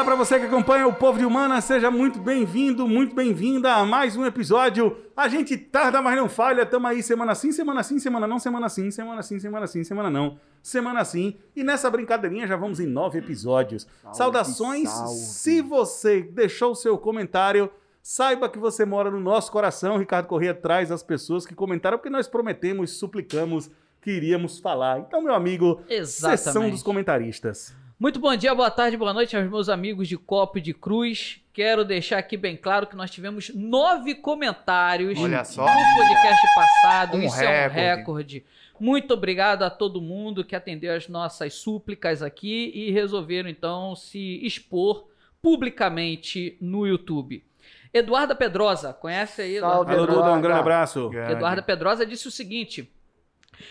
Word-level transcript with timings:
Olá 0.00 0.06
para 0.06 0.16
você 0.16 0.40
que 0.40 0.46
acompanha 0.46 0.86
o 0.86 0.94
Povo 0.94 1.18
de 1.18 1.26
Humana, 1.26 1.60
seja 1.60 1.90
muito 1.90 2.18
bem-vindo, 2.18 2.88
muito 2.88 3.14
bem-vinda 3.14 3.74
a 3.74 3.84
mais 3.84 4.16
um 4.16 4.24
episódio. 4.24 4.96
A 5.14 5.28
gente 5.28 5.58
tarda, 5.58 6.00
mas 6.00 6.16
não 6.16 6.26
falha, 6.26 6.64
tamo 6.64 6.86
aí 6.86 7.02
semana 7.02 7.34
sim, 7.34 7.52
semana 7.52 7.82
sim, 7.82 7.98
semana 7.98 8.26
não, 8.26 8.38
semana 8.38 8.70
sim, 8.70 8.90
semana 8.90 9.22
sim, 9.22 9.38
semana 9.38 9.66
sim, 9.66 9.84
semana 9.84 10.08
não, 10.08 10.38
semana 10.62 11.04
sim. 11.04 11.36
E 11.54 11.62
nessa 11.62 11.90
brincadeirinha 11.90 12.46
já 12.46 12.56
vamos 12.56 12.80
em 12.80 12.86
nove 12.86 13.18
episódios. 13.18 13.86
Salve, 14.00 14.16
Saudações, 14.16 14.88
salve. 14.88 15.14
se 15.14 15.60
você 15.60 16.22
deixou 16.22 16.72
o 16.72 16.76
seu 16.76 16.96
comentário, 16.96 17.70
saiba 18.02 18.48
que 18.48 18.58
você 18.58 18.86
mora 18.86 19.10
no 19.10 19.20
nosso 19.20 19.52
coração. 19.52 19.98
Ricardo 19.98 20.28
Corrêa 20.28 20.54
traz 20.54 20.90
as 20.90 21.02
pessoas 21.02 21.44
que 21.44 21.54
comentaram, 21.54 21.98
porque 21.98 22.08
nós 22.08 22.26
prometemos, 22.26 22.92
suplicamos 22.92 23.70
que 24.00 24.12
iríamos 24.12 24.58
falar. 24.58 25.00
Então, 25.00 25.20
meu 25.20 25.34
amigo, 25.34 25.82
sessão 26.06 26.32
Exatamente. 26.32 26.72
dos 26.72 26.82
comentaristas. 26.82 27.78
Muito 28.00 28.18
bom 28.18 28.34
dia, 28.34 28.54
boa 28.54 28.70
tarde, 28.70 28.96
boa 28.96 29.12
noite 29.12 29.36
aos 29.36 29.46
meus 29.50 29.68
amigos 29.68 30.08
de 30.08 30.16
Copo 30.16 30.56
e 30.56 30.60
de 30.62 30.72
Cruz. 30.72 31.38
Quero 31.52 31.84
deixar 31.84 32.16
aqui 32.16 32.34
bem 32.34 32.56
claro 32.56 32.86
que 32.86 32.96
nós 32.96 33.10
tivemos 33.10 33.54
nove 33.54 34.14
comentários 34.14 35.20
Olha 35.20 35.44
só. 35.44 35.66
no 35.66 35.94
podcast 35.94 36.46
passado. 36.54 37.18
Um 37.18 37.22
Isso 37.22 37.42
é 37.42 37.46
um 37.46 37.70
recorde. 37.70 37.78
recorde. 37.98 38.44
Muito 38.80 39.12
obrigado 39.12 39.64
a 39.64 39.68
todo 39.68 40.00
mundo 40.00 40.42
que 40.42 40.56
atendeu 40.56 40.96
as 40.96 41.08
nossas 41.08 41.52
súplicas 41.52 42.22
aqui 42.22 42.72
e 42.74 42.90
resolveram 42.90 43.50
então 43.50 43.94
se 43.94 44.40
expor 44.46 45.06
publicamente 45.42 46.56
no 46.58 46.86
YouTube. 46.86 47.44
Eduarda 47.92 48.34
Pedrosa, 48.34 48.94
conhece 48.94 49.42
aí? 49.42 49.56
Eduarda? 49.58 49.76
Salve, 49.76 49.92
Alô, 49.92 50.04
Eduardo. 50.04 50.22
Duda, 50.24 50.38
um 50.38 50.40
grande 50.40 50.60
abraço. 50.60 51.10
Grande. 51.10 51.32
Eduarda 51.32 51.60
Pedrosa 51.60 52.06
disse 52.06 52.26
o 52.26 52.30
seguinte: 52.30 52.90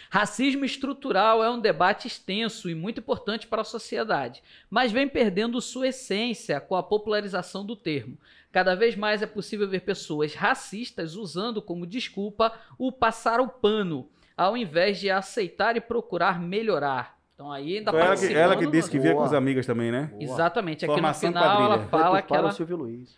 racismo 0.09 0.65
estrutural 0.65 1.43
é 1.43 1.49
um 1.49 1.59
debate 1.59 2.07
extenso 2.07 2.69
e 2.69 2.75
muito 2.75 2.99
importante 2.99 3.47
para 3.47 3.61
a 3.61 3.65
sociedade, 3.65 4.43
mas 4.69 4.91
vem 4.91 5.07
perdendo 5.07 5.61
sua 5.61 5.89
essência 5.89 6.59
com 6.59 6.75
a 6.75 6.83
popularização 6.83 7.65
do 7.65 7.75
termo. 7.75 8.17
Cada 8.51 8.75
vez 8.75 8.95
mais 8.95 9.21
é 9.21 9.27
possível 9.27 9.67
ver 9.69 9.81
pessoas 9.81 10.33
racistas 10.33 11.15
usando 11.15 11.61
como 11.61 11.85
desculpa 11.85 12.53
o 12.77 12.91
passar 12.91 13.39
o 13.39 13.47
pano, 13.47 14.09
ao 14.35 14.57
invés 14.57 14.99
de 14.99 15.09
aceitar 15.09 15.77
e 15.77 15.81
procurar 15.81 16.39
melhorar. 16.39 17.19
Então 17.35 17.51
aí 17.51 17.77
ainda 17.77 17.91
Foi 17.91 18.01
ela 18.01 18.17
que, 18.17 18.33
ela 18.33 18.57
que 18.57 18.67
disse 18.67 18.89
que 18.89 18.99
via 18.99 19.13
com 19.13 19.23
as 19.23 19.33
amigas 19.33 19.65
também, 19.65 19.91
né? 19.91 20.09
Boa. 20.11 20.23
Exatamente, 20.23 20.83
aqui 20.83 20.93
Formação 20.93 21.29
no 21.31 21.37
final 21.37 21.49
quadrilha. 21.49 21.73
ela 21.73 21.87
fala 21.87 22.21
que 22.21 22.35
ela... 22.35 22.49
o 22.49 22.51
Silvio 22.51 22.75
Luiz. 22.77 23.17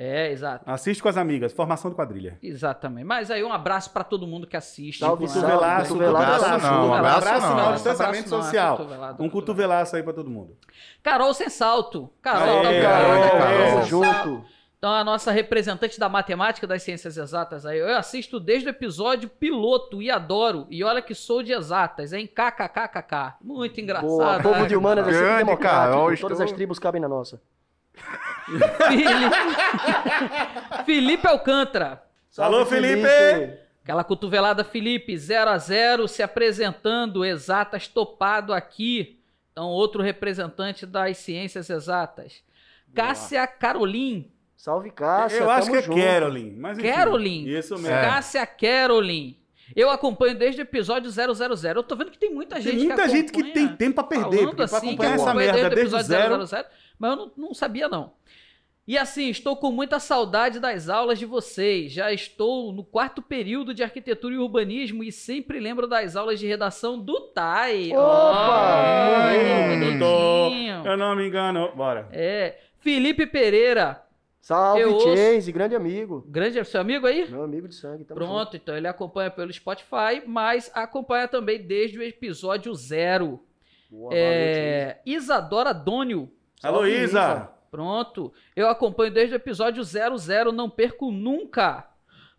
É, 0.00 0.30
exato. 0.30 0.62
Assiste 0.64 1.02
com 1.02 1.08
as 1.08 1.16
amigas, 1.16 1.52
formação 1.52 1.90
de 1.90 1.96
quadrilha. 1.96 2.38
Exatamente. 2.40 3.04
Mas 3.04 3.32
aí 3.32 3.42
um 3.42 3.52
abraço 3.52 3.90
para 3.90 4.04
todo 4.04 4.28
mundo 4.28 4.46
que 4.46 4.56
assiste. 4.56 5.02
É? 5.02 5.06
salve. 5.06 5.26
Cotovelaço, 5.26 5.88
Cotovelaço 5.92 6.66
não, 6.66 6.88
um 6.88 6.94
abraço 6.94 7.16
abraço 7.28 7.54
não. 7.56 7.72
distanciamento 7.74 8.30
não, 8.30 8.38
é 8.38 8.42
social. 8.42 8.76
cotovelado, 8.76 9.24
Um 9.24 9.28
cotovelaço 9.28 9.96
aí 9.96 10.02
pra 10.04 10.12
todo 10.12 10.30
mundo. 10.30 10.56
Carol 11.02 11.34
sem 11.34 11.48
salto. 11.48 12.08
Carol, 12.22 12.64
Aê, 12.64 12.80
Carol, 12.80 13.22
Carol, 13.22 13.38
Carol 13.40 13.82
junto. 13.86 14.44
Então, 14.78 14.92
a 14.92 15.02
nossa 15.02 15.32
representante 15.32 15.98
da 15.98 16.08
matemática 16.08 16.64
das 16.64 16.84
ciências 16.84 17.16
exatas 17.16 17.66
aí, 17.66 17.80
eu 17.80 17.96
assisto 17.96 18.38
desde 18.38 18.68
o 18.68 18.70
episódio 18.70 19.28
piloto 19.28 20.00
e 20.00 20.08
adoro. 20.08 20.68
E 20.70 20.84
olha 20.84 21.02
que 21.02 21.12
sou 21.12 21.42
de 21.42 21.52
exatas, 21.52 22.12
hein? 22.12 22.28
KKKKK. 22.28 23.34
Muito 23.42 23.80
engraçado. 23.80 24.06
Boa. 24.06 24.38
Povo 24.40 24.64
de 24.68 24.76
humanas 24.76 25.08
é 25.08 25.12
sempre 25.12 25.38
democrático. 25.38 25.80
Carol, 25.90 26.04
Todas 26.16 26.20
estou- 26.20 26.44
as 26.44 26.52
tribos 26.52 26.78
cabem 26.78 27.00
na 27.00 27.08
nossa. 27.08 27.40
Felipe... 28.88 29.36
Felipe 30.84 31.26
Alcântara. 31.26 32.02
Alô, 32.36 32.64
Felipe! 32.66 33.08
Aquela 33.82 34.04
cotovelada 34.04 34.64
Felipe, 34.64 35.16
0 35.16 35.50
a 35.50 35.58
0 35.58 36.06
se 36.08 36.22
apresentando, 36.22 37.24
exatas 37.24 37.88
topado 37.88 38.52
aqui. 38.52 39.18
Então, 39.52 39.68
outro 39.68 40.02
representante 40.02 40.84
das 40.86 41.16
ciências 41.16 41.70
exatas. 41.70 42.42
Cássia 42.94 43.46
Carolim. 43.46 44.30
Salve, 44.56 44.90
Cássia. 44.90 45.40
Eu 45.40 45.50
acho 45.50 45.70
que 45.70 45.76
é 45.76 45.82
junto. 45.82 45.98
Carolyn. 45.98 46.54
Mas 46.56 46.78
enfim, 46.78 46.88
Carolyn. 46.88 47.44
Isso 47.46 47.74
mesmo. 47.74 47.88
É. 47.88 48.02
Cássia 48.02 48.46
Carolyn. 48.46 49.36
Eu 49.76 49.90
acompanho 49.90 50.36
desde 50.36 50.60
o 50.60 50.64
episódio 50.64 51.10
000. 51.10 51.32
Eu 51.74 51.82
tô 51.82 51.94
vendo 51.94 52.10
que 52.10 52.18
tem 52.18 52.32
muita 52.32 52.56
Tem 52.56 52.64
gente 52.64 52.86
muita 52.86 53.02
que 53.02 53.08
gente 53.08 53.32
que 53.32 53.40
acompanha, 53.40 53.68
tem 53.68 53.76
tempo 53.76 53.94
pra 53.94 54.04
perder. 54.04 54.38
falando 54.38 54.62
assim, 54.62 54.80
que 54.80 54.86
acompanhar 54.86 55.14
essa 55.14 55.24
acompanha 55.24 55.52
merda 55.52 55.74
desde 55.74 55.94
o 55.94 55.96
desde 55.96 55.96
o 55.96 56.02
zero. 56.02 56.34
episódio 56.34 56.46
000, 56.46 56.64
mas 56.98 57.10
eu 57.12 57.16
não, 57.16 57.32
não 57.36 57.54
sabia 57.54 57.88
não. 57.88 58.12
E 58.86 58.96
assim, 58.96 59.28
estou 59.28 59.54
com 59.54 59.70
muita 59.70 60.00
saudade 60.00 60.58
das 60.58 60.88
aulas 60.88 61.18
de 61.18 61.26
vocês. 61.26 61.92
Já 61.92 62.10
estou 62.10 62.72
no 62.72 62.82
quarto 62.82 63.20
período 63.20 63.74
de 63.74 63.82
arquitetura 63.82 64.34
e 64.34 64.38
urbanismo 64.38 65.04
e 65.04 65.12
sempre 65.12 65.60
lembro 65.60 65.86
das 65.86 66.16
aulas 66.16 66.40
de 66.40 66.46
redação 66.46 66.98
do 66.98 67.20
TAI. 67.20 67.92
Opa! 67.94 69.30
Hum, 69.30 69.98
doutor, 69.98 70.86
Eu 70.86 70.96
não 70.96 71.14
me 71.14 71.28
engano. 71.28 71.70
Bora. 71.76 72.08
É. 72.12 72.56
Felipe 72.78 73.26
Pereira. 73.26 74.02
Salve, 74.40 74.80
Eu 74.80 74.94
ouço- 74.94 75.14
Chase, 75.14 75.52
grande 75.52 75.74
amigo. 75.74 76.24
Grande 76.26 76.64
seu 76.64 76.80
amigo 76.80 77.06
aí? 77.06 77.28
Meu 77.30 77.42
amigo 77.42 77.68
de 77.68 77.74
sangue. 77.74 78.04
Pronto, 78.04 78.56
então 78.56 78.74
ele 78.74 78.88
acompanha 78.88 79.30
pelo 79.30 79.52
Spotify, 79.52 80.22
mas 80.26 80.70
acompanha 80.74 81.28
também 81.28 81.60
desde 81.60 81.98
o 81.98 82.02
episódio 82.02 82.72
zero. 82.74 83.26
junto. 83.26 83.42
Boa, 83.90 84.10
valeu. 84.10 84.18
É, 84.22 85.00
Isadora 85.04 85.74
Dônio. 85.74 86.30
Isa. 86.86 87.50
Pronto. 87.70 88.32
Eu 88.56 88.68
acompanho 88.68 89.12
desde 89.12 89.34
o 89.34 89.36
episódio 89.36 89.82
00, 89.84 90.52
não 90.52 90.70
perco 90.70 91.10
nunca. 91.10 91.86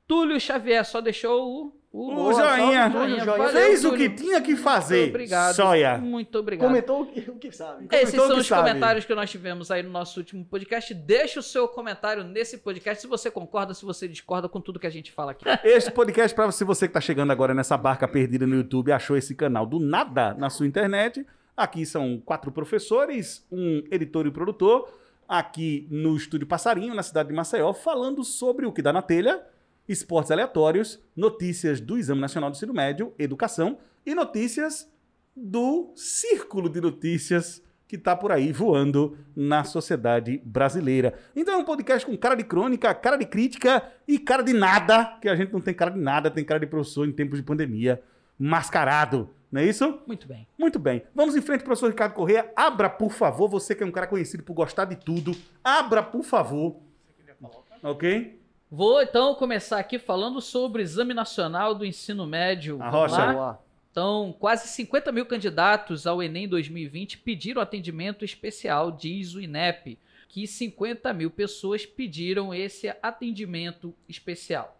Túlio 0.07 0.39
Xavier 0.39 0.83
só 0.83 0.99
deixou 1.01 1.47
o, 1.47 1.79
o, 1.91 2.11
O 2.11 2.15
Boa, 2.15 2.33
joinha. 2.33 2.89
joinha. 2.89 3.25
Valeu, 3.25 3.49
Fez 3.49 3.85
o 3.85 3.91
Túlio. 3.91 4.09
que 4.09 4.15
tinha 4.15 4.41
que 4.41 4.55
fazer. 4.55 5.01
Muito 5.01 5.09
obrigado. 5.11 5.55
Soia. 5.55 5.97
Muito 5.99 6.39
obrigado. 6.39 6.67
Comentou 6.67 7.03
o 7.03 7.05
que, 7.05 7.29
o 7.29 7.35
que 7.35 7.51
sabe. 7.51 7.87
Esses 7.91 8.09
comentou 8.15 8.27
são 8.27 8.37
os 8.39 8.47
sabe. 8.47 8.67
comentários 8.69 9.05
que 9.05 9.13
nós 9.13 9.29
tivemos 9.29 9.69
aí 9.69 9.83
no 9.83 9.91
nosso 9.91 10.19
último 10.19 10.43
podcast. 10.43 10.91
Deixa 10.95 11.39
o 11.39 11.43
seu 11.43 11.67
comentário 11.67 12.23
nesse 12.23 12.57
podcast 12.57 13.01
se 13.03 13.07
você 13.07 13.29
concorda, 13.29 13.75
se 13.75 13.85
você 13.85 14.07
discorda 14.07 14.49
com 14.49 14.59
tudo 14.59 14.79
que 14.79 14.87
a 14.87 14.91
gente 14.91 15.11
fala 15.11 15.33
aqui. 15.33 15.45
Este 15.63 15.91
podcast, 15.91 16.33
para 16.35 16.47
você, 16.47 16.65
você 16.65 16.87
que 16.87 16.89
está 16.89 17.01
chegando 17.01 17.31
agora 17.31 17.53
nessa 17.53 17.77
barca 17.77 18.07
perdida 18.07 18.47
no 18.47 18.55
YouTube, 18.55 18.91
achou 18.91 19.15
esse 19.15 19.35
canal 19.35 19.67
do 19.67 19.79
nada 19.79 20.33
na 20.33 20.49
sua 20.49 20.65
internet. 20.65 21.23
Aqui 21.59 21.85
são 21.85 22.21
quatro 22.23 22.53
professores, 22.53 23.45
um 23.51 23.83
editor 23.91 24.25
e 24.25 24.31
produtor, 24.31 24.93
aqui 25.27 25.85
no 25.91 26.15
Estúdio 26.15 26.47
Passarinho, 26.47 26.95
na 26.95 27.03
cidade 27.03 27.27
de 27.27 27.35
Maceió, 27.35 27.73
falando 27.73 28.23
sobre 28.23 28.65
o 28.65 28.71
que 28.71 28.81
dá 28.81 28.93
na 28.93 29.01
telha, 29.01 29.43
esportes 29.85 30.31
aleatórios, 30.31 31.03
notícias 31.13 31.81
do 31.81 31.97
Exame 31.97 32.21
Nacional 32.21 32.49
do 32.49 32.55
Ensino 32.55 32.73
Médio, 32.73 33.13
educação 33.19 33.77
e 34.05 34.15
notícias 34.15 34.89
do 35.35 35.91
círculo 35.97 36.69
de 36.69 36.79
notícias 36.79 37.61
que 37.89 37.97
está 37.97 38.15
por 38.15 38.31
aí 38.31 38.53
voando 38.53 39.17
na 39.35 39.65
sociedade 39.65 40.41
brasileira. 40.45 41.13
Então 41.35 41.55
é 41.55 41.57
um 41.57 41.65
podcast 41.65 42.05
com 42.05 42.15
cara 42.15 42.35
de 42.35 42.45
crônica, 42.45 42.95
cara 42.95 43.17
de 43.17 43.25
crítica 43.25 43.83
e 44.07 44.17
cara 44.17 44.43
de 44.43 44.53
nada, 44.53 45.17
que 45.21 45.27
a 45.27 45.35
gente 45.35 45.51
não 45.51 45.59
tem 45.59 45.73
cara 45.73 45.91
de 45.91 45.99
nada, 45.99 46.31
tem 46.31 46.45
cara 46.45 46.61
de 46.61 46.67
professor 46.67 47.05
em 47.05 47.11
tempos 47.11 47.37
de 47.37 47.43
pandemia, 47.43 48.01
mascarado, 48.39 49.29
não 49.51 49.61
é 49.61 49.65
isso? 49.65 49.99
Muito 50.05 50.27
bem. 50.27 50.47
Muito 50.57 50.77
bem. 50.77 51.03
Vamos 51.13 51.35
em 51.35 51.41
frente, 51.41 51.63
professor 51.63 51.89
Ricardo 51.89 52.13
Correia. 52.13 52.51
Abra, 52.55 52.89
por 52.89 53.11
favor, 53.11 53.47
você 53.49 53.73
que 53.73 53.83
é 53.83 53.85
um 53.85 53.91
cara 53.91 54.07
conhecido 54.07 54.43
por 54.43 54.53
gostar 54.53 54.85
de 54.85 54.95
tudo, 54.95 55.35
abra, 55.63 56.03
por 56.03 56.23
favor. 56.23 56.77
Ok? 57.81 58.39
Vou 58.69 59.01
então 59.01 59.33
começar 59.33 59.79
aqui 59.79 59.97
falando 59.97 60.39
sobre 60.39 60.81
o 60.81 60.83
Exame 60.83 61.13
Nacional 61.13 61.73
do 61.73 61.83
Ensino 61.85 62.27
Médio. 62.27 62.75
A 62.81 62.91
Vamos 62.91 63.11
rocha. 63.11 63.31
lá? 63.31 63.59
Então, 63.91 64.35
quase 64.39 64.67
50 64.67 65.11
mil 65.11 65.25
candidatos 65.25 66.05
ao 66.05 66.21
Enem 66.21 66.47
2020 66.47 67.17
pediram 67.17 67.61
atendimento 67.61 68.23
especial, 68.23 68.91
diz 68.91 69.33
o 69.33 69.41
INEP, 69.41 69.97
que 70.27 70.45
50 70.45 71.11
mil 71.13 71.31
pessoas 71.31 71.85
pediram 71.85 72.53
esse 72.53 72.93
atendimento 73.01 73.95
especial. 74.07 74.78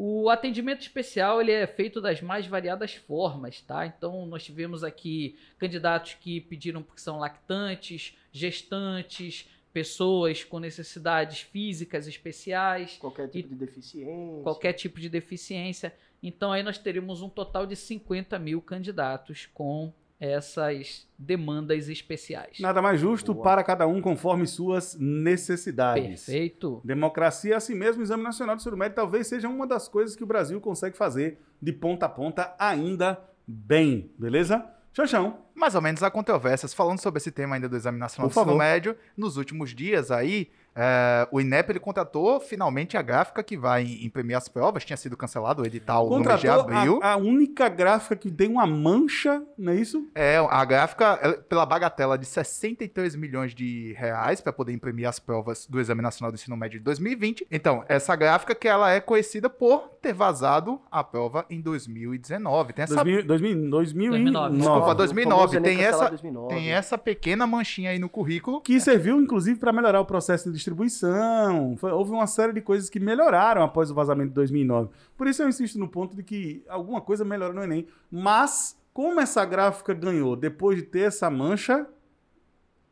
O 0.00 0.30
atendimento 0.30 0.82
especial 0.82 1.40
ele 1.40 1.50
é 1.50 1.66
feito 1.66 2.00
das 2.00 2.22
mais 2.22 2.46
variadas 2.46 2.94
formas, 2.94 3.60
tá? 3.62 3.84
Então, 3.84 4.24
nós 4.26 4.44
tivemos 4.44 4.84
aqui 4.84 5.36
candidatos 5.58 6.14
que 6.14 6.40
pediram 6.40 6.84
porque 6.84 7.00
são 7.00 7.18
lactantes, 7.18 8.16
gestantes, 8.30 9.48
pessoas 9.72 10.44
com 10.44 10.60
necessidades 10.60 11.40
físicas 11.40 12.06
especiais, 12.06 12.96
Qualquer 12.98 13.28
tipo 13.28 13.48
de 13.48 13.54
deficiência. 13.56 14.42
qualquer 14.44 14.72
tipo 14.72 15.00
de 15.00 15.08
deficiência. 15.08 15.92
Então 16.22 16.52
aí 16.52 16.62
nós 16.62 16.78
teríamos 16.78 17.20
um 17.20 17.28
total 17.28 17.66
de 17.66 17.74
50 17.74 18.38
mil 18.38 18.62
candidatos 18.62 19.48
com 19.52 19.92
essas 20.20 21.06
demandas 21.16 21.88
especiais. 21.88 22.58
Nada 22.58 22.82
mais 22.82 23.00
justo 23.00 23.32
Boa. 23.32 23.44
para 23.44 23.64
cada 23.64 23.86
um 23.86 24.00
conforme 24.00 24.46
suas 24.46 24.96
necessidades. 24.98 26.24
Perfeito. 26.24 26.80
Democracia, 26.84 27.56
assim 27.56 27.74
mesmo, 27.74 28.00
o 28.00 28.04
Exame 28.04 28.22
Nacional 28.22 28.56
do 28.56 28.60
Ensino 28.60 28.76
Médio 28.76 28.96
talvez 28.96 29.26
seja 29.26 29.48
uma 29.48 29.66
das 29.66 29.88
coisas 29.88 30.16
que 30.16 30.24
o 30.24 30.26
Brasil 30.26 30.60
consegue 30.60 30.96
fazer 30.96 31.38
de 31.62 31.72
ponta 31.72 32.06
a 32.06 32.08
ponta 32.08 32.54
ainda 32.58 33.20
bem, 33.46 34.10
beleza? 34.18 34.64
Xanxão. 34.92 35.38
Mais 35.54 35.74
ou 35.74 35.80
menos 35.80 36.02
há 36.02 36.10
controvérsias 36.10 36.74
falando 36.74 37.00
sobre 37.00 37.18
esse 37.18 37.30
tema 37.30 37.54
ainda 37.54 37.68
do 37.68 37.76
Exame 37.76 37.98
Nacional 37.98 38.28
Por 38.28 38.34
do 38.34 38.50
Ensino. 38.50 38.58
Médio. 38.58 38.96
Nos 39.16 39.36
últimos 39.36 39.74
dias 39.74 40.10
aí, 40.10 40.50
É, 40.80 41.26
o 41.32 41.40
INEP 41.40 41.70
ele 41.72 41.80
contratou 41.80 42.38
finalmente 42.40 42.96
a 42.96 43.02
gráfica 43.02 43.42
que 43.42 43.56
vai 43.56 43.82
imprimir 44.02 44.36
as 44.36 44.48
provas. 44.48 44.84
Tinha 44.84 44.96
sido 44.96 45.16
cancelado 45.16 45.62
o 45.62 45.66
edital 45.66 46.04
no 46.08 46.20
mês 46.20 46.22
de 46.40 46.46
Contratou 46.46 46.76
abril. 46.76 47.00
a, 47.02 47.12
a 47.14 47.16
única 47.16 47.68
gráfica 47.68 48.14
que 48.14 48.30
tem 48.30 48.48
uma 48.48 48.66
mancha, 48.66 49.42
não 49.58 49.72
é 49.72 49.76
isso? 49.76 50.08
É, 50.14 50.36
a 50.36 50.64
gráfica, 50.64 51.18
ela- 51.20 51.34
pela 51.38 51.66
bagatela 51.66 52.16
de 52.16 52.26
63 52.26 53.16
milhões 53.16 53.54
de 53.54 53.92
reais 53.98 54.40
para 54.40 54.52
poder 54.52 54.72
imprimir 54.72 55.08
as 55.08 55.18
provas 55.18 55.66
do 55.66 55.80
Exame 55.80 56.00
Nacional 56.02 56.30
do 56.30 56.36
Ensino 56.36 56.56
Médio 56.56 56.78
de 56.78 56.84
2020. 56.84 57.46
Então, 57.50 57.84
essa 57.88 58.14
gráfica 58.14 58.54
que 58.54 58.68
ela 58.68 58.90
é 58.92 59.00
conhecida 59.00 59.50
por 59.50 59.88
ter 60.00 60.12
vazado 60.12 60.80
a 60.90 61.02
prova 61.02 61.44
em 61.50 61.60
2019. 61.60 62.72
Tem 62.72 62.84
essa, 62.84 62.94
2000, 62.94 63.26
2000, 63.26 63.70
2009. 63.70 64.56
Desculpa, 64.56 64.90
O 64.90 64.94
2009, 64.94 65.38
famoso 65.40 65.56
Enem 65.56 65.76
tem 65.76 65.84
essa- 65.86 66.08
2009. 66.08 66.54
tem 66.54 66.70
essa 66.72 66.98
pequena 66.98 67.46
manchinha 67.46 67.90
aí 67.90 67.98
no 67.98 68.08
currículo. 68.08 68.60
Que 68.60 68.80
serviu, 68.80 69.20
inclusive, 69.20 69.58
para 69.58 69.72
melhorar 69.72 70.00
o 70.00 70.04
processo 70.04 70.50
de 70.52 70.58
distribuição. 70.68 71.76
Foi- 71.76 71.92
houve 71.92 72.10
uma 72.12 72.26
série 72.26 72.52
de 72.52 72.60
coisas 72.60 72.88
que 72.90 73.00
melhoraram 73.00 73.62
após 73.62 73.90
o 73.90 73.94
vazamento 73.94 74.28
de 74.28 74.34
2009. 74.34 74.90
Por 75.16 75.26
isso 75.26 75.42
eu 75.42 75.48
insisto 75.48 75.78
no 75.78 75.88
ponto 75.88 76.14
de 76.16 76.22
que 76.22 76.64
alguma 76.68 77.00
coisa 77.00 77.24
melhora 77.24 77.52
no 77.52 77.62
Enem. 77.62 77.86
Mas, 78.10 78.78
como 78.92 79.20
essa 79.20 79.44
gráfica 79.44 79.94
ganhou 79.94 80.36
depois 80.36 80.76
de 80.76 80.82
ter 80.82 81.00
essa 81.00 81.30
mancha, 81.30 81.86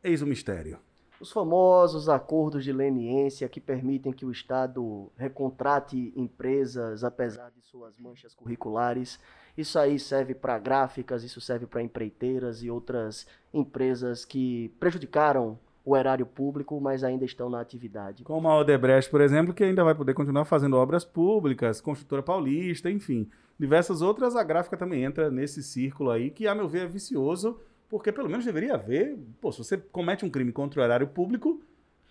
eis 0.03 0.21
o 0.21 0.27
mistério. 0.27 0.79
Os 1.19 1.31
famosos 1.31 2.09
acordos 2.09 2.63
de 2.63 2.71
leniência 2.71 3.49
que 3.49 3.59
permitem 3.59 4.13
que 4.13 4.23
o 4.25 4.31
Estado 4.31 5.11
recontrate 5.17 6.13
empresas 6.15 7.03
apesar 7.03 7.49
de 7.49 7.61
suas 7.63 7.97
manchas 7.97 8.35
curriculares. 8.35 9.19
Isso 9.57 9.79
aí 9.79 9.97
serve 9.97 10.35
para 10.35 10.59
gráficas, 10.59 11.23
isso 11.23 11.41
serve 11.41 11.65
para 11.65 11.81
empreiteiras 11.81 12.61
e 12.61 12.69
outras 12.69 13.25
empresas 13.51 14.23
que 14.23 14.71
prejudicaram 14.79 15.57
o 15.89 15.95
erário 15.95 16.25
público, 16.25 16.81
mas 16.81 17.01
ainda 17.01 17.23
estão 17.23 17.49
na 17.49 17.61
atividade. 17.61 18.23
Como 18.23 18.49
a 18.49 18.57
Odebrecht, 18.59 19.09
por 19.09 19.21
exemplo, 19.21 19.53
que 19.53 19.63
ainda 19.63 19.85
vai 19.85 19.95
poder 19.95 20.13
continuar 20.13 20.43
fazendo 20.43 20.75
obras 20.75 21.05
públicas, 21.05 21.79
Construtora 21.79 22.21
Paulista, 22.21 22.91
enfim. 22.91 23.29
Diversas 23.57 24.01
outras, 24.01 24.35
a 24.35 24.43
gráfica 24.43 24.75
também 24.75 25.05
entra 25.05 25.31
nesse 25.31 25.63
círculo 25.63 26.11
aí, 26.11 26.29
que, 26.29 26.45
a 26.45 26.53
meu 26.53 26.67
ver, 26.67 26.81
é 26.83 26.87
vicioso, 26.87 27.57
porque 27.89 28.11
pelo 28.11 28.29
menos 28.29 28.43
deveria 28.43 28.73
haver. 28.73 29.17
Pô, 29.39 29.49
se 29.49 29.59
você 29.59 29.77
comete 29.77 30.25
um 30.25 30.29
crime 30.29 30.51
contra 30.51 30.81
o 30.81 30.83
erário 30.83 31.07
público, 31.07 31.61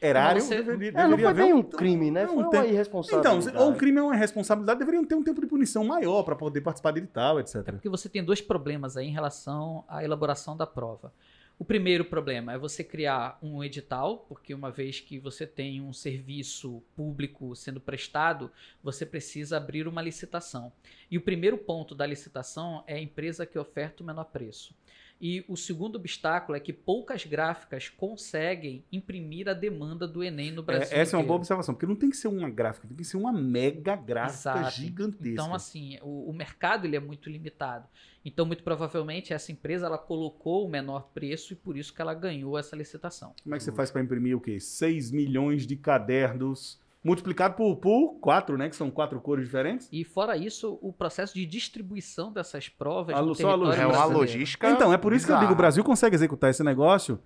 erário 0.00 0.40
você- 0.40 0.62
deveria, 0.62 0.98
É, 0.98 1.06
não 1.06 1.18
foi 1.18 1.26
haver 1.26 1.44
bem 1.44 1.52
um, 1.52 1.58
um 1.58 1.62
crime, 1.62 2.10
né? 2.10 2.24
um 2.24 2.28
Foi 2.28 2.36
uma 2.44 2.50
tempo- 2.50 2.66
irresponsabilidade. 2.68 3.48
Então, 3.50 3.62
ou 3.62 3.72
um 3.72 3.74
crime 3.74 3.98
é 3.98 4.02
uma 4.02 4.16
irresponsabilidade, 4.16 4.78
deveriam 4.78 5.04
ter 5.04 5.14
um 5.16 5.22
tempo 5.22 5.40
de 5.42 5.46
punição 5.46 5.84
maior 5.84 6.22
para 6.22 6.34
poder 6.34 6.62
participar 6.62 6.92
de 6.92 7.00
edital, 7.00 7.38
etc. 7.40 7.56
É 7.56 7.72
porque 7.72 7.90
você 7.90 8.08
tem 8.08 8.24
dois 8.24 8.40
problemas 8.40 8.96
aí 8.96 9.06
em 9.06 9.12
relação 9.12 9.84
à 9.86 10.02
elaboração 10.02 10.56
da 10.56 10.66
prova. 10.66 11.12
O 11.58 11.64
primeiro 11.64 12.04
problema 12.04 12.52
é 12.52 12.58
você 12.58 12.84
criar 12.84 13.38
um 13.42 13.64
edital, 13.64 14.26
porque 14.28 14.52
uma 14.52 14.70
vez 14.70 15.00
que 15.00 15.18
você 15.18 15.46
tem 15.46 15.80
um 15.80 15.90
serviço 15.90 16.82
público 16.94 17.56
sendo 17.56 17.80
prestado, 17.80 18.52
você 18.82 19.06
precisa 19.06 19.56
abrir 19.56 19.88
uma 19.88 20.02
licitação. 20.02 20.70
E 21.10 21.16
o 21.16 21.22
primeiro 21.22 21.56
ponto 21.56 21.94
da 21.94 22.04
licitação 22.04 22.84
é 22.86 22.96
a 22.96 23.00
empresa 23.00 23.46
que 23.46 23.58
oferta 23.58 24.02
o 24.02 24.06
menor 24.06 24.24
preço. 24.24 24.74
E 25.20 25.44
o 25.48 25.56
segundo 25.56 25.96
obstáculo 25.96 26.56
é 26.56 26.60
que 26.60 26.72
poucas 26.72 27.24
gráficas 27.24 27.88
conseguem 27.88 28.84
imprimir 28.92 29.48
a 29.48 29.54
demanda 29.54 30.06
do 30.06 30.22
Enem 30.22 30.52
no 30.52 30.62
Brasil. 30.62 30.94
É, 30.94 31.00
essa 31.00 31.16
é 31.16 31.16
uma 31.16 31.20
inteiro. 31.20 31.26
boa 31.28 31.36
observação, 31.38 31.74
porque 31.74 31.86
não 31.86 31.96
tem 31.96 32.10
que 32.10 32.16
ser 32.16 32.28
uma 32.28 32.50
gráfica, 32.50 32.86
tem 32.86 32.96
que 32.96 33.04
ser 33.04 33.16
uma 33.16 33.32
mega 33.32 33.96
gráfica 33.96 34.58
Exato. 34.58 34.70
gigantesca. 34.72 35.28
Então, 35.28 35.54
assim, 35.54 35.98
o, 36.02 36.30
o 36.30 36.32
mercado 36.34 36.86
ele 36.86 36.96
é 36.96 37.00
muito 37.00 37.30
limitado. 37.30 37.86
Então, 38.24 38.44
muito 38.44 38.62
provavelmente, 38.62 39.32
essa 39.32 39.52
empresa 39.52 39.86
ela 39.86 39.98
colocou 39.98 40.66
o 40.66 40.68
menor 40.68 41.08
preço 41.14 41.52
e 41.52 41.56
por 41.56 41.76
isso 41.76 41.94
que 41.94 42.02
ela 42.02 42.12
ganhou 42.12 42.58
essa 42.58 42.76
licitação. 42.76 43.32
Como 43.42 43.54
é 43.54 43.58
que 43.58 43.64
você 43.64 43.72
faz 43.72 43.90
para 43.90 44.02
imprimir 44.02 44.36
o 44.36 44.40
quê? 44.40 44.60
6 44.60 45.12
milhões 45.12 45.66
de 45.66 45.76
cadernos, 45.76 46.78
multiplicado 47.06 47.54
por, 47.54 47.76
por 47.76 48.14
4, 48.20 48.58
né? 48.58 48.68
Que 48.68 48.74
são 48.74 48.90
quatro 48.90 49.20
cores 49.20 49.44
diferentes. 49.44 49.88
E 49.92 50.04
fora 50.04 50.36
isso, 50.36 50.76
o 50.82 50.92
processo 50.92 51.34
de 51.34 51.46
distribuição 51.46 52.32
dessas 52.32 52.68
provas 52.68 53.14
A 53.14 53.34
só 53.34 53.50
a 53.50 53.54
logística. 53.54 53.82
É 53.82 53.86
uma 53.86 54.04
logística. 54.04 54.70
Então, 54.70 54.92
é 54.92 54.98
por 54.98 55.12
isso 55.12 55.24
que 55.24 55.32
eu 55.32 55.38
digo, 55.38 55.52
o. 55.52 55.56
Brasil 55.56 55.84
consegue 55.84 56.16
executar 56.16 56.50
esse 56.50 56.64
negócio, 56.64 57.20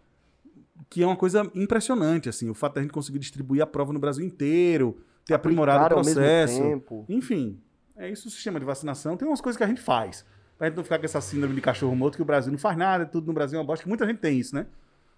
que 0.90 1.02
é 1.02 1.06
uma 1.06 1.16
coisa 1.16 1.50
impressionante, 1.54 2.28
assim, 2.28 2.50
o 2.50 2.54
fato 2.54 2.74
da 2.74 2.82
gente 2.82 2.92
conseguir 2.92 3.18
distribuir 3.18 3.62
a 3.62 3.66
prova 3.66 3.92
no 3.92 3.98
Brasil 3.98 4.24
inteiro, 4.24 5.00
ter 5.24 5.32
aprimorado 5.32 5.86
o 5.86 5.88
processo. 5.88 6.60
tempo. 6.60 7.06
Enfim, 7.08 7.58
é 7.96 8.10
isso 8.10 8.28
o 8.28 8.30
sistema 8.30 8.60
de 8.60 8.66
vacinação. 8.66 9.16
Tem 9.16 9.26
umas 9.26 9.40
coisas 9.40 9.56
que 9.56 9.64
a 9.64 9.66
gente 9.66 9.80
faz. 9.80 10.26
Pra 10.58 10.68
gente 10.68 10.76
não 10.76 10.84
ficar 10.84 10.98
com 10.98 11.06
essa 11.06 11.22
síndrome 11.22 11.54
de 11.54 11.60
cachorro 11.62 11.96
morto 11.96 12.16
que 12.16 12.22
o 12.22 12.24
Brasil 12.24 12.52
não 12.52 12.58
faz 12.58 12.76
nada, 12.76 13.06
tudo 13.06 13.26
no 13.28 13.32
Brasil 13.32 13.58
é 13.58 13.62
uma 13.62 13.66
bosta. 13.66 13.82
que 13.82 13.88
Muita 13.88 14.06
gente 14.06 14.18
tem 14.18 14.38
isso, 14.38 14.54
né? 14.54 14.66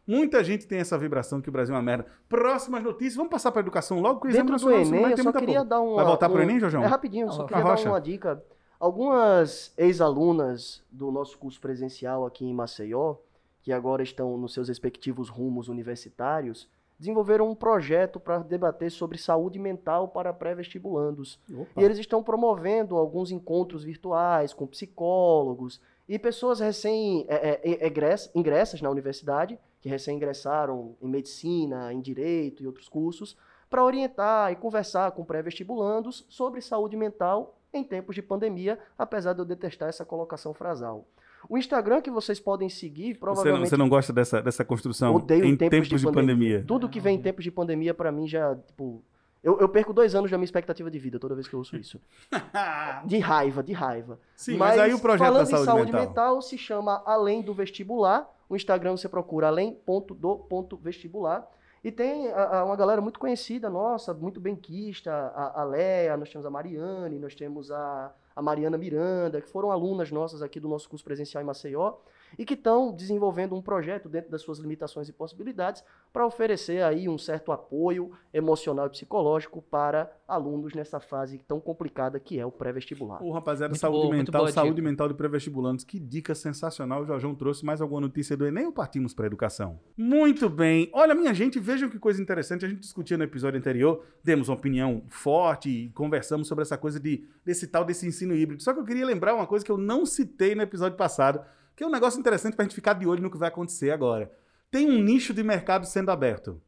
Muita 0.06 0.43
gente 0.43 0.66
tem 0.66 0.78
essa 0.78 0.99
vibração 0.99 1.40
que 1.40 1.49
o 1.49 1.52
Brasil 1.52 1.75
é 1.75 1.78
uma 1.78 1.82
merda. 1.82 2.06
Próximas 2.28 2.82
notícias, 2.82 3.14
vamos 3.14 3.31
passar 3.31 3.52
para 3.52 3.60
educação 3.60 4.00
logo, 4.00 4.20
porque 4.20 4.28
o 4.28 4.31
Exame 4.31 4.50
Dentro 4.50 4.66
do 4.66 4.72
Enem, 4.72 5.02
eu 5.02 5.08
tem 5.08 5.16
só 5.19 5.22
muita 5.25 5.38
queria 5.38 5.64
dar 5.64 5.81
uma... 5.81 5.96
Vai 5.96 6.04
voltar 6.04 6.28
um- 6.31 6.40
Enem, 6.40 6.58
Jorjão? 6.58 6.82
É 6.82 6.87
rapidinho, 6.87 7.28
eu 7.28 7.32
só 7.32 7.44
queria 7.44 7.62
Arrocha. 7.62 7.84
dar 7.84 7.90
uma 7.90 8.00
dica. 8.00 8.44
Algumas 8.81 9.72
ex-alunas 9.78 10.82
do 10.90 11.12
nosso 11.12 11.38
curso 11.38 11.60
presencial 11.60 12.26
aqui 12.26 12.44
em 12.44 12.52
Maceió, 12.52 13.14
que 13.62 13.72
agora 13.72 14.02
estão 14.02 14.37
nos 14.37 14.52
seus 14.52 14.69
respectivos 14.69 15.28
rumos 15.28 15.69
universitários, 15.69 16.69
desenvolveram 16.99 17.49
um 17.49 17.54
projeto 17.54 18.19
para 18.19 18.38
debater 18.38 18.90
sobre 18.90 19.19
saúde 19.19 19.58
mental 19.58 20.08
para 20.08 20.32
pré-vestibulandos. 20.32 21.38
E 21.76 21.82
eles 21.82 21.99
estão 21.99 22.22
promovendo 22.22 22.96
alguns 22.96 23.31
encontros 23.31 23.84
virtuais 23.84 24.52
com 24.52 24.66
psicólogos 24.66 25.81
e 26.08 26.19
pessoas 26.19 26.60
recém 26.60 27.25
é, 27.28 27.60
é, 27.62 28.81
na 28.82 28.90
universidade, 28.90 29.58
que 29.82 29.88
recém 29.88 30.17
ingressaram 30.17 30.96
em 31.02 31.08
medicina, 31.08 31.93
em 31.93 32.00
direito 32.00 32.62
e 32.62 32.67
outros 32.67 32.88
cursos, 32.88 33.37
para 33.69 33.84
orientar 33.84 34.52
e 34.52 34.56
conversar 34.56 35.11
com 35.11 35.25
pré-vestibulandos 35.25 36.25
sobre 36.29 36.61
saúde 36.61 36.96
mental 36.96 37.58
em 37.75 37.82
tempos 37.82 38.14
de 38.14 38.23
pandemia, 38.23 38.79
apesar 38.96 39.32
de 39.32 39.40
eu 39.40 39.44
detestar 39.44 39.88
essa 39.88 40.05
colocação 40.05 40.55
frasal. 40.55 41.06
O 41.49 41.58
Instagram 41.58 42.00
que 42.00 42.11
vocês 42.11 42.38
podem 42.38 42.69
seguir, 42.69 43.08
Você 43.08 43.12
não, 43.14 43.20
provavelmente 43.20 43.69
você 43.70 43.76
não 43.76 43.88
gosta 43.88 44.12
dessa, 44.12 44.40
dessa 44.40 44.64
construção 44.64 45.17
Odeio 45.17 45.44
em 45.44 45.56
tempos 45.56 45.88
tempos, 45.88 46.00
de 46.00 46.06
de 46.06 46.12
pandemia? 46.12 46.64
tudo 46.64 46.88
que 46.88 47.00
vem 47.00 47.17
em 47.17 47.20
tempos 47.20 47.43
de 47.43 47.50
pandemia, 47.50 47.93
para 47.93 48.12
mim, 48.12 48.28
já, 48.28 48.55
tipo... 48.55 49.02
Eu, 49.43 49.59
eu 49.59 49.69
perco 49.69 49.93
dois 49.93 50.15
anos 50.15 50.31
da 50.31 50.39
minha 50.39 50.44
expectativa 50.44 50.89
de 50.91 50.99
vida 51.00 51.19
toda 51.19 51.35
vez 51.35 51.49
que 51.49 51.55
eu 51.55 51.59
ouço 51.59 51.77
isso. 51.77 52.00
De 53.06 53.19
raiva, 53.19 53.61
de 53.62 53.73
raiva. 53.73 54.19
Sim, 54.37 54.56
mas, 54.56 54.79
aí 54.79 54.94
o 54.94 55.00
projeto 55.00 55.27
falando 55.27 55.39
da 55.41 55.47
saúde, 55.47 55.62
em 55.62 55.67
saúde 55.67 55.93
mental. 55.93 56.06
mental. 56.06 56.43
se 56.43 56.56
chama 56.56 57.03
Além 57.05 57.43
do 57.43 57.53
Vestibular. 57.53 58.31
O 58.49 58.55
Instagram 58.55 58.97
você 58.97 59.09
procura 59.09 59.49
além.do.vestibular. 59.49 61.47
E 61.85 61.91
tem 61.91 62.29
a- 62.31 62.59
a- 62.61 62.65
uma 62.65 62.77
galera 62.77 63.00
muito 63.00 63.19
conhecida 63.19 63.69
nossa, 63.69 64.15
muito 64.15 64.41
benquista, 64.41 65.11
a, 65.35 65.62
a 65.62 65.65
Leia, 65.65 66.17
nós 66.17 66.31
temos 66.31 66.47
a 66.47 66.50
Mariane, 66.50 67.19
nós 67.19 67.35
temos 67.35 67.73
a, 67.73 68.12
a 68.37 68.41
Mariana 68.43 68.79
Miranda, 68.79 69.40
que 69.40 69.49
foram 69.49 69.73
alunas 69.73 70.12
nossas 70.12 70.43
aqui 70.43 70.61
do 70.61 70.69
nosso 70.69 70.88
curso 70.88 71.05
presencial 71.05 71.43
em 71.43 71.47
Maceió, 71.47 71.95
e 72.39 72.45
que 72.45 72.55
estão 72.55 72.95
desenvolvendo 72.95 73.55
um 73.55 73.62
projeto 73.62 74.09
dentro 74.09 74.31
das 74.31 74.43
suas 74.43 74.59
limitações 74.59 75.09
e 75.09 75.12
possibilidades 75.12 75.85
para 76.12 76.27
oferecer 76.27 76.83
aí 76.83 77.09
um 77.09 77.19
certo 77.19 77.53
apoio 77.53 78.11
emocional 78.33 78.87
e 78.87 78.91
psicológico 78.91 79.62
para 79.62 80.11
alunos 80.27 80.75
nessa 80.75 81.01
fase 81.01 81.39
tão 81.47 81.61
complicada 81.61 82.19
que 82.19 82.39
é 82.39 82.47
o 82.47 82.51
pré-vestibular. 82.51 83.23
Ô, 83.23 83.33
rapaziada, 83.33 83.71
Muito 83.71 83.81
saúde 83.81 84.03
boa, 84.03 84.17
mental, 84.17 84.49
saúde 84.49 84.75
dica. 84.77 84.89
mental 84.89 85.09
de 85.09 85.15
pré-vestibulantes. 85.15 85.85
Que 85.85 85.99
dica 85.99 86.35
sensacional. 86.35 87.03
O 87.03 87.07
Jorjão 87.07 87.35
trouxe 87.35 87.65
mais 87.65 87.81
alguma 87.81 88.01
notícia 88.01 88.37
do 88.37 88.47
Enem 88.47 88.67
ou 88.67 88.73
partimos 88.73 89.15
para 89.15 89.27
educação? 89.27 89.79
Muito 89.97 90.49
bem. 90.49 90.91
Olha, 90.93 91.15
minha 91.15 91.35
gente, 91.35 91.59
vejam 91.59 91.89
que 91.89 91.99
coisa 91.99 92.21
interessante. 92.21 92.65
A 92.65 92.69
gente 92.69 92.81
discutia 92.81 93.17
no 93.17 93.25
episódio 93.25 93.59
anterior, 93.59 94.05
demos 94.23 94.49
uma 94.49 94.57
opinião 94.57 95.03
forte 95.09 95.69
e 95.69 95.89
conversamos 95.91 96.49
sobre 96.49 96.62
essa 96.62 96.79
coisa 96.79 96.99
de, 96.99 97.25
desse 97.45 97.67
tal 97.67 97.85
desse 97.85 98.07
ensino 98.07 98.35
híbrido. 98.35 98.62
Só 98.62 98.73
que 98.73 98.81
eu 98.81 98.85
queria 98.85 99.05
lembrar 99.05 99.35
uma 99.35 99.47
coisa 99.47 99.65
que 99.65 99.71
eu 99.71 99.79
não 99.79 100.07
citei 100.07 100.55
no 100.55 100.62
episódio 100.62 100.97
passado, 100.97 101.41
que 101.75 101.83
é 101.85 101.87
um 101.87 101.91
negócio 101.91 102.19
interessante 102.19 102.55
para 102.55 102.64
a 102.64 102.69
gente 102.69 102.75
ficar 102.75 102.95
de 102.95 103.07
olho 103.07 103.23
no 103.23 103.31
que 103.31 103.38
vai 103.38 103.49
acontecer 103.49 103.91
agora. 103.91 104.31
Tem 104.71 104.91
um 104.91 105.02
nicho 105.02 105.35
de 105.35 105.43
mercado 105.43 105.87
sendo 105.87 106.11
aberto. 106.11 106.61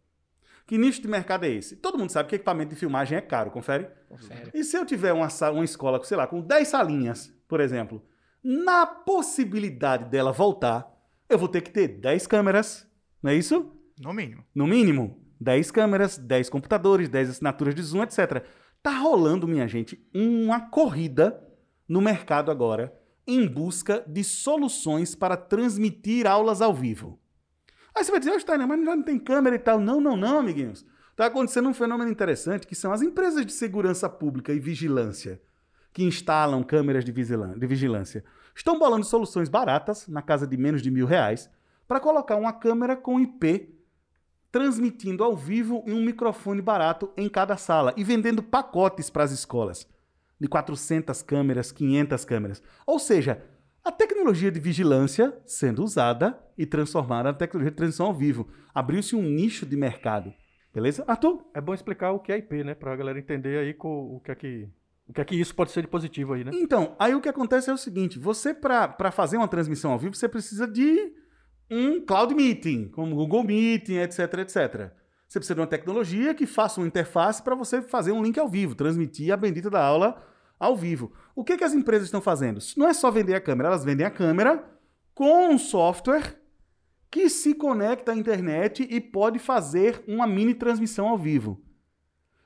Que 0.66 0.78
nicho 0.78 1.02
de 1.02 1.08
mercado 1.08 1.44
é 1.44 1.50
esse? 1.50 1.76
Todo 1.76 1.98
mundo 1.98 2.10
sabe 2.10 2.28
que 2.28 2.36
equipamento 2.36 2.70
de 2.70 2.76
filmagem 2.76 3.18
é 3.18 3.20
caro, 3.20 3.50
confere? 3.50 3.86
Confere. 4.08 4.50
E 4.54 4.64
se 4.64 4.76
eu 4.76 4.86
tiver 4.86 5.12
uma, 5.12 5.28
uma 5.52 5.64
escola, 5.64 6.02
sei 6.04 6.16
lá, 6.16 6.26
com 6.26 6.40
10 6.40 6.68
salinhas, 6.68 7.34
por 7.46 7.60
exemplo, 7.60 8.02
na 8.42 8.86
possibilidade 8.86 10.06
dela 10.06 10.32
voltar, 10.32 10.90
eu 11.28 11.38
vou 11.38 11.48
ter 11.48 11.60
que 11.60 11.70
ter 11.70 11.88
10 11.88 12.26
câmeras, 12.26 12.86
não 13.22 13.30
é 13.30 13.34
isso? 13.34 13.72
No 14.00 14.12
mínimo. 14.12 14.44
No 14.54 14.66
mínimo, 14.66 15.22
10 15.40 15.70
câmeras, 15.70 16.16
10 16.16 16.48
computadores, 16.48 17.08
10 17.08 17.30
assinaturas 17.30 17.74
de 17.74 17.82
Zoom, 17.82 18.02
etc. 18.02 18.42
Tá 18.82 18.98
rolando, 18.98 19.46
minha 19.46 19.68
gente, 19.68 20.02
uma 20.14 20.60
corrida 20.70 21.42
no 21.86 22.00
mercado 22.00 22.50
agora 22.50 22.92
em 23.26 23.46
busca 23.46 24.04
de 24.06 24.22
soluções 24.22 25.14
para 25.14 25.36
transmitir 25.36 26.26
aulas 26.26 26.60
ao 26.60 26.74
vivo. 26.74 27.18
Aí 27.94 28.04
você 28.04 28.10
vai 28.10 28.20
dizer, 28.20 28.32
"Ô, 28.32 28.40
Steiner, 28.40 28.66
mas 28.66 28.78
não 28.78 29.02
tem 29.02 29.18
câmera 29.18 29.56
e 29.56 29.58
tal. 29.58 29.80
Não, 29.80 30.00
não, 30.00 30.16
não, 30.16 30.38
amiguinhos. 30.38 30.84
Está 31.10 31.26
acontecendo 31.26 31.68
um 31.68 31.74
fenômeno 31.74 32.10
interessante 32.10 32.66
que 32.66 32.74
são 32.74 32.92
as 32.92 33.00
empresas 33.00 33.46
de 33.46 33.52
segurança 33.52 34.08
pública 34.08 34.52
e 34.52 34.58
vigilância 34.58 35.40
que 35.92 36.02
instalam 36.02 36.62
câmeras 36.64 37.04
de 37.04 37.12
vigilância. 37.12 38.24
Estão 38.54 38.78
bolando 38.80 39.06
soluções 39.06 39.48
baratas, 39.48 40.08
na 40.08 40.20
casa 40.20 40.44
de 40.44 40.56
menos 40.56 40.82
de 40.82 40.90
mil 40.90 41.06
reais, 41.06 41.48
para 41.86 42.00
colocar 42.00 42.34
uma 42.34 42.52
câmera 42.52 42.96
com 42.96 43.20
IP 43.20 43.72
transmitindo 44.50 45.24
ao 45.24 45.36
vivo 45.36 45.82
em 45.86 45.92
um 45.92 46.04
microfone 46.04 46.60
barato 46.60 47.10
em 47.16 47.28
cada 47.28 47.56
sala 47.56 47.92
e 47.96 48.04
vendendo 48.04 48.42
pacotes 48.42 49.10
para 49.10 49.24
as 49.24 49.32
escolas 49.32 49.86
de 50.40 50.48
400 50.48 51.22
câmeras, 51.22 51.72
500 51.72 52.24
câmeras. 52.24 52.62
Ou 52.86 52.98
seja, 52.98 53.42
a 53.84 53.92
tecnologia 53.92 54.50
de 54.50 54.58
vigilância 54.58 55.36
sendo 55.44 55.82
usada 55.84 56.38
e 56.56 56.64
transformada 56.64 57.30
na 57.30 57.38
tecnologia 57.38 57.70
de 57.70 57.76
transmissão 57.76 58.06
ao 58.06 58.14
vivo. 58.14 58.48
Abriu-se 58.74 59.14
um 59.14 59.22
nicho 59.22 59.66
de 59.66 59.76
mercado. 59.76 60.32
Beleza? 60.72 61.04
Arthur? 61.06 61.44
É 61.54 61.60
bom 61.60 61.74
explicar 61.74 62.10
o 62.12 62.18
que 62.18 62.32
é 62.32 62.38
IP, 62.38 62.64
né? 62.64 62.74
Pra 62.74 62.96
galera 62.96 63.18
entender 63.18 63.58
aí 63.58 63.76
o 63.78 64.20
que 64.24 64.30
é 64.30 64.34
que, 64.34 64.68
o 65.06 65.12
que 65.12 65.20
é 65.20 65.24
que 65.24 65.36
isso 65.36 65.54
pode 65.54 65.70
ser 65.70 65.82
de 65.82 65.88
positivo 65.88 66.32
aí, 66.32 66.42
né? 66.42 66.50
Então, 66.54 66.96
aí 66.98 67.14
o 67.14 67.20
que 67.20 67.28
acontece 67.28 67.70
é 67.70 67.72
o 67.72 67.78
seguinte: 67.78 68.18
você, 68.18 68.52
para 68.52 69.12
fazer 69.12 69.36
uma 69.36 69.46
transmissão 69.46 69.92
ao 69.92 69.98
vivo, 69.98 70.16
você 70.16 70.28
precisa 70.28 70.66
de 70.66 71.12
um 71.70 72.04
cloud 72.04 72.34
meeting, 72.34 72.88
como 72.88 73.14
Google 73.14 73.44
Meeting, 73.44 73.98
etc, 73.98 74.38
etc. 74.38 74.92
Você 75.34 75.40
precisa 75.40 75.56
de 75.56 75.60
uma 75.62 75.66
tecnologia 75.66 76.32
que 76.32 76.46
faça 76.46 76.80
uma 76.80 76.86
interface 76.86 77.42
para 77.42 77.56
você 77.56 77.82
fazer 77.82 78.12
um 78.12 78.22
link 78.22 78.38
ao 78.38 78.48
vivo, 78.48 78.76
transmitir 78.76 79.32
a 79.32 79.36
bendita 79.36 79.68
da 79.68 79.84
aula 79.84 80.24
ao 80.60 80.76
vivo. 80.76 81.10
O 81.34 81.42
que, 81.42 81.56
que 81.56 81.64
as 81.64 81.74
empresas 81.74 82.06
estão 82.06 82.20
fazendo? 82.20 82.60
Não 82.76 82.86
é 82.86 82.94
só 82.94 83.10
vender 83.10 83.34
a 83.34 83.40
câmera, 83.40 83.68
elas 83.68 83.84
vendem 83.84 84.06
a 84.06 84.10
câmera 84.12 84.64
com 85.12 85.48
um 85.48 85.58
software 85.58 86.40
que 87.10 87.28
se 87.28 87.52
conecta 87.52 88.12
à 88.12 88.16
internet 88.16 88.86
e 88.88 89.00
pode 89.00 89.40
fazer 89.40 90.04
uma 90.06 90.24
mini 90.24 90.54
transmissão 90.54 91.08
ao 91.08 91.18
vivo. 91.18 91.60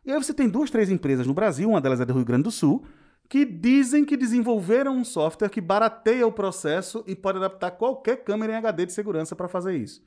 E 0.02 0.10
aí 0.10 0.16
você 0.16 0.32
tem 0.32 0.48
duas, 0.48 0.70
três 0.70 0.88
empresas 0.88 1.26
no 1.26 1.34
Brasil, 1.34 1.68
uma 1.68 1.82
delas 1.82 2.00
é 2.00 2.06
do 2.06 2.14
Rio 2.14 2.24
Grande 2.24 2.44
do 2.44 2.50
Sul, 2.50 2.86
que 3.28 3.44
dizem 3.44 4.02
que 4.02 4.16
desenvolveram 4.16 4.96
um 4.96 5.04
software 5.04 5.50
que 5.50 5.60
barateia 5.60 6.26
o 6.26 6.32
processo 6.32 7.04
e 7.06 7.14
pode 7.14 7.36
adaptar 7.36 7.72
qualquer 7.72 8.24
câmera 8.24 8.54
em 8.54 8.56
HD 8.56 8.86
de 8.86 8.94
segurança 8.94 9.36
para 9.36 9.46
fazer 9.46 9.76
isso. 9.76 10.02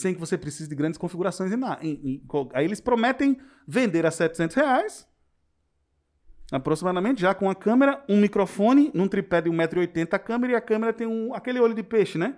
Sem 0.00 0.14
que 0.14 0.20
você 0.20 0.38
precise 0.38 0.68
de 0.68 0.74
grandes 0.74 0.96
configurações. 0.98 1.50
Em, 1.52 1.56
em- 1.82 1.88
em- 2.14 2.22
aí 2.52 2.64
eles 2.64 2.80
prometem 2.80 3.36
vender 3.66 4.06
a 4.06 4.10
700 4.10 4.54
reais, 4.56 5.08
aproximadamente, 6.50 7.20
já 7.20 7.34
com 7.34 7.50
a 7.50 7.54
câmera, 7.54 8.02
um 8.08 8.16
microfone, 8.20 8.90
num 8.94 9.08
tripé 9.08 9.40
de 9.42 9.50
1,80m 9.50 10.14
a 10.14 10.18
câmera, 10.18 10.52
e 10.52 10.56
a 10.56 10.60
câmera 10.60 10.92
tem 10.92 11.06
um, 11.06 11.34
aquele 11.34 11.60
olho 11.60 11.74
de 11.74 11.82
peixe, 11.82 12.16
né? 12.16 12.36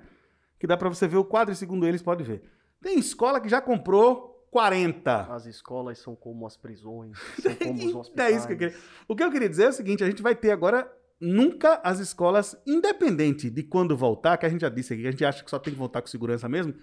Que 0.58 0.66
dá 0.66 0.76
para 0.76 0.88
você 0.88 1.06
ver 1.06 1.16
o 1.16 1.24
quadro 1.24 1.52
e 1.52 1.56
segundo 1.56 1.86
eles 1.86 2.02
pode 2.02 2.24
ver. 2.24 2.42
Tem 2.82 2.98
escola 2.98 3.40
que 3.40 3.48
já 3.48 3.60
comprou 3.60 4.28
40. 4.50 5.32
As 5.32 5.46
escolas 5.46 5.98
são 5.98 6.16
como 6.16 6.46
as 6.46 6.56
prisões, 6.56 7.16
são 7.40 7.54
como 7.56 7.74
os 7.74 7.84
É 7.94 7.98
hospitais. 7.98 8.36
isso 8.36 8.46
que 8.46 8.52
eu 8.54 8.58
queria. 8.58 8.76
O 9.06 9.14
que 9.14 9.22
eu 9.22 9.30
queria 9.30 9.48
dizer 9.48 9.64
é 9.64 9.68
o 9.68 9.72
seguinte: 9.72 10.02
a 10.02 10.06
gente 10.06 10.22
vai 10.22 10.34
ter 10.34 10.50
agora 10.50 10.90
nunca 11.20 11.80
as 11.84 11.98
escolas, 12.00 12.56
independente 12.66 13.48
de 13.50 13.62
quando 13.62 13.96
voltar, 13.96 14.36
que 14.38 14.46
a 14.46 14.48
gente 14.48 14.62
já 14.62 14.68
disse 14.70 14.92
aqui, 14.94 15.02
que 15.02 15.08
a 15.08 15.10
gente 15.10 15.24
acha 15.24 15.44
que 15.44 15.50
só 15.50 15.58
tem 15.58 15.72
que 15.72 15.78
voltar 15.78 16.00
com 16.00 16.08
segurança 16.08 16.48
mesmo, 16.48 16.74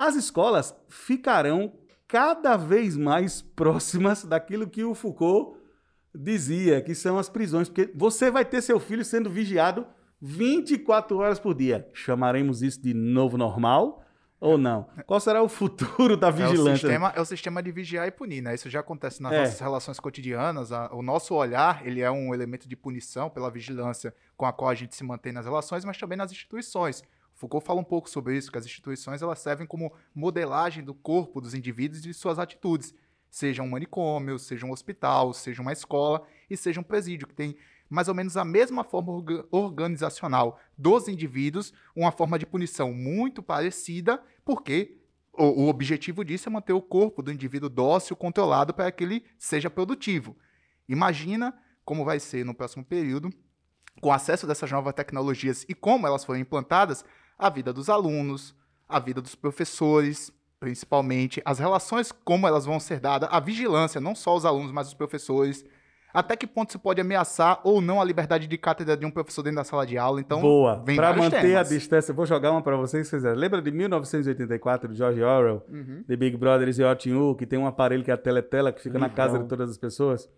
as 0.00 0.16
escolas 0.16 0.74
ficarão 0.88 1.72
cada 2.08 2.56
vez 2.56 2.96
mais 2.96 3.42
próximas 3.42 4.24
daquilo 4.24 4.66
que 4.68 4.82
o 4.82 4.94
Foucault 4.94 5.58
dizia, 6.14 6.80
que 6.80 6.94
são 6.94 7.18
as 7.18 7.28
prisões, 7.28 7.68
porque 7.68 7.92
você 7.94 8.30
vai 8.30 8.44
ter 8.44 8.62
seu 8.62 8.80
filho 8.80 9.04
sendo 9.04 9.30
vigiado 9.30 9.86
24 10.20 11.16
horas 11.18 11.38
por 11.38 11.54
dia. 11.54 11.88
Chamaremos 11.92 12.62
isso 12.62 12.80
de 12.82 12.92
novo 12.94 13.36
normal 13.38 14.02
ou 14.40 14.56
não? 14.56 14.88
Qual 15.06 15.20
será 15.20 15.42
o 15.42 15.48
futuro 15.48 16.16
da 16.16 16.28
É 16.28 16.30
o, 16.30 16.32
vigilância? 16.32 16.76
sistema, 16.88 17.12
é 17.14 17.20
o 17.20 17.24
sistema 17.24 17.62
de 17.62 17.70
vigiar 17.70 18.08
e 18.08 18.10
punir, 18.10 18.40
né? 18.42 18.54
Isso 18.54 18.68
já 18.70 18.80
acontece 18.80 19.22
nas 19.22 19.32
É. 19.32 19.38
nossas 19.40 19.60
relações 19.60 20.00
cotidianas. 20.00 20.72
a- 20.72 20.90
o 20.94 21.02
nosso 21.02 21.34
olhar, 21.34 21.86
ele 21.86 22.00
é 22.00 22.10
um 22.10 22.32
elemento 22.34 22.66
de 22.68 22.74
punição 22.74 23.28
pela 23.30 23.50
vigilância 23.50 24.14
com 24.36 24.46
a 24.46 24.52
qual 24.52 24.70
a 24.70 24.74
gente 24.74 24.96
se 24.96 25.04
mantém 25.04 25.32
nas 25.32 25.44
relações, 25.44 25.84
mas 25.84 25.98
também 25.98 26.16
nas 26.18 26.32
instituições. 26.32 27.02
Foucault 27.40 27.66
fala 27.66 27.80
um 27.80 27.84
pouco 27.84 28.10
sobre 28.10 28.36
isso, 28.36 28.52
que 28.52 28.58
as 28.58 28.66
instituições 28.66 29.22
elas 29.22 29.38
servem 29.38 29.66
como 29.66 29.94
modelagem 30.14 30.84
do 30.84 30.92
corpo 30.92 31.40
dos 31.40 31.54
indivíduos 31.54 32.00
e 32.00 32.08
de 32.08 32.12
suas 32.12 32.38
atitudes. 32.38 32.94
Seja 33.30 33.62
um 33.62 33.68
manicômio, 33.68 34.38
seja 34.38 34.66
um 34.66 34.72
hospital, 34.72 35.32
seja 35.32 35.62
uma 35.62 35.72
escola 35.72 36.22
e 36.50 36.56
seja 36.56 36.80
um 36.80 36.82
presídio, 36.82 37.26
que 37.26 37.32
tem 37.34 37.56
mais 37.88 38.08
ou 38.08 38.14
menos 38.14 38.36
a 38.36 38.44
mesma 38.44 38.84
forma 38.84 39.12
orga- 39.12 39.46
organizacional 39.50 40.60
dos 40.76 41.08
indivíduos, 41.08 41.72
uma 41.96 42.12
forma 42.12 42.38
de 42.38 42.44
punição 42.44 42.92
muito 42.92 43.42
parecida, 43.42 44.22
porque 44.44 44.98
o, 45.32 45.62
o 45.62 45.68
objetivo 45.68 46.22
disso 46.22 46.46
é 46.46 46.52
manter 46.52 46.74
o 46.74 46.82
corpo 46.82 47.22
do 47.22 47.32
indivíduo 47.32 47.70
dócil, 47.70 48.14
controlado, 48.16 48.74
para 48.74 48.92
que 48.92 49.02
ele 49.02 49.24
seja 49.38 49.70
produtivo. 49.70 50.36
Imagina 50.86 51.58
como 51.86 52.04
vai 52.04 52.20
ser 52.20 52.44
no 52.44 52.54
próximo 52.54 52.84
período, 52.84 53.32
com 54.02 54.12
acesso 54.12 54.46
dessas 54.46 54.70
novas 54.70 54.94
tecnologias 54.94 55.64
e 55.68 55.74
como 55.74 56.06
elas 56.06 56.24
foram 56.24 56.38
implantadas, 56.38 57.02
a 57.40 57.48
vida 57.50 57.72
dos 57.72 57.88
alunos, 57.88 58.54
a 58.88 58.98
vida 58.98 59.20
dos 59.20 59.34
professores, 59.34 60.32
principalmente, 60.58 61.40
as 61.44 61.58
relações, 61.58 62.12
como 62.12 62.46
elas 62.46 62.66
vão 62.66 62.78
ser 62.78 63.00
dadas, 63.00 63.28
a 63.32 63.40
vigilância, 63.40 64.00
não 64.00 64.14
só 64.14 64.36
os 64.36 64.44
alunos, 64.44 64.70
mas 64.70 64.88
os 64.88 64.94
professores. 64.94 65.64
Até 66.12 66.34
que 66.36 66.44
ponto 66.46 66.72
se 66.72 66.78
pode 66.78 67.00
ameaçar 67.00 67.60
ou 67.62 67.80
não 67.80 68.00
a 68.00 68.04
liberdade 68.04 68.48
de 68.48 68.58
cátedra 68.58 68.96
de 68.96 69.06
um 69.06 69.12
professor 69.12 69.42
dentro 69.42 69.58
da 69.58 69.64
sala 69.64 69.86
de 69.86 69.96
aula? 69.96 70.20
Então, 70.20 70.40
Boa. 70.40 70.82
vem 70.84 70.96
Para 70.96 71.14
manter 71.14 71.40
temas. 71.40 71.70
a 71.70 71.74
distância, 71.74 72.12
vou 72.12 72.26
jogar 72.26 72.50
uma 72.50 72.60
para 72.60 72.76
vocês, 72.76 73.10
Lembra 73.36 73.62
de 73.62 73.70
1984, 73.70 74.88
de 74.92 74.98
George 74.98 75.22
Orwell, 75.22 75.62
Uhum. 75.68 76.02
The 76.06 76.16
Big 76.16 76.36
Brother 76.36 76.68
e 76.68 76.82
Otinhu, 76.82 77.36
que 77.36 77.46
tem 77.46 77.58
um 77.58 77.66
aparelho 77.66 78.02
que 78.02 78.10
é 78.10 78.14
a 78.14 78.18
teletela, 78.18 78.72
que 78.72 78.82
fica 78.82 78.98
na 78.98 79.08
casa 79.08 79.38
de 79.38 79.46
todas 79.46 79.70
as 79.70 79.78
pessoas? 79.78 80.28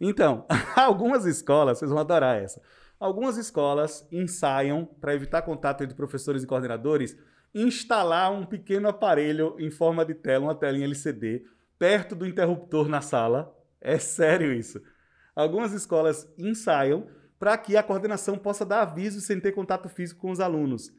Então, 0.00 0.46
algumas 0.76 1.26
escolas, 1.26 1.78
vocês 1.78 1.90
vão 1.90 1.98
adorar 2.00 2.36
essa. 2.40 2.62
Algumas 2.98 3.36
escolas 3.36 4.06
ensaiam, 4.10 4.84
para 4.84 5.14
evitar 5.14 5.42
contato 5.42 5.84
entre 5.84 5.96
professores 5.96 6.42
e 6.42 6.46
coordenadores, 6.46 7.16
instalar 7.54 8.32
um 8.32 8.44
pequeno 8.44 8.88
aparelho 8.88 9.54
em 9.58 9.70
forma 9.70 10.04
de 10.04 10.14
tela, 10.14 10.46
uma 10.46 10.54
telinha 10.54 10.84
LCD, 10.84 11.44
perto 11.78 12.16
do 12.16 12.26
interruptor 12.26 12.88
na 12.88 13.00
sala. 13.00 13.54
É 13.80 13.98
sério 13.98 14.52
isso. 14.52 14.82
Algumas 15.34 15.72
escolas 15.72 16.28
ensaiam 16.36 17.06
para 17.38 17.56
que 17.56 17.76
a 17.76 17.82
coordenação 17.82 18.36
possa 18.36 18.66
dar 18.66 18.82
aviso 18.82 19.20
sem 19.20 19.38
ter 19.38 19.52
contato 19.52 19.88
físico 19.88 20.20
com 20.20 20.32
os 20.32 20.40
alunos. 20.40 20.92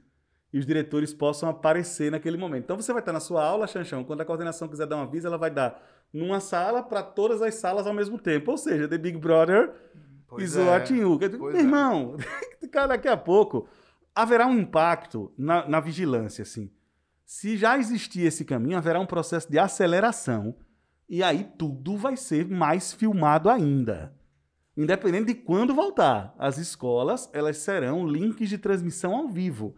E 0.53 0.57
os 0.57 0.65
diretores 0.65 1.13
possam 1.13 1.49
aparecer 1.49 2.09
naquele 2.09 2.37
momento. 2.37 2.63
Então 2.63 2.77
você 2.77 2.93
vai 2.93 3.01
estar 3.01 3.11
na 3.11 3.19
sua 3.19 3.43
aula, 3.43 3.67
Chanchão, 3.67 4.05
quando 4.05 4.21
a 4.21 4.25
coordenação 4.25 4.69
quiser 4.69 4.87
dar 4.87 4.95
um 4.95 5.01
aviso, 5.01 5.27
ela 5.27 5.37
vai 5.37 5.51
dar 5.51 5.83
numa 6.13 6.39
sala 6.39 6.81
para 6.81 7.03
todas 7.03 7.41
as 7.41 7.55
salas 7.55 7.85
ao 7.85 7.93
mesmo 7.93 8.17
tempo. 8.17 8.51
Ou 8.51 8.57
seja, 8.57 8.87
The 8.87 8.97
Big 8.97 9.17
Brother 9.17 9.73
Pois 10.29 10.55
e 10.55 10.61
é. 10.61 10.63
Meu 11.51 11.57
é. 11.57 11.59
irmão, 11.59 12.15
cara, 12.71 12.87
daqui 12.87 13.07
a 13.07 13.17
pouco 13.17 13.67
haverá 14.13 14.45
um 14.45 14.59
impacto 14.59 15.33
na, 15.37 15.67
na 15.67 15.79
vigilância, 15.79 16.43
assim. 16.43 16.71
Se 17.25 17.57
já 17.57 17.77
existir 17.77 18.21
esse 18.21 18.45
caminho, 18.45 18.77
haverá 18.77 18.99
um 18.99 19.05
processo 19.05 19.49
de 19.51 19.59
aceleração 19.59 20.55
e 21.07 21.23
aí 21.23 21.43
tudo 21.57 21.97
vai 21.97 22.15
ser 22.15 22.47
mais 22.47 22.93
filmado 22.93 23.49
ainda. 23.49 24.15
Independente 24.77 25.25
de 25.25 25.35
quando 25.35 25.73
voltar, 25.73 26.33
as 26.37 26.57
escolas 26.57 27.29
elas 27.33 27.57
serão 27.57 28.07
links 28.07 28.47
de 28.47 28.57
transmissão 28.57 29.15
ao 29.15 29.27
vivo. 29.27 29.75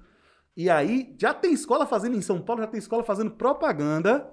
E 0.55 0.69
aí 0.69 1.15
já 1.17 1.33
tem 1.33 1.53
escola 1.53 1.85
fazendo 1.85 2.15
em 2.15 2.21
São 2.21 2.41
Paulo, 2.41 2.61
já 2.61 2.67
tem 2.67 2.77
escola 2.77 3.03
fazendo 3.03 3.31
propaganda 3.31 4.29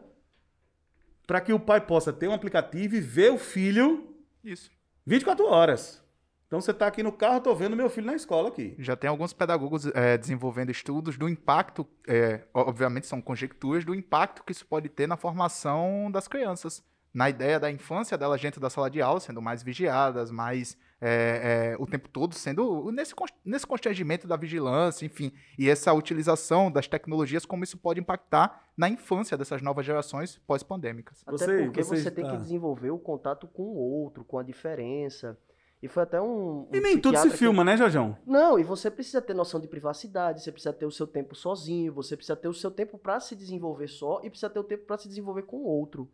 para 1.27 1.41
que 1.41 1.53
o 1.53 1.61
pai 1.61 1.81
possa 1.81 2.13
ter 2.13 2.27
um 2.27 2.33
aplicativo 2.33 2.97
e 2.97 3.01
ver 3.01 3.33
o 3.33 3.39
filho 3.39 4.15
Isso. 4.43 4.71
24 5.07 5.47
horas. 5.47 6.05
Então 6.49 6.63
você 6.63 6.71
está 6.71 6.87
aqui 6.87 7.03
no 7.03 7.13
carro, 7.13 7.43
tô 7.43 7.55
vendo 7.55 7.77
meu 7.77 7.91
filho 7.91 8.07
na 8.07 8.15
escola 8.15 8.49
aqui. 8.49 8.75
Já 8.79 8.97
tem 8.97 9.09
alguns 9.09 9.35
pedagogos 9.35 9.85
é, 9.95 10.17
desenvolvendo 10.17 10.71
estudos 10.71 11.19
do 11.19 11.29
impacto, 11.29 11.87
é, 12.09 12.41
obviamente 12.55 13.07
são 13.07 13.21
conjecturas, 13.21 13.85
do 13.85 13.95
impacto 13.95 14.43
que 14.43 14.53
isso 14.53 14.67
pode 14.67 14.89
ter 14.89 15.07
na 15.07 15.19
formação 15.19 16.11
das 16.11 16.27
crianças. 16.27 16.83
Na 17.13 17.29
ideia 17.29 17.61
da 17.61 17.71
infância 17.71 18.17
delas 18.17 18.41
dentro 18.41 18.63
da 18.63 18.71
sala 18.71 18.89
de 18.89 19.03
aula, 19.03 19.21
sendo 19.21 19.43
mais 19.43 19.63
vigiadas, 19.63 20.31
mais 20.31 20.79
é, 21.03 21.75
é, 21.75 21.83
o 21.83 21.87
tempo 21.87 22.09
todo 22.09 22.35
sendo 22.35 22.91
nesse, 22.93 23.15
nesse 23.45 23.67
constrangimento 23.67 24.27
da 24.27 24.37
vigilância, 24.37 25.05
enfim, 25.05 25.33
e 25.59 25.69
essa 25.69 25.93
utilização 25.93 26.71
das 26.71 26.89
tecnologias, 26.89 27.45
como 27.45 27.63
isso 27.63 27.77
pode 27.77 28.01
impactar 28.01 28.69
na 28.75 28.89
infância 28.89 29.37
dessas 29.37 29.61
novas 29.61 29.85
gerações 29.85 30.39
pós-pandêmicas. 30.47 31.23
Até 31.27 31.65
porque 31.65 31.83
você 31.83 32.03
você, 32.03 32.11
tem 32.11 32.27
que 32.27 32.37
desenvolver 32.39 32.91
o 32.91 32.99
contato 32.99 33.47
com 33.47 33.65
o 33.65 33.77
outro, 33.77 34.25
com 34.25 34.39
a 34.39 34.43
diferença. 34.43 35.39
E 35.83 35.87
foi 35.89 36.03
até 36.03 36.21
um. 36.21 36.63
um 36.63 36.69
E 36.73 36.81
nem 36.81 36.99
tudo 36.99 37.17
se 37.17 37.23
psiquiatra 37.23 37.31
que- 37.31 37.37
filma, 37.37 37.65
né, 37.65 37.77
Jojão? 37.77 38.17
Não, 38.27 38.59
e 38.59 38.65
você 38.65 38.91
precisa 38.91 39.23
ter 39.23 39.35
noção 39.35 39.61
de 39.61 39.69
privacidade, 39.69 40.43
você 40.43 40.51
precisa 40.51 40.73
ter 40.73 40.87
o 40.87 40.91
seu 40.91 41.07
tempo 41.07 41.35
sozinho, 41.37 41.93
você 41.93 42.17
precisa 42.17 42.35
ter 42.37 42.49
o 42.49 42.55
seu 42.55 42.71
tempo 42.71 42.99
para 42.99 43.21
se 43.21 43.37
desenvolver 43.37 43.87
só 43.89 44.21
e 44.25 44.29
precisa 44.31 44.51
ter 44.51 44.59
o 44.59 44.65
tempo 44.65 44.85
para 44.87 44.99
se 44.99 45.07
desenvolver 45.09 45.43
com 45.43 45.59
o 45.59 45.67
outro. 45.67 46.11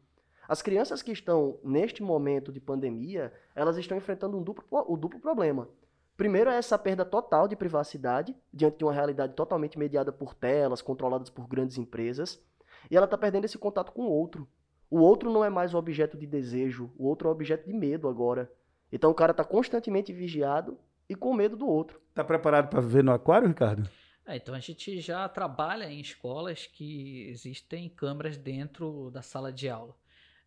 As 0.46 0.60
crianças 0.60 1.00
que 1.00 1.10
estão 1.12 1.58
neste 1.64 2.02
momento 2.02 2.52
de 2.52 2.60
pandemia, 2.60 3.32
elas 3.54 3.78
estão 3.78 3.96
enfrentando 3.96 4.36
um 4.36 4.42
duplo, 4.42 4.64
o 4.70 4.96
duplo 4.98 5.18
problema. 5.18 5.68
Primeiro 6.16 6.50
é 6.50 6.56
essa 6.56 6.78
perda 6.78 7.04
total 7.04 7.48
de 7.48 7.56
privacidade 7.56 8.36
diante 8.52 8.76
de 8.78 8.84
uma 8.84 8.92
realidade 8.92 9.32
totalmente 9.32 9.78
mediada 9.78 10.12
por 10.12 10.34
telas, 10.34 10.82
controladas 10.82 11.30
por 11.30 11.48
grandes 11.48 11.78
empresas, 11.78 12.38
e 12.90 12.96
ela 12.96 13.06
está 13.06 13.16
perdendo 13.16 13.46
esse 13.46 13.56
contato 13.56 13.90
com 13.92 14.02
o 14.02 14.10
outro. 14.10 14.46
O 14.90 14.98
outro 14.98 15.32
não 15.32 15.42
é 15.42 15.48
mais 15.48 15.72
o 15.72 15.78
objeto 15.78 16.18
de 16.18 16.26
desejo, 16.26 16.92
o 16.98 17.06
outro 17.08 17.26
é 17.26 17.30
o 17.30 17.34
objeto 17.34 17.66
de 17.66 17.72
medo 17.72 18.06
agora. 18.06 18.52
Então 18.92 19.10
o 19.10 19.14
cara 19.14 19.32
está 19.32 19.44
constantemente 19.44 20.12
vigiado 20.12 20.78
e 21.08 21.14
com 21.14 21.34
medo 21.34 21.56
do 21.56 21.66
outro. 21.66 22.00
Tá 22.14 22.24
preparado 22.24 22.68
para 22.68 22.80
viver 22.80 23.02
no 23.02 23.12
aquário, 23.12 23.48
Ricardo? 23.48 23.88
É, 24.26 24.36
então 24.36 24.54
a 24.54 24.60
gente 24.60 25.00
já 25.00 25.28
trabalha 25.28 25.90
em 25.90 26.00
escolas 26.00 26.66
que 26.66 27.28
existem 27.28 27.88
câmeras 27.88 28.36
dentro 28.36 29.10
da 29.10 29.20
sala 29.20 29.52
de 29.52 29.68
aula. 29.68 29.94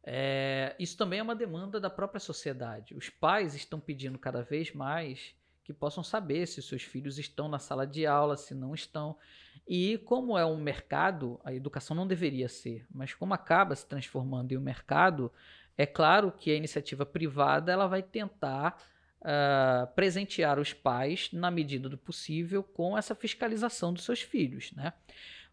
É, 0.03 0.75
isso 0.79 0.97
também 0.97 1.19
é 1.19 1.23
uma 1.23 1.35
demanda 1.35 1.79
da 1.79 1.89
própria 1.89 2.19
sociedade. 2.19 2.95
Os 2.95 3.09
pais 3.09 3.53
estão 3.53 3.79
pedindo 3.79 4.17
cada 4.17 4.41
vez 4.41 4.73
mais 4.73 5.35
que 5.63 5.73
possam 5.73 6.01
saber 6.01 6.47
se 6.47 6.61
seus 6.61 6.81
filhos 6.81 7.19
estão 7.19 7.49
na 7.49 7.59
sala 7.59 7.85
de 7.85 8.05
aula, 8.05 8.37
se 8.37 8.55
não 8.55 8.73
estão. 8.73 9.17
E 9.67 9.97
como 10.05 10.37
é 10.37 10.45
um 10.45 10.55
mercado, 10.55 11.37
a 11.43 11.53
educação 11.53 11.93
não 11.93 12.07
deveria 12.07 12.47
ser, 12.47 12.87
mas 12.89 13.13
como 13.13 13.33
acaba 13.33 13.75
se 13.75 13.85
transformando 13.85 14.53
em 14.53 14.57
um 14.57 14.61
mercado, 14.61 15.29
é 15.77 15.85
claro 15.85 16.31
que 16.31 16.51
a 16.51 16.55
iniciativa 16.55 17.05
privada 17.05 17.71
ela 17.71 17.87
vai 17.87 18.01
tentar 18.01 18.77
uh, 19.21 19.87
presentear 19.95 20.59
os 20.59 20.73
pais, 20.73 21.29
na 21.31 21.51
medida 21.51 21.87
do 21.87 21.97
possível, 21.97 22.63
com 22.63 22.97
essa 22.97 23.13
fiscalização 23.13 23.93
dos 23.93 24.03
seus 24.03 24.21
filhos. 24.21 24.71
Né? 24.73 24.93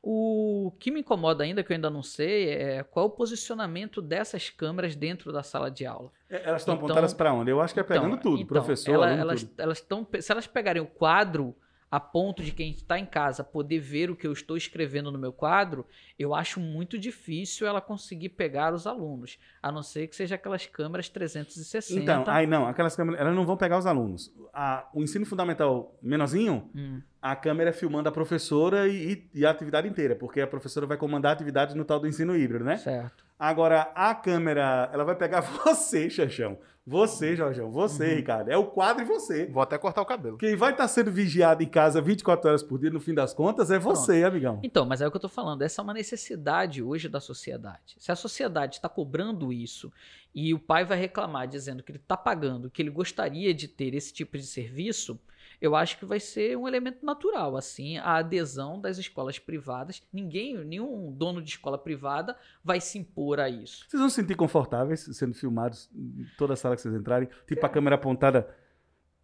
O 0.02 0.72
que 0.78 0.90
me 0.90 1.00
incomoda 1.00 1.44
ainda, 1.44 1.62
que 1.64 1.72
eu 1.72 1.74
ainda 1.76 1.88
não 1.88 2.02
sei, 2.02 2.50
é 2.50 2.82
qual 2.82 3.06
é 3.06 3.08
o 3.08 3.10
posicionamento 3.12 4.02
dessas 4.02 4.50
câmeras 4.50 4.94
dentro 4.94 5.32
da 5.32 5.42
sala 5.42 5.70
de 5.70 5.86
aula. 5.86 6.10
É, 6.28 6.48
Elas 6.48 6.60
estão 6.62 6.74
Então- 6.74 6.86
apontadas 6.86 7.14
para 7.14 7.32
onde? 7.32 7.50
Eu 7.50 7.60
acho 7.60 7.72
que 7.72 7.80
é 7.80 7.82
pegando 7.82 8.08
Então, 8.08 8.18
tudo, 8.18 8.42
então, 8.42 8.46
professor, 8.48 8.92
ela- 8.94 9.10
elas, 9.10 9.42
tudo. 9.44 9.60
elas 9.60 9.78
estão, 9.78 10.06
se 10.20 10.30
elas 10.32 10.46
pegarem 10.46 10.82
o 10.82 10.86
quadro 10.86 11.56
a 11.94 12.00
ponto 12.00 12.42
de 12.42 12.50
quem 12.50 12.72
está 12.72 12.98
em 12.98 13.06
casa 13.06 13.44
poder 13.44 13.78
ver 13.78 14.10
o 14.10 14.16
que 14.16 14.26
eu 14.26 14.32
estou 14.32 14.56
escrevendo 14.56 15.12
no 15.12 15.18
meu 15.18 15.32
quadro, 15.32 15.86
eu 16.18 16.34
acho 16.34 16.58
muito 16.58 16.98
difícil 16.98 17.66
ela 17.68 17.80
conseguir 17.80 18.30
pegar 18.30 18.74
os 18.74 18.84
alunos, 18.84 19.38
a 19.62 19.70
não 19.70 19.80
ser 19.80 20.08
que 20.08 20.16
seja 20.16 20.34
aquelas 20.34 20.66
câmeras 20.66 21.08
360. 21.08 22.00
Então, 22.02 22.24
aí 22.26 22.46
não, 22.48 22.66
aquelas 22.66 22.96
câmeras, 22.96 23.20
elas 23.20 23.34
não 23.34 23.46
vão 23.46 23.56
pegar 23.56 23.78
os 23.78 23.86
alunos. 23.86 24.32
A- 24.52 24.88
o 24.92 25.02
ensino 25.04 25.24
fundamental 25.24 25.96
menorzinho, 26.02 26.68
Hum, 26.74 27.00
a 27.22 27.36
câmera 27.36 27.70
é 27.70 27.72
filmando 27.72 28.08
a 28.08 28.12
professora 28.12 28.88
e, 28.88 29.28
e- 29.32 29.46
a 29.46 29.50
atividade 29.50 29.86
inteira, 29.86 30.16
porque 30.16 30.40
a 30.40 30.46
professora 30.48 30.86
vai 30.86 30.96
comandar 30.96 31.30
a 31.30 31.34
atividade 31.34 31.76
no 31.76 31.84
tal 31.84 32.00
do 32.00 32.08
ensino 32.08 32.36
híbrido, 32.36 32.64
né? 32.64 32.76
certo. 32.76 33.22
Agora, 33.38 33.90
a 33.94 34.14
câmera, 34.14 34.88
ela 34.92 35.04
vai 35.04 35.14
pegar 35.16 35.40
você, 35.64 36.08
Xanchão. 36.10 36.58
Você, 36.86 37.34
Jorjão. 37.34 37.70
Você, 37.70 38.10
Uhum. 38.10 38.16
Ricardo. 38.16 38.48
É 38.50 38.56
o 38.58 38.66
quadro 38.66 39.02
e 39.02 39.06
você. 39.06 39.46
Vou 39.46 39.62
até 39.62 39.78
cortar 39.78 40.02
o 40.02 40.06
cabelo. 40.06 40.36
Quem 40.36 40.54
vai 40.54 40.72
estar 40.72 40.86
sendo 40.86 41.10
vigiado 41.10 41.62
em 41.62 41.66
casa 41.68 42.00
24 42.00 42.48
horas 42.48 42.62
por 42.62 42.78
dia, 42.78 42.90
no 42.90 43.00
fim 43.00 43.14
das 43.14 43.32
contas, 43.32 43.70
é 43.70 43.78
você, 43.78 44.22
amigão. 44.22 44.60
Então, 44.62 44.84
mas 44.84 45.00
é 45.00 45.06
o 45.06 45.10
que 45.10 45.16
eu 45.16 45.20
tô 45.20 45.28
falando, 45.28 45.62
essa 45.62 45.80
é 45.80 45.82
uma 45.82 45.94
necessidade 45.94 46.82
hoje 46.82 47.08
da 47.08 47.20
sociedade. 47.20 47.96
Se 47.98 48.12
a 48.12 48.16
sociedade 48.16 48.76
está 48.76 48.88
cobrando 48.88 49.50
isso 49.52 49.90
e 50.34 50.52
o 50.52 50.58
pai 50.58 50.84
vai 50.84 50.98
reclamar 50.98 51.48
dizendo 51.48 51.82
que 51.82 51.90
ele 51.90 51.98
está 51.98 52.16
pagando, 52.18 52.70
que 52.70 52.82
ele 52.82 52.90
gostaria 52.90 53.54
de 53.54 53.66
ter 53.66 53.94
esse 53.94 54.12
tipo 54.12 54.36
de 54.36 54.44
serviço, 54.44 55.18
eu 55.66 55.74
acho 55.74 55.98
que 55.98 56.04
vai 56.04 56.20
ser 56.20 56.56
um 56.56 56.68
elemento 56.68 57.04
natural, 57.04 57.56
assim, 57.56 57.96
a 57.98 58.16
adesão 58.16 58.80
das 58.80 58.98
escolas 58.98 59.38
privadas. 59.38 60.02
Ninguém, 60.12 60.62
nenhum 60.64 61.10
dono 61.12 61.42
de 61.42 61.50
escola 61.50 61.78
privada 61.78 62.36
vai 62.62 62.80
se 62.80 62.98
impor 62.98 63.40
a 63.40 63.48
isso. 63.48 63.86
Vocês 63.88 64.00
vão 64.00 64.10
se 64.10 64.16
sentir 64.16 64.34
confortáveis 64.34 65.00
sendo 65.12 65.34
filmados 65.34 65.88
em 65.94 66.26
toda 66.36 66.54
a 66.54 66.56
sala 66.56 66.76
que 66.76 66.82
vocês 66.82 66.94
entrarem? 66.94 67.28
Tipo, 67.46 67.64
a 67.64 67.68
câmera 67.68 67.96
apontada 67.96 68.48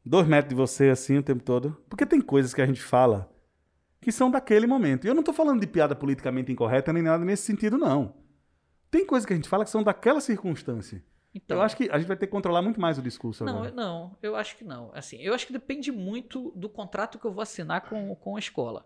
dois 0.05 0.27
metros 0.27 0.49
de 0.51 0.55
você, 0.55 0.89
assim, 0.89 1.19
o 1.19 1.23
tempo 1.23 1.43
todo? 1.43 1.77
Porque 1.89 2.07
tem 2.07 2.21
coisas 2.21 2.55
que 2.55 2.63
a 2.63 2.67
gente 2.67 2.81
fala 2.81 3.31
que 4.01 4.11
são 4.11 4.31
daquele 4.31 4.67
momento. 4.67 5.05
E 5.05 5.09
eu 5.09 5.15
não 5.15 5.23
tô 5.23 5.33
falando 5.33 5.61
de 5.61 5.67
piada 5.67 5.95
politicamente 5.95 6.51
incorreta 6.51 6.93
nem 6.93 7.03
nada 7.03 7.25
nesse 7.25 7.43
sentido, 7.43 7.77
não. 7.77 8.15
Tem 8.91 9.07
coisas 9.07 9.27
que 9.27 9.33
a 9.33 9.37
gente 9.37 9.49
fala 9.49 9.65
que 9.65 9.71
são 9.71 9.83
daquela 9.83 10.21
circunstância. 10.21 11.05
Então, 11.35 11.59
eu 11.59 11.63
acho 11.63 11.77
que 11.77 11.89
a 11.91 11.99
gente 11.99 12.09
vai 12.09 12.17
ter 12.17 12.27
que 12.27 12.33
controlar 12.33 12.61
muito 12.61 12.81
mais 12.81 12.99
o 12.99 13.03
discurso 13.03 13.45
Não, 13.45 13.53
agora. 13.59 13.71
eu- 13.71 13.75
não, 13.75 14.17
eu 14.23 14.35
acho 14.37 14.57
que 14.57 14.65
não. 14.65 14.91
Assim, 14.95 15.17
eu 15.19 15.33
acho 15.33 15.47
que 15.47 15.53
depende 15.53 15.93
muito 15.93 16.53
do 16.57 16.69
contrato 16.69 17.19
que 17.19 17.25
eu 17.25 17.33
vou 17.33 17.43
assinar 17.43 17.83
com, 17.89 18.15
com 18.17 18.37
a 18.37 18.39
escola. 18.39 18.85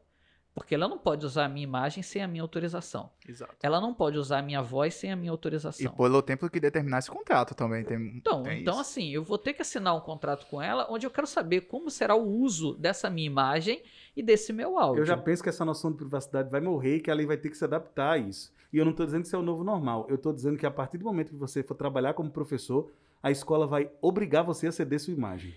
Porque 0.52 0.72
ela 0.72 0.86
não 0.86 0.98
pode 0.98 1.26
usar 1.26 1.46
a 1.46 1.48
minha 1.48 1.64
imagem 1.64 2.00
sem 2.00 2.22
a 2.22 2.28
minha 2.28 2.40
autorização. 2.42 3.10
Exato. 3.28 3.56
Ela 3.60 3.80
não 3.80 3.92
pode 3.92 4.16
usar 4.18 4.38
a 4.38 4.42
minha 4.42 4.62
voz 4.62 4.94
sem 4.94 5.10
a 5.10 5.16
minha 5.16 5.30
E 5.30 5.32
autorização. 5.32 5.92
pelo 5.92 6.22
tempo 6.22 6.48
que 6.48 6.60
determinar 6.60 6.98
esse 7.00 7.10
contrato 7.10 7.56
também. 7.56 7.82
Tem, 7.82 7.96
Então, 8.18 8.44
tem 8.44 8.60
então 8.60 8.74
isso. 8.74 8.80
assim, 8.82 9.10
eu 9.10 9.24
vou 9.24 9.36
ter 9.36 9.52
que 9.54 9.62
assinar 9.62 9.96
um 9.96 10.00
contrato 10.00 10.46
com 10.46 10.62
ela 10.62 10.86
onde 10.88 11.04
eu 11.06 11.10
quero 11.10 11.26
saber 11.26 11.62
como 11.62 11.90
será 11.90 12.14
o 12.14 12.24
uso 12.24 12.74
dessa 12.76 13.10
minha 13.10 13.26
imagem 13.26 13.82
e 14.16 14.22
desse 14.22 14.52
meu 14.52 14.78
áudio. 14.78 15.00
Eu 15.02 15.06
já 15.06 15.16
penso 15.16 15.42
que 15.42 15.48
essa 15.48 15.64
noção 15.64 15.90
de 15.90 15.96
privacidade 15.96 16.48
vai 16.48 16.60
morrer 16.60 16.98
e 16.98 17.00
que 17.00 17.10
a 17.10 17.14
lei 17.14 17.26
vai 17.26 17.36
ter 17.36 17.50
que 17.50 17.56
se 17.56 17.64
adaptar 17.64 18.12
a 18.12 18.18
isso. 18.18 18.53
E 18.74 18.78
eu 18.78 18.84
não 18.84 18.90
estou 18.90 19.06
dizendo 19.06 19.20
que 19.20 19.28
isso 19.28 19.36
é 19.36 19.38
o 19.38 19.42
novo 19.42 19.62
normal. 19.62 20.04
Eu 20.08 20.16
estou 20.16 20.32
dizendo 20.32 20.58
que 20.58 20.66
a 20.66 20.70
partir 20.70 20.98
do 20.98 21.04
momento 21.04 21.28
que 21.28 21.36
você 21.36 21.62
for 21.62 21.76
trabalhar 21.76 22.12
como 22.12 22.28
professor, 22.28 22.90
a 23.22 23.30
escola 23.30 23.68
vai 23.68 23.88
obrigar 24.02 24.42
você 24.42 24.66
a 24.66 24.72
ceder 24.72 24.98
sua 24.98 25.14
imagem. 25.14 25.54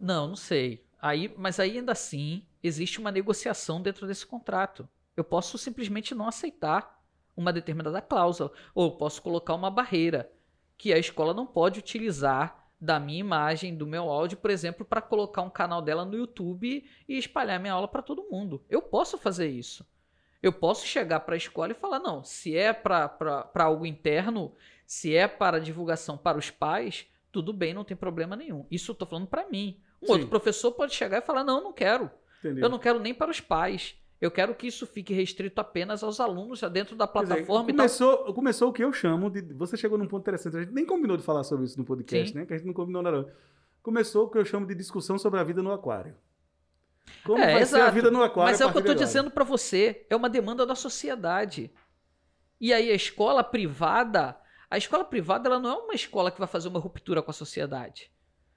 Não, 0.00 0.28
não 0.28 0.36
sei. 0.36 0.86
Aí, 1.02 1.34
mas 1.36 1.58
aí 1.58 1.78
ainda 1.78 1.90
assim 1.90 2.44
existe 2.62 3.00
uma 3.00 3.10
negociação 3.10 3.82
dentro 3.82 4.06
desse 4.06 4.24
contrato. 4.24 4.88
Eu 5.16 5.24
posso 5.24 5.58
simplesmente 5.58 6.14
não 6.14 6.28
aceitar 6.28 7.02
uma 7.36 7.52
determinada 7.52 8.00
cláusula 8.00 8.52
ou 8.72 8.84
eu 8.84 8.92
posso 8.92 9.20
colocar 9.20 9.54
uma 9.54 9.68
barreira 9.68 10.30
que 10.78 10.92
a 10.92 10.98
escola 10.98 11.34
não 11.34 11.48
pode 11.48 11.80
utilizar 11.80 12.70
da 12.80 13.00
minha 13.00 13.18
imagem, 13.18 13.76
do 13.76 13.84
meu 13.84 14.08
áudio, 14.08 14.38
por 14.38 14.48
exemplo, 14.48 14.86
para 14.86 15.02
colocar 15.02 15.42
um 15.42 15.50
canal 15.50 15.82
dela 15.82 16.04
no 16.04 16.16
YouTube 16.16 16.88
e 17.08 17.18
espalhar 17.18 17.58
minha 17.58 17.72
aula 17.72 17.88
para 17.88 18.00
todo 18.00 18.28
mundo. 18.30 18.64
Eu 18.70 18.80
posso 18.80 19.18
fazer 19.18 19.48
isso. 19.48 19.84
Eu 20.42 20.52
posso 20.52 20.86
chegar 20.86 21.20
para 21.20 21.34
a 21.34 21.38
escola 21.38 21.72
e 21.72 21.74
falar: 21.74 21.98
não, 21.98 22.24
se 22.24 22.56
é 22.56 22.72
para 22.72 23.48
algo 23.56 23.84
interno, 23.84 24.52
se 24.86 25.14
é 25.14 25.28
para 25.28 25.60
divulgação 25.60 26.16
para 26.16 26.38
os 26.38 26.50
pais, 26.50 27.06
tudo 27.30 27.52
bem, 27.52 27.74
não 27.74 27.84
tem 27.84 27.96
problema 27.96 28.34
nenhum. 28.36 28.66
Isso 28.70 28.90
eu 28.90 28.94
tô 28.94 29.06
falando 29.06 29.26
para 29.26 29.48
mim. 29.48 29.78
Um 30.02 30.06
Sim. 30.06 30.12
outro 30.12 30.28
professor 30.28 30.72
pode 30.72 30.94
chegar 30.94 31.18
e 31.18 31.26
falar: 31.26 31.44
não, 31.44 31.62
não 31.62 31.72
quero. 31.72 32.10
Entendeu? 32.38 32.64
Eu 32.64 32.70
não 32.70 32.78
quero 32.78 32.98
nem 32.98 33.14
para 33.14 33.30
os 33.30 33.40
pais. 33.40 33.96
Eu 34.20 34.30
quero 34.30 34.54
que 34.54 34.66
isso 34.66 34.86
fique 34.86 35.14
restrito 35.14 35.58
apenas 35.60 36.02
aos 36.02 36.20
alunos 36.20 36.60
dentro 36.72 36.94
da 36.94 37.08
Quer 37.08 37.20
dizer, 37.20 37.34
plataforma 37.34 37.70
e 37.70 37.74
tal. 37.74 37.76
começou, 37.76 38.34
começou 38.34 38.68
o 38.68 38.72
que 38.72 38.84
eu 38.84 38.92
chamo 38.92 39.30
de. 39.30 39.40
Você 39.54 39.76
chegou 39.76 39.96
num 39.96 40.06
ponto 40.06 40.22
interessante. 40.22 40.56
A 40.56 40.60
gente 40.60 40.72
nem 40.72 40.84
combinou 40.84 41.16
de 41.16 41.22
falar 41.22 41.42
sobre 41.44 41.64
isso 41.64 41.78
no 41.78 41.84
podcast, 41.84 42.32
Sim. 42.32 42.38
né? 42.38 42.46
Que 42.46 42.52
a 42.52 42.56
gente 42.56 42.66
não 42.66 42.74
combinou 42.74 43.02
nada. 43.02 43.32
Começou 43.82 44.26
o 44.26 44.30
que 44.30 44.36
eu 44.36 44.44
chamo 44.44 44.66
de 44.66 44.74
discussão 44.74 45.18
sobre 45.18 45.40
a 45.40 45.44
vida 45.44 45.62
no 45.62 45.72
aquário. 45.72 46.14
Como 47.24 47.42
É, 47.42 47.52
vai 47.52 47.66
ser 47.66 47.76
a 47.76 47.78
exato. 47.80 47.92
vida 47.94 48.10
no 48.10 48.22
aquário? 48.22 48.50
Mas 48.50 48.60
é 48.60 48.66
o 48.66 48.70
que 48.72 48.78
eu 48.78 48.82
agora? 48.82 48.98
dizendo 48.98 49.30
para 49.30 49.44
você. 49.44 50.06
É 50.08 50.16
uma 50.16 50.28
demanda 50.30 50.64
da 50.66 50.74
sociedade. 50.74 51.70
E 52.60 52.72
aí 52.72 52.90
a 52.90 52.94
escola 52.94 53.42
privada, 53.44 54.36
a 54.70 54.76
escola 54.78 55.04
privada 55.04 55.48
ela 55.48 55.58
não 55.58 55.70
é 55.70 55.74
uma 55.74 55.94
escola 55.94 56.30
que 56.30 56.38
vai 56.38 56.48
fazer 56.48 56.68
uma 56.68 56.80
ruptura 56.80 57.22
com 57.22 57.30
a 57.30 57.34
sociedade. 57.34 58.10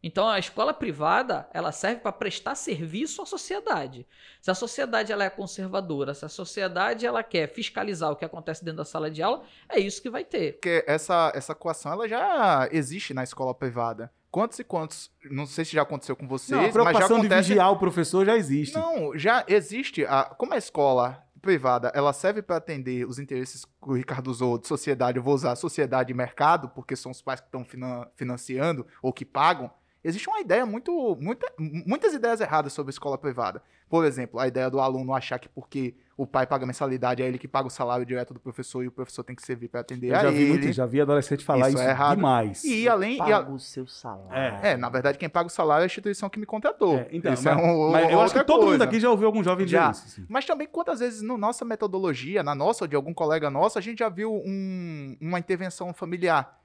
Então 0.05 0.27
a 0.27 0.37
escola 0.37 0.73
privada 0.73 1.47
ela 1.53 1.71
serve 1.71 2.01
para 2.01 2.11
prestar 2.11 2.55
serviço 2.55 3.21
à 3.21 3.25
sociedade. 3.25 4.05
Se 4.41 4.51
a 4.51 4.55
sociedade 4.55 5.13
ela 5.13 5.23
é 5.23 5.29
conservadora, 5.29 6.13
se 6.13 6.25
a 6.25 6.29
sociedade 6.29 7.05
ela 7.05 7.23
quer 7.23 7.47
fiscalizar 7.47 8.11
o 8.11 8.15
que 8.17 8.25
acontece 8.25 8.65
dentro 8.65 8.79
da 8.79 8.85
sala 8.85 9.09
de 9.09 9.23
aula, 9.23 9.43
é 9.69 9.79
isso 9.79 10.01
que 10.01 10.09
vai 10.09 10.25
ter. 10.25 10.53
Porque 10.53 10.83
essa, 10.85 11.31
essa 11.33 11.55
coação 11.55 11.93
ela 11.93 12.07
já 12.07 12.67
existe 12.73 13.13
na 13.13 13.23
escola 13.23 13.55
privada. 13.55 14.11
Quantos 14.33 14.57
e 14.57 14.63
quantos, 14.63 15.11
não 15.29 15.45
sei 15.45 15.63
se 15.63 15.73
já 15.73 15.83
aconteceu 15.83 16.15
com 16.15 16.27
vocês, 16.27 16.49
Não, 16.49 16.57
a 16.57 16.61
mas 16.63 16.73
já 16.73 16.81
preocupação 16.81 17.19
de 17.19 17.27
acontece 17.27 17.49
vigiar 17.49 17.71
o 17.71 17.77
professor 17.77 18.25
já 18.25 18.35
existe. 18.35 18.75
Não, 18.75 19.15
já 19.15 19.45
existe. 19.47 20.03
A, 20.05 20.23
como 20.23 20.55
a 20.55 20.57
escola 20.57 21.23
privada 21.39 21.91
ela 21.93 22.11
serve 22.13 22.41
para 22.41 22.55
atender 22.55 23.05
os 23.07 23.19
interesses 23.19 23.63
que 23.63 23.71
o 23.81 23.93
Ricardo 23.93 24.31
usou 24.31 24.57
de 24.57 24.67
sociedade, 24.67 25.17
eu 25.19 25.23
vou 25.23 25.35
usar 25.35 25.55
sociedade 25.55 26.11
e 26.11 26.15
mercado, 26.15 26.67
porque 26.69 26.95
são 26.95 27.11
os 27.11 27.21
pais 27.21 27.41
que 27.41 27.45
estão 27.45 27.63
finan- 27.63 28.07
financiando 28.15 28.87
ou 29.03 29.13
que 29.13 29.23
pagam. 29.23 29.69
Existe 30.03 30.27
uma 30.27 30.39
ideia 30.39 30.65
muito. 30.65 31.15
Muita, 31.21 31.45
muitas 31.59 32.15
ideias 32.15 32.41
erradas 32.41 32.73
sobre 32.73 32.89
a 32.89 32.93
escola 32.95 33.19
privada. 33.19 33.61
Por 33.87 34.03
exemplo, 34.03 34.39
a 34.39 34.47
ideia 34.47 34.67
do 34.67 34.79
aluno 34.79 35.13
achar 35.13 35.37
que 35.37 35.47
porque 35.47 35.93
o 36.15 36.27
pai 36.27 36.45
paga 36.45 36.65
mensalidade, 36.65 37.23
é 37.23 37.27
ele 37.27 37.37
que 37.39 37.47
paga 37.47 37.67
o 37.67 37.71
salário 37.71 38.05
direto 38.05 38.33
do 38.33 38.39
professor 38.39 38.83
e 38.83 38.87
o 38.87 38.91
professor 38.91 39.23
tem 39.23 39.35
que 39.35 39.41
servir 39.43 39.67
para 39.67 39.79
atender 39.81 40.09
Eu 40.11 40.15
a 40.15 40.19
já 40.23 40.29
vi, 40.29 40.37
ele. 40.41 40.49
muito, 40.49 40.71
já 40.71 40.85
vi 40.85 41.01
adolescente 41.01 41.43
falar 41.43 41.69
Isso 41.69 41.77
isso, 41.77 41.87
é 41.87 41.89
errado. 41.89 42.15
demais. 42.17 42.63
E 42.63 42.87
além. 42.87 43.17
e 43.17 43.21
a- 43.21 43.25
Paga 43.39 43.51
o 43.51 43.59
seu 43.59 43.87
salário. 43.87 44.65
é, 44.65 44.77
na 44.77 44.89
verdade, 44.89 45.17
quem 45.17 45.27
paga 45.27 45.47
o 45.47 45.49
salário 45.51 45.81
é 45.81 45.83
a 45.83 45.87
instituição 45.87 46.29
que 46.29 46.39
me 46.39 46.45
contratou. 46.45 46.97
É, 46.97 47.07
então, 47.11 47.33
Isso 47.33 47.43
mas, 47.45 47.57
é 47.57 47.61
um- 47.61 47.91
mas 47.91 48.11
eu 48.11 48.21
acho 48.21 48.33
que 48.33 48.43
todo 48.43 48.59
mundo 48.61 48.69
coisa. 48.69 48.83
aqui 48.83 48.99
já 48.99 49.09
ouviu 49.09 49.25
algum 49.27 49.43
jovem 49.43 49.65
dizer 49.65 49.77
Já. 49.77 49.91
isso. 49.91 50.03
assim. 50.05 50.25
Mas 50.29 50.45
também 50.45 50.67
quantas 50.67 50.99
vezes 50.99 51.21
na 51.21 51.37
nossa 51.37 51.65
metodologia, 51.65 52.43
na 52.43 52.53
nossa 52.53 52.83
ou 52.83 52.87
de 52.87 52.95
algum 52.95 53.13
colega 53.13 53.49
nosso, 53.49 53.77
a 53.79 53.81
gente 53.81 53.99
já 53.99 54.09
viu 54.09 54.31
um- 54.33 55.17
uma 55.19 55.39
intervenção 55.39 55.93
familiar 55.93 56.59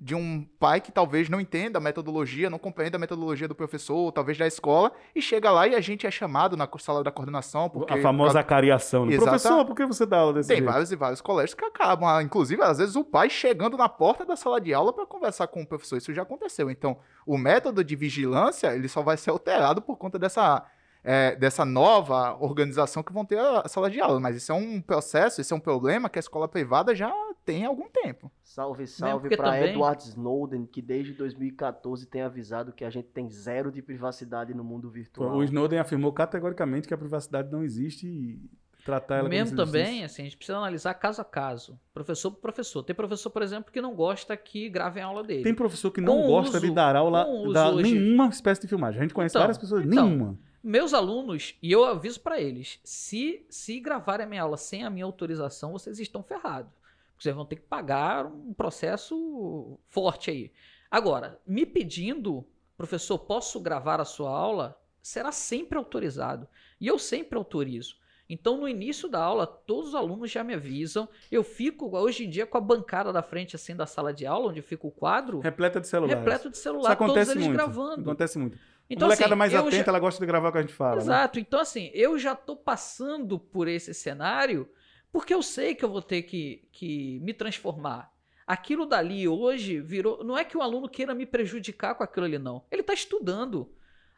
de 0.00 0.14
um 0.14 0.46
pai 0.60 0.80
que 0.80 0.92
talvez 0.92 1.28
não 1.28 1.40
entenda 1.40 1.78
a 1.78 1.80
metodologia, 1.80 2.48
não 2.48 2.58
compreenda 2.58 2.96
a 2.96 3.00
metodologia 3.00 3.48
do 3.48 3.54
professor, 3.54 3.96
ou 3.96 4.12
talvez 4.12 4.38
da 4.38 4.46
escola, 4.46 4.92
e 5.12 5.20
chega 5.20 5.50
lá 5.50 5.66
e 5.66 5.74
a 5.74 5.80
gente 5.80 6.06
é 6.06 6.10
chamado 6.10 6.56
na 6.56 6.68
sala 6.78 7.02
da 7.02 7.10
coordenação. 7.10 7.68
Porque 7.68 7.92
A 7.92 8.00
famosa 8.00 8.40
cariação. 8.44 9.04
né? 9.04 9.14
Exata- 9.14 9.30
Professor, 9.32 9.64
por 9.64 9.74
que 9.74 9.84
você 9.84 10.06
dá 10.06 10.18
aula 10.18 10.34
desse 10.34 10.48
Tem 10.48 10.58
jeito? 10.58 10.70
vários 10.70 10.92
e 10.92 10.96
vários 10.96 11.20
colégios 11.20 11.54
que 11.54 11.64
acabam, 11.64 12.08
ah, 12.08 12.22
inclusive, 12.22 12.62
às 12.62 12.78
vezes, 12.78 12.94
o 12.94 13.02
pai 13.02 13.28
chegando 13.28 13.76
na 13.76 13.88
porta 13.88 14.24
da 14.24 14.36
sala 14.36 14.60
de 14.60 14.72
aula 14.72 14.92
para 14.92 15.04
conversar 15.04 15.48
com 15.48 15.62
o 15.62 15.66
professor. 15.66 15.96
Isso 15.96 16.14
já 16.14 16.22
aconteceu. 16.22 16.70
Então, 16.70 16.98
o 17.26 17.36
método 17.36 17.82
de 17.82 17.96
vigilância 17.96 18.72
ele 18.74 18.86
só 18.88 19.02
vai 19.02 19.16
ser 19.16 19.30
alterado 19.30 19.82
por 19.82 19.96
conta 19.96 20.16
dessa, 20.16 20.64
é, 21.02 21.34
dessa 21.34 21.64
nova 21.64 22.36
organização 22.38 23.02
que 23.02 23.12
vão 23.12 23.24
ter 23.24 23.38
a 23.40 23.66
sala 23.66 23.90
de 23.90 24.00
aula. 24.00 24.20
Mas 24.20 24.36
isso 24.36 24.52
é 24.52 24.54
um 24.54 24.80
processo, 24.80 25.40
isso 25.40 25.52
é 25.52 25.56
um 25.56 25.60
problema 25.60 26.08
que 26.08 26.18
a 26.18 26.20
escola 26.20 26.46
privada 26.46 26.94
já 26.94 27.12
tem 27.52 27.64
algum 27.64 27.88
tempo. 27.88 28.30
Salve, 28.44 28.86
salve 28.86 29.20
porque 29.22 29.36
pra 29.36 29.52
também- 29.52 29.70
Edward 29.70 30.02
Snowden, 30.02 30.66
que 30.66 30.82
desde 30.82 31.14
2014 31.14 32.06
tem 32.06 32.20
avisado 32.22 32.72
que 32.72 32.84
a 32.84 32.90
gente 32.90 33.08
tem 33.08 33.30
zero 33.30 33.72
de 33.72 33.80
privacidade 33.80 34.52
no 34.52 34.62
mundo 34.62 34.90
virtual. 34.90 35.34
O 35.36 35.42
Snowden 35.42 35.78
afirmou 35.78 36.12
categoricamente 36.12 36.86
que 36.86 36.92
a 36.92 36.98
privacidade 36.98 37.50
não 37.50 37.64
existe 37.64 38.06
e 38.06 38.38
tratar 38.84 39.16
ela 39.16 39.28
Mesmo 39.28 39.56
como 39.56 39.66
também, 39.66 40.04
assim, 40.04 40.22
a 40.22 40.24
gente 40.26 40.36
precisa 40.36 40.58
analisar 40.58 40.92
caso 40.94 41.20
a 41.20 41.24
caso. 41.24 41.78
Professor 41.94 42.30
por 42.30 42.40
professor. 42.40 42.82
Tem 42.82 42.94
professor, 42.94 43.30
por 43.30 43.42
exemplo, 43.42 43.72
que 43.72 43.80
não 43.80 43.94
gosta 43.94 44.36
que 44.36 44.68
gravem 44.68 45.02
a 45.02 45.06
aula 45.06 45.22
dele. 45.22 45.42
Tem 45.42 45.54
professor 45.54 45.90
que 45.90 46.00
não 46.00 46.20
Com 46.22 46.26
gosta 46.26 46.58
uso- 46.58 46.66
de 46.66 46.72
dar 46.74 46.96
aula, 46.96 47.26
dar 47.52 47.72
hoje- 47.72 47.92
nenhuma 47.94 48.28
espécie 48.28 48.60
de 48.60 48.68
filmagem. 48.68 49.00
A 49.00 49.02
gente 49.02 49.14
conhece 49.14 49.32
Então, 49.32 49.40
várias 49.42 49.58
pessoas, 49.58 49.84
então. 49.86 50.06
nenhuma. 50.06 50.38
Meus 50.62 50.92
alunos, 50.92 51.54
e 51.62 51.70
eu 51.70 51.84
aviso 51.84 52.20
pra 52.20 52.40
eles, 52.40 52.80
se, 52.82 53.46
se 53.48 53.78
gravarem 53.78 54.26
a 54.26 54.28
minha 54.28 54.42
aula 54.42 54.56
sem 54.56 54.82
a 54.84 54.90
minha 54.90 55.04
autorização, 55.04 55.72
vocês 55.72 55.98
estão 56.00 56.22
ferrados. 56.22 56.72
Vocês 57.18 57.34
vão 57.34 57.44
ter 57.44 57.56
que 57.56 57.62
pagar 57.62 58.26
um 58.26 58.52
processo 58.54 59.78
forte 59.88 60.30
aí. 60.30 60.52
Agora, 60.90 61.40
me 61.46 61.66
pedindo, 61.66 62.46
professor, 62.76 63.18
posso 63.18 63.60
gravar 63.60 64.00
a 64.00 64.04
sua 64.04 64.30
aula? 64.30 64.80
Será 65.02 65.32
sempre 65.32 65.76
autorizado. 65.78 66.48
E 66.80 66.86
eu 66.86 66.98
sempre 66.98 67.36
autorizo. 67.38 67.96
Então, 68.30 68.58
no 68.58 68.68
início 68.68 69.08
da 69.08 69.20
aula, 69.22 69.46
todos 69.46 69.88
os 69.88 69.94
alunos 69.94 70.30
já 70.30 70.44
me 70.44 70.52
avisam. 70.52 71.08
Eu 71.32 71.42
fico, 71.42 71.96
hoje 71.96 72.26
em 72.26 72.30
dia, 72.30 72.46
com 72.46 72.58
a 72.58 72.60
bancada 72.60 73.10
da 73.10 73.22
frente, 73.22 73.56
assim, 73.56 73.74
da 73.74 73.86
sala 73.86 74.12
de 74.12 74.26
aula, 74.26 74.50
onde 74.50 74.60
fica 74.60 74.86
o 74.86 74.90
quadro, 74.90 75.40
Repleta 75.40 75.80
de 75.80 75.88
celulares. 75.88 76.18
repleto 76.18 76.50
de 76.50 76.54
Isso 76.56 76.62
celular, 76.62 76.94
todos 76.94 77.10
acontece 77.10 77.30
eles 77.32 77.44
muito. 77.44 77.56
gravando. 77.56 78.02
Acontece 78.02 78.38
muito. 78.38 78.58
Então, 78.90 79.06
a 79.06 79.08
molecada 79.08 79.30
assim, 79.32 79.38
mais 79.38 79.54
atenta, 79.54 79.76
já- 79.76 79.84
ela 79.88 79.98
gosta 79.98 80.20
de 80.20 80.26
gravar 80.26 80.48
o 80.50 80.52
que 80.52 80.58
a 80.58 80.60
gente 80.60 80.74
fala. 80.74 80.96
né? 80.96 81.02
Exato. 81.02 81.40
Então, 81.40 81.58
assim, 81.60 81.90
eu 81.94 82.18
já 82.18 82.34
tô 82.34 82.54
passando 82.54 83.38
por 83.38 83.66
esse 83.66 83.94
cenário 83.94 84.68
porque 85.12 85.34
eu 85.34 85.42
sei 85.42 85.74
que 85.74 85.84
eu 85.84 85.88
vou 85.88 86.02
ter 86.02 86.22
que, 86.22 86.68
que 86.72 87.18
me 87.20 87.32
transformar. 87.32 88.12
Aquilo 88.46 88.86
dali 88.86 89.28
hoje 89.28 89.80
virou. 89.80 90.24
Não 90.24 90.36
é 90.36 90.44
que 90.44 90.56
o 90.56 90.62
aluno 90.62 90.88
queira 90.88 91.14
me 91.14 91.26
prejudicar 91.26 91.94
com 91.94 92.02
aquilo 92.02 92.26
ali, 92.26 92.38
não. 92.38 92.64
Ele 92.70 92.80
está 92.80 92.94
estudando. 92.94 93.70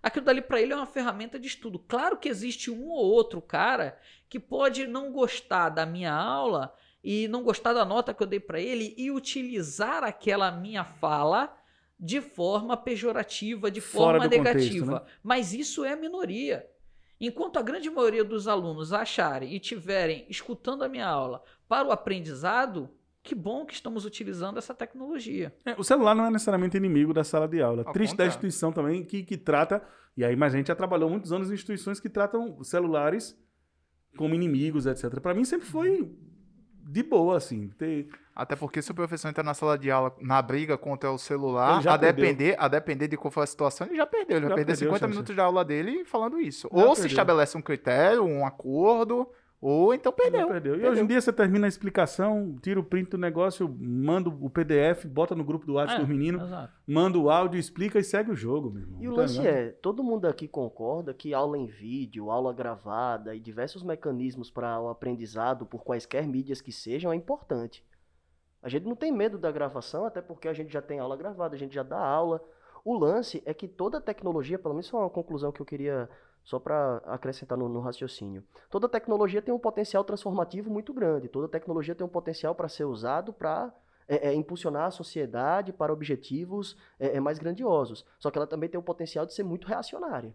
Aquilo 0.02 0.24
dali 0.24 0.40
para 0.40 0.60
ele 0.60 0.72
é 0.72 0.76
uma 0.76 0.86
ferramenta 0.86 1.38
de 1.38 1.46
estudo. 1.46 1.78
Claro 1.78 2.16
que 2.16 2.28
existe 2.28 2.70
um 2.70 2.88
ou 2.88 3.04
outro 3.04 3.42
cara 3.42 3.98
que 4.28 4.38
pode 4.38 4.86
não 4.86 5.12
gostar 5.12 5.68
da 5.68 5.84
minha 5.84 6.14
aula 6.14 6.74
e 7.02 7.28
não 7.28 7.42
gostar 7.42 7.72
da 7.72 7.84
nota 7.84 8.14
que 8.14 8.22
eu 8.22 8.26
dei 8.26 8.40
para 8.40 8.60
ele 8.60 8.94
e 8.96 9.10
utilizar 9.10 10.04
aquela 10.04 10.50
minha 10.50 10.84
fala 10.84 11.54
de 11.98 12.20
forma 12.20 12.76
pejorativa, 12.76 13.70
de 13.70 13.80
Fora 13.80 14.18
forma 14.18 14.28
do 14.28 14.36
contexto, 14.36 14.58
negativa. 14.58 15.00
né? 15.00 15.06
Mas 15.22 15.52
isso 15.52 15.84
é 15.84 15.92
a 15.92 15.96
minoria. 15.96 16.66
Enquanto 17.20 17.58
a 17.58 17.62
grande 17.62 17.90
maioria 17.90 18.24
dos 18.24 18.48
alunos 18.48 18.92
acharem 18.92 19.54
e 19.54 19.60
tiverem 19.60 20.24
escutando 20.28 20.82
a 20.82 20.88
minha 20.88 21.06
aula 21.06 21.42
para 21.68 21.86
o 21.86 21.92
aprendizado, 21.92 22.88
que 23.22 23.34
bom 23.34 23.66
que 23.66 23.74
estamos 23.74 24.06
utilizando 24.06 24.58
essa 24.58 24.74
tecnologia. 24.74 25.54
É, 25.64 25.74
o 25.76 25.84
celular 25.84 26.14
não 26.14 26.24
é 26.24 26.30
necessariamente 26.30 26.76
inimigo 26.76 27.12
da 27.12 27.22
sala 27.22 27.46
de 27.46 27.60
aula. 27.60 27.82
Ao 27.84 27.92
Triste 27.92 28.12
da 28.12 28.24
contrário. 28.24 28.30
instituição 28.30 28.72
também 28.72 29.04
que, 29.04 29.22
que 29.22 29.36
trata. 29.36 29.82
E 30.16 30.24
aí, 30.24 30.34
mas 30.34 30.54
a 30.54 30.56
gente 30.56 30.68
já 30.68 30.74
trabalhou 30.74 31.10
muitos 31.10 31.32
anos 31.32 31.50
em 31.50 31.54
instituições 31.54 32.00
que 32.00 32.08
tratam 32.08 32.62
celulares 32.64 33.38
como 34.16 34.34
inimigos, 34.34 34.86
etc. 34.86 35.20
Para 35.20 35.34
mim 35.34 35.44
sempre 35.44 35.66
foi 35.66 36.10
de 36.88 37.02
boa, 37.02 37.36
assim. 37.36 37.68
Ter... 37.78 38.08
Até 38.42 38.56
porque 38.56 38.80
se 38.80 38.90
o 38.90 38.94
professor 38.94 39.28
entrar 39.28 39.42
na 39.44 39.52
sala 39.54 39.76
de 39.76 39.90
aula 39.90 40.14
na 40.20 40.40
briga 40.40 40.78
contra 40.78 41.10
o 41.12 41.18
celular, 41.18 41.78
a 41.86 41.98
perdeu. 41.98 42.12
depender, 42.12 42.56
a 42.58 42.68
depender 42.68 43.06
de 43.08 43.16
qual 43.16 43.30
for 43.30 43.42
a 43.42 43.46
situação, 43.46 43.86
ele 43.86 43.96
já 43.96 44.06
perdeu. 44.06 44.36
Ele 44.38 44.44
Já 44.44 44.48
vai 44.48 44.56
perder 44.56 44.72
perdeu 44.76 44.88
a 44.88 44.94
50 44.94 44.98
chance. 45.00 45.10
minutos 45.10 45.34
de 45.34 45.40
aula 45.40 45.64
dele 45.64 46.04
falando 46.04 46.40
isso. 46.40 46.68
Já 46.72 46.78
ou 46.78 46.94
se 46.94 47.02
perdeu. 47.02 47.06
estabelece 47.08 47.58
um 47.58 47.62
critério, 47.62 48.24
um 48.24 48.46
acordo, 48.46 49.28
ou 49.60 49.92
então 49.92 50.10
perdeu. 50.10 50.46
Perdeu. 50.48 50.72
E 50.72 50.76
Perdeu. 50.76 50.90
hoje 50.92 51.00
em 51.02 51.06
dia 51.06 51.20
você 51.20 51.30
termina 51.30 51.66
a 51.66 51.68
explicação, 51.68 52.56
tira 52.62 52.80
o 52.80 52.82
print 52.82 53.10
do 53.10 53.18
negócio, 53.18 53.68
manda 53.78 54.30
o 54.30 54.48
PDF, 54.48 55.04
bota 55.04 55.34
no 55.34 55.44
grupo 55.44 55.66
do 55.66 55.74
WhatsApp 55.74 56.00
É, 56.00 56.04
dos 56.06 56.08
meninos, 56.08 56.42
Exato. 56.44 56.72
manda 56.86 57.18
o 57.18 57.28
áudio, 57.28 57.60
explica 57.60 57.98
e 57.98 58.02
segue 58.02 58.30
o 58.30 58.34
jogo, 58.34 58.70
meu 58.70 58.80
irmão. 58.80 59.02
E 59.02 59.06
o 59.08 59.14
Tá 59.14 59.20
lance 59.20 59.36
ligado? 59.38 59.54
é, 59.54 59.68
todo 59.82 60.02
mundo 60.02 60.24
aqui 60.26 60.48
concorda 60.48 61.12
que 61.12 61.34
aula 61.34 61.58
em 61.58 61.66
vídeo, 61.66 62.30
aula 62.30 62.54
gravada 62.54 63.34
e 63.34 63.40
diversos 63.40 63.82
mecanismos 63.82 64.50
para 64.50 64.80
o 64.80 64.88
aprendizado 64.88 65.66
por 65.66 65.84
quaisquer 65.84 66.26
mídias 66.26 66.62
que 66.62 66.72
sejam 66.72 67.12
é 67.12 67.16
importante. 67.16 67.84
A 68.62 68.68
gente 68.68 68.86
não 68.86 68.94
tem 68.94 69.10
medo 69.10 69.38
da 69.38 69.50
gravação, 69.50 70.04
até 70.04 70.20
porque 70.20 70.48
a 70.48 70.52
gente 70.52 70.72
já 70.72 70.82
tem 70.82 70.98
aula 70.98 71.16
gravada, 71.16 71.54
a 71.54 71.58
gente 71.58 71.74
já 71.74 71.82
dá 71.82 71.98
aula. 71.98 72.42
O 72.84 72.98
lance 72.98 73.42
é 73.46 73.54
que 73.54 73.68
toda 73.68 74.00
tecnologia, 74.00 74.58
pelo 74.58 74.74
menos 74.74 74.86
isso 74.86 74.96
é 74.96 75.00
uma 75.00 75.10
conclusão 75.10 75.52
que 75.52 75.60
eu 75.60 75.66
queria 75.66 76.08
só 76.44 76.58
para 76.58 76.96
acrescentar 77.06 77.56
no, 77.56 77.68
no 77.68 77.80
raciocínio. 77.80 78.42
Toda 78.70 78.88
tecnologia 78.88 79.42
tem 79.42 79.52
um 79.52 79.58
potencial 79.58 80.04
transformativo 80.04 80.70
muito 80.70 80.92
grande. 80.92 81.28
Toda 81.28 81.48
tecnologia 81.48 81.94
tem 81.94 82.06
um 82.06 82.10
potencial 82.10 82.54
para 82.54 82.68
ser 82.68 82.84
usado 82.84 83.32
para 83.32 83.72
é, 84.08 84.28
é, 84.28 84.34
impulsionar 84.34 84.86
a 84.86 84.90
sociedade 84.90 85.72
para 85.72 85.92
objetivos 85.92 86.76
é, 86.98 87.16
é, 87.16 87.20
mais 87.20 87.38
grandiosos. 87.38 88.04
Só 88.18 88.30
que 88.30 88.38
ela 88.38 88.46
também 88.46 88.68
tem 88.68 88.80
o 88.80 88.82
potencial 88.82 89.24
de 89.24 89.34
ser 89.34 89.44
muito 89.44 89.68
reacionária. 89.68 90.34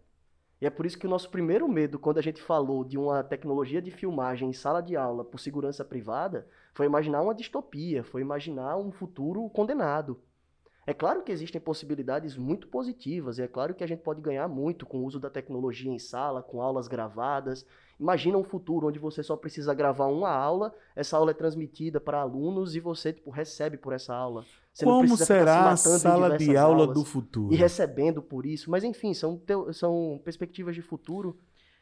E 0.61 0.65
é 0.65 0.69
por 0.69 0.85
isso 0.85 0.97
que 0.97 1.05
o 1.05 1.09
nosso 1.09 1.29
primeiro 1.29 1.67
medo, 1.67 1.99
quando 1.99 2.17
a 2.17 2.21
gente 2.21 2.41
falou 2.41 2.83
de 2.83 2.97
uma 2.97 3.23
tecnologia 3.23 3.81
de 3.81 3.91
filmagem 3.91 4.49
em 4.49 4.53
sala 4.53 4.81
de 4.81 4.95
aula 4.95 5.25
por 5.25 5.39
segurança 5.39 5.83
privada, 5.83 6.47
foi 6.73 6.85
imaginar 6.85 7.21
uma 7.21 7.35
distopia, 7.35 8.03
foi 8.03 8.21
imaginar 8.21 8.77
um 8.77 8.91
futuro 8.91 9.49
condenado. 9.49 10.19
É 10.87 10.93
claro 10.93 11.23
que 11.23 11.31
existem 11.31 11.59
possibilidades 11.59 12.37
muito 12.37 12.67
positivas, 12.67 13.37
e 13.37 13.41
é 13.41 13.47
claro 13.47 13.73
que 13.73 13.83
a 13.83 13.87
gente 13.87 14.03
pode 14.03 14.21
ganhar 14.21 14.47
muito 14.47 14.85
com 14.85 14.99
o 14.99 15.05
uso 15.05 15.19
da 15.19 15.31
tecnologia 15.31 15.91
em 15.91 15.97
sala, 15.97 16.43
com 16.43 16.61
aulas 16.61 16.87
gravadas. 16.87 17.65
Imagina 17.99 18.37
um 18.37 18.43
futuro 18.43 18.87
onde 18.87 18.99
você 18.99 19.23
só 19.23 19.35
precisa 19.35 19.73
gravar 19.73 20.05
uma 20.05 20.29
aula, 20.29 20.73
essa 20.95 21.17
aula 21.17 21.31
é 21.31 21.33
transmitida 21.33 21.99
para 21.99 22.21
alunos 22.21 22.75
e 22.75 22.79
você 22.79 23.11
tipo, 23.11 23.31
recebe 23.31 23.77
por 23.77 23.93
essa 23.93 24.13
aula. 24.13 24.45
Você 24.75 24.83
Como 24.83 25.15
será 25.15 25.69
a 25.71 25.77
sala 25.77 26.37
de 26.37 26.57
aula 26.57 26.85
do 26.85 27.05
futuro? 27.05 27.53
e 27.53 27.55
recebendo 27.55 28.21
por 28.21 28.45
isso. 28.45 28.69
Mas 28.69 28.83
enfim, 28.83 29.13
são, 29.13 29.37
teo- 29.37 29.71
são 29.73 30.19
perspectivas 30.21 30.75
de 30.75 30.81
futuro. 30.81 31.39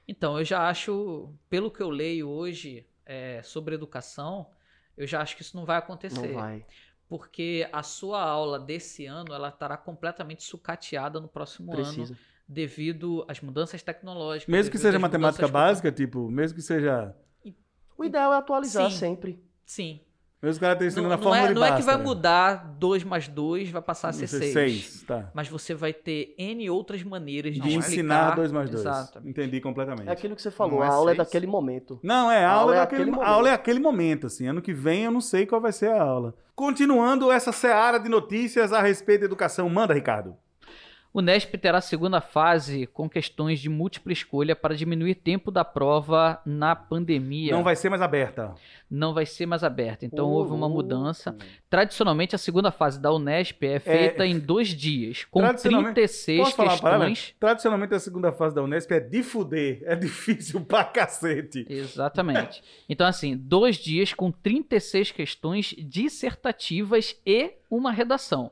Então, 0.08 0.38
eu 0.38 0.46
já 0.46 0.70
acho, 0.70 1.34
pelo 1.50 1.72
que 1.72 1.82
eu 1.82 1.90
leio 1.90 2.30
hoje 2.30 2.86
é, 3.04 3.42
sobre 3.42 3.74
educação, 3.74 4.46
eu 4.96 5.08
já 5.08 5.22
acho 5.22 5.36
que 5.36 5.42
isso 5.42 5.58
não 5.58 5.66
vai 5.66 5.78
acontecer. 5.78 6.28
Não 6.28 6.34
vai. 6.36 6.64
Porque 7.10 7.68
a 7.74 7.82
sua 7.82 8.22
aula 8.22 8.60
desse 8.60 9.08
ano, 9.08 9.34
ela 9.34 9.50
estará 9.50 9.76
completamente 9.76 10.44
sucateada 10.44 11.20
no 11.20 11.28
próximo 11.28 11.74
ano, 11.74 11.82
Precisa. 11.84 12.16
devido 12.48 13.26
às 13.28 13.42
mudanças 13.42 13.82
tecnológicas. 13.82 14.52
Mesmo 14.52 14.72
que 14.72 14.78
seja 14.78 15.00
matemática 15.00 15.48
básica, 15.48 15.92
tipo, 15.92 16.30
mesmo 16.30 16.56
que 16.56 16.62
seja. 16.62 17.16
O 17.98 18.04
ideal 18.06 18.32
é 18.34 18.38
atualizar 18.38 18.92
Sim. 18.92 18.98
sempre. 18.98 19.44
Sim. 19.66 20.00
Mesmo 20.44 20.60
que 20.60 20.66
o 20.66 20.68
cara 20.68 20.74
esteja 20.74 20.88
ensinando 20.92 21.08
Não, 21.08 21.14
a 21.14 21.18
não 21.18 21.24
fórmula 21.24 21.46
é, 21.46 21.48
de 21.48 21.54
não 21.60 21.66
é 21.66 21.68
que 21.70 21.82
vai 21.84 21.96
Bhaskara. 21.96 22.04
mudar 22.04 22.76
2 22.78 23.04
mais 23.06 23.28
2, 23.30 23.70
vai 23.72 23.82
passar 23.82 24.10
a 24.10 24.14
ser 24.14 24.28
sei, 24.28 24.40
6. 24.52 24.54
seis, 24.54 25.04
tá. 25.04 25.32
Mas 25.34 25.48
você 25.48 25.74
vai 25.74 25.94
ter 25.94 26.36
N 26.38 26.70
outras 26.70 27.02
maneiras 27.02 27.54
de, 27.54 27.62
De 27.62 27.70
explicar. 27.70 27.88
ensinar 27.90 28.36
2 28.36 28.52
mais 28.52 28.70
2. 28.70 28.82
Exatamente. 28.82 29.30
Entendi 29.30 29.62
completamente. 29.62 30.10
É 30.10 30.12
aquilo 30.12 30.36
que 30.36 30.42
você 30.42 30.52
falou, 30.52 30.80
Não 30.80 30.84
é 30.84 30.88
a 30.88 30.92
aula 30.92 31.12
é 31.12 31.16
seis? 31.16 31.26
daquele 31.26 31.48
momento. 31.48 31.98
Não, 32.04 32.30
é, 32.30 32.44
a 32.44 32.50
A 32.50 32.52
aula, 32.52 32.62
aula 32.62 32.76
é 32.76 32.78
é 32.80 32.82
aquele, 32.82 33.02
aquele 33.04 33.16
a 33.16 33.28
aula 33.30 33.30
é 33.30 33.52
momento. 33.52 33.60
aquele 33.62 33.80
momento, 33.80 34.28
assim. 34.28 34.46
Ano 34.48 34.62
que 34.62 34.74
vem 34.74 35.06
eu 35.06 35.12
não 35.12 35.22
sei 35.22 35.46
qual 35.46 35.62
vai 35.62 35.72
ser 35.72 35.92
a 35.92 36.04
aula. 36.04 36.36
Continuando 36.54 37.32
essa 37.32 37.52
seara 37.54 37.98
de 37.98 38.10
notícias 38.10 38.74
a 38.74 38.82
respeito 38.82 39.22
da 39.22 39.26
educação. 39.28 39.70
Manda, 39.70 39.94
Ricardo. 39.94 40.36
O 41.16 41.22
NESP 41.22 41.60
terá 41.60 41.78
a 41.78 41.82
segunda 41.82 42.20
fase 42.20 42.88
com 42.88 43.08
questões 43.08 43.60
de 43.60 43.70
múltipla 43.70 44.12
escolha 44.12 44.56
para 44.56 44.76
diminuir 44.76 45.14
tempo 45.14 45.52
da 45.52 45.64
prova 45.64 46.42
na 46.44 46.76
pandemia. 46.76 47.52
Não 47.54 47.62
vai 47.64 47.76
ser 47.76 47.88
mais 47.90 48.02
aberta. 48.02 48.56
Não 48.90 49.14
vai 49.14 49.24
ser 49.28 49.46
mais 49.46 49.64
aberta. 49.64 50.06
Então 50.08 50.26
Ô, 50.26 50.32
houve 50.32 50.52
uma 50.54 50.68
mudança. 50.68 51.36
Tradicionalmente, 51.70 52.34
a 52.34 52.40
segunda 52.40 52.72
fase 52.72 53.00
da 53.00 53.14
Unesp 53.14 53.62
é 53.64 53.80
feita 53.80 54.26
em 54.26 54.40
dois 54.40 54.70
dias, 54.70 55.24
com 55.30 55.42
Tradicionalmente- 55.42 55.94
36 55.94 56.40
Posso 56.40 56.56
falar 56.56 56.74
uma 56.74 56.82
parada? 56.82 57.06
questões. 57.06 57.36
Tradicionalmente 57.40 57.94
a 57.94 58.00
segunda 58.00 58.32
fase 58.32 58.56
da 58.56 58.64
Unesp 58.64 58.92
é 58.92 59.00
de 59.00 59.22
fuder. 59.22 59.84
É 59.86 59.96
difícil 59.96 60.62
pra 60.66 60.84
cacete. 60.84 61.64
Exatamente. 61.70 62.64
Então, 62.90 63.06
assim, 63.06 63.38
dois 63.38 63.76
dias 63.76 64.14
com 64.16 64.32
36 64.32 65.12
questões 65.12 65.76
dissertativas 65.78 67.16
e 67.24 67.52
uma 67.70 67.92
redação. 67.92 68.52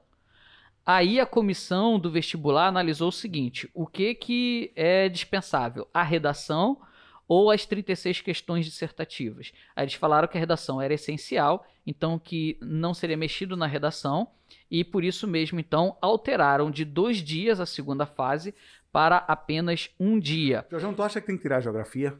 Aí 0.93 1.21
a 1.21 1.25
comissão 1.25 1.97
do 1.97 2.12
vestibular 2.12 2.67
analisou 2.67 3.08
o 3.08 3.13
seguinte: 3.13 3.69
o 3.73 3.88
que, 3.88 4.13
que 4.13 4.73
é 4.75 5.08
dispensável? 5.08 5.88
A 5.93 6.04
redação 6.04 6.82
ou 7.30 7.49
as 7.49 7.65
36 7.65 8.19
questões 8.19 8.65
dissertativas? 8.65 9.54
Aí 9.73 9.86
eles 9.86 9.93
falaram 9.93 10.27
que 10.27 10.36
a 10.36 10.39
redação 10.39 10.82
era 10.82 10.93
essencial, 10.93 11.65
então 11.88 12.19
que 12.19 12.58
não 12.60 12.93
seria 12.93 13.15
mexido 13.15 13.56
na 13.56 13.67
redação, 13.67 14.27
e 14.69 14.84
por 14.84 15.01
isso 15.01 15.25
mesmo, 15.25 15.62
então, 15.62 15.95
alteraram 16.01 16.69
de 16.69 16.84
dois 16.84 17.19
dias 17.19 17.62
a 17.62 17.65
segunda 17.65 18.06
fase 18.06 18.54
para 18.91 19.15
apenas 19.15 19.89
um 19.97 20.19
dia. 20.19 20.65
Jorjão, 20.69 20.93
tu 20.93 21.04
acha 21.04 21.21
que 21.21 21.27
tem 21.27 21.38
que 21.38 21.43
tirar 21.43 21.60
a 21.60 21.62
geografia? 21.62 22.19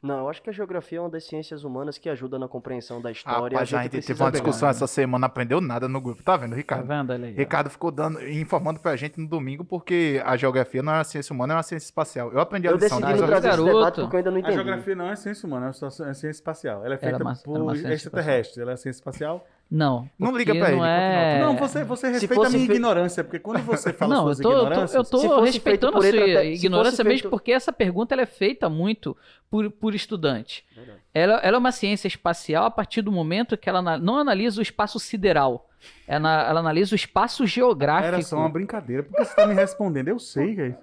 Não, 0.00 0.18
eu 0.20 0.28
acho 0.28 0.40
que 0.40 0.48
a 0.48 0.52
geografia 0.52 0.98
é 0.98 1.00
uma 1.00 1.10
das 1.10 1.24
ciências 1.24 1.64
humanas 1.64 1.98
que 1.98 2.08
ajuda 2.08 2.38
na 2.38 2.46
compreensão 2.46 3.02
da 3.02 3.10
história. 3.10 3.56
Rapaz, 3.58 3.74
a 3.74 3.82
gente 3.82 3.90
precisa 3.90 4.06
teve 4.14 4.22
uma 4.22 4.30
pegar. 4.30 4.44
discussão 4.44 4.68
essa 4.68 4.86
semana, 4.86 5.22
não 5.22 5.26
aprendeu 5.26 5.60
nada 5.60 5.88
no 5.88 6.00
grupo. 6.00 6.22
Tá 6.22 6.36
vendo, 6.36 6.50
Tá 6.50 6.56
Ricardo? 6.56 6.86
vendo? 6.86 7.12
Olha 7.12 7.26
aí, 7.26 7.34
ó. 7.34 7.36
Ricardo 7.36 7.68
ficou 7.68 7.90
dando, 7.90 8.22
informando 8.28 8.78
pra 8.78 8.94
gente 8.94 9.18
no 9.20 9.26
domingo 9.26 9.64
porque 9.64 10.22
a 10.24 10.36
geografia 10.36 10.82
não 10.84 10.92
é 10.92 10.96
uma 10.98 11.04
ciência 11.04 11.32
humana, 11.34 11.54
é 11.54 11.56
uma 11.56 11.62
ciência 11.64 11.86
espacial. 11.86 12.32
Eu 12.32 12.38
aprendi 12.40 12.68
a 12.68 12.70
Eu 12.70 12.76
lição. 12.76 13.00
decidi 13.00 13.02
Tá, 13.02 13.16
não 13.16 13.22
eu- 13.24 13.26
trazer 13.26 13.48
esse 13.48 13.56
garoto. 13.56 13.78
debate 13.78 14.00
porque 14.02 14.16
eu 14.16 14.18
ainda 14.18 14.30
não 14.30 14.36
A 14.36 14.40
entendi. 14.40 14.54
geografia 14.54 14.94
não 14.94 15.10
é 15.10 15.16
ciência 15.16 15.46
humana, 15.46 15.66
é 15.66 15.68
uma 15.70 15.88
é 15.88 15.90
ciência 15.90 16.28
espacial. 16.30 16.84
Ela 16.84 16.94
é 16.94 16.98
feita 16.98 17.16
uma- 17.22 17.32
era 17.32 17.40
por 17.44 17.60
uma 17.60 17.74
ciência 17.74 17.94
extraterrestres. 17.94 18.58
Ela 18.58 18.72
é 18.72 18.76
ciência 18.76 18.98
espacial. 19.00 19.44
Não. 19.70 20.08
Não 20.18 20.34
liga 20.34 20.54
porque 20.54 20.58
pra 20.64 20.68
ele, 20.72 20.80
Não, 20.80 20.86
continua. 20.86 20.88
é... 20.88 21.40
Não, 21.40 21.56
você, 21.56 21.84
você 21.84 22.08
respeita 22.08 22.46
a 22.46 22.50
minha 22.50 22.66
fe- 22.66 22.72
ignorância, 22.72 23.22
porque 23.22 23.38
quando 23.38 23.60
você 23.64 23.92
fala 23.92 24.14
Não, 24.16 24.20
eu 24.28 24.34
suas 24.34 24.38
tô, 24.40 24.50
eu 24.50 24.56
tô, 24.56 24.62
ignorâncias... 24.66 24.94
eu 24.94 25.04
tô 25.04 25.18
Se 25.18 25.28
fosse 25.28 25.44
respeitando 25.52 25.98
a 25.98 26.00
sua 26.00 26.08
até- 26.08 26.46
ignorância 26.52 27.04
mesmo, 27.04 27.18
feito- 27.20 27.30
porque 27.30 27.52
essa 27.52 27.70
pergunta 27.70 28.14
ela 28.14 28.22
é 28.22 28.26
feita 28.26 28.70
muito 28.70 29.14
por, 29.50 29.70
por 29.70 29.94
estudante. 29.94 30.64
Ela, 31.12 31.34
ela 31.42 31.56
é 31.56 31.58
uma 31.58 31.72
ciência 31.72 32.08
espacial 32.08 32.64
a 32.64 32.70
partir 32.70 33.02
do 33.02 33.12
momento 33.12 33.58
que 33.58 33.68
ela 33.68 33.82
não 33.98 34.16
analisa 34.16 34.58
o 34.58 34.62
espaço 34.62 34.98
sideral. 34.98 35.68
Ela, 36.06 36.48
ela 36.48 36.60
analisa 36.60 36.94
o 36.94 36.96
espaço 36.96 37.46
geográfico. 37.46 38.08
Era 38.14 38.22
só 38.22 38.36
uma 38.38 38.48
brincadeira. 38.48 39.02
Por 39.02 39.16
que 39.16 39.24
você 39.24 39.34
tá 39.34 39.46
me 39.46 39.54
respondendo? 39.54 40.08
Eu 40.08 40.18
sei, 40.18 40.56
cara. 40.56 40.78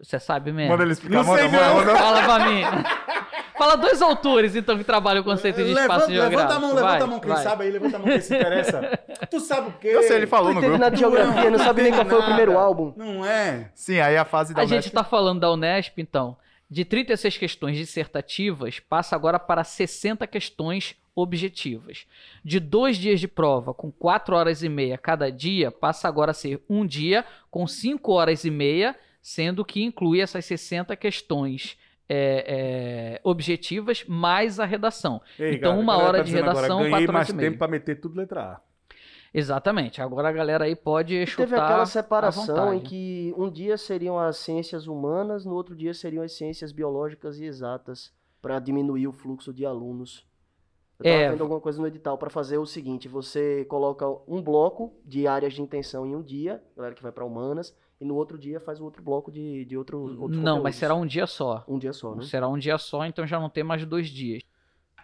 Você 0.00 0.18
sabe 0.18 0.50
mesmo. 0.52 0.72
Manda 0.72 0.82
ele 0.82 0.92
explicar. 0.92 1.18
Não 1.18 1.24
Manda, 1.24 1.42
sei 1.42 1.50
manda, 1.50 1.66
não. 1.68 1.74
manda. 1.76 1.96
Fala 1.96 2.22
pra 2.24 2.48
mim. 2.48 2.62
Fala 3.64 3.76
dois 3.76 4.02
autores, 4.02 4.54
então, 4.54 4.76
que 4.76 4.84
trabalham 4.84 5.22
o 5.22 5.24
conceito 5.24 5.56
de 5.56 5.70
espaço 5.70 5.82
levanta, 5.88 6.06
geográfico. 6.12 6.36
levanta 6.36 6.54
a 6.54 6.60
mão, 6.60 6.68
levanta 6.74 6.92
Vai, 6.92 7.00
a 7.02 7.06
mão. 7.06 7.20
Quem 7.20 7.30
vai. 7.32 7.42
sabe 7.42 7.64
aí, 7.64 7.70
levanta 7.70 7.96
a 7.96 7.98
mão 7.98 8.08
quem 8.08 8.20
se 8.20 8.34
interessa. 8.36 9.00
Tu 9.30 9.40
sabe 9.40 9.68
o 9.70 9.72
quê? 9.78 9.88
Eu 9.88 10.02
sei, 10.02 10.16
ele 10.18 10.26
falou 10.26 10.48
Não 10.48 10.56
no 10.56 10.60
grupo. 10.60 10.76
nada 10.78 10.94
de 10.94 11.00
geografia, 11.00 11.50
não 11.50 11.58
sabe 11.58 11.82
nem 11.82 11.92
qual 11.92 12.04
foi 12.04 12.18
o 12.18 12.24
primeiro 12.24 12.58
álbum. 12.58 12.92
Não 12.94 13.24
é? 13.24 13.70
Sim, 13.74 14.00
aí 14.00 14.16
a 14.18 14.24
fase 14.24 14.52
da 14.52 14.60
A 14.60 14.64
gente 14.64 14.72
Unesp- 14.74 14.88
está 14.88 15.02
falando 15.04 15.40
da 15.40 15.50
Unesp, 15.50 15.98
então. 15.98 16.36
De 16.68 16.84
36 16.84 17.38
questões 17.38 17.76
dissertativas, 17.76 18.80
passa 18.80 19.16
agora 19.16 19.38
para 19.38 19.64
60 19.64 20.26
questões 20.26 20.94
objetivas. 21.14 22.06
De 22.44 22.60
dois 22.60 22.96
dias 22.98 23.18
de 23.20 23.28
prova, 23.28 23.72
com 23.72 23.90
4 23.90 24.34
horas 24.36 24.62
e 24.62 24.68
meia 24.68 24.98
cada 24.98 25.30
dia, 25.32 25.70
passa 25.70 26.06
agora 26.08 26.32
a 26.32 26.34
ser 26.34 26.60
um 26.68 26.84
dia 26.84 27.24
com 27.50 27.66
5 27.66 28.12
horas 28.12 28.44
e 28.44 28.50
meia, 28.50 28.94
sendo 29.22 29.64
que 29.64 29.82
inclui 29.82 30.20
essas 30.20 30.44
60 30.44 30.94
questões 30.96 31.78
é, 32.08 33.16
é, 33.16 33.20
objetivas 33.24 34.04
mais 34.06 34.60
a 34.60 34.64
redação. 34.64 35.20
Ei, 35.38 35.54
Então, 35.54 35.72
cara, 35.72 35.82
uma 35.82 35.96
hora 35.96 36.18
tá 36.18 36.24
de 36.24 36.32
redação, 36.32 36.78
agora, 36.78 36.90
ganhei 36.90 37.06
mais 37.08 37.28
e 37.28 37.34
tempo 37.34 37.58
pra 37.58 37.68
meter 37.68 38.00
tudo 38.00 38.16
letra 38.16 38.42
A. 38.42 38.60
Exatamente. 39.32 40.00
Agora 40.00 40.28
a 40.28 40.32
galera 40.32 40.64
aí 40.64 40.76
pode 40.76 41.26
chutar 41.26 41.48
Teve 41.48 41.60
aquela 41.60 41.86
separação 41.86 42.72
em 42.72 42.78
que 42.80 43.34
um 43.36 43.50
dia 43.50 43.76
seriam 43.76 44.16
as 44.16 44.36
ciências 44.36 44.86
humanas, 44.86 45.44
no 45.44 45.54
outro 45.54 45.74
dia 45.74 45.92
seriam 45.92 46.22
as 46.22 46.32
ciências 46.32 46.70
biológicas 46.70 47.40
e 47.40 47.44
exatas, 47.44 48.12
para 48.40 48.60
diminuir 48.60 49.08
o 49.08 49.12
fluxo 49.12 49.52
de 49.52 49.66
alunos. 49.66 50.24
Eu 51.00 51.04
estava 51.06 51.24
É. 51.24 51.30
vendo 51.30 51.40
alguma 51.40 51.60
coisa 51.60 51.80
no 51.80 51.88
edital 51.88 52.16
para 52.16 52.30
fazer 52.30 52.58
o 52.58 52.66
seguinte: 52.66 53.08
você 53.08 53.64
coloca 53.64 54.06
um 54.28 54.40
bloco 54.40 54.94
de 55.04 55.26
áreas 55.26 55.52
de 55.54 55.60
intenção 55.62 56.06
em 56.06 56.14
um 56.14 56.22
dia, 56.22 56.62
galera 56.76 56.94
que 56.94 57.02
vai 57.02 57.10
para 57.10 57.24
humanas, 57.24 57.76
e 58.04 58.06
no 58.06 58.14
outro 58.14 58.36
dia 58.36 58.60
faz 58.60 58.80
o 58.80 58.84
outro 58.84 59.02
bloco 59.02 59.32
de, 59.32 59.64
de 59.64 59.78
outro, 59.78 59.98
outros 60.20 60.36
Não, 60.42 60.62
mas 60.62 60.74
conteúdos. 60.74 60.76
será 60.76 60.94
um 60.94 61.06
dia 61.06 61.26
só. 61.26 61.64
um 61.66 61.78
dia 61.78 61.92
só, 61.94 62.14
né? 62.14 62.22
Será 62.24 62.46
um 62.46 62.58
dia 62.58 62.76
só, 62.76 63.06
então 63.06 63.26
já 63.26 63.40
não 63.40 63.48
tem 63.48 63.64
mais 63.64 63.86
dois 63.86 64.08
dias. 64.08 64.42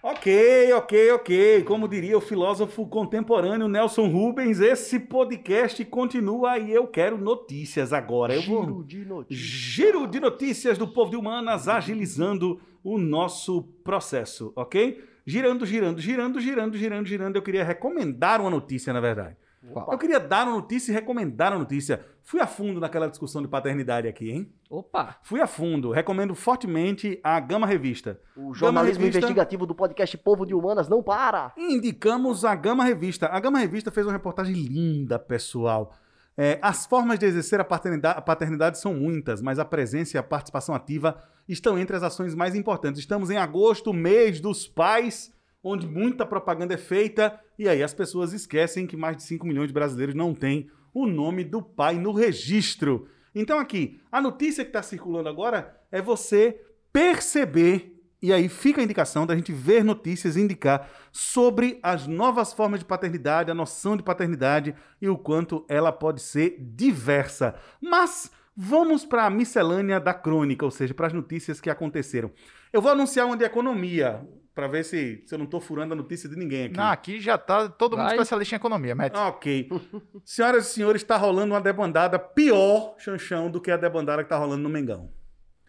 Ok, 0.02 0.72
ok, 0.74 1.12
ok. 1.12 1.62
Como 1.64 1.88
diria 1.88 2.16
o 2.16 2.20
filósofo 2.20 2.86
contemporâneo 2.86 3.68
Nelson 3.68 4.08
Rubens, 4.08 4.60
esse 4.60 4.98
podcast 5.00 5.82
continua 5.86 6.58
e 6.58 6.72
eu 6.72 6.86
quero 6.86 7.16
notícias 7.16 7.92
agora. 7.92 8.34
Eu 8.34 8.42
vou... 8.42 8.62
Giro 8.64 8.84
de 8.84 9.04
notícias. 9.04 9.48
Giro 9.48 10.06
de 10.06 10.20
notícias 10.20 10.78
do 10.78 10.88
povo 10.88 11.10
de 11.10 11.16
humanas 11.16 11.68
agilizando 11.68 12.60
o 12.84 12.98
nosso 12.98 13.62
processo, 13.82 14.52
ok? 14.56 15.02
Girando, 15.26 15.64
girando, 15.64 16.00
girando, 16.00 16.40
girando, 16.40 16.76
girando, 16.76 17.06
girando. 17.06 17.36
Eu 17.36 17.42
queria 17.42 17.64
recomendar 17.64 18.40
uma 18.40 18.50
notícia, 18.50 18.92
na 18.92 19.00
verdade. 19.00 19.36
Qual? 19.72 19.92
Eu 19.92 19.98
queria 19.98 20.18
dar 20.18 20.46
uma 20.46 20.56
notícia 20.56 20.90
e 20.90 20.94
recomendar 20.94 21.52
uma 21.52 21.58
notícia. 21.58 22.04
Fui 22.22 22.40
a 22.40 22.46
fundo 22.46 22.80
naquela 22.80 23.08
discussão 23.08 23.42
de 23.42 23.48
paternidade 23.48 24.08
aqui, 24.08 24.30
hein? 24.30 24.52
Opa! 24.70 25.16
Fui 25.22 25.40
a 25.40 25.46
fundo. 25.46 25.90
Recomendo 25.90 26.34
fortemente 26.34 27.20
a 27.22 27.38
Gama 27.40 27.66
Revista. 27.66 28.18
O 28.36 28.54
jornalismo 28.54 29.00
Revista- 29.04 29.18
investigativo 29.18 29.66
do 29.66 29.74
podcast 29.74 30.16
Povo 30.18 30.46
de 30.46 30.54
Humanas 30.54 30.88
não 30.88 31.02
para! 31.02 31.52
Indicamos 31.58 32.44
a 32.44 32.54
Gama 32.54 32.84
Revista. 32.84 33.26
A 33.26 33.38
Gama 33.40 33.58
Revista 33.58 33.90
fez 33.90 34.06
uma 34.06 34.12
reportagem 34.12 34.54
linda, 34.54 35.18
pessoal. 35.18 35.92
É, 36.36 36.58
as 36.62 36.86
formas 36.86 37.18
de 37.18 37.26
exercer 37.26 37.60
a 37.60 37.64
paternidade, 37.64 38.18
a 38.18 38.22
paternidade 38.22 38.78
são 38.78 38.94
muitas, 38.94 39.42
mas 39.42 39.58
a 39.58 39.64
presença 39.64 40.16
e 40.16 40.18
a 40.18 40.22
participação 40.22 40.74
ativa 40.74 41.18
estão 41.46 41.78
entre 41.78 41.94
as 41.94 42.02
ações 42.02 42.34
mais 42.34 42.54
importantes. 42.54 43.00
Estamos 43.00 43.28
em 43.30 43.36
agosto, 43.36 43.92
mês 43.92 44.40
dos 44.40 44.66
pais, 44.66 45.30
onde 45.62 45.86
muita 45.86 46.24
propaganda 46.24 46.74
é 46.74 46.78
feita, 46.78 47.38
e 47.58 47.68
aí 47.68 47.82
as 47.82 47.92
pessoas 47.92 48.32
esquecem 48.32 48.86
que 48.86 48.96
mais 48.96 49.16
de 49.16 49.22
5 49.24 49.46
milhões 49.46 49.68
de 49.68 49.74
brasileiros 49.74 50.14
não 50.14 50.34
têm 50.34 50.70
o 50.92 51.06
nome 51.06 51.44
do 51.44 51.62
pai 51.62 51.98
no 51.98 52.12
registro. 52.12 53.08
Então, 53.34 53.58
aqui, 53.58 54.00
a 54.10 54.20
notícia 54.20 54.64
que 54.64 54.70
está 54.70 54.82
circulando 54.82 55.28
agora 55.28 55.78
é 55.92 56.02
você 56.02 56.60
perceber, 56.92 57.96
e 58.20 58.32
aí 58.32 58.48
fica 58.48 58.80
a 58.80 58.84
indicação 58.84 59.26
da 59.26 59.36
gente 59.36 59.52
ver 59.52 59.84
notícias 59.84 60.36
e 60.36 60.40
indicar 60.40 60.90
sobre 61.12 61.78
as 61.82 62.06
novas 62.06 62.52
formas 62.52 62.80
de 62.80 62.86
paternidade, 62.86 63.50
a 63.50 63.54
noção 63.54 63.96
de 63.96 64.02
paternidade 64.02 64.74
e 65.00 65.08
o 65.08 65.16
quanto 65.16 65.64
ela 65.68 65.92
pode 65.92 66.20
ser 66.20 66.56
diversa. 66.58 67.54
Mas 67.80 68.30
vamos 68.56 69.04
para 69.04 69.24
a 69.24 69.30
miscelânea 69.30 70.00
da 70.00 70.12
crônica, 70.12 70.64
ou 70.64 70.70
seja, 70.70 70.92
para 70.92 71.06
as 71.06 71.12
notícias 71.12 71.60
que 71.60 71.70
aconteceram. 71.70 72.30
Eu 72.72 72.82
vou 72.82 72.92
anunciar 72.92 73.26
uma 73.26 73.36
de 73.36 73.44
economia, 73.44 74.26
para 74.60 74.68
ver 74.68 74.84
se, 74.84 75.22
se 75.24 75.34
eu 75.34 75.38
não 75.38 75.46
estou 75.46 75.58
furando 75.58 75.94
a 75.94 75.96
notícia 75.96 76.28
de 76.28 76.36
ninguém 76.36 76.66
aqui. 76.66 76.76
Não, 76.76 76.90
aqui 76.90 77.18
já 77.18 77.38
tá 77.38 77.66
todo 77.66 77.96
mundo 77.96 78.04
Vai. 78.04 78.14
especialista 78.14 78.54
em 78.54 78.58
economia, 78.58 78.94
Matt. 78.94 79.16
Ok. 79.16 79.70
Senhoras 80.22 80.68
e 80.68 80.74
senhores, 80.74 81.00
está 81.00 81.16
rolando 81.16 81.54
uma 81.54 81.62
debandada 81.62 82.18
pior, 82.18 82.94
Chanchão, 82.98 83.50
do 83.50 83.58
que 83.58 83.70
a 83.70 83.78
debandada 83.78 84.22
que 84.22 84.26
está 84.26 84.36
rolando 84.36 84.62
no 84.62 84.68
Mengão. 84.68 85.10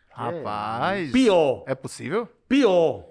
Rapaz. 0.09 1.09
Pior. 1.09 1.63
É 1.67 1.73
possível? 1.73 2.27
Pior. 2.49 3.05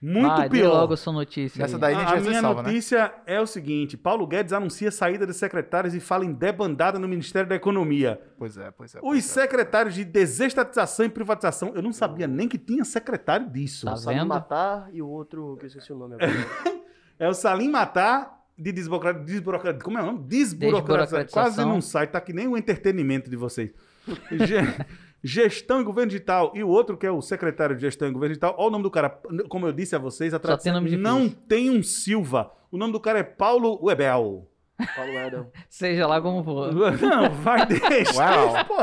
Muito 0.00 0.28
Vai, 0.36 0.48
pior. 0.50 0.68
logo 0.74 0.92
a 0.92 0.96
sua 0.96 1.12
notícia. 1.12 1.62
Essa 1.62 1.76
aí. 1.76 1.80
daí- 1.80 1.94
A, 1.94 2.10
a 2.10 2.20
minha 2.20 2.40
salva, 2.40 2.62
né? 2.62 2.68
notícia 2.68 3.14
é 3.26 3.40
o 3.40 3.46
seguinte: 3.46 3.96
Paulo 3.96 4.26
Guedes 4.26 4.52
anuncia 4.52 4.88
a 4.88 4.92
saída 4.92 5.26
de 5.26 5.32
secretários 5.32 5.94
e 5.94 6.00
fala 6.00 6.24
em 6.24 6.32
debandada 6.32 6.98
no 6.98 7.08
Ministério 7.08 7.48
da 7.48 7.54
Economia. 7.56 8.20
Pois 8.38 8.58
é, 8.58 8.70
pois 8.70 8.94
é. 8.94 8.98
Os 8.98 9.02
pois 9.02 9.18
é. 9.18 9.40
secretários 9.42 9.94
de 9.94 10.04
desestatização 10.04 11.06
e 11.06 11.08
privatização, 11.08 11.72
eu 11.74 11.80
não 11.82 11.92
sabia 11.92 12.26
nem 12.26 12.46
que 12.46 12.58
tinha 12.58 12.84
secretário 12.84 13.48
disso. 13.50 13.86
Tá 13.86 13.96
Sabe 13.96 14.18
vendo? 14.18 14.28
matar 14.28 14.88
e 14.92 15.00
o 15.00 15.08
outro, 15.08 15.56
que 15.58 15.64
eu 15.64 15.68
esqueci 15.68 15.92
o 15.92 15.96
nome 15.96 16.14
agora. 16.14 16.30
É 17.18 17.26
o 17.26 17.32
Salim 17.32 17.70
Matar 17.70 18.44
de 18.58 18.70
desburocra... 18.70 19.14
desburocra... 19.14 19.72
Como 19.72 19.96
é 19.98 20.02
o 20.02 20.04
nome? 20.06 20.18
Desburocratização. 20.28 21.18
Desburocratização. 21.22 21.42
Quase 21.42 21.64
não 21.64 21.80
sai, 21.80 22.06
tá 22.06 22.20
que 22.20 22.34
nem 22.34 22.46
o 22.46 22.58
entretenimento 22.58 23.30
de 23.30 23.36
vocês. 23.36 23.72
Ge- 25.26 25.42
Gestão 25.42 25.80
e 25.80 25.84
Governo 25.84 26.10
Digital. 26.10 26.52
E 26.54 26.62
o 26.62 26.68
outro, 26.68 26.96
que 26.96 27.06
é 27.06 27.10
o 27.10 27.20
secretário 27.20 27.74
de 27.74 27.82
Gestão 27.82 28.08
e 28.08 28.12
Governo 28.12 28.34
Digital. 28.34 28.54
Olha 28.58 28.68
o 28.68 28.70
nome 28.70 28.84
do 28.84 28.90
cara. 28.90 29.10
Como 29.48 29.66
eu 29.66 29.72
disse 29.72 29.96
a 29.96 29.98
vocês, 29.98 30.32
a 30.32 30.38
tem 30.38 30.46
tradição 30.48 30.72
nome 30.74 30.90
difícil. 30.90 31.02
não 31.02 31.28
tem 31.28 31.70
um 31.70 31.82
Silva. 31.82 32.50
O 32.70 32.76
nome 32.78 32.92
do 32.92 33.00
cara 33.00 33.18
é 33.18 33.22
Paulo 33.22 33.78
Webel. 33.82 34.48
Paulo 34.94 35.10
Edel. 35.12 35.50
Seja 35.70 36.06
lá 36.06 36.20
como 36.20 36.44
for. 36.44 36.70
Não, 37.00 37.30
vai 37.30 37.64
deixar. 37.64 38.36
Uau. 38.44 38.64
Pô. 38.66 38.74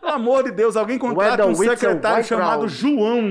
Pelo 0.00 0.12
amor 0.12 0.44
de 0.44 0.50
Deus, 0.52 0.76
alguém 0.76 0.98
contrata 0.98 1.46
um 1.46 1.54
secretário 1.54 2.22
chamado 2.24 2.68
João. 2.68 3.30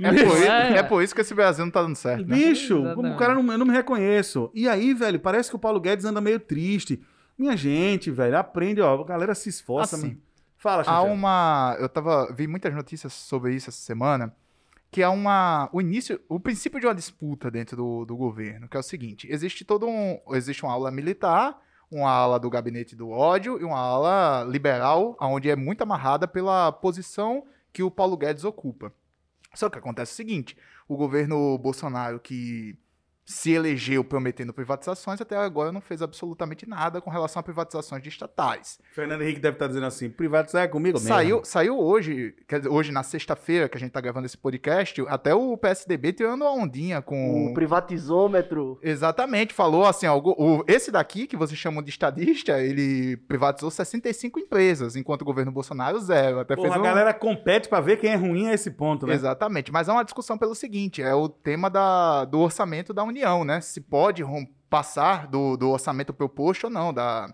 É 0.00 0.08
por, 0.10 0.14
isso, 0.14 0.44
É. 0.44 0.82
por 0.82 1.02
isso 1.02 1.14
que 1.14 1.20
esse 1.20 1.32
Brasil 1.34 1.64
não 1.64 1.72
tá 1.72 1.80
dando 1.80 1.94
certo, 1.96 2.26
né? 2.26 2.36
Bicho, 2.36 2.82
o 2.82 3.16
cara 3.16 3.34
não, 3.34 3.52
eu 3.52 3.58
não 3.58 3.64
me 3.64 3.72
reconheço. 3.72 4.50
E 4.52 4.68
aí, 4.68 4.92
velho, 4.92 5.20
parece 5.20 5.48
que 5.48 5.56
o 5.56 5.58
Paulo 5.58 5.80
Guedes 5.80 6.04
anda 6.04 6.20
meio 6.20 6.40
triste. 6.40 7.00
Minha 7.38 7.56
gente, 7.56 8.10
velho, 8.10 8.36
aprende, 8.36 8.80
ó. 8.80 9.00
A 9.00 9.04
galera 9.04 9.34
se 9.34 9.48
esforça, 9.48 9.96
Assim, 9.96 10.08
mano. 10.08 10.18
Fala, 10.64 10.82
Há 10.86 11.02
uma. 11.02 11.76
Eu 11.78 11.90
tava. 11.90 12.32
Vi 12.32 12.46
muitas 12.46 12.72
notícias 12.72 13.12
sobre 13.12 13.54
isso 13.54 13.68
essa 13.68 13.78
semana. 13.78 14.34
Que 14.90 15.02
há 15.02 15.10
uma. 15.10 15.68
O 15.74 15.78
início. 15.78 16.18
O 16.26 16.40
princípio 16.40 16.80
de 16.80 16.86
uma 16.86 16.94
disputa 16.94 17.50
dentro 17.50 17.76
do, 17.76 18.06
do 18.06 18.16
governo, 18.16 18.66
que 18.66 18.74
é 18.74 18.80
o 18.80 18.82
seguinte: 18.82 19.28
existe 19.30 19.62
todo 19.62 19.86
um. 19.86 20.18
Existe 20.30 20.64
uma 20.64 20.72
ala 20.72 20.90
militar, 20.90 21.60
uma 21.90 22.10
ala 22.10 22.40
do 22.40 22.48
gabinete 22.48 22.96
do 22.96 23.10
ódio 23.10 23.60
e 23.60 23.64
uma 23.64 23.78
ala 23.78 24.44
liberal, 24.44 25.14
onde 25.20 25.50
é 25.50 25.54
muito 25.54 25.82
amarrada 25.82 26.26
pela 26.26 26.72
posição 26.72 27.44
que 27.70 27.82
o 27.82 27.90
Paulo 27.90 28.16
Guedes 28.16 28.44
ocupa. 28.44 28.90
Só 29.52 29.68
que 29.68 29.76
acontece 29.76 30.14
o 30.14 30.16
seguinte: 30.16 30.56
o 30.88 30.96
governo 30.96 31.58
Bolsonaro, 31.58 32.18
que 32.18 32.74
se 33.24 33.52
elegeu 33.52 34.04
prometendo 34.04 34.52
privatizações, 34.52 35.20
até 35.20 35.36
agora 35.36 35.72
não 35.72 35.80
fez 35.80 36.02
absolutamente 36.02 36.68
nada 36.68 37.00
com 37.00 37.08
relação 37.10 37.40
a 37.40 37.42
privatizações 37.42 38.02
de 38.02 38.08
estatais. 38.10 38.78
Fernando 38.92 39.22
Henrique 39.22 39.40
deve 39.40 39.56
estar 39.56 39.66
dizendo 39.66 39.86
assim: 39.86 40.10
privatizar 40.10 40.64
é 40.64 40.68
comigo 40.68 40.98
mesmo. 40.98 41.08
Saiu, 41.08 41.44
saiu 41.44 41.78
hoje, 41.78 42.34
quer 42.46 42.58
dizer, 42.58 42.68
hoje 42.70 42.92
na 42.92 43.02
sexta-feira 43.02 43.68
que 43.68 43.76
a 43.76 43.80
gente 43.80 43.92
tá 43.92 44.00
gravando 44.00 44.26
esse 44.26 44.36
podcast, 44.36 45.02
até 45.08 45.34
o 45.34 45.56
PSDB 45.56 46.12
tirando 46.12 46.42
uma 46.42 46.52
ondinha 46.52 47.00
com. 47.00 47.46
O 47.50 47.54
privatizômetro. 47.54 48.78
Exatamente, 48.82 49.54
falou 49.54 49.84
assim, 49.86 50.06
ó, 50.06 50.16
o, 50.18 50.58
o- 50.60 50.64
esse 50.66 50.90
daqui 50.90 51.26
que 51.26 51.36
vocês 51.36 51.58
chamam 51.58 51.82
de 51.82 51.90
estadista, 51.90 52.60
ele 52.62 53.16
privatizou 53.16 53.70
65 53.70 54.38
empresas, 54.38 54.96
enquanto 54.96 55.22
o 55.22 55.24
governo 55.24 55.50
Bolsonaro 55.52 55.98
zero. 56.00 56.40
Até 56.40 56.54
Porra, 56.54 56.68
fez 56.68 56.76
a 56.76 56.80
um... 56.80 56.82
galera 56.84 57.14
compete 57.14 57.68
pra 57.68 57.80
ver 57.80 57.96
quem 57.98 58.10
é 58.10 58.16
ruim 58.16 58.48
a 58.48 58.54
esse 58.54 58.70
ponto, 58.70 59.06
né? 59.06 59.14
Exatamente, 59.14 59.72
mas 59.72 59.88
é 59.88 59.92
uma 59.92 60.04
discussão 60.04 60.36
pelo 60.36 60.54
seguinte, 60.54 61.02
é 61.02 61.14
o 61.14 61.28
tema 61.28 61.70
da, 61.70 62.24
do 62.24 62.40
orçamento 62.40 62.92
da 62.92 63.02
União, 63.02 63.13
né? 63.44 63.60
Se 63.60 63.80
pode 63.80 64.22
passar 64.68 65.26
do, 65.26 65.56
do 65.56 65.70
orçamento 65.70 66.12
proposto 66.12 66.64
ou 66.64 66.70
não, 66.70 66.92
da, 66.92 67.32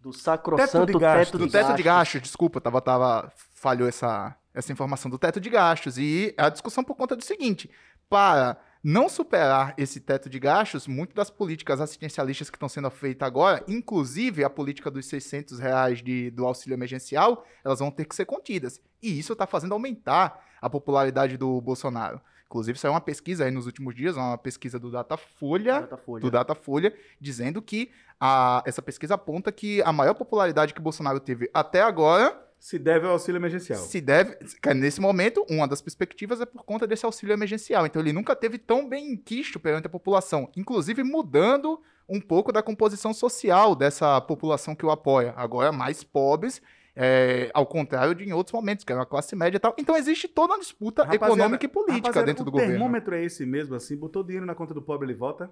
Do 0.00 0.12
sacrossanto 0.12 0.86
Teto 0.86 0.86
de 0.86 0.92
teto, 0.92 1.00
gastos. 1.00 1.40
de, 1.40 1.46
do 1.46 1.50
teto 1.50 1.74
de 1.76 1.82
gastos. 1.82 1.84
gastos, 1.84 2.22
desculpa, 2.22 2.60
tava, 2.60 2.80
tava, 2.80 3.32
falhou 3.54 3.88
essa, 3.88 4.36
essa 4.54 4.72
informação 4.72 5.10
do 5.10 5.18
teto 5.18 5.40
de 5.40 5.50
gastos. 5.50 5.98
E 5.98 6.34
a 6.36 6.48
discussão 6.48 6.84
por 6.84 6.94
conta 6.94 7.16
do 7.16 7.24
seguinte: 7.24 7.70
para 8.08 8.56
não 8.88 9.08
superar 9.08 9.74
esse 9.76 9.98
teto 9.98 10.30
de 10.30 10.38
gastos, 10.38 10.86
muitas 10.86 11.16
das 11.16 11.28
políticas 11.28 11.80
assistencialistas 11.80 12.48
que 12.48 12.56
estão 12.56 12.68
sendo 12.68 12.88
feitas 12.88 13.26
agora, 13.26 13.64
inclusive 13.66 14.44
a 14.44 14.50
política 14.50 14.88
dos 14.88 15.06
600 15.06 15.58
reais 15.58 16.00
de, 16.00 16.30
do 16.30 16.46
auxílio 16.46 16.76
emergencial, 16.76 17.44
elas 17.64 17.80
vão 17.80 17.90
ter 17.90 18.04
que 18.04 18.14
ser 18.14 18.26
contidas. 18.26 18.80
E 19.02 19.18
isso 19.18 19.32
está 19.32 19.44
fazendo 19.44 19.72
aumentar 19.72 20.40
a 20.62 20.70
popularidade 20.70 21.36
do 21.36 21.60
Bolsonaro. 21.60 22.20
Inclusive, 22.46 22.78
saiu 22.78 22.92
uma 22.92 23.00
pesquisa 23.00 23.44
aí 23.44 23.50
nos 23.50 23.66
últimos 23.66 23.94
dias, 23.94 24.16
uma 24.16 24.38
pesquisa 24.38 24.78
do 24.78 24.90
Datafolha, 24.90 25.80
Datafolha. 25.80 26.20
do 26.20 26.30
Datafolha, 26.30 26.94
dizendo 27.20 27.60
que 27.60 27.90
a, 28.20 28.62
essa 28.64 28.80
pesquisa 28.80 29.14
aponta 29.14 29.50
que 29.50 29.82
a 29.82 29.92
maior 29.92 30.14
popularidade 30.14 30.72
que 30.72 30.80
Bolsonaro 30.80 31.18
teve 31.18 31.50
até 31.52 31.82
agora 31.82 32.40
Se 32.60 32.78
deve 32.78 33.04
ao 33.06 33.12
auxílio 33.14 33.38
emergencial. 33.38 33.78
se 33.80 34.00
deve. 34.00 34.36
Nesse 34.76 35.00
momento, 35.00 35.44
uma 35.50 35.66
das 35.66 35.82
perspectivas 35.82 36.40
é 36.40 36.46
por 36.46 36.64
conta 36.64 36.86
desse 36.86 37.04
auxílio 37.04 37.32
emergencial. 37.32 37.84
Então, 37.84 38.00
ele 38.00 38.12
nunca 38.12 38.34
teve 38.36 38.58
tão 38.58 38.88
bem 38.88 39.16
quisto 39.16 39.58
perante 39.58 39.86
a 39.88 39.90
população, 39.90 40.48
inclusive 40.56 41.02
mudando 41.02 41.80
um 42.08 42.20
pouco 42.20 42.52
da 42.52 42.62
composição 42.62 43.12
social 43.12 43.74
dessa 43.74 44.20
população 44.20 44.74
que 44.76 44.86
o 44.86 44.90
apoia. 44.92 45.34
Agora, 45.36 45.72
mais 45.72 46.04
pobres. 46.04 46.62
É, 46.96 47.50
ao 47.52 47.66
contrário 47.66 48.14
de 48.14 48.24
em 48.24 48.32
outros 48.32 48.54
momentos, 48.54 48.82
que 48.82 48.90
era 48.90 49.00
uma 49.00 49.06
classe 49.06 49.36
média 49.36 49.58
e 49.58 49.60
tal. 49.60 49.74
Então 49.76 49.94
existe 49.94 50.26
toda 50.26 50.54
uma 50.54 50.58
disputa 50.58 51.02
Rapaziada, 51.02 51.26
econômica 51.26 51.64
e 51.66 51.68
política 51.68 52.22
dentro 52.22 52.42
do 52.42 52.48
o 52.48 52.52
governo. 52.52 52.72
termômetro 52.72 53.14
é 53.14 53.22
esse 53.22 53.44
mesmo, 53.44 53.74
assim, 53.74 53.96
botou 53.96 54.24
dinheiro 54.24 54.46
na 54.46 54.54
conta 54.54 54.72
do 54.72 54.80
pobre, 54.80 55.06
ele 55.06 55.14
vota. 55.14 55.50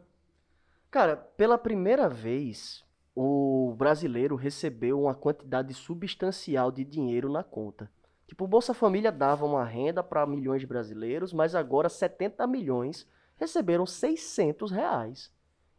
Cara, 0.90 1.16
pela 1.16 1.58
primeira 1.58 2.08
vez, 2.08 2.82
o 3.14 3.74
brasileiro 3.76 4.36
recebeu 4.36 5.02
uma 5.02 5.14
quantidade 5.14 5.74
substancial 5.74 6.72
de 6.72 6.82
dinheiro 6.82 7.30
na 7.30 7.44
conta. 7.44 7.90
Tipo, 8.26 8.44
o 8.44 8.48
Bolsa 8.48 8.72
Família 8.72 9.12
dava 9.12 9.44
uma 9.44 9.64
renda 9.64 10.02
para 10.02 10.26
milhões 10.26 10.62
de 10.62 10.66
brasileiros, 10.66 11.32
mas 11.32 11.54
agora 11.54 11.90
70 11.90 12.46
milhões 12.46 13.06
receberam 13.36 13.84
600 13.84 14.70
reais. 14.70 15.30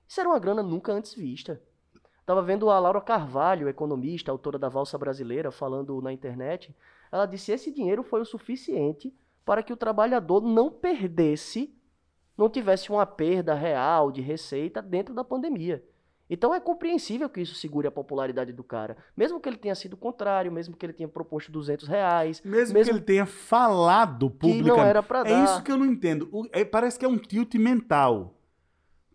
Isso 0.07 0.19
era 0.19 0.29
uma 0.29 0.37
grana 0.37 0.61
nunca 0.61 0.91
antes 0.93 1.15
vista. 1.15 1.59
Tava 2.25 2.41
vendo 2.41 2.69
a 2.69 2.79
Laura 2.79 3.01
Carvalho, 3.01 3.69
economista, 3.69 4.31
autora 4.31 4.57
da 4.57 4.67
Valsa 4.67 4.97
Brasileira, 4.97 5.51
falando 5.51 6.01
na 6.01 6.11
internet. 6.11 6.75
Ela 7.11 7.25
disse: 7.25 7.51
esse 7.51 7.71
dinheiro 7.71 8.03
foi 8.03 8.21
o 8.21 8.25
suficiente 8.25 9.13
para 9.45 9.61
que 9.61 9.71
o 9.71 9.77
trabalhador 9.77 10.41
não 10.41 10.71
perdesse, 10.71 11.71
não 12.35 12.49
tivesse 12.49 12.89
uma 12.91 13.05
perda 13.05 13.53
real 13.53 14.11
de 14.11 14.21
receita 14.21 14.81
dentro 14.81 15.13
da 15.13 15.23
pandemia. 15.23 15.83
Então 16.27 16.51
é 16.55 16.59
compreensível 16.59 17.29
que 17.29 17.39
isso 17.41 17.53
segure 17.53 17.87
a 17.87 17.91
popularidade 17.91 18.51
do 18.51 18.63
cara. 18.63 18.97
Mesmo 19.15 19.39
que 19.39 19.47
ele 19.47 19.57
tenha 19.57 19.75
sido 19.75 19.95
contrário, 19.95 20.51
mesmo 20.51 20.75
que 20.75 20.83
ele 20.83 20.93
tenha 20.93 21.07
proposto 21.07 21.51
200 21.51 21.87
reais, 21.87 22.41
Mesmo, 22.43 22.73
Mesmo 22.73 22.91
que 22.91 22.97
ele 22.99 23.05
tenha 23.05 23.27
falado 23.27 24.31
que 24.31 24.37
publicamente. 24.37 24.67
não 24.77 24.83
era 24.83 25.03
pra 25.03 25.21
dar. 25.21 25.29
É 25.29 25.43
isso 25.43 25.61
que 25.61 25.71
eu 25.71 25.77
não 25.77 25.85
entendo. 25.85 26.27
O- 26.31 26.47
é- 26.51 26.65
parece 26.65 26.97
que 26.97 27.05
é 27.05 27.07
um 27.07 27.19
tilt 27.19 27.53
mental. 27.53 28.33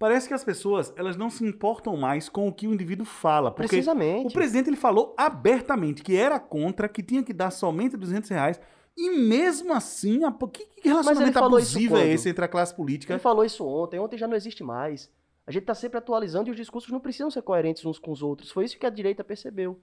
Parece 0.00 0.26
que 0.26 0.32
as 0.32 0.42
pessoas 0.42 0.94
elas 0.96 1.14
não 1.14 1.28
se 1.28 1.44
importam 1.44 1.94
mais 1.94 2.26
com 2.26 2.48
o 2.48 2.52
que 2.54 2.66
o 2.66 2.72
indivíduo 2.72 3.04
fala. 3.04 3.50
Porque 3.50 3.68
Precisamente. 3.68 4.28
o 4.28 4.32
presidente 4.32 4.70
ele 4.70 4.76
falou 4.76 5.14
abertamente 5.14 6.02
que 6.02 6.16
era 6.16 6.40
contra, 6.40 6.88
que 6.88 7.02
tinha 7.02 7.22
que 7.22 7.34
dar 7.34 7.50
somente 7.50 7.98
200 7.98 8.30
reais. 8.30 8.58
E 8.96 9.10
mesmo 9.10 9.74
assim, 9.74 10.24
a, 10.24 10.32
que, 10.32 10.64
que 10.80 10.88
relacionamento 10.88 11.38
abusivo 11.38 11.98
é 11.98 12.08
esse 12.08 12.30
entre 12.30 12.42
a 12.42 12.48
classe 12.48 12.74
política? 12.74 13.12
Ele 13.12 13.20
falou 13.20 13.44
isso 13.44 13.62
ontem, 13.62 14.00
ontem 14.00 14.16
já 14.16 14.26
não 14.26 14.34
existe 14.34 14.64
mais. 14.64 15.12
A 15.46 15.52
gente 15.52 15.64
está 15.64 15.74
sempre 15.74 15.98
atualizando 15.98 16.48
e 16.48 16.50
os 16.52 16.56
discursos 16.56 16.90
não 16.90 16.98
precisam 16.98 17.30
ser 17.30 17.42
coerentes 17.42 17.84
uns 17.84 17.98
com 17.98 18.10
os 18.10 18.22
outros. 18.22 18.50
Foi 18.50 18.64
isso 18.64 18.78
que 18.78 18.86
a 18.86 18.90
direita 18.90 19.22
percebeu. 19.22 19.78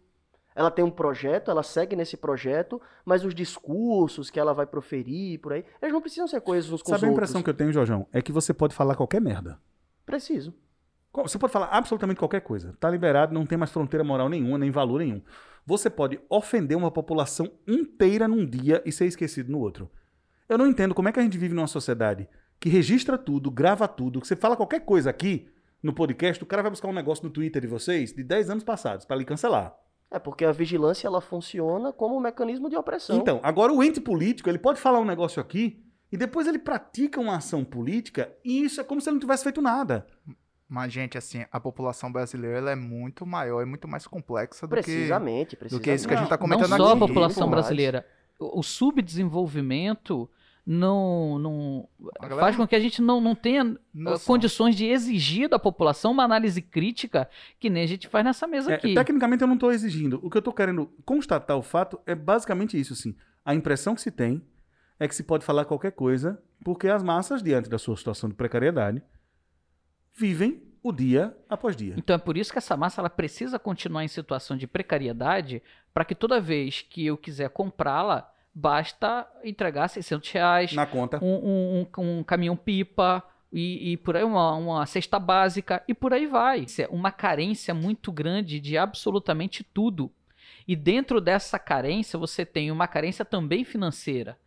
Ela 0.56 0.72
tem 0.72 0.84
um 0.84 0.90
projeto, 0.90 1.52
ela 1.52 1.62
segue 1.62 1.96
nesse 1.96 2.18
projeto, 2.18 2.82
mas 3.06 3.24
os 3.24 3.36
discursos 3.36 4.32
que 4.32 4.40
ela 4.40 4.56
vai 4.56 4.66
proferir 4.66 5.40
por 5.42 5.54
aí, 5.54 5.64
eles 5.80 5.94
não 5.94 6.02
precisam 6.02 6.28
ser 6.28 6.42
coesos 6.42 6.72
uns 6.74 6.82
com 6.82 6.90
Sabe 6.90 6.98
os 6.98 7.04
a 7.04 7.08
outros. 7.08 7.30
impressão 7.30 7.44
que 7.44 7.50
eu 7.52 7.54
tenho, 7.54 7.72
Jorjão? 7.72 8.08
É 8.12 8.20
que 8.20 8.32
você 8.32 8.52
pode 8.52 8.74
falar 8.74 8.96
qualquer 8.96 9.22
merda. 9.22 9.60
Preciso. 10.08 10.54
Você 11.14 11.38
pode 11.38 11.52
falar 11.52 11.68
absolutamente 11.68 12.18
qualquer 12.18 12.40
coisa. 12.42 12.74
Tá 12.80 12.90
liberado, 12.90 13.34
não 13.34 13.46
tem 13.46 13.58
mais 13.58 13.72
fronteira 13.72 14.04
moral 14.04 14.30
nenhuma, 14.30 14.58
nem 14.58 14.72
valor 14.72 15.00
nenhum. 15.00 15.22
Você 15.66 15.90
pode 15.90 16.18
ofender 16.30 16.78
uma 16.78 16.90
população 16.90 17.52
inteira 17.68 18.26
num 18.26 18.46
dia 18.46 18.82
e 18.86 18.92
ser 18.92 19.06
esquecido 19.06 19.52
no 19.52 19.60
outro. 19.60 19.92
Eu 20.48 20.58
não 20.58 20.66
entendo 20.66 20.96
como 20.96 21.10
é 21.10 21.12
que 21.12 21.20
a 21.20 21.24
gente 21.24 21.38
vive 21.38 21.54
numa 21.54 21.68
sociedade 21.68 22.28
que 22.58 22.70
registra 22.70 23.18
tudo, 23.18 23.52
grava 23.52 23.86
tudo, 23.86 24.22
que 24.22 24.28
você 24.28 24.36
fala 24.36 24.56
qualquer 24.56 24.80
coisa 24.80 25.10
aqui 25.10 25.50
no 25.84 25.94
podcast, 25.94 26.42
o 26.42 26.48
cara 26.48 26.62
vai 26.62 26.72
buscar 26.72 26.88
um 26.88 26.94
negócio 26.94 27.26
no 27.26 27.30
Twitter 27.30 27.62
de 27.62 27.68
vocês 27.68 28.14
de 28.14 28.24
10 28.24 28.50
anos 28.50 28.64
passados 28.64 29.06
para 29.06 29.18
lhe 29.18 29.26
cancelar. 29.26 29.76
É 30.10 30.18
porque 30.18 30.46
a 30.46 30.54
vigilância 30.54 31.06
ela 31.06 31.20
funciona 31.20 31.92
como 31.92 32.16
um 32.16 32.20
mecanismo 32.22 32.70
de 32.70 32.78
opressão. 32.78 33.18
Então, 33.18 33.42
agora 33.44 33.74
o 33.74 33.84
ente 33.84 34.00
político, 34.00 34.50
ele 34.50 34.58
pode 34.58 34.80
falar 34.80 35.00
um 35.00 35.06
negócio 35.06 35.42
aqui 35.42 35.84
e 36.12 36.18
depois 36.18 36.48
ele 36.48 36.60
pratica 36.60 37.20
uma 37.20 37.36
ação 37.38 37.64
política 37.66 38.32
e 38.44 38.64
isso 38.64 38.80
é 38.80 38.84
como 38.84 39.02
se 39.02 39.10
ele 39.10 39.16
não 39.16 39.22
tivesse 39.22 39.44
feito 39.44 39.62
nada. 39.62 40.06
Mas, 40.70 40.92
gente, 40.92 41.18
assim, 41.18 41.46
a 41.50 41.60
população 41.62 42.12
brasileira 42.12 42.58
ela 42.58 42.72
é 42.72 42.76
muito 42.76 43.26
maior 43.26 43.62
e 43.62 43.66
muito 43.66 43.88
mais 43.88 44.06
complexa 44.06 44.68
do 44.68 44.76
que, 44.76 44.82
precisamente, 44.82 45.56
do 45.56 45.60
precisamente. 45.60 45.84
que 45.86 45.96
isso 45.96 46.08
que 46.08 46.14
a 46.14 46.18
gente 46.18 46.26
está 46.26 46.36
Não 46.36 46.42
comentando 46.42 46.76
só 46.78 46.90
a 46.90 46.92
aqui. 46.92 47.00
população 47.00 47.44
Muito 47.44 47.52
mais. 47.56 47.66
brasileira. 47.66 48.06
O 48.40 48.62
subdesenvolvimento 48.62 50.30
não, 50.66 51.40
não 51.40 51.88
A 52.20 52.24
galera 52.28 52.42
faz 52.42 52.58
não- 52.58 52.66
com 52.66 52.68
que 52.68 52.76
a 52.76 52.80
gente 52.80 53.02
não, 53.02 53.22
não 53.22 53.34
tenha 53.34 53.64
uh, 53.64 53.78
Noção. 53.94 54.26
condições 54.28 54.76
de 54.76 54.86
exigir 54.86 55.48
da 55.48 55.58
população 55.58 56.12
uma 56.12 56.24
análise 56.24 56.62
crítica 56.62 57.30
que 57.60 57.70
nem 57.70 57.84
a 57.84 57.88
gente 57.88 58.08
faz 58.08 58.26
nessa 58.26 58.46
mesa 58.46 58.72
É, 58.72 58.76
aqui. 58.76 58.94
tecnicamente 58.94 59.42
eu 59.42 59.48
não 59.48 59.56
estou 59.56 59.72
exigindo. 59.72 60.20
O 60.22 60.30
que 60.30 60.36
eu 60.38 60.40
estou 60.40 60.54
querendo 60.54 60.88
constatar 61.06 61.56
o 61.58 61.62
fato 61.62 62.00
é 62.06 62.14
basicamente 62.14 62.78
isso, 62.78 62.92
assim. 62.94 63.16
A 63.46 63.56
impressão 63.56 63.96
que 63.96 64.02
se 64.02 64.12
tem 64.12 64.42
é 65.00 65.08
que 65.08 65.16
se 65.16 65.24
pode 65.24 65.46
falar 65.46 65.66
qualquer 65.66 65.92
coisa, 65.92 66.42
porque 66.64 66.88
as 66.88 67.04
massas, 67.04 67.42
diante 67.44 67.70
da 67.70 67.78
sua 67.78 67.96
situação 67.96 68.30
de 68.30 68.36
precariedade, 68.36 69.02
vivem 70.14 70.62
o 70.82 70.92
dia 70.92 71.36
após 71.50 71.76
dia. 71.76 71.96
Então 71.98 72.16
é 72.16 72.20
por 72.20 72.38
isso 72.38 72.52
que 72.52 72.58
essa 72.58 72.78
massa 72.78 73.02
ela 73.02 73.10
precisa 73.10 73.60
continuar 73.60 74.04
em 74.04 74.08
situação 74.08 74.56
de 74.58 74.66
precariedade 74.68 75.62
para 75.94 76.06
que 76.06 76.16
toda 76.16 76.40
vez 76.40 76.82
que 76.82 77.06
eu 77.06 77.18
quiser 77.18 77.50
comprá-la, 77.50 78.32
basta 78.54 79.28
entregar 79.44 79.88
600 79.88 80.32
reais, 80.32 80.74
Na 80.74 80.86
conta. 80.86 81.20
um, 81.24 81.36
um- 81.36 81.88
um- 81.98 82.20
um 82.20 82.24
caminhão 82.24 82.56
pipa 82.56 83.24
e, 83.52 83.92
e 83.94 83.98
por 83.98 84.16
aí 84.18 84.24
uma, 84.24 84.54
uma 84.56 84.86
cesta 84.86 85.20
básica 85.20 85.84
e 85.88 85.94
por 85.94 86.14
aí 86.14 86.26
vai. 86.26 86.62
Isso 86.62 86.82
é 86.82 86.88
uma 86.90 87.12
carência 87.12 87.74
muito 87.74 88.12
grande 88.12 88.60
de 88.60 88.78
absolutamente 88.78 89.64
tudo. 89.64 90.12
E 90.68 90.76
dentro 90.76 91.22
dessa 91.22 91.60
carência 91.60 92.18
você 92.18 92.46
tem 92.46 92.72
uma 92.72 92.88
carência 92.88 93.24
também 93.24 93.64
financeira. 93.64 94.38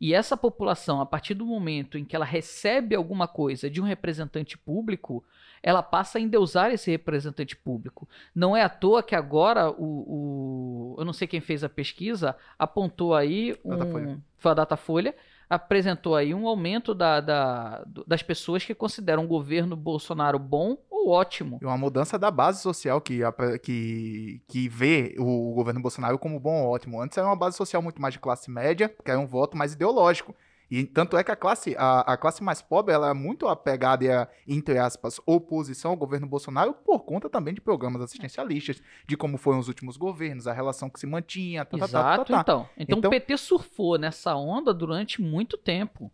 E 0.00 0.12
essa 0.12 0.36
população, 0.36 1.00
a 1.00 1.06
partir 1.06 1.32
do 1.34 1.46
momento 1.46 1.96
em 1.96 2.04
que 2.04 2.14
ela 2.14 2.24
recebe 2.24 2.94
alguma 2.94 3.26
coisa 3.26 3.70
de 3.70 3.80
um 3.80 3.84
representante 3.84 4.56
público, 4.58 5.24
ela 5.62 5.82
passa 5.82 6.18
a 6.18 6.20
endeusar 6.20 6.70
esse 6.70 6.90
representante 6.90 7.56
público. 7.56 8.06
Não 8.34 8.54
é 8.56 8.62
à 8.62 8.68
toa 8.68 9.02
que 9.02 9.14
agora 9.14 9.70
o, 9.70 10.94
o- 10.94 10.96
eu 10.98 11.04
não 11.04 11.12
sei 11.14 11.26
quem 11.26 11.40
fez 11.40 11.64
a 11.64 11.68
pesquisa, 11.68 12.36
apontou 12.58 13.14
aí 13.14 13.58
um, 13.64 13.70
Datafolha. 13.76 14.18
foi 14.36 14.50
a 14.50 14.54
Datafolha, 14.54 15.14
apresentou 15.48 16.14
aí 16.14 16.34
um 16.34 16.46
aumento 16.46 16.94
da- 16.94 17.20
da- 17.20 17.84
das 18.06 18.22
pessoas 18.22 18.64
que 18.64 18.74
consideram 18.74 19.24
o 19.24 19.28
governo 19.28 19.76
Bolsonaro 19.76 20.38
bom 20.38 20.76
ótimo. 21.08 21.58
Uma 21.62 21.76
mudança 21.76 22.18
da 22.18 22.30
base 22.30 22.60
social 22.60 23.00
que, 23.00 23.20
que, 23.62 24.42
que 24.48 24.68
vê 24.68 25.14
o 25.18 25.54
governo 25.54 25.80
Bolsonaro 25.80 26.18
como 26.18 26.40
bom 26.40 26.62
ou 26.62 26.72
ótimo. 26.74 27.00
Antes 27.00 27.18
era 27.18 27.26
uma 27.26 27.36
base 27.36 27.56
social 27.56 27.82
muito 27.82 28.00
mais 28.00 28.14
de 28.14 28.20
classe 28.20 28.50
média, 28.50 28.88
que 29.04 29.10
era 29.10 29.20
um 29.20 29.26
voto 29.26 29.56
mais 29.56 29.72
ideológico. 29.72 30.34
E 30.70 30.84
tanto 30.84 31.16
é 31.16 31.22
que 31.22 31.30
a 31.30 31.36
classe, 31.36 31.76
a, 31.78 32.00
a 32.00 32.16
classe 32.16 32.42
mais 32.42 32.60
pobre 32.60 32.92
ela 32.92 33.10
é 33.10 33.14
muito 33.14 33.46
apegada 33.46 34.04
e 34.04 34.10
a, 34.10 34.28
entre 34.48 34.78
aspas, 34.78 35.20
oposição 35.24 35.92
ao 35.92 35.96
governo 35.96 36.26
Bolsonaro 36.26 36.74
por 36.74 37.00
conta 37.04 37.30
também 37.30 37.54
de 37.54 37.60
programas 37.60 38.02
assistencialistas, 38.02 38.82
de 39.06 39.16
como 39.16 39.38
foram 39.38 39.60
os 39.60 39.68
últimos 39.68 39.96
governos, 39.96 40.46
a 40.46 40.52
relação 40.52 40.90
que 40.90 40.98
se 40.98 41.06
mantinha, 41.06 41.64
tá, 41.64 41.78
tá, 41.78 41.86
tá, 41.86 41.92
tá, 41.92 41.98
Exato, 42.00 42.32
tá. 42.32 42.40
então. 42.40 42.68
Então. 42.76 42.98
Então- 42.98 43.08
o 43.08 43.10
PT 43.10 43.36
surfou 43.36 43.96
nessa 43.96 44.34
onda 44.34 44.74
durante 44.74 45.22
muito 45.22 45.56
tempo. 45.56 46.10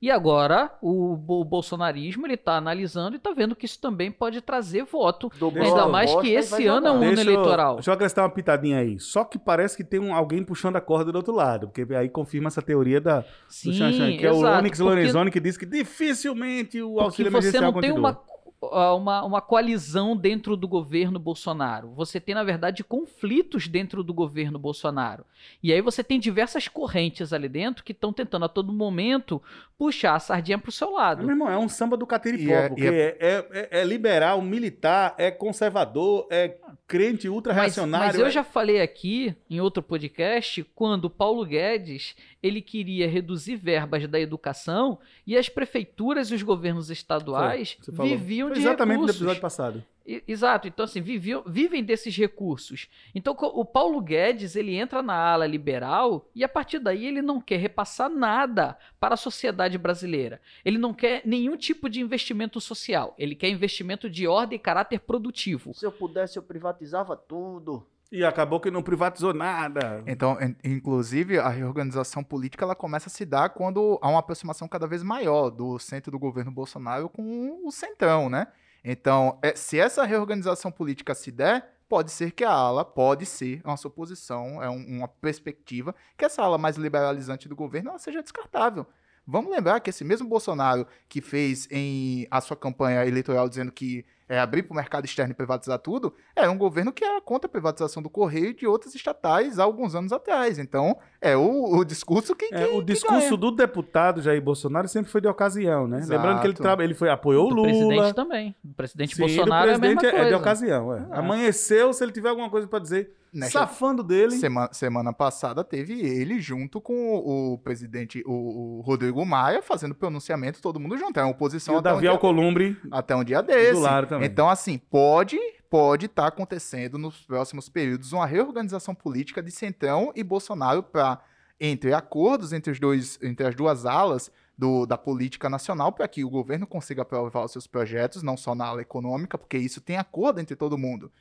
E 0.00 0.10
agora 0.10 0.70
o, 0.82 1.14
o 1.40 1.44
bolsonarismo 1.44 2.26
ele 2.26 2.36
tá 2.36 2.56
analisando 2.58 3.16
e 3.16 3.18
tá 3.18 3.32
vendo 3.32 3.56
que 3.56 3.64
isso 3.64 3.80
também 3.80 4.12
pode 4.12 4.42
trazer 4.42 4.84
voto. 4.84 5.30
Ainda 5.58 5.88
mais 5.88 6.14
que 6.16 6.34
esse 6.34 6.66
ano 6.66 6.86
é 6.86 6.90
um 6.92 6.96
ano 7.02 7.18
eleitoral. 7.20 7.74
Deixa 7.76 7.90
eu 7.90 7.94
acrescentar 7.94 8.24
uma 8.24 8.30
pitadinha 8.30 8.78
aí. 8.78 9.00
Só 9.00 9.24
que 9.24 9.38
parece 9.38 9.74
que 9.74 9.82
tem 9.82 9.98
um- 9.98 10.14
alguém 10.14 10.44
puxando 10.44 10.76
a 10.76 10.82
corda 10.82 11.10
do 11.10 11.16
outro 11.16 11.34
lado, 11.34 11.68
porque 11.68 11.94
aí 11.94 12.10
confirma 12.10 12.48
essa 12.48 12.60
teoria 12.60 13.00
da, 13.00 13.20
do 13.20 13.26
Sim, 13.48 13.72
Xanxan, 13.72 14.16
que 14.18 14.26
é 14.26 14.30
o 14.30 14.36
exato, 14.36 14.58
Onyx 14.58 14.78
porque- 14.78 14.82
Lorenzoni 14.90 15.30
que 15.30 15.40
diz 15.40 15.56
que 15.56 15.64
dificilmente 15.66 16.80
o 16.82 16.88
Porque 16.90 17.04
auxílio 17.04 17.32
você 17.32 17.38
emergencial 17.38 17.72
não 17.72 17.80
tem 17.80 17.90
continua. 17.90 18.10
uma. 18.10 18.35
Ah, 18.72 18.94
uma, 18.94 19.24
uma 19.24 19.40
coalizão 19.40 20.16
dentro 20.16 20.56
do 20.56 20.66
governo 20.68 21.18
Bolsonaro. 21.18 21.90
Você 21.94 22.20
tem, 22.20 22.34
na 22.34 22.44
verdade, 22.44 22.82
conflitos 22.84 23.68
dentro 23.68 24.02
do 24.02 24.12
governo 24.14 24.58
Bolsonaro. 24.58 25.24
E 25.62 25.72
aí 25.72 25.80
você 25.80 26.02
tem 26.02 26.18
diversas 26.18 26.68
correntes 26.68 27.32
ali 27.32 27.48
dentro 27.48 27.84
que 27.84 27.92
estão 27.92 28.12
tentando 28.12 28.44
a 28.44 28.48
todo 28.48 28.72
momento 28.72 29.40
puxar 29.78 30.14
a 30.14 30.18
sardinha 30.18 30.58
pro 30.58 30.72
seu 30.72 30.88
Meu 30.88 30.96
lado. 30.96 31.30
irmão, 31.30 31.50
é 31.50 31.58
um 31.58 31.68
samba 31.68 31.96
do 31.96 32.06
catiripó, 32.06 32.52
é- 32.52 32.68
porque 32.68 32.84
e 32.84 32.86
é, 32.88 33.16
é- 33.20 33.46
é- 33.52 33.80
é 33.80 33.84
liberal, 33.84 34.40
militar, 34.40 35.14
é 35.18 35.30
conservador, 35.30 36.26
é 36.30 36.56
crente 36.86 37.26
Mas, 37.26 37.34
ultra-reacionário. 37.34 38.06
mas 38.06 38.18
eu 38.18 38.26
é- 38.26 38.30
já 38.30 38.44
falei 38.44 38.80
aqui 38.80 39.34
em 39.50 39.60
outro 39.60 39.82
podcast 39.82 40.64
quando 40.74 41.10
Paulo 41.10 41.44
Guedes 41.44 42.14
ele 42.42 42.62
queria 42.62 43.08
reduzir 43.08 43.56
verbas 43.56 44.06
da 44.06 44.20
educação 44.20 44.98
e 45.26 45.36
as 45.36 45.48
prefeituras 45.48 46.30
e 46.30 46.34
os 46.34 46.42
governos 46.42 46.88
estaduais 46.90 47.76
falou. 47.94 48.10
viviam 48.10 48.48
Foi 48.48 48.56
de 48.56 48.62
exatamente 48.62 49.00
recursos. 49.00 49.20
no 49.20 49.24
episódio 49.26 49.42
passado. 49.42 49.84
Exato, 50.26 50.68
então 50.68 50.84
assim, 50.84 51.00
viviam, 51.00 51.42
vivem 51.46 51.82
desses 51.82 52.16
recursos. 52.16 52.88
Então 53.14 53.36
o 53.38 53.64
Paulo 53.64 54.00
Guedes, 54.00 54.54
ele 54.54 54.76
entra 54.76 55.02
na 55.02 55.14
ala 55.14 55.46
liberal 55.46 56.28
e 56.34 56.44
a 56.44 56.48
partir 56.48 56.78
daí 56.78 57.06
ele 57.06 57.20
não 57.20 57.40
quer 57.40 57.56
repassar 57.58 58.08
nada 58.08 58.78
para 59.00 59.14
a 59.14 59.16
sociedade 59.16 59.76
brasileira. 59.76 60.40
Ele 60.64 60.78
não 60.78 60.94
quer 60.94 61.22
nenhum 61.24 61.56
tipo 61.56 61.88
de 61.88 62.00
investimento 62.00 62.60
social, 62.60 63.14
ele 63.18 63.34
quer 63.34 63.48
investimento 63.48 64.08
de 64.08 64.28
ordem 64.28 64.56
e 64.56 64.60
caráter 64.60 65.00
produtivo. 65.00 65.74
Se 65.74 65.84
eu 65.84 65.92
pudesse, 65.92 66.38
eu 66.38 66.42
privatizava 66.42 67.16
tudo. 67.16 67.84
E 68.12 68.24
acabou 68.24 68.60
que 68.60 68.70
não 68.70 68.84
privatizou 68.84 69.34
nada. 69.34 70.04
Então, 70.06 70.38
in- 70.40 70.54
inclusive, 70.62 71.38
a 71.40 71.48
reorganização 71.48 72.22
política 72.22 72.64
ela 72.64 72.76
começa 72.76 73.08
a 73.08 73.10
se 73.10 73.26
dar 73.26 73.48
quando 73.48 73.98
há 74.00 74.08
uma 74.08 74.20
aproximação 74.20 74.68
cada 74.68 74.86
vez 74.86 75.02
maior 75.02 75.50
do 75.50 75.76
centro 75.80 76.12
do 76.12 76.18
governo 76.18 76.52
Bolsonaro 76.52 77.08
com 77.08 77.66
o 77.66 77.72
centrão, 77.72 78.28
né? 78.30 78.46
Então, 78.88 79.36
é, 79.42 79.52
se 79.56 79.80
essa 79.80 80.04
reorganização 80.04 80.70
política 80.70 81.12
se 81.12 81.32
der, 81.32 81.76
pode 81.88 82.12
ser 82.12 82.30
que 82.30 82.44
a 82.44 82.50
ala, 82.52 82.84
pode 82.84 83.26
ser 83.26 83.60
uma 83.64 83.76
suposição, 83.76 84.62
é 84.62 84.70
um- 84.70 84.98
uma 84.98 85.08
perspectiva, 85.08 85.92
que 86.16 86.24
essa 86.24 86.40
ala 86.40 86.56
mais 86.56 86.76
liberalizante 86.76 87.48
do 87.48 87.56
governo 87.56 87.90
ela 87.90 87.98
seja 87.98 88.22
descartável. 88.22 88.86
Vamos 89.26 89.50
lembrar 89.50 89.80
que 89.80 89.90
esse 89.90 90.04
mesmo 90.04 90.28
Bolsonaro 90.28 90.86
que 91.08 91.20
fez 91.20 91.66
em 91.68 92.28
a 92.30 92.40
sua 92.40 92.56
campanha 92.56 93.04
eleitoral 93.04 93.48
dizendo 93.48 93.72
que 93.72 94.06
é, 94.28 94.38
abrir 94.38 94.62
para 94.64 94.72
o 94.72 94.76
mercado 94.76 95.04
externo 95.04 95.32
e 95.32 95.34
privatizar 95.34 95.78
tudo, 95.80 96.14
era 96.34 96.50
um 96.50 96.58
governo 96.58 96.92
que 96.92 97.04
era 97.04 97.20
contra 97.20 97.46
a 97.48 97.50
privatização 97.50 98.00
do 98.02 98.10
Correio 98.10 98.50
e 98.50 98.54
de 98.54 98.66
outras 98.66 98.94
estatais 98.94 99.58
há 99.58 99.64
alguns 99.64 99.94
anos 99.96 100.12
atrás. 100.12 100.58
Então, 100.60 100.96
é 101.30 101.36
o, 101.36 101.76
o 101.78 101.84
discurso 101.84 102.34
que, 102.34 102.46
É, 102.46 102.64
que- 102.66 102.72
o 102.72 102.78
que 102.78 102.84
discurso 102.92 103.18
ganha. 103.28 103.36
do 103.36 103.50
deputado 103.50 104.20
Jair 104.22 104.40
Bolsonaro 104.42 104.88
sempre 104.88 105.10
foi 105.10 105.20
de 105.20 105.28
ocasião, 105.28 105.86
né? 105.86 105.98
Exato. 105.98 106.12
Lembrando 106.12 106.40
que 106.40 106.46
ele, 106.46 106.54
traba- 106.54 106.84
ele 106.84 106.94
foi, 106.94 107.08
apoiou 107.10 107.46
o 107.50 107.54
Do 107.54 107.62
presidente 107.62 107.94
Lula. 107.94 108.14
também. 108.14 108.54
O 108.64 108.74
presidente 108.74 109.14
Sim, 109.16 109.22
Bolsonaro 109.22 109.66
do 109.66 109.70
é 109.72 109.74
a 109.74 109.78
mesma 109.78 110.00
presidente 110.00 110.06
é, 110.06 110.10
coisa. 110.12 110.28
de 110.28 110.34
ocasião. 110.34 110.94
é. 110.94 111.06
Ah. 111.10 111.18
Amanheceu, 111.18 111.92
se 111.92 112.04
ele 112.04 112.12
tiver 112.12 112.28
alguma 112.28 112.48
coisa 112.50 112.66
pra 112.66 112.78
dizer, 112.78 113.10
Nesta 113.32 113.58
safando 113.60 114.02
dele. 114.02 114.30
Semana, 114.32 114.68
semana 114.72 115.12
passada 115.12 115.62
teve 115.62 116.00
ele 116.00 116.40
junto 116.40 116.80
com 116.80 116.94
o, 116.94 117.52
o 117.54 117.58
presidente, 117.58 118.22
o, 118.26 118.78
o 118.78 118.80
Rodrigo 118.80 119.24
Maia, 119.26 119.60
fazendo 119.60 119.94
pronunciamento, 119.94 120.62
todo 120.62 120.80
mundo 120.80 120.96
junto. 120.96 121.18
É 121.20 121.22
uma 121.22 121.30
E 121.30 121.32
oposição 121.32 121.74
o 121.74 121.78
até, 121.78 121.90
um 121.90 121.92
Davi 121.92 122.00
dia, 122.02 122.10
Alcolumbre 122.10 122.76
até 122.90 123.14
um 123.14 123.22
dia 123.22 123.42
desse. 123.42 123.72
do 123.72 123.80
lado 123.80 124.06
também. 124.06 124.26
Então, 124.28 124.48
assim, 124.48 124.78
pode 124.78 125.38
pode 125.70 126.06
estar 126.06 126.26
acontecendo 126.26 126.98
nos 126.98 127.22
próximos 127.22 127.68
períodos 127.68 128.12
uma 128.12 128.26
reorganização 128.26 128.94
política 128.94 129.42
de 129.42 129.50
Centrão 129.50 130.12
e 130.14 130.22
Bolsonaro 130.22 130.82
para 130.82 131.20
entre 131.58 131.94
acordos 131.94 132.52
entre 132.52 132.70
os 132.70 132.78
dois 132.78 133.18
entre 133.22 133.46
as 133.46 133.54
duas 133.54 133.86
alas 133.86 134.30
do, 134.56 134.86
da 134.86 134.96
política 134.96 135.50
nacional 135.50 135.92
para 135.92 136.08
que 136.08 136.24
o 136.24 136.30
governo 136.30 136.66
consiga 136.66 137.02
aprovar 137.02 137.44
os 137.44 137.52
seus 137.52 137.66
projetos, 137.66 138.22
não 138.22 138.36
só 138.36 138.54
na 138.54 138.66
ala 138.66 138.80
econômica, 138.80 139.36
porque 139.36 139.58
isso 139.58 139.80
tem 139.80 139.98
acordo 139.98 140.40
entre 140.40 140.56
todo 140.56 140.78
mundo. 140.78 141.12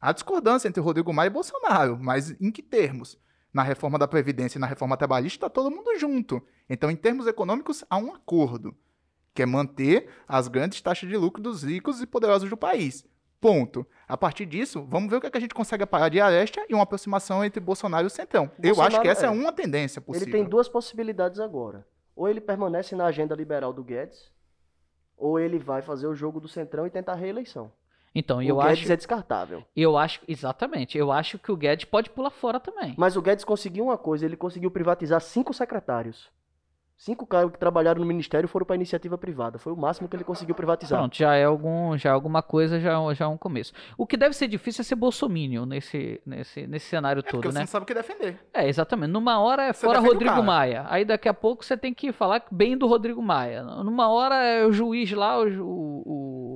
Há 0.00 0.12
discordância 0.12 0.68
entre 0.68 0.80
Rodrigo 0.80 1.12
Maia 1.12 1.26
e 1.26 1.30
Bolsonaro, 1.30 1.98
mas 2.00 2.30
em 2.40 2.50
que 2.50 2.62
termos? 2.62 3.18
Na 3.52 3.62
reforma 3.62 3.98
da 3.98 4.06
Previdência 4.06 4.58
e 4.58 4.60
na 4.60 4.66
reforma 4.66 4.96
trabalhista 4.96 5.36
está 5.36 5.50
todo 5.50 5.74
mundo 5.74 5.98
junto. 5.98 6.40
Então, 6.68 6.90
em 6.90 6.96
termos 6.96 7.26
econômicos, 7.26 7.84
há 7.90 7.96
um 7.96 8.14
acordo, 8.14 8.76
que 9.34 9.42
é 9.42 9.46
manter 9.46 10.08
as 10.26 10.48
grandes 10.48 10.80
taxas 10.80 11.08
de 11.08 11.16
lucro 11.16 11.42
dos 11.42 11.62
ricos 11.62 12.00
e 12.00 12.06
poderosos 12.06 12.48
do 12.48 12.56
país. 12.56 13.04
Ponto. 13.40 13.86
A 14.06 14.16
partir 14.16 14.46
disso, 14.46 14.84
vamos 14.88 15.10
ver 15.10 15.16
o 15.16 15.20
que, 15.20 15.26
é 15.26 15.30
que 15.30 15.36
a 15.38 15.40
gente 15.40 15.54
consegue 15.54 15.84
parar 15.86 16.08
de 16.08 16.20
aresta 16.20 16.64
e 16.68 16.74
uma 16.74 16.82
aproximação 16.82 17.44
entre 17.44 17.60
Bolsonaro 17.60 18.06
e 18.06 18.08
o 18.08 18.10
Centrão. 18.10 18.50
Eu 18.58 18.74
Bolsonaro, 18.74 18.94
acho 18.94 19.02
que 19.02 19.08
essa 19.08 19.26
é 19.26 19.28
é. 19.28 19.30
uma 19.30 19.52
tendência 19.52 20.00
possível. 20.00 20.26
Ele 20.26 20.36
tem 20.36 20.44
duas 20.44 20.68
possibilidades 20.68 21.38
agora. 21.38 21.86
Ou 22.16 22.28
ele 22.28 22.40
permanece 22.40 22.96
na 22.96 23.06
agenda 23.06 23.34
liberal 23.34 23.72
do 23.72 23.84
Guedes, 23.84 24.32
ou 25.16 25.38
ele 25.38 25.58
vai 25.58 25.82
fazer 25.82 26.06
o 26.06 26.14
jogo 26.14 26.40
do 26.40 26.48
Centrão 26.48 26.86
e 26.86 26.90
tentar 26.90 27.12
a 27.12 27.16
reeleição. 27.16 27.70
Então, 28.14 28.38
o 28.38 28.42
eu 28.42 28.56
Guedes 28.56 28.84
acho, 28.84 28.92
é 28.92 28.96
descartável. 28.96 29.64
eu 29.76 29.96
acho, 29.96 30.20
exatamente, 30.26 30.98
eu 30.98 31.12
acho 31.12 31.38
que 31.38 31.52
o 31.52 31.56
Guedes 31.56 31.84
pode 31.84 32.10
pular 32.10 32.30
fora 32.30 32.58
também. 32.58 32.94
Mas 32.96 33.16
o 33.16 33.22
Guedes 33.22 33.44
conseguiu 33.44 33.84
uma 33.84 33.98
coisa, 33.98 34.24
ele 34.24 34.36
conseguiu 34.36 34.70
privatizar 34.70 35.20
cinco 35.20 35.52
secretários. 35.52 36.28
Cinco 36.98 37.24
caras 37.24 37.52
que 37.52 37.58
trabalharam 37.58 38.00
no 38.00 38.06
ministério 38.06 38.48
foram 38.48 38.66
para 38.66 38.74
iniciativa 38.74 39.16
privada. 39.16 39.56
Foi 39.56 39.72
o 39.72 39.76
máximo 39.76 40.08
que 40.08 40.16
ele 40.16 40.24
conseguiu 40.24 40.52
privatizar. 40.52 40.98
Pronto, 40.98 41.16
já 41.16 41.36
é 41.36 41.44
algum, 41.44 41.96
já 41.96 42.10
é 42.10 42.12
alguma 42.12 42.42
coisa, 42.42 42.80
já, 42.80 42.92
já 43.14 43.24
é 43.24 43.28
um 43.28 43.36
começo. 43.36 43.72
O 43.96 44.04
que 44.04 44.16
deve 44.16 44.34
ser 44.34 44.48
difícil 44.48 44.82
é 44.82 44.84
ser 44.84 44.96
bolsominion 44.96 45.64
nesse, 45.64 46.20
nesse, 46.26 46.66
nesse 46.66 46.86
cenário 46.86 47.20
É 47.20 47.22
porque 47.22 47.36
todo, 47.36 47.52
você 47.52 47.54
né? 47.54 47.60
não 47.60 47.66
sabe 47.68 47.84
o 47.84 47.86
que 47.86 47.94
defender. 47.94 48.40
É, 48.52 48.68
exatamente. 48.68 49.12
Numa 49.12 49.38
hora 49.38 49.62
é 49.62 49.72
Você 49.72 49.86
fora 49.86 50.00
Rodrigo. 50.00 50.42
Maia. 50.42 50.86
Aí 50.88 51.04
daqui 51.04 51.28
a 51.28 51.34
pouco 51.34 51.64
você 51.64 51.76
tem 51.76 51.94
que 51.94 52.10
falar 52.10 52.44
bem 52.50 52.76
do 52.76 52.88
Rodrigo 52.88 53.22
Maia. 53.22 53.62
Numa 53.62 54.08
hora 54.08 54.34
é 54.42 54.66
o 54.66 54.72
juiz 54.72 55.12
lá, 55.12 55.40
o, 55.40 55.46
o, 55.46 56.02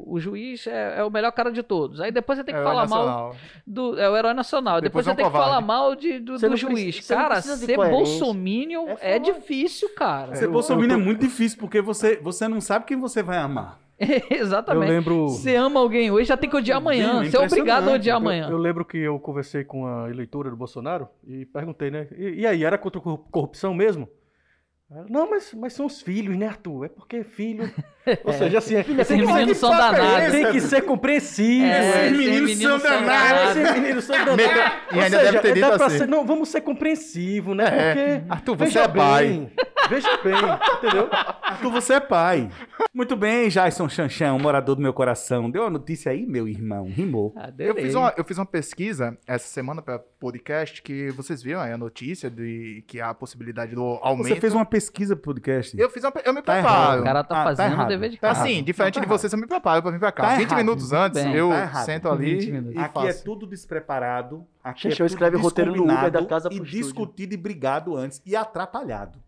o, 0.07 0.19
juiz 0.21 0.67
é, 0.67 0.99
é 0.99 1.05
o 1.05 1.11
melhor 1.11 1.33
cara 1.33 1.51
de 1.53 1.63
todos. 1.63 2.01
Aí 2.01 2.11
depois 2.11 2.39
você 2.39 2.45
tem 2.45 2.55
que 2.55 2.61
É 2.61 2.65
falar 2.65 2.87
mal 2.89 3.35
do. 3.67 3.99
É 3.99 4.09
o 4.11 4.17
herói 4.17 4.35
nacional. 4.35 4.81
Depois, 4.81 5.05
Depois 5.05 5.05
você 5.05 5.11
é 5.11 5.13
um 5.13 5.17
tem 5.17 5.25
que 5.25 5.31
covarde. 5.31 5.51
falar 5.51 5.61
mal 5.61 5.95
de, 5.97 6.19
do, 6.19 6.39
do 6.39 6.57
juiz. 6.57 6.97
precisa- 6.97 7.15
cara, 7.17 7.41
ser 7.43 7.77
bolsominion 7.77 8.89
É 9.01 9.17
é, 9.17 9.19
difícil, 9.19 9.89
cara. 9.95 10.35
Ser 10.35 10.47
eu- 10.47 10.53
bolsominion 10.53 10.93
eu 10.93 10.97
tô- 10.97 11.03
é 11.03 11.05
muito 11.07 11.21
difícil, 11.21 11.59
porque 11.59 11.81
você, 11.81 12.17
você 12.17 12.47
não 12.49 12.61
sabe 12.61 12.85
quem 12.87 12.97
você 12.99 13.23
vai 13.23 13.39
amar. 13.39 13.81
Eu 14.03 14.39
Exatamente. 14.39 14.89
lembro. 14.91 15.29
Você 15.29 15.55
ama 15.55 15.79
alguém 15.79 16.11
hoje, 16.11 16.27
já 16.29 16.37
tem 16.37 16.51
que 16.51 16.57
odiar 16.57 16.79
amanhã. 16.79 17.21
Sim, 17.21 17.27
é 17.29 17.31
Você 17.31 17.37
é 17.37 17.41
obrigado 17.47 17.89
a 17.89 17.93
odiar 17.93 18.15
Eu, 18.17 18.21
amanhã. 18.21 18.49
eu 18.51 18.57
lembro 18.59 18.85
que 18.85 18.99
eu 18.99 19.17
conversei 19.21 19.63
com 19.63 19.87
a 19.87 20.11
eleitora 20.11 20.51
do 20.51 20.57
Bolsonaro 20.57 21.09
e 21.25 21.45
perguntei, 21.47 21.89
né? 21.91 22.09
E, 22.17 22.41
e 22.41 22.47
aí, 22.47 22.65
era 22.65 22.77
contra 22.77 23.01
corrupção 23.01 23.73
mesmo? 23.73 24.09
Ela, 24.95 25.07
Não, 25.09 25.31
mas, 25.31 25.55
mas 25.55 25.73
são 25.73 25.87
os 25.87 26.03
filhos, 26.03 26.37
né, 26.37 26.47
Arthur? 26.49 26.85
É 26.87 26.89
porque 26.89 27.25
filho. 27.25 27.71
Ou 28.25 28.33
seja, 28.33 28.59
assim, 28.59 28.75
é, 28.75 28.81
Esses 28.81 29.07
tem, 29.09 29.21
que- 29.21 29.27
meninos 29.33 29.57
são 29.59 29.73
é 29.73 29.77
danados. 29.77 30.33
tem 30.33 30.51
que 30.53 30.61
ser 30.61 30.83
compreensível. 30.83 31.69
É, 31.69 31.79
é. 31.79 32.07
Esses 32.09 32.19
meninos 32.19 32.59
são 32.61 32.79
danados. 32.79 33.57
Esses 33.57 33.73
meninos 33.81 34.05
são 34.05 34.17
danados. 34.25 34.73
E 34.93 34.99
ainda 34.99 35.19
seja, 35.19 35.33
deve 35.33 35.39
ter 35.41 35.49
é, 35.49 35.53
dito 35.55 35.83
assim. 35.85 35.99
ser- 35.99 36.09
não, 36.09 36.27
vamos 36.27 36.49
ser 36.49 36.61
compreensivos, 36.63 37.57
né? 37.57 37.65
É. 37.65 37.95
Porque. 38.19 38.33
Arthur, 38.33 38.57
você 38.57 38.65
veja 38.65 38.81
é 38.83 38.89
pai. 38.89 39.29
bem, 39.29 39.53
Veja 39.89 40.17
bem, 40.23 40.35
entendeu? 40.79 41.09
Arthur, 41.43 41.71
você 41.73 41.95
é 41.95 42.01
pai. 42.01 42.49
Muito 42.95 43.17
bem, 43.17 43.49
Jason 43.49 43.89
Chanchão, 43.89 44.39
morador 44.39 44.77
do 44.77 44.83
meu 44.83 44.93
coração. 44.93 45.51
Deu 45.51 45.63
uma 45.63 45.71
notícia 45.71 46.13
aí, 46.13 46.27
meu 46.27 46.49
irmão? 46.49 46.85
Rimou. 46.85 47.33
Adorei. 47.37 47.71
Eu 47.71 47.75
fiz, 47.75 47.95
uma, 47.95 48.15
eu 48.17 48.25
fiz 48.25 48.39
uma 48.39 48.47
pesquisa 48.47 49.17
essa 49.27 49.47
semana 49.47 49.81
para 49.83 50.01
podcast 50.23 50.81
que 50.83 51.11
vocês 51.11 51.43
viram 51.43 51.61
aí 51.61 51.73
a 51.73 51.77
notícia 51.77 52.31
de 52.31 52.85
que 52.87 53.01
há 53.01 53.11
a 53.11 53.15
possibilidade 53.15 53.75
do 53.75 53.83
aumento. 54.01 54.29
Você 54.29 54.41
fez 54.41 54.55
uma 54.55 54.65
pesquisa 54.65 55.17
pro 55.17 55.25
podcast. 55.35 55.77
Eu 55.77 55.91
fiz 55.91 56.05
uma, 56.05 56.13
eu 56.25 56.33
me 56.33 56.41
Tá 56.41 56.53
preparo. 56.55 56.75
errado. 56.77 57.01
O 57.01 57.05
cara 57.05 57.25
tá 57.25 57.35
Ah, 57.35 57.39
tá 57.39 57.45
fazendo 57.45 57.71
o 57.71 57.75
errado. 57.75 57.89
dever 57.89 58.11
de 58.11 58.17
Tá 58.19 58.29
casa. 58.29 58.43
assim, 58.43 58.63
diferente 58.63 58.95
tá 58.95 59.01
de 59.01 59.07
vocês, 59.07 59.33
eu 59.33 59.39
me 59.39 59.47
preparo 59.49 59.83
pra 59.83 59.91
vir 59.91 59.99
pra 59.99 60.13
cá. 60.13 60.23
Tá 60.23 60.37
20 60.37 60.47
errado. 60.47 60.57
minutos 60.59 60.93
antes, 60.93 61.23
Bem, 61.23 61.35
eu 61.35 61.49
tá 61.51 61.75
sento 61.83 62.09
ali 62.09 62.35
20 62.37 62.53
minutos. 62.53 62.75
e 62.77 62.79
Aqui 62.79 62.95
faço. 62.95 63.09
é 63.09 63.13
tudo 63.25 63.47
despreparado. 63.47 64.47
Aqui 64.63 64.83
Xexão 64.83 65.05
é 65.07 65.09
tudo 65.09 65.15
escreve 65.17 65.37
roteiro 65.39 65.75
no 65.75 65.83
Uber 65.85 66.11
da 66.11 66.25
casa 66.25 66.49
e 66.53 66.57
pro 66.57 66.65
estúdio. 66.65 66.83
discutido 66.85 67.35
e 67.35 67.37
brigado 67.37 67.97
antes 67.97 68.23
e 68.25 68.37
atrapalhado. 68.37 69.19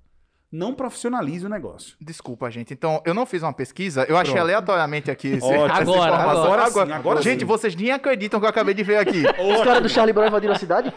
Não 0.55 0.73
profissionalize 0.73 1.45
o 1.45 1.49
negócio. 1.49 1.97
Desculpa, 2.01 2.49
gente. 2.49 2.73
Então, 2.73 3.03
eu 3.05 3.13
não 3.13 3.27
fiz 3.27 3.43
uma 3.43 3.53
pesquisa, 3.53 4.07
eu 4.09 4.17
achei 4.17 4.35
Pronto. 4.35 4.45
aleatoriamente 4.45 5.11
aqui 5.11 5.27
esse, 5.27 5.45
Agora, 5.45 5.83
informação. 5.83 6.45
agora 6.45 6.71
sim, 6.71 6.93
agora 6.93 7.23
gente, 7.23 7.41
sim. 7.41 7.45
vocês 7.45 7.75
nem 7.75 7.91
acreditam 7.91 8.39
que 8.39 8.47
eu 8.47 8.51
acabei 8.51 8.73
de 8.73 8.85
ver 8.85 8.99
aqui. 8.99 9.25
Os 9.37 9.65
caras 9.65 9.83
do 9.83 9.89
Charlie 9.89 10.13
Brown 10.13 10.29
invadiram 10.29 10.55
a 10.55 10.59
cidade? 10.59 10.95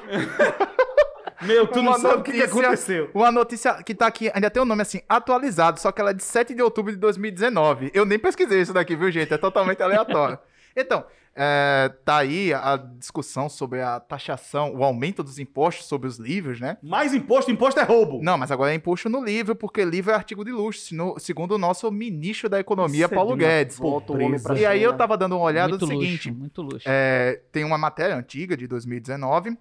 Meu, 1.42 1.66
tu 1.66 1.82
não 1.82 1.94
Uma 1.94 2.00
sabe 2.00 2.20
o 2.20 2.24
que, 2.24 2.40
aconteceu. 2.40 3.10
Uma 3.16 3.32
notícia 3.32 3.82
que 3.84 3.96
tá 3.96 4.06
aqui, 4.06 4.30
ainda 4.32 4.52
tem 4.52 4.62
o 4.62 4.66
nome 4.66 4.84
assim, 4.84 5.02
atualizado, 5.10 5.80
só 5.80 5.92
que 5.92 6.02
ela 6.02 6.12
é 6.12 6.14
de 6.14 6.24
7 6.24 6.54
de 6.54 6.62
outubro 6.62 6.92
de 6.92 7.00
2019. 7.00 7.90
Eu 7.96 8.06
nem 8.06 8.20
pesquisei 8.20 8.62
isso 8.62 8.74
daqui, 8.74 8.96
viu, 8.96 9.10
gente? 9.10 9.34
É 9.34 9.38
totalmente 9.40 9.82
aleatório. 9.82 10.38
Então, 10.80 11.04
é, 11.40 11.90
tá 12.04 12.18
aí 12.18 12.52
a 12.52 12.76
discussão 12.78 13.48
sobre 13.48 13.80
a 13.82 14.00
taxação, 14.00 14.74
o 14.74 14.84
aumento 14.84 15.22
dos 15.22 15.38
impostos 15.38 15.86
sobre 15.86 16.08
os 16.08 16.18
livros, 16.18 16.60
né? 16.60 16.78
Mais 16.82 17.14
imposto, 17.14 17.52
imposto 17.52 17.80
é 17.80 17.84
roubo. 17.84 18.20
Não, 18.24 18.38
mas 18.38 18.50
agora 18.52 18.72
é 18.72 18.76
imposto 18.76 19.08
no 19.08 19.24
livro, 19.24 19.56
porque 19.56 19.86
livro 19.86 20.12
é 20.12 20.16
artigo 20.16 20.44
de 20.44 20.52
luxo, 20.52 20.96
segundo 21.20 21.52
o 21.54 21.58
nosso 21.60 21.92
ministro 21.92 22.50
da 22.50 22.60
Economia, 22.60 23.06
Isso 23.06 23.14
é 23.14 23.16
Paulo 23.16 23.36
Guedes. 23.36 23.78
Volta 23.78 24.14
o 24.14 24.16
homem 24.16 24.42
pra 24.42 24.58
E 24.58 24.66
aí 24.66 24.82
eu 24.82 24.98
tava 24.98 25.16
dando 25.16 25.36
uma 25.36 25.46
olhada 25.46 25.70
muito 25.70 25.86
no 25.86 25.92
seguinte, 25.92 26.30
luxo, 26.30 26.40
muito 26.40 26.62
luxo. 26.64 26.86
é, 26.88 27.40
tem 27.52 27.64
uma 27.64 27.78
matéria 27.78 28.16
antiga 28.16 28.58
de 28.58 28.68
2019 28.68 29.56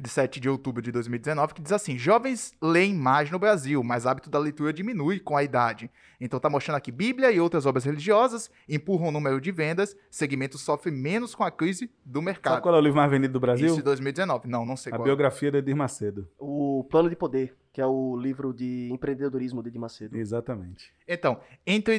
de 0.00 0.10
7 0.10 0.40
de 0.40 0.48
outubro 0.48 0.82
de 0.82 0.90
2019, 0.90 1.54
que 1.54 1.62
diz 1.62 1.72
assim: 1.72 1.96
Jovens 1.96 2.52
leem 2.60 2.94
mais 2.94 3.30
no 3.30 3.38
Brasil, 3.38 3.82
mas 3.82 4.06
hábito 4.06 4.28
da 4.28 4.38
leitura 4.38 4.72
diminui 4.72 5.20
com 5.20 5.36
a 5.36 5.42
idade. 5.44 5.90
Então 6.20 6.40
tá 6.40 6.50
mostrando 6.50 6.76
aqui 6.76 6.90
Bíblia 6.90 7.30
e 7.30 7.38
outras 7.40 7.64
obras 7.66 7.84
religiosas 7.84 8.50
empurram 8.68 9.08
o 9.08 9.10
número 9.12 9.40
de 9.40 9.52
vendas, 9.52 9.96
segmento 10.10 10.58
sofre 10.58 10.90
menos 10.90 11.34
com 11.34 11.44
a 11.44 11.50
crise 11.50 11.90
do 12.04 12.18
Sabe 12.18 12.24
mercado. 12.26 12.60
qual 12.62 12.74
é 12.74 12.78
o 12.78 12.80
livro 12.80 12.96
mais 12.96 13.10
vendido 13.10 13.32
do 13.34 13.40
Brasil? 13.40 13.66
Isso 13.66 13.80
em 13.80 13.82
2019. 13.84 14.48
Não, 14.48 14.66
não 14.66 14.76
sei 14.76 14.92
A 14.92 14.96
qual. 14.96 15.04
biografia 15.04 15.50
de 15.50 15.58
Edir 15.58 15.76
Macedo. 15.76 16.28
O 16.38 16.84
Plano 16.90 17.08
de 17.08 17.16
Poder, 17.16 17.54
que 17.72 17.80
é 17.80 17.86
o 17.86 18.16
livro 18.16 18.52
de 18.52 18.88
empreendedorismo 18.92 19.62
de 19.62 19.68
Edir 19.68 19.80
Macedo. 19.80 20.16
Exatamente. 20.16 20.92
Então, 21.06 21.38
entre 21.66 21.98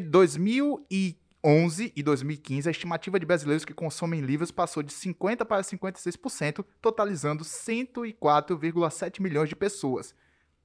2011 1.45 1.93
e 1.95 2.01
2015, 2.01 2.67
a 2.67 2.71
estimativa 2.71 3.19
de 3.19 3.25
brasileiros 3.25 3.63
que 3.63 3.73
consomem 3.73 4.19
livros 4.19 4.49
passou 4.49 4.81
de 4.81 4.91
50% 4.91 5.45
para 5.45 5.61
56%, 5.61 6.65
totalizando 6.81 7.43
104,7 7.43 9.21
milhões 9.21 9.47
de 9.47 9.55
pessoas. 9.55 10.15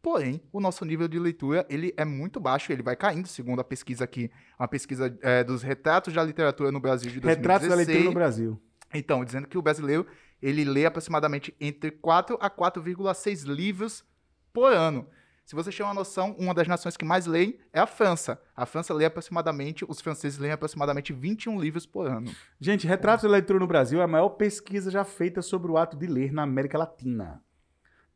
Porém, 0.00 0.40
o 0.50 0.58
nosso 0.58 0.82
nível 0.86 1.06
de 1.06 1.18
leitura 1.18 1.66
ele 1.68 1.92
é 1.98 2.04
muito 2.06 2.40
baixo, 2.40 2.72
ele 2.72 2.82
vai 2.82 2.96
caindo, 2.96 3.28
segundo 3.28 3.60
a 3.60 3.64
pesquisa 3.64 4.04
aqui, 4.04 4.30
uma 4.58 4.66
pesquisa 4.66 5.14
é, 5.20 5.44
dos 5.44 5.62
retratos 5.62 6.14
da 6.14 6.24
literatura 6.24 6.72
no 6.72 6.80
Brasil 6.80 7.10
de 7.10 7.20
2016. 7.20 7.36
Retratos 7.36 7.68
da 7.68 7.74
leitura 7.74 8.04
no 8.04 8.14
Brasil. 8.14 8.58
Então, 8.94 9.22
dizendo 9.22 9.46
que 9.46 9.58
o 9.58 9.62
brasileiro 9.62 10.06
ele 10.40 10.64
lê 10.64 10.86
aproximadamente 10.86 11.54
entre 11.60 11.90
4 11.90 12.38
a 12.40 12.48
4,6 12.48 13.44
livros 13.44 14.02
por 14.50 14.72
ano. 14.72 15.06
Se 15.50 15.56
você 15.56 15.72
tiver 15.72 15.82
uma 15.82 15.94
noção, 15.94 16.36
uma 16.38 16.54
das 16.54 16.68
nações 16.68 16.96
que 16.96 17.04
mais 17.04 17.26
leem 17.26 17.58
é 17.72 17.80
a 17.80 17.86
França. 17.86 18.40
A 18.54 18.64
França 18.64 18.94
lê 18.94 19.04
aproximadamente, 19.04 19.84
os 19.88 20.00
franceses 20.00 20.38
leem 20.38 20.52
aproximadamente 20.52 21.12
21 21.12 21.60
livros 21.60 21.84
por 21.84 22.06
ano. 22.06 22.32
Gente, 22.60 22.86
Retratos 22.86 23.24
da 23.24 23.30
Leitura 23.30 23.58
no 23.58 23.66
Brasil 23.66 24.00
é 24.00 24.04
a 24.04 24.06
maior 24.06 24.28
pesquisa 24.28 24.92
já 24.92 25.02
feita 25.02 25.42
sobre 25.42 25.68
o 25.72 25.76
ato 25.76 25.96
de 25.96 26.06
ler 26.06 26.32
na 26.32 26.44
América 26.44 26.78
Latina. 26.78 27.42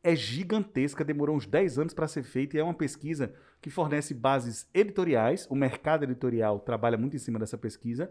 É 0.01 0.15
gigantesca, 0.15 1.03
demorou 1.03 1.35
uns 1.35 1.45
10 1.45 1.77
anos 1.77 1.93
para 1.93 2.07
ser 2.07 2.23
feita 2.23 2.55
e 2.55 2.59
é 2.61 2.63
uma 2.63 2.73
pesquisa 2.73 3.35
que 3.61 3.69
fornece 3.69 4.13
bases 4.13 4.65
editoriais. 4.73 5.45
O 5.49 5.55
mercado 5.55 6.05
editorial 6.05 6.61
trabalha 6.61 6.97
muito 6.97 7.17
em 7.17 7.19
cima 7.19 7.37
dessa 7.37 7.57
pesquisa. 7.57 8.09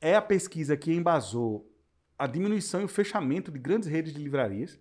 É 0.00 0.16
a 0.16 0.22
pesquisa 0.22 0.78
que 0.78 0.90
embasou 0.90 1.70
a 2.18 2.26
diminuição 2.26 2.80
e 2.80 2.84
o 2.84 2.88
fechamento 2.88 3.52
de 3.52 3.58
grandes 3.58 3.86
redes 3.86 4.14
de 4.14 4.22
livrarias, 4.22 4.80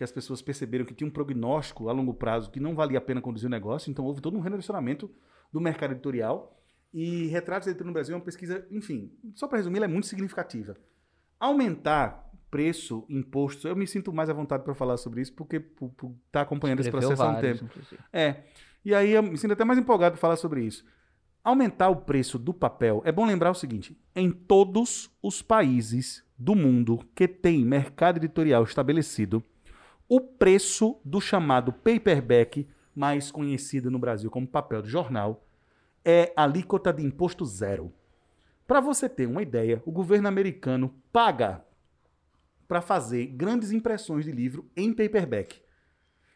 que 0.00 0.04
as 0.04 0.10
pessoas 0.10 0.40
perceberam 0.40 0.86
que 0.86 0.94
tinha 0.94 1.06
um 1.06 1.10
prognóstico 1.10 1.90
a 1.90 1.92
longo 1.92 2.14
prazo 2.14 2.50
que 2.50 2.58
não 2.58 2.74
valia 2.74 2.96
a 2.96 3.02
pena 3.02 3.20
conduzir 3.20 3.46
o 3.46 3.50
negócio, 3.50 3.90
então 3.90 4.02
houve 4.02 4.22
todo 4.22 4.34
um 4.34 4.40
redirecionamento 4.40 5.10
do 5.52 5.60
mercado 5.60 5.90
editorial. 5.90 6.58
E 6.90 7.26
Retratos 7.26 7.70
da 7.74 7.84
no 7.84 7.92
Brasil 7.92 8.14
é 8.14 8.16
uma 8.16 8.24
pesquisa, 8.24 8.66
enfim, 8.70 9.12
só 9.34 9.46
para 9.46 9.58
resumir, 9.58 9.76
ela 9.76 9.84
é 9.84 9.88
muito 9.88 10.06
significativa. 10.06 10.74
Aumentar 11.38 12.30
preço, 12.50 13.04
imposto, 13.10 13.68
eu 13.68 13.76
me 13.76 13.86
sinto 13.86 14.10
mais 14.10 14.30
à 14.30 14.32
vontade 14.32 14.64
para 14.64 14.74
falar 14.74 14.96
sobre 14.96 15.20
isso, 15.20 15.34
porque 15.34 15.60
por 15.60 15.92
estar 16.24 16.40
acompanhando 16.40 16.80
esse 16.80 16.88
Escreveu 16.88 17.10
processo 17.10 17.30
há 17.30 17.36
um 17.36 17.38
tempo. 17.38 17.64
inclusive. 17.66 18.02
É. 18.10 18.44
E 18.82 18.94
aí 18.94 19.10
eu 19.10 19.22
me 19.22 19.36
sinto 19.36 19.52
até 19.52 19.66
mais 19.66 19.78
empolgado 19.78 20.14
para 20.14 20.20
falar 20.22 20.36
sobre 20.36 20.64
isso. 20.64 20.82
Aumentar 21.44 21.90
o 21.90 21.96
preço 21.96 22.38
do 22.38 22.54
papel, 22.54 23.02
é 23.04 23.12
bom 23.12 23.26
lembrar 23.26 23.50
o 23.50 23.54
seguinte: 23.54 24.00
em 24.16 24.30
todos 24.30 25.10
os 25.22 25.42
países 25.42 26.24
do 26.38 26.54
mundo 26.54 27.06
que 27.14 27.28
tem 27.28 27.62
mercado 27.66 28.16
editorial 28.16 28.64
estabelecido, 28.64 29.44
o 30.10 30.20
preço 30.20 31.00
do 31.04 31.20
chamado 31.20 31.72
paperback, 31.72 32.68
mais 32.92 33.30
conhecido 33.30 33.92
no 33.92 33.98
Brasil 33.98 34.28
como 34.28 34.44
papel 34.44 34.82
de 34.82 34.88
jornal, 34.88 35.46
é 36.04 36.32
alíquota 36.36 36.92
de 36.92 37.00
imposto 37.00 37.44
zero. 37.46 37.92
Para 38.66 38.80
você 38.80 39.08
ter 39.08 39.26
uma 39.26 39.40
ideia, 39.40 39.80
o 39.86 39.92
governo 39.92 40.26
americano 40.26 40.92
paga 41.12 41.64
para 42.66 42.80
fazer 42.80 43.24
grandes 43.26 43.70
impressões 43.70 44.24
de 44.24 44.32
livro 44.32 44.68
em 44.76 44.92
paperback 44.92 45.62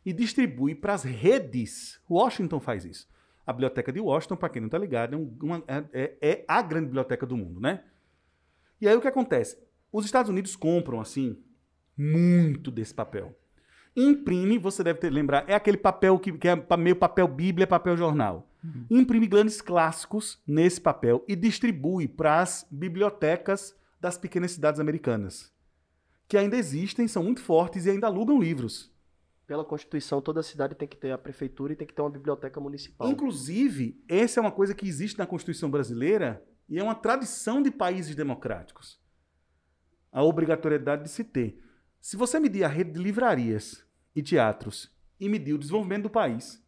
e 0.07 0.13
distribui 0.13 0.77
para 0.77 0.95
as 0.95 1.03
redes. 1.03 2.01
Washington 2.09 2.61
faz 2.61 2.85
isso. 2.85 3.09
A 3.45 3.53
biblioteca 3.53 3.93
de 3.93 3.99
Washington, 3.99 4.37
para 4.37 4.51
quem 4.51 4.61
não 4.61 4.69
está 4.69 4.79
ligado, 4.79 5.15
é, 5.15 5.17
um- 5.19 5.37
uma- 5.43 5.65
é- 5.67 5.85
é- 5.93 6.17
é 6.23 6.45
a 6.47 6.63
grande 6.63 6.87
biblioteca 6.87 7.27
do 7.27 7.37
mundo, 7.37 7.61
né? 7.61 7.83
E 8.81 8.87
aí 8.87 8.95
o 8.95 9.01
que 9.01 9.09
acontece? 9.09 9.59
Os 9.91 10.05
Estados 10.05 10.31
Unidos 10.31 10.55
compram, 10.55 11.01
assim, 11.01 11.43
muito 11.99 12.71
desse 12.71 12.95
papel. 12.95 13.37
Imprime, 13.97 14.59
você 14.59 14.83
deve 14.83 14.99
ter 14.99 15.11
lembrar, 15.11 15.49
é 15.49 15.55
aquele 15.55 15.77
papel 15.77 16.19
que, 16.19 16.33
que 16.33 16.49
é 16.49 16.77
meio 16.77 16.97
papel 16.97 17.29
bíblia, 17.29 17.67
papel 17.67 17.97
jornal. 17.97 18.49
Imprime 18.91 19.27
grandes 19.27 19.61
clássicos 19.61 20.43
nesse 20.47 20.81
papel 20.81 21.23
e 21.29 21.37
distribui 21.37 22.09
para 22.09 22.41
as 22.41 22.67
bibliotecas 22.71 23.77
das 24.01 24.17
pequenas 24.17 24.53
cidades 24.53 24.81
americanas. 24.81 25.53
Que 26.27 26.39
ainda 26.39 26.57
existem, 26.57 27.07
são 27.07 27.23
muito 27.23 27.43
fortes 27.43 27.85
e 27.85 27.91
ainda 27.91 28.07
alugam 28.07 28.41
livros. 28.41 28.91
Pela 29.47 29.65
Constituição, 29.65 30.23
toda 30.23 30.43
cidade 30.43 30.75
tem 30.75 30.89
que 30.89 30.97
ter 30.97 31.13
a 31.13 31.19
prefeitura 31.19 31.75
e 31.75 31.77
tem 31.77 31.87
que 31.87 31.93
ter 31.93 32.01
uma 32.01 32.11
biblioteca 32.11 32.59
municipal. 32.59 33.11
Inclusive, 33.11 34.03
essa 34.09 34.41
é 34.41 34.43
uma 34.43 34.51
coisa 34.51 34.75
que 34.75 34.89
existe 34.89 35.19
na 35.19 35.27
Constituição 35.27 35.71
brasileira 35.71 36.43
e 36.67 36.79
é 36.79 36.83
uma 36.83 36.95
tradição 36.95 37.63
de 37.63 37.71
países 37.71 38.17
democráticos. 38.17 38.99
A 40.11 40.23
obrigatoriedade 40.23 41.03
de 41.03 41.11
se 41.11 41.23
ter. 41.23 41.63
Se 42.01 42.17
você 42.17 42.41
medir 42.41 42.65
a 42.65 42.69
rede 42.69 42.93
de 42.93 43.03
livrarias 43.03 43.84
e 44.15 44.23
teatros 44.23 44.93
e 45.19 45.29
medir 45.29 45.55
o 45.55 45.59
desenvolvimento 45.59 46.05
do 46.05 46.11
país, 46.11 46.63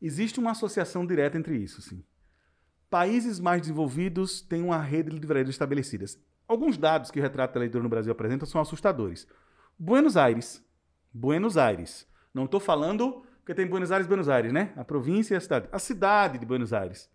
existe 0.00 0.38
uma 0.38 0.52
associação 0.52 1.06
direta 1.06 1.38
entre 1.38 1.56
isso. 1.56 1.82
Sim. 1.82 2.04
Países 2.90 3.38
mais 3.38 3.60
desenvolvidos 3.60 4.40
têm 4.40 4.62
uma 4.62 4.80
rede 4.80 5.10
de 5.10 5.18
livrarias 5.18 5.50
estabelecidas. 5.50 6.18
Alguns 6.46 6.78
dados 6.78 7.10
que 7.10 7.18
o 7.18 7.22
Retrato 7.22 7.54
da 7.54 7.60
Leitura 7.60 7.82
no 7.82 7.90
Brasil 7.90 8.10
apresenta 8.10 8.46
são 8.46 8.60
assustadores. 8.60 9.26
Buenos 9.78 10.16
Aires. 10.16 10.64
Buenos 11.12 11.58
Aires. 11.58 12.08
Não 12.32 12.46
estou 12.46 12.60
falando 12.60 13.22
porque 13.38 13.54
tem 13.54 13.66
Buenos 13.66 13.90
Aires, 13.90 14.06
Buenos 14.06 14.28
Aires, 14.28 14.52
né? 14.52 14.72
A 14.76 14.84
província 14.84 15.34
e 15.34 15.36
a 15.36 15.40
cidade. 15.40 15.68
A 15.72 15.78
cidade 15.78 16.38
de 16.38 16.46
Buenos 16.46 16.72
Aires. 16.72 17.10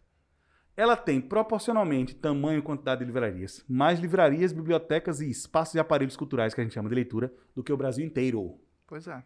Ela 0.76 0.98
tem 0.98 1.22
proporcionalmente 1.22 2.16
tamanho 2.16 2.58
e 2.58 2.62
quantidade 2.62 3.00
de 3.00 3.06
livrarias, 3.06 3.64
mais 3.70 4.00
livrarias, 4.00 4.52
bibliotecas 4.52 5.22
e 5.22 5.30
espaços 5.30 5.76
e 5.76 5.80
aparelhos 5.80 6.18
culturais 6.18 6.54
que 6.54 6.62
a 6.62 6.64
gente 6.64 6.74
chama 6.74 6.90
de 6.90 6.96
leitura 6.96 7.32
do 7.56 7.64
que 7.64 7.72
o 7.72 7.78
Brasil 7.78 8.04
inteiro. 8.04 8.60
Pois 8.88 9.08
é. 9.08 9.24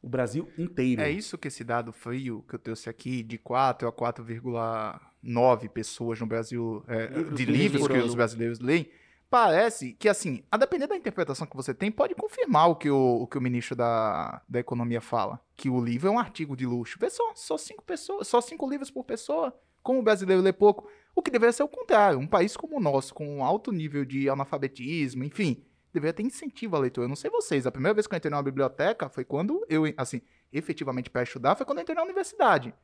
O 0.00 0.08
Brasil 0.08 0.48
inteiro. 0.56 1.02
É 1.02 1.10
isso 1.10 1.36
que 1.36 1.48
esse 1.48 1.64
dado 1.64 1.92
frio 1.92 2.44
que 2.48 2.54
eu 2.54 2.58
trouxe 2.58 2.88
aqui, 2.88 3.22
de 3.22 3.36
4 3.36 3.88
a 3.88 3.92
4,9 3.92 5.68
pessoas 5.68 6.20
no 6.20 6.26
Brasil, 6.26 6.84
é, 6.86 7.06
Livros 7.06 7.36
de 7.36 7.44
livros 7.44 7.88
que 7.88 7.98
os 7.98 8.14
brasileiros 8.14 8.60
leem, 8.60 8.88
parece 9.30 9.92
que, 9.94 10.08
assim, 10.08 10.42
a 10.50 10.56
depender 10.56 10.86
da 10.86 10.96
interpretação 10.96 11.46
que 11.46 11.56
você 11.56 11.74
tem, 11.74 11.90
pode 11.90 12.14
confirmar 12.14 12.70
o 12.70 12.76
que 12.76 12.88
o, 12.88 13.22
o, 13.22 13.26
que 13.26 13.36
o 13.36 13.40
ministro 13.40 13.76
da, 13.76 14.40
da 14.48 14.60
Economia 14.60 15.00
fala, 15.00 15.40
que 15.56 15.68
o 15.68 15.80
livro 15.80 16.08
é 16.08 16.10
um 16.10 16.18
artigo 16.18 16.56
de 16.56 16.64
luxo. 16.64 16.98
Vê 17.00 17.10
só, 17.10 17.32
só 17.34 17.58
cinco 17.58 17.82
pessoas, 17.82 18.28
só 18.28 18.40
cinco 18.40 18.68
livros 18.68 18.90
por 18.90 19.04
pessoa, 19.04 19.54
como 19.82 20.00
o 20.00 20.02
brasileiro 20.02 20.42
lê 20.42 20.52
pouco, 20.52 20.88
o 21.14 21.22
que 21.22 21.30
deveria 21.30 21.52
ser 21.52 21.62
o 21.62 21.68
contrário. 21.68 22.18
Um 22.18 22.26
país 22.26 22.56
como 22.56 22.76
o 22.76 22.80
nosso, 22.80 23.12
com 23.12 23.38
um 23.38 23.44
alto 23.44 23.72
nível 23.72 24.04
de 24.04 24.28
analfabetismo, 24.28 25.24
enfim, 25.24 25.64
deveria 25.92 26.12
ter 26.12 26.22
incentivo 26.22 26.76
à 26.76 26.78
leitura. 26.78 27.04
Eu 27.04 27.08
não 27.08 27.16
sei 27.16 27.30
vocês, 27.30 27.66
a 27.66 27.72
primeira 27.72 27.94
vez 27.94 28.06
que 28.06 28.14
eu 28.14 28.16
entrei 28.16 28.30
numa 28.30 28.42
biblioteca 28.42 29.08
foi 29.08 29.24
quando 29.24 29.64
eu, 29.68 29.82
assim, 29.96 30.20
efetivamente 30.52 31.10
para 31.10 31.22
estudar 31.22 31.56
foi 31.56 31.64
quando 31.66 31.78
eu 31.78 31.82
entrei 31.82 31.96
na 31.96 32.02
universidade. 32.02 32.74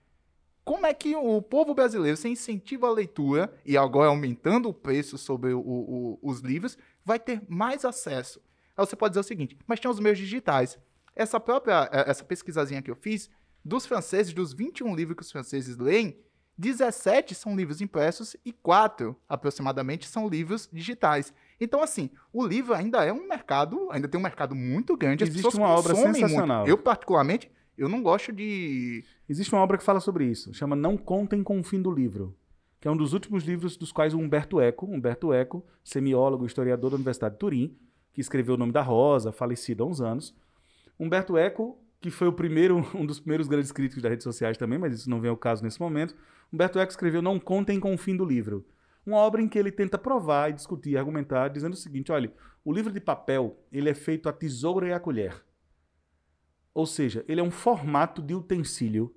Como 0.65 0.87
é 0.87 0.95
que 0.95 1.15
o 1.15 1.43
povo 1.43 1.75
brasileiro, 1.75 2.17
sem 2.17 2.33
incentivo 2.33 2.87
à 2.87 2.91
leitura, 2.91 3.55
e 3.67 3.77
agora 3.77 4.09
aumentando 4.09 4.69
o 4.71 4.75
preço 4.75 5.19
sobre 5.19 5.53
o- 5.53 5.61
o- 5.61 6.19
os 6.23 6.41
livros, 6.41 6.79
vai 7.05 7.19
ter 7.19 7.43
mais 7.49 7.85
acesso? 7.85 8.41
Aí 8.77 8.85
você 8.87 8.97
pode 8.97 9.13
dizer 9.13 9.21
o 9.21 9.25
seguinte, 9.25 9.59
mas 9.67 9.79
tem 9.79 9.91
os 9.91 10.01
meios 10.01 10.19
digitais. 10.19 10.79
Essa 11.15 11.39
própria, 11.39 11.89
eh, 11.93 12.05
essa 12.11 12.25
pesquisazinha 12.25 12.81
que 12.81 12.91
eu 12.91 12.97
fiz, 12.97 13.29
dos 13.63 13.85
franceses, 13.87 14.33
dos 14.33 14.53
21 14.55 14.95
livros 14.97 15.17
que 15.17 15.23
os 15.23 15.31
franceses 15.31 15.77
leem, 15.77 16.19
17 16.57 17.35
são 17.35 17.55
livros 17.55 17.81
impressos 17.81 18.35
e 18.45 18.53
4, 18.53 19.15
aproximadamente, 19.29 20.07
são 20.09 20.29
livros 20.29 20.69
digitais. 20.73 21.33
Então, 21.61 21.83
assim, 21.83 22.11
o 22.33 22.45
livro 22.45 22.75
ainda 22.75 23.05
é 23.05 23.13
um 23.13 23.29
mercado, 23.29 23.89
ainda 23.91 24.09
tem 24.09 24.19
um 24.19 24.23
mercado 24.23 24.55
muito 24.55 24.97
grande. 24.97 25.25
As 25.25 25.31
Existe 25.31 25.57
uma 25.57 25.69
obra 25.69 25.95
consomem 25.95 26.13
muito. 26.13 26.29
sensacional. 26.29 26.67
Eu, 26.67 26.77
particularmente, 26.77 27.51
eu 27.77 27.89
não 27.89 28.03
gosto 28.03 28.33
de 28.33 29.05
Existe 29.29 29.53
uma 29.55 29.63
obra 29.63 29.79
que 29.79 29.85
fala 29.85 30.01
sobre 30.01 30.27
isso, 30.27 30.53
chama 30.53 30.77
Não 30.77 30.97
Contem 30.97 31.43
com 31.43 31.59
o 31.59 31.63
Fim 31.63 31.81
do 31.81 31.91
Livro, 31.91 32.37
que 32.79 32.87
é 32.87 32.91
um 32.91 32.97
dos 32.97 33.15
últimos 33.15 33.45
livros 33.45 33.77
dos 33.77 33.91
quais 33.91 34.13
o 34.13 34.19
Humberto 34.19 34.61
Eco, 34.61 34.87
Humberto 34.87 35.33
Eco, 35.33 35.65
semiólogo 35.83 36.45
e 36.45 36.47
historiador 36.47 36.91
da 36.91 36.97
Universidade 36.97 37.35
de 37.35 37.39
Turim, 37.39 37.77
que 38.13 38.21
escreveu 38.21 38.55
O 38.55 38.59
Nome 38.59 38.73
da 38.73 38.83
Rosa, 38.83 39.33
falecido 39.33 39.83
há 39.83 39.87
uns 39.87 40.01
anos. 40.01 40.35
Humberto 41.01 41.39
Eco, 41.39 41.79
que 42.01 42.11
foi 42.11 42.29
o 42.29 42.33
primeiro, 42.33 42.87
um 42.95 43.07
dos 43.07 43.19
primeiros 43.19 43.49
grandes 43.49 43.73
críticos 43.73 44.03
das 44.03 44.11
redes 44.11 44.25
sociais 44.25 44.59
também, 44.59 44.79
mas 44.79 44.95
isso 44.95 45.09
não 45.09 45.21
vem 45.21 45.31
ao 45.31 45.37
caso 45.37 45.65
nesse 45.65 45.81
momento. 45.81 46.15
Humberto 46.53 46.79
Eco 46.79 46.91
escreveu 46.91 47.23
Não 47.23 47.41
Contem 47.41 47.81
com 47.81 47.95
o 47.95 47.99
Fim 47.99 48.15
do 48.15 48.27
Livro, 48.27 48.65
uma 49.07 49.19
obra 49.19 49.43
em 49.43 49.49
que 49.49 49.59
ele 49.59 49.71
tenta 49.71 49.99
provar 49.99 50.51
e 50.51 50.55
discutir, 50.55 50.97
argumentar, 50.97 51.49
dizendo 51.49 51.75
o 51.75 51.77
seguinte, 51.77 52.11
olha, 52.11 52.33
o 52.65 52.73
livro 52.73 52.93
de 52.93 53.01
papel, 53.01 53.59
ele 53.71 53.91
é 53.91 53.95
feito 53.95 54.29
a 54.29 54.33
tesoura 54.33 54.89
e 54.89 54.93
a 54.93 55.01
colher. 55.01 55.45
Ou 56.73 56.87
seja, 56.87 57.25
ele 57.29 57.41
é 57.41 57.45
um 57.45 57.51
formato 57.51 58.23
de 58.23 58.35
utensílio 58.35 59.15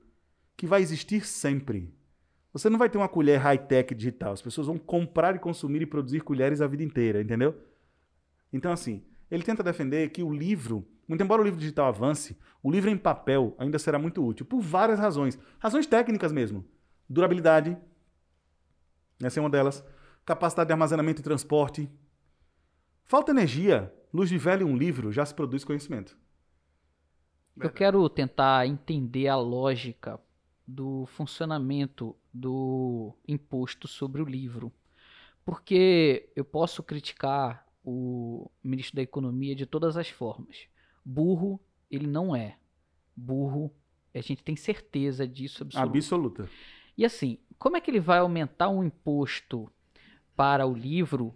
que 0.56 0.68
vai 0.68 0.82
existir 0.82 1.26
sempre. 1.26 1.94
Você 2.52 2.70
não 2.70 2.78
vai 2.78 2.90
ter 2.90 2.98
uma 2.98 3.08
colher 3.08 3.40
high-tech 3.40 3.94
digital. 3.96 4.34
As 4.34 4.42
pessoas 4.42 4.68
vão 4.68 4.78
comprar 4.78 5.36
e 5.36 5.40
consumir 5.40 5.82
e 5.82 5.86
produzir 5.86 6.22
colheres 6.22 6.62
a 6.62 6.68
vida 6.68 6.84
inteira, 6.84 7.22
entendeu? 7.22 7.56
Então, 8.52 8.72
assim, 8.72 9.04
ele 9.30 9.44
tenta 9.44 9.64
defender 9.64 10.10
que 10.10 10.24
o 10.24 10.34
livro 10.34 10.88
Muito 11.08 11.24
embora 11.24 11.42
o 11.42 11.46
livro 11.46 11.60
digital 11.60 11.88
avance, 11.88 12.38
o 12.62 12.70
livro 12.70 12.90
em 12.90 12.98
papel 12.98 13.56
ainda 13.58 13.80
será 13.80 13.98
muito 13.98 14.26
útil, 14.26 14.46
por 14.46 14.60
várias 14.60 15.00
razões. 15.00 15.40
Razões 15.58 15.88
técnicas 15.88 16.34
mesmo. 16.34 16.66
Durabilidade, 17.10 17.78
essa 19.22 19.40
é 19.40 19.42
uma 19.42 19.50
delas. 19.50 19.84
Capacidade 20.26 20.68
de 20.68 20.74
armazenamento 20.74 21.22
e 21.22 21.24
transporte. 21.24 21.90
Falta 23.04 23.32
energia. 23.32 23.94
Luz 24.14 24.30
de 24.30 24.38
velho 24.38 24.68
e 24.68 24.72
um 24.72 24.78
livro 24.78 25.12
já 25.12 25.26
se 25.26 25.34
produz 25.34 25.64
conhecimento. 25.64 26.18
Eu 27.60 27.72
quero 27.72 28.08
tentar 28.10 28.68
entender 28.68 29.28
a 29.28 29.36
lógica 29.36 30.20
do 30.68 31.06
funcionamento 31.08 32.16
do 32.34 33.16
imposto 33.28 33.88
sobre 33.88 34.22
o 34.22 34.26
livro. 34.26 34.72
Porque 35.44 36.30
eu 36.36 36.46
posso 36.46 36.84
criticar 36.84 37.66
o 37.84 38.52
ministro 38.62 38.98
da 38.98 39.02
Economia 39.02 39.56
de 39.56 39.66
todas 39.66 39.96
as 39.98 40.10
formas. 40.10 40.68
Burro, 41.04 41.60
ele 41.90 42.06
não 42.06 42.36
é. 42.36 42.58
Burro, 43.16 43.74
a 44.14 44.20
gente 44.22 44.44
tem 44.44 44.56
certeza 44.56 45.28
disso 45.28 45.64
absoluta. 45.64 45.98
Absoluta. 45.98 46.50
E 46.98 47.06
assim, 47.06 47.38
como 47.60 47.78
é 47.78 47.82
que 47.82 47.92
ele 47.92 48.00
vai 48.00 48.20
aumentar 48.20 48.70
um 48.70 48.84
imposto 48.84 49.72
para 50.36 50.66
o 50.66 50.74
livro 50.74 51.34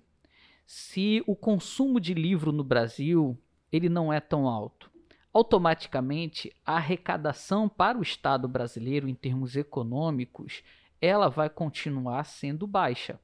se 0.65 1.23
o 1.27 1.35
consumo 1.35 1.99
de 1.99 2.13
livro 2.13 2.51
no 2.51 2.63
Brasil 2.63 3.37
ele 3.71 3.89
não 3.89 4.11
é 4.11 4.19
tão 4.19 4.47
alto? 4.47 4.89
Automaticamente, 5.33 6.51
a 6.65 6.75
arrecadação 6.75 7.69
para 7.69 7.97
o 7.97 8.01
Estado 8.01 8.47
brasileiro 8.47 9.07
em 9.07 9.15
termos 9.15 9.55
econômicos, 9.55 10.61
ela 10.99 11.29
vai 11.29 11.49
continuar 11.49 12.25
sendo 12.25 12.67
baixa. 12.67 13.19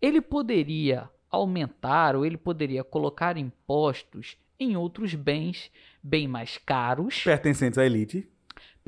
Ele 0.00 0.20
poderia 0.20 1.08
aumentar 1.30 2.16
ou 2.16 2.24
ele 2.24 2.36
poderia 2.36 2.82
colocar 2.82 3.36
impostos 3.36 4.36
em 4.58 4.76
outros 4.76 5.14
bens 5.14 5.70
bem 6.02 6.26
mais 6.26 6.58
caros, 6.58 7.22
Pertencentes 7.22 7.78
à 7.78 7.86
elite. 7.86 8.28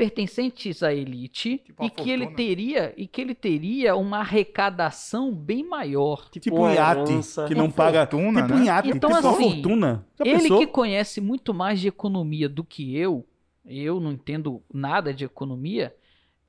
Pertencentes 0.01 0.83
à 0.83 0.95
elite 0.95 1.59
Tipo 1.59 1.85
e 1.85 1.91
que 1.91 2.11
ele 2.11 2.25
fortuna. 2.25 2.37
teria 2.37 2.95
e 2.97 3.07
que 3.07 3.21
ele 3.21 3.35
teria 3.35 3.95
uma 3.97 4.21
arrecadação 4.21 5.31
bem 5.35 5.63
maior. 5.63 6.27
Tipo, 6.31 6.57
uma 6.57 6.69
um 6.69 6.73
iate 6.73 7.13
que 7.47 7.55
não 7.55 7.67
Uma 7.67 7.73
paga. 7.75 8.07
fortuna, 8.07 8.41
tipo 8.43 8.55
né? 8.55 8.61
um 8.61 8.65
iate, 8.65 8.89
Então, 8.89 9.11
tipo 9.11 9.29
assim, 9.29 9.51
fortuna. 9.53 10.07
Já 10.19 10.25
ele 10.25 10.39
pensou? 10.41 10.59
que 10.59 10.67
conhece 10.67 11.21
muito 11.21 11.53
mais 11.53 11.79
de 11.81 11.89
economia 11.89 12.49
do 12.49 12.65
que 12.65 12.97
eu, 12.97 13.27
eu 13.67 14.01
não 14.01 14.13
entendo 14.13 14.63
nada 14.73 15.13
de 15.13 15.25
economia, 15.27 15.95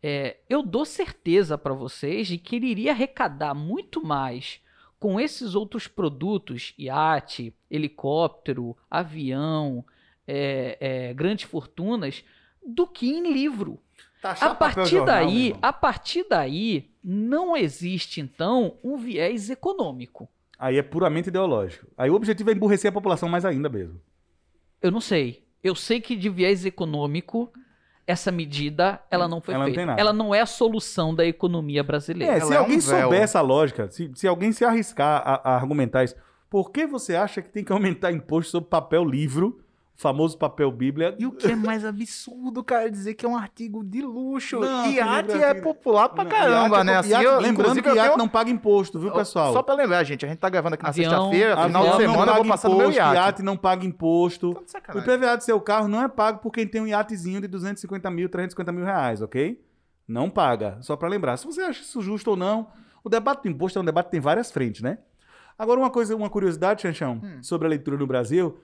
é, 0.02 0.38
eu 0.50 0.64
dou 0.64 0.86
certeza 0.86 1.58
para 1.58 1.74
vocês 1.74 2.28
de 2.28 2.38
que 2.38 2.56
ele 2.56 2.68
iria 2.68 2.92
arrecadar 2.92 3.54
muito 3.54 4.02
mais 4.06 4.62
com 4.98 5.20
esses 5.20 5.56
outros 5.56 5.88
produtos, 5.90 6.74
iate, 6.78 7.54
helicóptero, 7.70 8.78
avião, 8.90 9.84
é, 10.28 10.78
é, 10.80 11.14
grandes 11.14 11.46
fortunas, 11.46 12.24
do 12.66 12.86
que 12.88 13.10
em 13.10 13.32
livro. 13.32 13.80
Taxar 14.22 14.52
A 14.52 14.56
partir 14.56 14.86
jornal, 14.86 15.06
daí, 15.06 15.56
a 15.62 15.74
partir 15.74 16.26
daí, 16.30 16.90
não 17.04 17.58
existe 17.58 18.22
então 18.22 18.76
um 18.84 18.96
viés 18.98 19.50
econômico. 19.50 20.30
Aí 20.60 20.78
é 20.78 20.84
puramente 20.84 21.30
ideológico. 21.30 21.88
Aí 21.98 22.10
o 22.10 22.14
objetivo 22.14 22.52
é 22.52 22.54
emburrecer 22.54 22.90
a 22.90 22.94
população 22.94 23.28
mais 23.28 23.46
ainda 23.46 23.68
mesmo. 23.68 24.00
Eu 24.80 24.92
não 24.92 25.02
sei. 25.02 25.44
Eu 25.64 25.74
sei 25.76 26.00
que 26.00 26.16
de 26.16 26.30
viés 26.30 26.66
econômico, 26.66 27.52
essa 28.06 28.32
medida, 28.32 29.02
ela 29.10 29.28
não 29.28 29.42
foi 29.42 29.56
Ela 29.56 29.64
não 29.64 29.68
feita. 29.68 29.80
tem 29.80 29.86
nada. 29.88 30.00
Ela 30.02 30.14
não 30.14 30.36
é 30.36 30.42
a 30.42 30.46
solução 30.46 31.16
da 31.16 31.26
economia 31.26 31.84
brasileira. 31.84 32.34
É, 32.34 32.40
Ela 32.40 32.46
se 32.46 32.54
é 32.54 32.58
um 32.58 32.62
alguém 32.62 32.80
véu. 32.80 33.02
souber 33.02 33.22
essa 33.22 33.42
lógica, 33.42 33.90
se, 33.90 34.12
se 34.14 34.28
alguém 34.28 34.52
se 34.52 34.64
arriscar 34.64 35.24
a, 35.26 35.50
a 35.52 35.56
argumentar 35.56 36.04
isso, 36.04 36.16
por 36.48 36.72
que 36.72 36.86
você 36.86 37.16
acha 37.16 37.42
que 37.42 37.50
tem 37.50 37.64
que 37.64 37.72
aumentar 37.72 38.12
imposto 38.12 38.52
sobre 38.52 38.70
papel 38.70 39.04
livro, 39.04 39.60
famoso 40.02 40.36
papel 40.38 40.72
bíblia? 40.72 41.16
E 41.20 41.26
o 41.28 41.32
que 41.32 41.48
é 41.52 41.56
mais 41.56 41.86
absurdo, 41.86 42.64
cara, 42.64 42.88
é 42.88 42.90
dizer 42.90 43.14
que 43.14 43.26
é 43.26 43.30
um 43.30 43.38
artigo 43.38 43.84
de 43.84 44.02
luxo. 44.02 44.60
Não, 44.60 44.84
que 44.84 44.96
iate 44.96 45.32
é 45.34 45.54
popular 45.54 46.10
pra 46.10 46.24
Não, 46.24 46.32
caramba, 46.32 46.80
é 46.80 46.84
né? 46.84 46.98
Assim, 46.98 47.10
iate- 47.12 47.24
eu, 47.26 47.40
lembrando 47.40 47.82
que 47.82 47.88
iate 47.90 48.02
tenho- 48.08 48.18
não 48.18 48.28
paga 48.28 48.50
imposto, 48.50 49.00
viu, 49.00 49.12
pessoal? 49.12 49.54
Só 49.54 49.62
pra 49.62 49.76
lembrar, 49.76 50.04
gente, 50.04 50.26
a 50.26 50.30
gente 50.30 50.40
tá 50.40 50.50
gravando 50.50 50.74
aqui 50.74 50.84
na 50.84 50.92
sexta-feira, 50.92 51.56
final 51.68 51.84
de 51.84 51.90
avião 51.90 52.00
semana 52.12 52.22
eu 52.22 52.26
paga 52.26 52.38
vou 52.44 52.48
passar 52.48 52.70
no 52.70 52.76
meu 52.78 52.86
imposto, 52.86 53.00
iate. 53.02 53.16
iate 53.16 53.44
não 53.44 53.56
paga 53.58 53.86
imposto. 53.86 54.54
Tá 54.54 54.92
de 54.94 54.98
O. 54.98 55.02
IPVA 55.02 55.38
do 55.38 55.44
seu 55.44 55.62
carro 55.62 55.88
não 55.88 56.02
é 56.02 56.08
pago 56.08 56.40
por 56.40 56.52
quem 56.52 56.66
tem 56.66 56.82
um 56.82 56.88
iatezinho 56.88 57.40
de 57.40 57.48
250 57.48 58.10
mil, 58.10 58.28
350 58.28 58.72
mil 58.72 58.84
reais, 58.84 59.22
ok? 59.22 59.64
Não 60.08 60.30
paga. 60.30 60.78
Só 60.82 60.96
pra 60.96 61.08
lembrar. 61.08 61.38
Se 61.38 61.46
você 61.46 61.62
acha 61.62 61.82
isso 61.82 62.02
justo 62.02 62.32
ou 62.32 62.36
não, 62.36 62.68
o 63.04 63.10
debate 63.10 63.44
do 63.44 63.50
imposto 63.50 63.78
é 63.78 63.82
um 63.82 63.86
debate 63.86 64.06
que 64.08 64.12
tem 64.12 64.20
várias 64.20 64.52
frentes, 64.52 64.82
né? 64.82 64.98
Agora, 65.60 65.80
uma 65.80 65.92
coisa, 65.92 66.16
uma 66.16 66.30
curiosidade, 66.30 66.82
Chanchão, 66.82 67.22
Hum. 67.24 67.38
sobre 67.44 67.68
a 67.68 67.70
leitura 67.70 67.96
no 67.96 68.08
Brasil, 68.08 68.58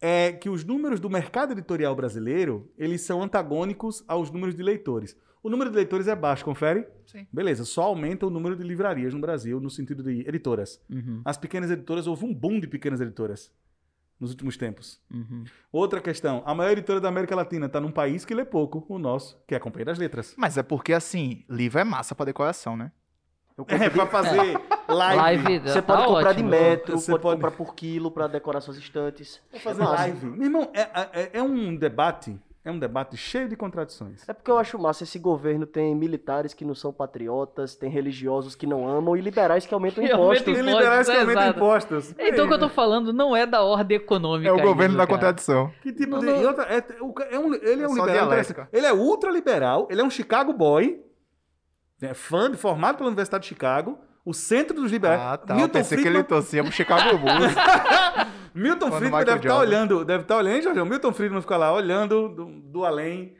é 0.00 0.32
que 0.32 0.48
os 0.48 0.64
números 0.64 0.98
do 1.00 1.10
mercado 1.10 1.52
editorial 1.52 1.94
brasileiro, 1.94 2.70
eles 2.78 3.02
são 3.02 3.22
antagônicos 3.22 4.02
aos 4.08 4.30
números 4.30 4.54
de 4.54 4.62
leitores. 4.62 5.16
O 5.42 5.48
número 5.48 5.70
de 5.70 5.76
leitores 5.76 6.06
é 6.06 6.14
baixo, 6.14 6.44
confere? 6.44 6.86
Sim. 7.06 7.26
Beleza, 7.32 7.64
só 7.64 7.82
aumenta 7.84 8.26
o 8.26 8.30
número 8.30 8.54
de 8.56 8.62
livrarias 8.62 9.14
no 9.14 9.20
Brasil, 9.20 9.58
no 9.60 9.70
sentido 9.70 10.02
de 10.02 10.20
editoras. 10.28 10.80
Uhum, 10.90 11.22
As 11.24 11.36
pequenas 11.38 11.70
editoras, 11.70 12.06
houve 12.06 12.24
um 12.26 12.34
boom 12.34 12.60
de 12.60 12.66
pequenas 12.66 13.00
editoras 13.00 13.50
nos 14.18 14.32
últimos 14.32 14.58
tempos. 14.58 15.00
uhum. 15.10 15.44
Outra 15.72 15.98
questão, 15.98 16.42
a 16.44 16.54
maior 16.54 16.72
editora 16.72 17.00
da 17.00 17.08
América 17.08 17.34
Latina 17.34 17.64
está 17.66 17.80
num 17.80 17.90
país 17.90 18.22
que 18.26 18.34
lê 18.34 18.44
pouco, 18.44 18.84
o 18.86 18.98
nosso, 18.98 19.42
que 19.46 19.54
é 19.54 19.56
a 19.56 19.60
Companhia 19.60 19.86
das 19.86 19.98
Letras. 19.98 20.34
Mas 20.36 20.58
é 20.58 20.62
porque, 20.62 20.92
assim, 20.92 21.42
livro 21.48 21.78
é 21.80 21.84
massa 21.84 22.14
pra 22.14 22.26
decoração, 22.26 22.76
né? 22.76 22.92
Eu 23.68 23.76
É, 23.76 23.90
pra 23.90 24.06
fazer 24.06 24.58
live. 24.88 25.16
Live, 25.44 25.58
Você 25.60 25.82
tá 25.82 25.94
pode 25.96 26.06
comprar 26.08 26.30
ótimo. 26.30 26.50
de 26.50 26.56
metro, 26.56 26.98
Você 26.98 27.10
pode, 27.12 27.22
pode- 27.22 27.34
comprar 27.36 27.50
por 27.52 27.74
quilo 27.74 28.10
pra 28.10 28.26
decorar 28.26 28.60
suas 28.60 28.76
estantes. 28.76 29.40
Pra 29.50 29.60
fazer 29.60 29.82
É 29.82 29.86
live. 29.86 30.26
Meu 30.26 30.44
irmão, 30.44 30.68
é, 30.74 30.80
é- 31.12 31.30
é 31.34 31.42
um 31.42 31.74
debate, 31.76 32.36
é 32.64 32.70
um 32.70 32.78
debate 32.78 33.16
cheio 33.16 33.48
de 33.48 33.56
contradições. 33.56 34.28
É 34.28 34.32
porque 34.34 34.50
eu 34.50 34.58
acho 34.58 34.78
massa, 34.78 35.04
esse 35.04 35.18
governo 35.18 35.64
tem 35.66 35.94
militares 35.94 36.52
que 36.52 36.64
não 36.64 36.74
são 36.74 36.92
patriotas, 36.92 37.74
tem 37.74 37.88
religiosos 37.88 38.54
que 38.54 38.66
não 38.66 38.86
amam 38.86 39.16
e 39.16 39.20
liberais 39.20 39.64
que 39.64 39.72
aumentam 39.72 40.02
Que 40.04 40.12
impostos. 40.12 40.46
aumentam 40.46 40.54
Tem 40.54 40.74
liberais 40.74 41.06
que 41.08 41.12
é, 41.16 41.20
aumentam 41.20 41.42
exato. 41.42 41.58
impostos. 41.58 42.14
Então 42.18 42.44
o 42.44 42.48
que 42.48 42.54
eu 42.54 42.58
tô 42.58 42.68
falando 42.68 43.12
não 43.12 43.34
é 43.34 43.46
da 43.46 43.62
ordem 43.62 43.96
econômica. 43.96 44.50
É 44.50 44.52
o 44.52 44.60
governo 44.60 44.94
isso, 44.94 44.98
da 44.98 45.06
cara. 45.06 45.18
contradição. 45.18 45.72
Que 45.82 45.92
tipo 45.92 46.10
Não, 46.12 46.18
de. 46.20 46.26
não. 46.26 46.42
e 46.42 46.46
outra, 46.46 46.64
é, 46.64 46.84
é 47.34 47.38
um, 47.38 47.54
ele 47.54 47.82
é 47.82 47.84
É 47.84 47.88
um 47.88 47.94
liberal. 47.94 48.26
interessante. 48.26 48.68
Ele 48.72 48.86
é 48.86 48.92
ultra 48.92 49.30
liberal, 49.30 49.88
ele 49.90 50.00
é 50.00 50.04
um 50.04 50.10
Chicago 50.10 50.52
boy, 50.52 51.00
é 52.02 52.14
fã, 52.14 52.52
formado 52.54 52.96
pela 52.96 53.08
Universidade 53.08 53.42
de 53.42 53.48
Chicago, 53.48 53.98
o 54.24 54.32
centro 54.34 54.74
dos 54.76 54.90
liberais. 54.92 55.20
Ah, 55.20 55.36
tá. 55.36 55.54
Eu 55.54 55.58
Milton 55.58 55.72
pensei 55.72 55.96
que 55.96 56.02
Friedman, 56.02 56.20
ele 56.20 56.28
torcia 56.28 56.62
pro 56.62 56.72
Chicago 56.72 57.16
Bulls. 57.18 57.54
Milton 58.54 58.86
Fã 58.86 58.90
do 58.90 58.96
Friedman 58.98 59.24
deve 59.24 59.36
estar 59.38 59.48
Jordan. 59.48 59.58
olhando, 59.58 60.04
deve 60.04 60.22
estar 60.22 60.36
olhando, 60.36 60.56
hein, 60.56 60.62
Jorge? 60.62 60.84
Milton 60.84 61.12
Friedman 61.12 61.40
fica 61.40 61.56
lá 61.56 61.72
olhando 61.72 62.28
do, 62.28 62.46
do 62.62 62.84
além. 62.84 63.34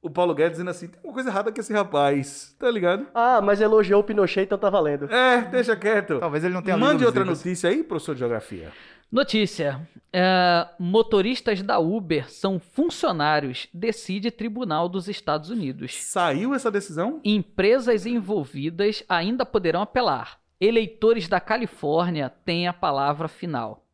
O 0.00 0.10
Paulo 0.10 0.34
Guedes 0.34 0.52
dizendo 0.52 0.70
assim: 0.70 0.88
tem 0.88 1.00
uma 1.04 1.12
coisa 1.12 1.30
errada 1.30 1.52
com 1.52 1.60
esse 1.60 1.72
rapaz, 1.72 2.54
tá 2.58 2.68
ligado? 2.70 3.06
Ah, 3.14 3.40
mas 3.40 3.60
elogiou 3.60 4.00
o 4.00 4.04
Pinochet, 4.04 4.42
então 4.44 4.58
tá 4.58 4.68
valendo. 4.68 5.04
É, 5.12 5.42
deixa 5.42 5.76
quieto. 5.76 6.18
Talvez 6.18 6.42
ele 6.44 6.52
não 6.54 6.62
tenha 6.62 6.76
Mande 6.76 7.04
outra 7.04 7.20
livros. 7.22 7.38
notícia 7.38 7.70
aí, 7.70 7.84
professor 7.84 8.14
de 8.14 8.18
geografia. 8.18 8.72
Notícia. 9.12 9.86
É, 10.10 10.66
motoristas 10.78 11.62
da 11.62 11.78
Uber 11.78 12.30
são 12.30 12.58
funcionários, 12.58 13.68
decide 13.72 14.30
Tribunal 14.30 14.88
dos 14.88 15.06
Estados 15.08 15.50
Unidos. 15.50 15.94
Saiu 16.02 16.54
essa 16.54 16.70
decisão? 16.70 17.20
Empresas 17.24 18.06
envolvidas 18.06 19.04
ainda 19.08 19.44
poderão 19.46 19.82
apelar. 19.82 20.38
Eleitores 20.60 21.28
da 21.28 21.40
Califórnia 21.40 22.30
têm 22.44 22.66
a 22.68 22.72
palavra 22.72 23.28
final. 23.28 23.84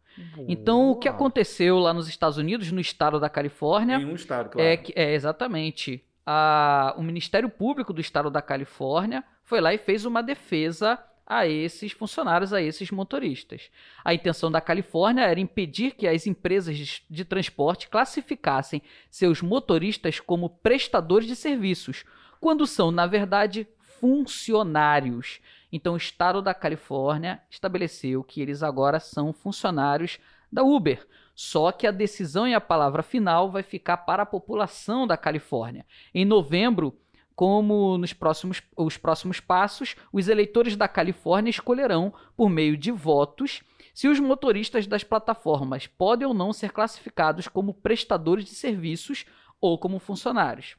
Então, 0.48 0.90
o 0.90 0.96
que 0.96 1.08
Boa. 1.08 1.14
aconteceu 1.16 1.78
lá 1.78 1.92
nos 1.94 2.08
Estados 2.08 2.36
Unidos, 2.38 2.72
no 2.72 2.80
estado 2.80 3.20
da 3.20 3.28
Califórnia, 3.28 3.96
Em 3.98 4.04
um 4.04 4.14
estado, 4.16 4.50
claro. 4.50 4.68
é, 4.68 4.76
que, 4.76 4.92
é 4.96 5.14
exatamente. 5.14 6.04
A- 6.26 6.94
o 6.98 7.02
Ministério 7.02 7.48
Público 7.48 7.92
do 7.92 8.00
Estado 8.00 8.28
da 8.30 8.42
Califórnia 8.42 9.22
foi 9.44 9.60
lá 9.60 9.72
e 9.72 9.78
fez 9.78 10.04
uma 10.04 10.22
defesa 10.22 10.98
a 11.28 11.46
esses 11.46 11.92
funcionários, 11.92 12.54
a 12.54 12.62
esses 12.62 12.90
motoristas. 12.90 13.70
A 14.02 14.14
intenção 14.14 14.50
da 14.50 14.62
Califórnia 14.62 15.24
era 15.24 15.38
impedir 15.38 15.90
que 15.90 16.08
as 16.08 16.26
empresas 16.26 17.02
de, 17.08 17.24
transporte 17.26 17.88
classificassem 17.88 18.80
seus 19.10 19.42
motoristas 19.42 20.18
como 20.20 20.48
prestadores 20.48 21.28
de 21.28 21.36
serviços, 21.36 22.04
quando 22.40 22.66
são, 22.66 22.90
na 22.90 23.06
verdade, 23.06 23.68
funcionários. 24.00 25.38
Então, 25.70 25.92
o 25.92 25.98
Estado 25.98 26.40
da 26.40 26.54
Califórnia 26.54 27.42
estabeleceu 27.50 28.24
que 28.24 28.40
eles 28.40 28.62
agora 28.62 28.98
são 28.98 29.30
funcionários 29.34 30.18
da 30.50 30.62
Uber. 30.62 31.06
Só 31.34 31.70
que 31.70 31.86
a 31.86 31.90
decisão 31.90 32.48
e 32.48 32.54
a 32.54 32.60
palavra 32.60 33.02
final 33.02 33.50
vai 33.50 33.62
ficar 33.62 33.98
para 33.98 34.22
a 34.22 34.26
população 34.26 35.06
da 35.06 35.16
Califórnia. 35.16 35.84
Em 36.14 36.24
novembro, 36.24 36.98
como 37.38 37.96
nos 37.98 38.12
próximos, 38.12 38.60
os 38.76 38.96
próximos 38.96 39.38
passos, 39.38 39.94
os 40.12 40.26
eleitores 40.26 40.74
da 40.74 40.88
Califórnia 40.88 41.50
escolherão, 41.50 42.12
por 42.36 42.50
meio 42.50 42.76
de 42.76 42.90
votos, 42.90 43.62
se 43.94 44.08
os 44.08 44.18
motoristas 44.18 44.88
das 44.88 45.04
plataformas 45.04 45.86
podem 45.86 46.26
ou 46.26 46.34
não 46.34 46.52
ser 46.52 46.72
classificados 46.72 47.46
como 47.46 47.72
prestadores 47.72 48.44
de 48.44 48.50
serviços 48.50 49.24
ou 49.60 49.78
como 49.78 50.00
funcionários. 50.00 50.74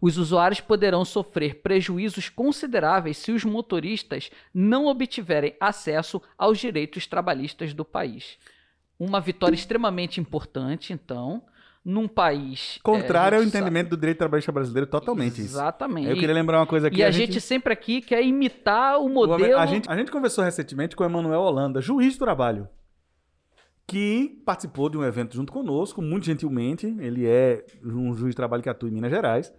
Os 0.00 0.16
usuários 0.16 0.60
poderão 0.60 1.04
sofrer 1.04 1.60
prejuízos 1.60 2.28
consideráveis 2.28 3.16
se 3.16 3.32
os 3.32 3.42
motoristas 3.42 4.30
não 4.54 4.86
obtiverem 4.86 5.56
acesso 5.58 6.22
aos 6.38 6.60
direitos 6.60 7.04
trabalhistas 7.04 7.74
do 7.74 7.84
país. 7.84 8.38
Uma 8.96 9.20
vitória 9.20 9.56
extremamente 9.56 10.20
importante, 10.20 10.92
então, 10.92 11.42
num 11.90 12.06
país. 12.06 12.78
Contrário 12.82 13.34
é, 13.34 13.38
a 13.38 13.40
ao 13.40 13.42
gente 13.44 13.52
sabe- 13.52 13.62
entendimento 13.64 13.88
do 13.90 13.96
direito 13.96 14.18
trabalhista 14.18 14.52
brasileiro, 14.52 14.86
totalmente 14.86 15.40
isso. 15.40 15.54
Exatamente. 15.56 16.08
Eu 16.10 16.16
queria 16.16 16.34
lembrar 16.34 16.58
uma 16.60 16.66
coisa 16.66 16.88
aqui. 16.88 16.98
e 16.98 17.02
a, 17.02 17.10
gente, 17.10 17.40
sempre 17.40 17.72
aqui 17.72 18.02
quer 18.02 18.22
imitar 18.22 18.98
o 18.98 19.06
O- 19.06 19.08
modelo. 19.08 19.56
A 19.58 19.64
gente, 19.64 19.88
a 19.90 19.96
gente 19.96 20.10
conversou 20.10 20.44
recentemente 20.44 20.94
com 20.94 21.02
o 21.02 21.06
Emanuel 21.06 21.40
Holanda, 21.40 21.80
juiz 21.80 22.14
do 22.16 22.24
trabalho, 22.24 22.68
que 23.86 24.42
participou 24.44 24.90
de 24.90 24.98
um 24.98 25.02
evento 25.04 25.34
junto 25.34 25.50
conosco, 25.50 26.02
muito 26.02 26.26
gentilmente. 26.26 26.86
Ele 27.00 27.26
é 27.26 27.64
um 27.82 28.14
juiz 28.14 28.32
de 28.32 28.36
trabalho 28.36 28.62
que 28.62 28.68
atua 28.68 28.88
em 28.88 28.92
Minas 28.92 29.10
Gerais. 29.10 29.52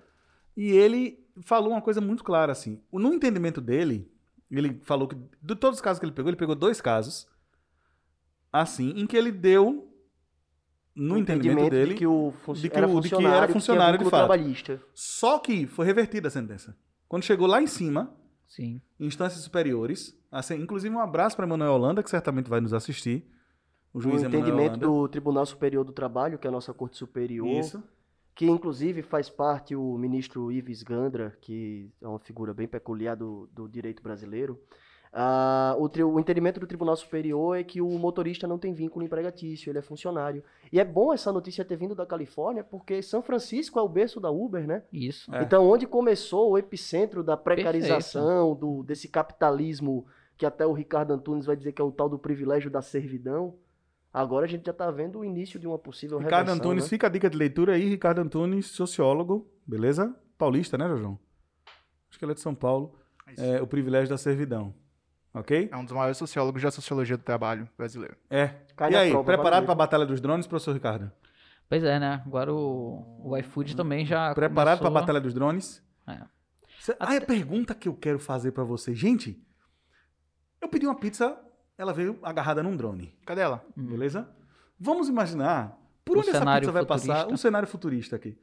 E 0.56 0.68
ele 0.72 1.26
falou 1.44 1.72
uma 1.72 1.82
coisa 1.82 2.00
muito 2.00 2.24
clara, 2.24 2.52
assim. 2.52 2.80
No 2.94 3.12
entendimento 3.12 3.60
dele, 3.60 4.08
ele 4.52 4.80
falou 4.84 5.08
que 5.08 5.16
de 5.42 5.56
todos 5.56 5.78
os 5.80 5.82
casos 5.82 6.00
que 6.00 6.06
ele 6.06 6.12
pegou, 6.14 6.30
ele 6.30 6.38
pegou 6.38 6.54
dois 6.54 6.80
casos, 6.80 7.28
assim, 8.54 8.92
em 8.96 9.08
que 9.08 9.18
ele 9.18 9.32
deu, 9.32 9.89
no 11.00 11.16
O 11.16 11.18
entendimento, 11.18 11.70
dele, 11.72 11.94
de 11.94 11.96
que, 12.00 12.06
o 12.08 12.32
func- 12.44 12.58
de 12.60 12.70
que 12.70 12.78
era 12.78 12.88
o- 12.88 13.00
de 13.02 13.10
que 13.10 13.16
funcionário, 13.16 13.44
era 13.44 13.54
funcionário 13.54 13.98
de 13.98 14.04
vínculo 14.04 14.12
fato. 14.12 14.28
trabalhista. 14.28 14.82
só 14.94 15.40
que 15.40 15.66
foi 15.66 15.86
revertida 15.86 16.28
a 16.28 16.32
sentença. 16.32 16.76
Quando 17.08 17.24
chegou 17.24 17.48
lá 17.48 17.62
em 17.62 17.68
cima, 17.68 18.14
Sim. 18.48 18.82
em 19.00 19.06
instâncias 19.08 19.42
superiores. 19.44 20.18
Assim, 20.32 20.56
inclusive, 20.56 20.94
um 20.94 21.00
abraço 21.00 21.36
para 21.36 21.46
Emanuel 21.46 21.74
Holanda, 21.74 22.04
que 22.04 22.10
certamente 22.10 22.50
vai 22.50 22.60
nos 22.62 22.74
assistir. 22.74 23.26
O 23.94 23.98
O 23.98 24.02
juiz 24.02 24.22
Emanuel 24.22 24.42
entendimento 24.42 24.80
do 24.80 25.08
Tribunal 25.08 25.46
Superior 25.46 25.84
do 25.84 25.92
Trabalho, 25.92 26.38
que 26.38 26.46
é 26.46 26.50
a 26.50 26.52
nossa 26.52 26.72
Corte 26.74 26.98
Superior, 26.98 27.48
Isso. 27.48 27.82
que 28.36 28.46
inclusive 28.46 29.02
faz 29.02 29.28
parte 29.30 29.76
o 29.76 29.98
ministro 29.98 30.52
Ives 30.52 30.84
Gandra, 30.84 31.36
que 31.42 31.90
é 32.00 32.08
uma 32.08 32.20
figura 32.20 32.54
bem 32.54 32.68
peculiar 32.68 33.16
do, 33.16 33.50
do 33.52 33.68
direito 33.68 34.04
brasileiro. 34.04 34.60
Ah, 35.12 35.76
o, 35.80 35.90
tri- 35.90 36.04
o 36.04 36.20
entendimento 36.20 36.60
do 36.60 36.68
Tribunal 36.68 36.96
Superior 36.96 37.58
é 37.58 37.64
que 37.64 37.82
o 37.82 37.90
motorista 37.98 38.48
não 38.48 38.60
tem 38.60 38.74
vínculo 38.74 39.04
empregatício, 39.04 39.70
ele 39.72 39.80
é 39.80 39.82
funcionário. 39.82 40.44
E 40.72 40.80
é 40.80 40.86
bom 40.86 41.12
essa 41.12 41.32
notícia 41.32 41.66
ter 41.66 41.76
vindo 41.78 41.96
da 41.96 42.06
Califórnia, 42.06 42.64
porque 42.64 43.02
São 43.02 43.22
Francisco 43.24 43.80
é 43.80 43.82
o 43.82 43.90
berço 43.90 44.20
da 44.20 44.30
Uber, 44.30 44.68
né? 44.68 44.84
Isso. 44.94 45.34
É. 45.34 45.42
Então, 45.42 45.68
onde 45.68 45.88
começou 45.88 46.52
o 46.52 46.58
epicentro 46.58 47.24
da 47.24 47.36
precarização, 47.36 48.54
do, 48.54 48.84
desse 48.84 49.08
capitalismo 49.08 50.06
que 50.38 50.46
até 50.46 50.66
o 50.66 50.74
Ricardo 50.74 51.12
Antunes 51.12 51.46
vai 51.46 51.56
dizer 51.56 51.72
que 51.74 51.82
é 51.82 51.86
o 51.86 51.92
tal 51.92 52.08
do 52.08 52.18
privilégio 52.20 52.70
da 52.70 52.82
servidão, 52.82 53.56
agora 54.14 54.46
a 54.46 54.50
gente 54.50 54.66
já 54.66 54.72
está 54.72 54.90
vendo 54.92 55.20
o 55.20 55.26
início 55.26 55.60
de 55.60 55.68
uma 55.68 55.78
possível 55.78 56.18
Ricardo 56.20 56.48
reversão, 56.48 56.56
Antunes, 56.66 56.84
né? 56.86 56.90
fica 56.90 57.08
a 57.08 57.10
dica 57.10 57.30
de 57.30 57.38
leitura 57.38 57.74
aí. 57.74 57.90
Ricardo 57.90 58.20
Antunes, 58.20 58.68
sociólogo, 58.68 59.48
beleza? 59.66 60.16
Paulista, 60.38 60.78
né, 60.78 60.88
João? 60.96 61.20
Acho 62.10 62.18
que 62.18 62.24
ele 62.24 62.32
é 62.32 62.36
de 62.36 62.42
São 62.42 62.56
Paulo. 62.56 62.94
É, 63.38 63.62
o 63.62 63.68
privilégio 63.68 64.10
da 64.10 64.18
servidão. 64.18 64.74
Ok? 65.34 65.70
É 65.72 65.78
um 65.78 65.84
dos 65.86 65.94
maiores 65.94 66.18
sociólogos 66.18 66.62
da 66.62 66.72
sociologia 66.72 67.16
do 67.18 67.24
trabalho 67.24 67.70
brasileiro. 67.78 68.18
É. 68.30 68.48
Cai 68.76 68.92
e 68.92 68.96
aí, 68.96 69.10
prova, 69.12 69.26
preparado 69.26 69.64
para 69.64 69.74
a 69.74 69.76
Batalha 69.76 70.06
dos 70.06 70.20
Drones, 70.20 70.48
professor 70.48 70.74
Ricardo? 70.74 71.12
Pois 71.68 71.84
é, 71.84 72.00
né? 72.00 72.24
Agora 72.26 72.52
o, 72.54 73.22
o 73.30 73.38
iFood 73.38 73.76
também 73.76 74.06
já. 74.06 74.34
Preparado 74.34 74.80
para 74.80 74.88
a 74.88 74.92
Batalha 74.92 75.22
dos 75.22 75.34
Drones? 75.34 75.84
É. 76.08 76.20
Cê- 76.80 76.96
Ah, 77.00 77.16
a 77.16 77.22
pergunta 77.22 77.76
que 77.76 77.88
eu 77.88 77.94
quero 77.94 78.18
fazer 78.18 78.52
para 78.54 78.64
você. 78.64 78.96
Gente, 78.96 79.40
eu 80.62 80.68
pedi 80.68 80.88
uma 80.88 80.96
pizza, 80.96 81.38
ela 81.78 81.94
veio 81.94 82.18
agarrada 82.24 82.64
num 82.64 82.76
drone. 82.76 83.16
Cadê 83.26 83.42
ela? 83.42 83.64
Beleza? 83.76 84.28
Vamos 84.80 85.10
imaginar 85.10 85.78
por 86.04 86.18
Um 86.18 86.22
onde 86.22 86.30
essa 86.32 86.40
pizza 86.60 86.72
vai 86.72 86.86
passar 86.86 87.28
um 87.28 87.38
cenário 87.38 87.68
futurista 87.68 88.16
aqui. 88.16 88.36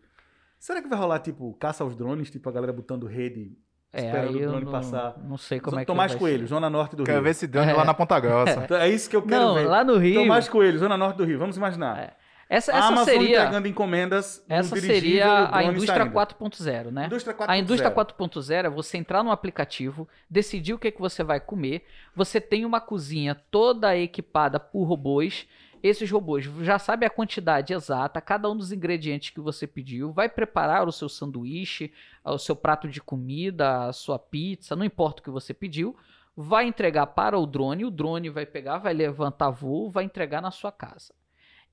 Será 0.59 0.80
que 0.80 0.89
vai 0.89 0.99
rolar, 0.99 1.18
tipo, 1.18 1.53
caça 1.55 1.82
aos 1.82 1.97
drones, 1.97 2.30
tipo 2.30 2.49
a 2.49 2.53
galera 2.53 2.72
botando 2.72 3.07
rede, 3.07 3.59
É, 3.93 4.05
esperando 4.07 4.28
aí 4.28 4.37
o 4.37 4.41
eu 4.43 4.49
drone 4.51 4.64
não, 4.64 4.72
passar? 4.72 5.14
não 5.24 5.39
sei 5.39 5.59
como 5.61 5.78
é 5.78 5.80
que 5.80 5.87
Tomás 5.87 6.12
vai 6.12 6.18
Coelho, 6.18 6.41
ser. 6.41 6.47
Zona 6.47 6.68
Norte 6.68 6.97
do 6.97 7.05
Quero 7.05 7.16
Rio. 7.18 7.24
ver 7.24 7.30
esse 7.30 7.47
drone 7.47 7.70
É. 7.70 7.74
lá 7.74 7.84
na 7.84 7.95
Ponta 7.95 8.18
Grossa. 8.20 8.66
É 8.78 8.89
isso 8.89 9.09
que 9.09 9.16
eu 9.16 9.22
quero 9.22 9.41
Não, 9.43 9.55
ver. 9.55 9.64
lá 9.66 9.82
no 9.84 9.97
Rio. 9.97 10.20
Tomás 10.20 10.49
Coelho, 10.49 10.78
Zona 10.78 10.97
Norte 10.97 11.16
do 11.16 11.24
Rio. 11.24 11.39
Vamos 11.39 11.57
imaginar. 11.57 11.99
É. 11.99 12.11
Essa, 12.49 12.72
A 12.72 12.78
essa 12.78 12.87
Amazon 12.89 13.05
seria, 13.07 13.39
entregando 13.41 13.66
encomendas 13.66 14.45
essa 14.49 14.76
seria 14.76 15.49
a 15.53 15.64
indústria 15.64 15.97
saindo. 16.05 16.14
4.0, 16.14 16.91
né? 16.93 17.07
Indústria 17.07 17.34
4.0. 17.34 17.45
A 17.49 17.59
indústria 17.59 17.91
4.0 17.91 18.64
é 18.66 18.70
você 18.70 18.99
entrar 18.99 19.24
no 19.24 19.32
aplicativo, 19.32 20.09
decidir 20.30 20.72
o 20.74 20.78
que, 20.78 20.87
é 20.87 20.91
que 20.93 21.01
você 21.01 21.24
vai 21.24 21.41
comer. 21.41 21.84
Você 22.14 22.41
tem 22.41 22.64
uma 22.64 22.80
cozinha 22.80 23.34
toda 23.51 23.97
equipada 23.97 24.61
por 24.61 24.84
robôs. 24.84 25.49
Esses 25.87 26.11
robôs 26.11 26.45
já 26.62 26.80
sabem 26.80 27.07
a 27.07 27.11
quantidade 27.11 27.72
exata, 27.72 28.20
cada 28.20 28.51
um 28.51 28.57
dos 28.57 28.72
ingredientes 28.72 29.30
que 29.30 29.41
você 29.41 29.68
pediu, 29.68 30.12
vai 30.12 30.28
preparar 30.28 30.89
o 30.89 30.93
seu 30.93 31.09
sanduíche, 31.09 31.93
o 32.24 32.39
seu 32.39 32.57
prato 32.57 32.89
de 32.89 33.01
comida, 33.01 33.84
a 33.84 33.93
sua 33.93 34.18
pizza, 34.18 34.74
não 34.74 34.84
importa 34.84 35.20
o 35.20 35.24
que 35.24 35.30
você 35.30 35.55
pediu, 35.55 35.97
vai 36.37 36.66
entregar 36.66 37.07
para 37.07 37.39
o 37.39 37.47
drone, 37.47 37.84
o 37.84 37.91
drone 37.91 38.28
vai 38.28 38.45
pegar, 38.45 38.78
vai 38.78 38.93
levantar 38.93 39.51
voo, 39.51 39.89
vai 39.89 40.03
entregar 40.03 40.43
na 40.43 40.51
sua 40.51 40.72
casa. 40.72 41.14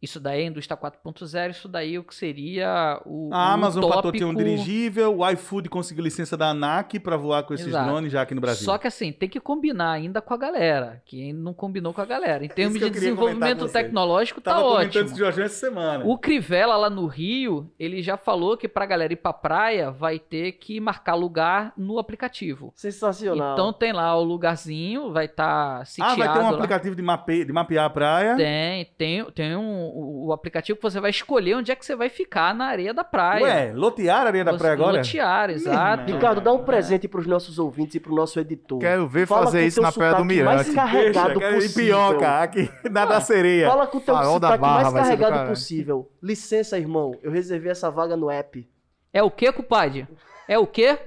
Isso 0.03 0.19
daí 0.19 0.41
é 0.41 0.43
a 0.43 0.47
indústria 0.47 0.75
4.0, 0.75 1.51
isso 1.51 1.69
daí 1.69 1.95
é 1.95 1.97
o 1.97 2.03
que 2.03 2.13
seria 2.13 3.01
o, 3.05 3.29
A 3.31 3.37
o 3.37 3.53
Amazon 3.53 3.85
utópico... 3.85 4.03
patenteou 4.03 4.31
um 4.31 4.35
dirigível, 4.35 5.19
o 5.19 5.29
iFood 5.29 5.69
conseguiu 5.69 6.03
licença 6.03 6.35
da 6.35 6.49
ANAC 6.49 6.99
para 6.99 7.15
voar 7.15 7.43
com 7.43 7.53
esses 7.53 7.67
Exato. 7.67 7.89
drones 7.89 8.11
já 8.11 8.21
aqui 8.21 8.35
no 8.35 8.41
Brasil. 8.41 8.65
Só 8.65 8.77
que 8.77 8.85
assim, 8.85 9.13
tem 9.13 9.29
que 9.29 9.39
combinar 9.39 9.93
ainda 9.93 10.21
com 10.21 10.33
a 10.33 10.37
galera, 10.37 11.01
que 11.05 11.23
ainda 11.23 11.39
não 11.39 11.53
combinou 11.53 11.93
com 11.93 12.01
a 12.01 12.05
galera. 12.05 12.43
Em 12.43 12.49
termos 12.49 12.77
que 12.77 12.83
eu 12.83 12.89
de 12.89 12.95
desenvolvimento 12.95 13.65
tecnológico, 13.69 14.41
tá 14.41 14.55
Tava 14.55 14.65
ótimo. 14.65 15.05
isso 15.05 15.23
essa 15.23 15.47
semana. 15.47 16.03
O 16.05 16.17
Crivella 16.17 16.75
lá 16.75 16.89
no 16.89 17.07
Rio, 17.07 17.71
ele 17.79 18.03
já 18.03 18.17
falou 18.17 18.57
que 18.57 18.67
pra 18.67 18.85
galera 18.85 19.13
ir 19.13 19.15
pra 19.15 19.31
praia 19.31 19.89
vai 19.89 20.19
ter 20.19 20.51
que 20.51 20.81
marcar 20.81 21.15
lugar 21.15 21.71
no 21.77 21.97
aplicativo. 21.97 22.73
Sensacional. 22.75 23.53
Então 23.53 23.71
tem 23.71 23.93
lá 23.93 24.13
o 24.17 24.23
lugarzinho, 24.23 25.13
vai 25.13 25.25
estar 25.25 25.79
ah, 25.79 25.85
sitiado 25.85 26.17
vai 26.17 26.33
ter 26.33 26.39
um 26.39 26.43
lá. 26.43 26.49
aplicativo 26.49 26.93
de, 26.93 27.01
mape... 27.01 27.45
de 27.45 27.53
mapear 27.53 27.85
a 27.85 27.89
praia. 27.89 28.35
Tem, 28.35 28.85
tem, 28.97 29.23
tem 29.31 29.55
um, 29.55 29.92
o, 29.93 30.27
o 30.27 30.33
aplicativo 30.33 30.77
que 30.77 30.83
você 30.83 30.99
vai 30.99 31.09
escolher 31.11 31.55
onde 31.55 31.71
é 31.71 31.75
que 31.75 31.85
você 31.85 31.95
vai 31.95 32.09
ficar 32.09 32.53
na 32.55 32.65
areia 32.65 32.93
da 32.93 33.03
praia. 33.03 33.43
Ué, 33.43 33.73
lotear 33.73 34.23
a 34.23 34.27
areia 34.27 34.43
da 34.43 34.51
Você- 34.51 34.57
praia 34.57 34.73
agora? 34.73 34.97
Lotear, 34.97 35.49
exato. 35.49 36.11
Ricardo, 36.11 36.41
dá 36.41 36.51
um 36.51 36.63
presente 36.63 37.07
pros 37.07 37.27
nossos 37.27 37.59
ouvintes 37.59 37.95
e 37.95 37.99
pro 37.99 38.13
nosso 38.15 38.39
editor. 38.39 38.79
Quero 38.79 39.07
ver 39.07 39.27
Fala 39.27 39.45
fazer 39.45 39.65
isso 39.65 39.81
na 39.81 39.91
Praia 39.91 40.13
do 40.13 40.17
sotaque 40.23 40.43
mais 40.43 40.67
Mirante. 40.67 40.75
carregado 40.75 41.39
Deixa, 41.39 41.55
possível. 41.55 41.83
Pioca, 42.09 42.41
aqui 42.41 42.69
na 42.89 43.05
da 43.05 43.21
sereia. 43.21 43.67
Fala 43.69 43.87
com 43.87 43.97
o 43.97 44.01
teu 44.01 44.15
Farol 44.15 44.39
da 44.39 44.47
sotaque 44.47 44.61
Barra 44.61 44.73
mais 44.81 44.93
vai 44.93 45.03
ser 45.05 45.15
do 45.17 45.19
carregado 45.21 45.49
possível. 45.49 46.11
Licença, 46.21 46.77
irmão. 46.77 47.11
Eu 47.21 47.31
reservei 47.31 47.71
essa 47.71 47.91
vaga 47.91 48.17
no 48.17 48.29
app. 48.29 48.67
É 49.13 49.21
o 49.21 49.29
que, 49.29 49.51
compadre? 49.51 50.07
É 50.47 50.57
o 50.57 50.65
quê? 50.65 50.97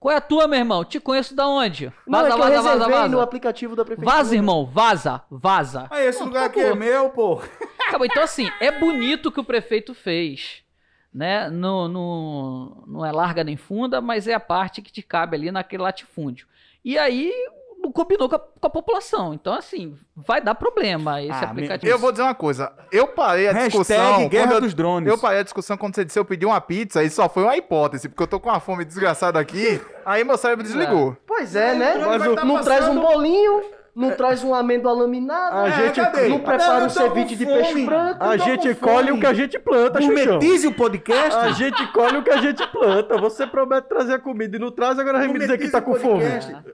Qual 0.00 0.14
é 0.14 0.16
a 0.16 0.20
tua, 0.22 0.48
meu 0.48 0.58
irmão? 0.58 0.82
Te 0.82 0.98
conheço 0.98 1.36
da 1.36 1.46
onde? 1.46 1.92
Não, 2.06 2.20
Vaza, 2.20 2.26
é 2.26 2.30
que 2.30 2.34
eu 2.34 2.38
vaza, 2.38 2.62
vaza, 2.62 2.88
vaza. 2.88 3.08
no 3.08 3.20
aplicativo 3.20 3.76
da 3.76 3.84
prefeitura. 3.84 4.16
Vaza, 4.16 4.34
irmão, 4.34 4.64
vaza, 4.64 5.22
vaza. 5.30 5.86
Ah, 5.90 6.02
esse 6.02 6.24
lugar 6.24 6.46
aqui 6.46 6.58
é 6.58 6.74
meu, 6.74 7.10
pô. 7.10 7.42
Acabou. 7.86 8.06
Então, 8.06 8.22
assim, 8.22 8.50
é 8.60 8.72
bonito 8.72 9.26
o 9.26 9.32
que 9.32 9.40
o 9.40 9.44
prefeito 9.44 9.92
fez. 9.92 10.62
Né? 11.12 11.50
Não, 11.50 11.86
não, 11.86 12.82
não 12.86 13.04
é 13.04 13.12
larga 13.12 13.44
nem 13.44 13.58
funda, 13.58 14.00
mas 14.00 14.26
é 14.26 14.32
a 14.32 14.40
parte 14.40 14.80
que 14.80 14.90
te 14.90 15.02
cabe 15.02 15.36
ali 15.36 15.52
naquele 15.52 15.82
latifúndio. 15.82 16.46
E 16.82 16.96
aí 16.96 17.30
não 17.46 17.59
combinou 17.92 18.28
com 18.28 18.36
a, 18.36 18.38
com 18.38 18.66
a 18.66 18.70
população. 18.70 19.32
Então, 19.32 19.54
assim, 19.54 19.96
vai 20.14 20.40
dar 20.40 20.54
problema 20.54 21.22
esse 21.22 21.32
Ah, 21.32 21.50
aplicativo. 21.50 21.90
Eu 21.90 21.98
vou 21.98 22.10
dizer 22.10 22.22
uma 22.22 22.34
coisa. 22.34 22.72
Eu 22.92 23.06
parei 23.08 23.48
a 23.48 23.52
discussão. 23.52 24.28
Guerra 24.28 24.54
eu, 24.54 24.60
dos 24.60 24.74
Drones. 24.74 25.08
eu 25.08 25.18
parei 25.18 25.40
a 25.40 25.42
discussão 25.42 25.76
quando 25.76 25.94
você 25.94 26.04
disse 26.04 26.18
eu 26.18 26.24
pedi 26.24 26.44
uma 26.44 26.60
pizza 26.60 27.02
e 27.02 27.10
só 27.10 27.28
foi 27.28 27.44
uma 27.44 27.56
hipótese, 27.56 28.08
porque 28.08 28.22
eu 28.22 28.26
tô 28.26 28.38
com 28.38 28.48
uma 28.48 28.60
fome 28.60 28.84
desgraçada 28.84 29.38
aqui. 29.38 29.80
Aí 30.04 30.24
meu 30.24 30.36
cérebro 30.36 30.64
desligou. 30.64 31.16
Pois 31.26 31.56
é, 31.56 31.74
né? 31.74 31.94
Mas 31.98 32.34
tá 32.34 32.44
não 32.44 32.60
traz 32.60 32.88
um 32.88 33.00
bolinho, 33.00 33.62
não 33.94 34.10
traz 34.12 34.42
uma 34.42 34.58
amêndoa 34.58 34.92
laminada, 34.92 35.56
A 35.62 35.68
É, 35.68 35.72
gente- 35.86 36.00
cadê? 36.00 36.28
não 36.28 36.38
prepara 36.40 36.84
um 36.84 36.88
ceviche 36.90 37.36
com 37.36 37.36
de 37.36 37.46
peixe 37.46 37.84
branco. 37.84 38.22
A 38.24 38.36
gente 38.36 38.74
com 38.74 38.86
colhe 38.88 39.12
o 39.12 39.18
que 39.20 39.26
a 39.26 39.34
gente 39.34 39.58
planta. 39.58 39.98
Gourmetize 40.00 40.66
o 40.66 40.72
podcast? 40.72 41.38
A 41.38 41.52
gente 41.52 41.86
colhe 41.92 42.18
o 42.18 42.22
que 42.22 42.30
a 42.30 42.36
gente 42.38 42.66
planta. 42.68 43.18
Você 43.18 43.46
promete 43.46 43.88
trazer 43.88 44.14
a 44.14 44.18
comida 44.18 44.56
e 44.56 44.60
não 44.60 44.70
traz, 44.70 44.98
agora 44.98 45.18
vem 45.18 45.28
me 45.32 45.38
dizer 45.38 45.58
que 45.58 45.68
tá 45.70 45.80
com 45.80 45.94
fome. 45.94 46.24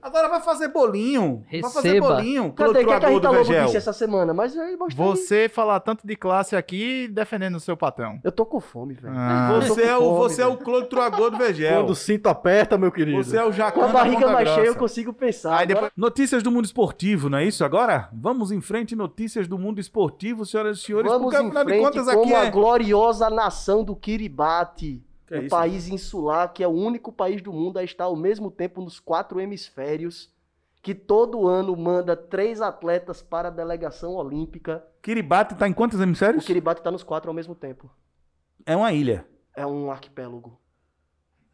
Agora 0.03 0.29
vai 0.29 0.41
fazer 0.41 0.69
bolinho. 0.69 1.45
Vai 1.51 1.71
fazer 1.73 1.89
Receba. 1.89 2.09
bolinho. 2.15 2.53
Cadê? 2.53 2.71
O 2.71 2.73
que, 2.73 2.79
é 2.79 2.85
que 2.85 2.93
a 3.07 3.09
Rita 3.09 3.31
Lobo 3.31 3.45
disse 3.65 3.77
essa 3.77 3.93
semana? 3.93 4.33
Mas 4.35 4.57
aí. 4.57 4.77
Você 4.95 5.49
falar 5.49 5.81
tanto 5.81 6.07
de 6.07 6.17
classe 6.17 6.55
aqui 6.57 7.09
defendendo 7.09 7.57
o 7.57 7.61
seu 7.61 7.77
patrão. 7.77 8.19
Eu 8.23 8.33
tô 8.33 8.45
com 8.47 8.61
fome, 8.61 8.95
velho. 8.95 9.15
Ah. 9.17 9.49
Tô 9.53 9.61
Você 9.75 9.83
com 9.83 9.89
é 9.89 9.97
o, 9.97 10.01
fome, 10.01 10.19
você 10.19 10.43
é 10.43 10.47
o 10.47 10.51
velho. 10.53 10.65
clotruador 10.65 11.31
do 11.31 11.39
Vegel. 11.39 11.77
Quando 11.81 11.91
o 11.91 11.95
cinto 11.95 12.29
aperta, 12.29 12.77
meu 12.79 12.91
querido. 12.93 13.23
Você 13.23 13.37
é 13.37 13.43
o 13.43 13.47
Com 13.47 13.53
Jacan 13.53 13.85
a 13.85 13.87
da 13.87 13.93
barriga 13.93 14.29
mais 14.31 14.49
cheia 14.51 14.67
eu 14.67 14.75
consigo 14.77 15.13
pensar. 15.13 15.51
Aí 15.51 15.55
Agora- 15.65 15.67
depois. 15.75 15.93
Notícias 15.97 16.43
do 16.43 16.51
mundo 16.51 16.65
esportivo, 16.65 17.06
não 17.15 17.39
é 17.39 17.45
isso 17.45 17.65
agora? 17.65 18.09
Vamos 18.13 18.51
em 18.51 18.61
frente, 18.61 18.97
notícias 18.97 19.47
do 19.47 19.59
mundo 19.59 19.81
esportivo, 19.81 20.45
senhoras 20.45 20.79
e 20.79 20.83
senhores, 20.83 21.11
Vamos 21.11 21.33
porque 21.33 21.43
em 21.43 21.47
afinal 21.47 21.65
de 21.65 21.79
contas 21.79 22.07
como 22.07 22.23
aqui 22.23 22.35
a 22.35 22.45
é... 22.47 22.51
gloriosa 22.51 23.31
nação 23.31 23.85
do 23.85 23.95
Kiribati. 23.95 25.05
Que 25.27 25.35
é 25.35 25.39
o 25.39 25.41
isso? 25.43 25.51
país 25.51 25.89
insular, 25.89 26.53
que 26.53 26.63
é 26.63 26.69
o 26.69 26.71
único 26.71 27.13
país 27.13 27.43
do 27.43 27.53
mundo 27.53 27.79
a 27.79 27.85
estar 27.85 28.05
ao 28.05 28.17
mesmo 28.17 28.51
tempo 28.51 28.81
nos 28.81 29.01
quatro 29.01 29.41
hemisférios, 29.41 30.33
que 30.81 30.95
todo 30.95 31.49
ano 31.49 31.77
manda 31.77 32.17
três 32.17 32.61
atletas 32.61 33.23
para 33.23 33.49
a 33.49 33.51
delegação 33.51 34.15
olímpica. 34.15 34.85
Kiribati 35.03 35.57
tá 35.57 35.67
em 35.67 35.73
quantos 35.73 35.99
O 35.99 36.03
hemisférios? 36.03 36.45
Kiribati 36.45 36.81
está 36.81 36.93
nos 36.93 37.03
quatro 37.03 37.29
ao 37.29 37.35
mesmo 37.35 37.55
tempo. 37.55 37.91
É 38.65 38.77
uma 38.77 38.93
ilha. 38.93 39.27
É 39.55 39.67
um 39.67 39.91
arquipélago. 39.91 40.59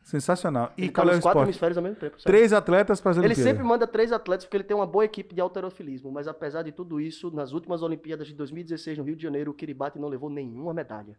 Sensacional. 0.02 0.72
E 0.76 0.82
Ele 0.82 0.90
tá 0.90 1.02
qual 1.02 1.06
é 1.14 1.16
o 1.16 1.20
quatro 1.20 1.28
esporte? 1.28 1.46
hemisférios 1.48 1.76
ao 1.78 1.82
mesmo 1.84 1.96
tempo. 1.98 2.12
sabe? 2.20 2.24
Três 2.24 2.52
atletas 2.52 3.00
para 3.00 3.10
as 3.12 3.16
Ele 3.16 3.26
Olimpíadas. 3.26 3.50
sempre 3.52 3.64
manda 3.66 3.86
três 3.86 4.12
atletas 4.12 4.44
porque 4.44 4.56
ele 4.56 4.64
tem 4.64 4.76
uma 4.76 4.86
boa 4.86 5.04
equipe 5.04 5.34
de 5.34 5.40
alterofilismo, 5.40 6.10
mas 6.10 6.26
apesar 6.28 6.62
de 6.62 6.72
tudo 6.72 7.00
isso, 7.00 7.30
nas 7.30 7.52
últimas 7.52 7.82
Olimpíadas 7.82 8.26
de 8.26 8.34
2016 8.34 8.98
no 8.98 9.04
Rio 9.04 9.16
de 9.16 9.22
Janeiro, 9.22 9.50
o 9.50 9.54
Kiribati 9.54 9.98
não 9.98 10.08
levou 10.08 10.28
nenhuma 10.28 10.74
medalha. 10.74 11.16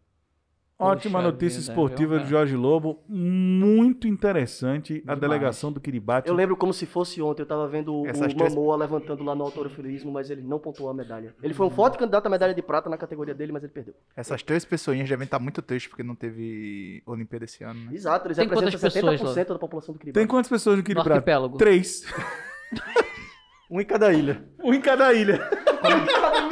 Ótima 0.80 1.20
Poxa 1.20 1.32
notícia 1.32 1.60
vida, 1.62 1.72
esportiva 1.72 2.16
viu, 2.16 2.24
do 2.26 2.30
Jorge 2.30 2.56
Lobo. 2.56 3.00
Muito 3.08 4.08
interessante 4.08 4.96
a 4.96 5.00
Demais. 5.02 5.20
delegação 5.20 5.72
do 5.72 5.80
Kiribati. 5.80 6.28
Eu 6.28 6.34
lembro 6.36 6.58
como 6.58 6.74
se 6.74 6.86
fosse 6.86 7.22
ontem, 7.22 7.44
eu 7.44 7.46
tava 7.46 7.68
vendo 7.68 8.06
Essas 8.08 8.34
o 8.34 8.36
três- 8.36 8.54
Mamoa 8.54 8.76
levantando 8.76 9.24
lá 9.24 9.36
no 9.36 9.44
alterofilismo, 9.44 10.12
mas 10.12 10.30
ele 10.30 10.42
não 10.42 10.60
pontuou 10.60 10.90
a 10.90 10.94
medalha. 10.94 11.34
Ele 11.44 11.54
foi 11.54 11.68
um 11.68 11.70
forte 11.70 11.98
candidato 11.98 12.26
à 12.26 12.30
medalha 12.30 12.54
de 12.54 12.62
prata 12.62 12.90
na 12.90 12.98
categoria 12.98 13.34
dele, 13.36 13.52
mas 13.52 13.64
ele 13.64 13.72
perdeu. 13.72 13.94
Essas 14.18 14.42
três 14.44 14.66
pessoinhas 14.66 15.08
devem 15.08 15.26
estar 15.26 15.40
muito 15.40 15.62
tristes 15.62 15.90
porque 15.90 16.04
não 16.04 16.16
teve 16.16 17.02
Olimpíada 17.06 17.46
esse 17.46 17.64
ano, 17.64 17.80
né? 17.86 17.92
Exato, 17.94 18.28
eles 18.28 18.38
Tem 18.38 18.48
representam 18.48 18.80
pessoas 18.80 19.36
70% 19.36 19.48
da 19.54 19.60
população 19.60 19.94
do 19.94 20.00
Tem 20.00 20.06
Kiribati. 20.12 20.28
quantas 20.28 20.50
pessoas 20.50 20.76
no 20.76 20.82
No 20.82 20.84
Kiribati? 20.86 21.10
arquipélago. 21.12 21.58
Três. 21.58 22.04
Um 23.72 23.80
em 23.82 23.86
cada 23.86 24.14
ilha. 24.14 24.44
Um 24.64 24.72
em 24.72 24.80
cada 24.82 25.12
ilha. 25.14 25.40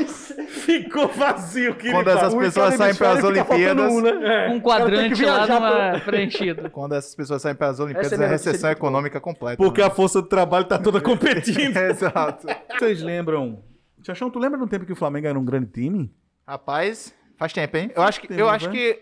Ficou 0.47 1.07
vazio 1.07 1.71
o 1.71 1.75
Kiribati. 1.75 2.03
Quando 2.03 2.17
essas 2.17 2.35
pessoas 2.35 2.73
saem 2.75 2.95
para 2.95 3.11
as 3.11 3.23
Olimpíadas, 3.23 3.91
um, 3.91 4.01
né? 4.01 4.47
É. 4.47 4.49
Um 4.49 4.59
quadrante 4.59 5.25
lá 5.25 5.47
pra- 5.47 5.99
preenchido. 5.99 6.69
quando 6.71 6.95
essas 6.95 7.15
pessoas 7.15 7.41
saem 7.41 7.55
para 7.55 7.67
as 7.67 7.79
Olimpíadas, 7.79 8.11
Essa 8.11 8.21
é 8.21 8.25
é 8.25 8.27
a 8.27 8.31
recessão 8.31 8.71
econômica 8.71 9.19
completa. 9.19 9.57
Porque 9.57 9.81
né? 9.81 9.87
a 9.87 9.89
força 9.89 10.21
do 10.21 10.27
trabalho 10.27 10.65
tá 10.65 10.77
toda 10.77 11.01
competindo. 11.01 11.77
Exato. 11.77 12.47
Vocês 12.77 13.01
lembram? 13.01 13.63
Chachão, 14.03 14.29
tu 14.29 14.39
lembra 14.39 14.57
de 14.57 14.63
um 14.63 14.67
tempo 14.67 14.85
que 14.85 14.93
o 14.93 14.95
Flamengo 14.95 15.27
era 15.27 15.37
um 15.37 15.45
grande 15.45 15.67
time? 15.67 16.11
Rapaz, 16.47 17.13
faz 17.37 17.53
tempo, 17.53 17.77
hein? 17.77 17.91
Eu 17.95 18.01
acho 18.01 18.19
que, 18.19 18.27
tempo, 18.27 18.39
eu 18.39 18.49
acho 18.49 18.67
né? 18.67 18.73
que 18.73 18.99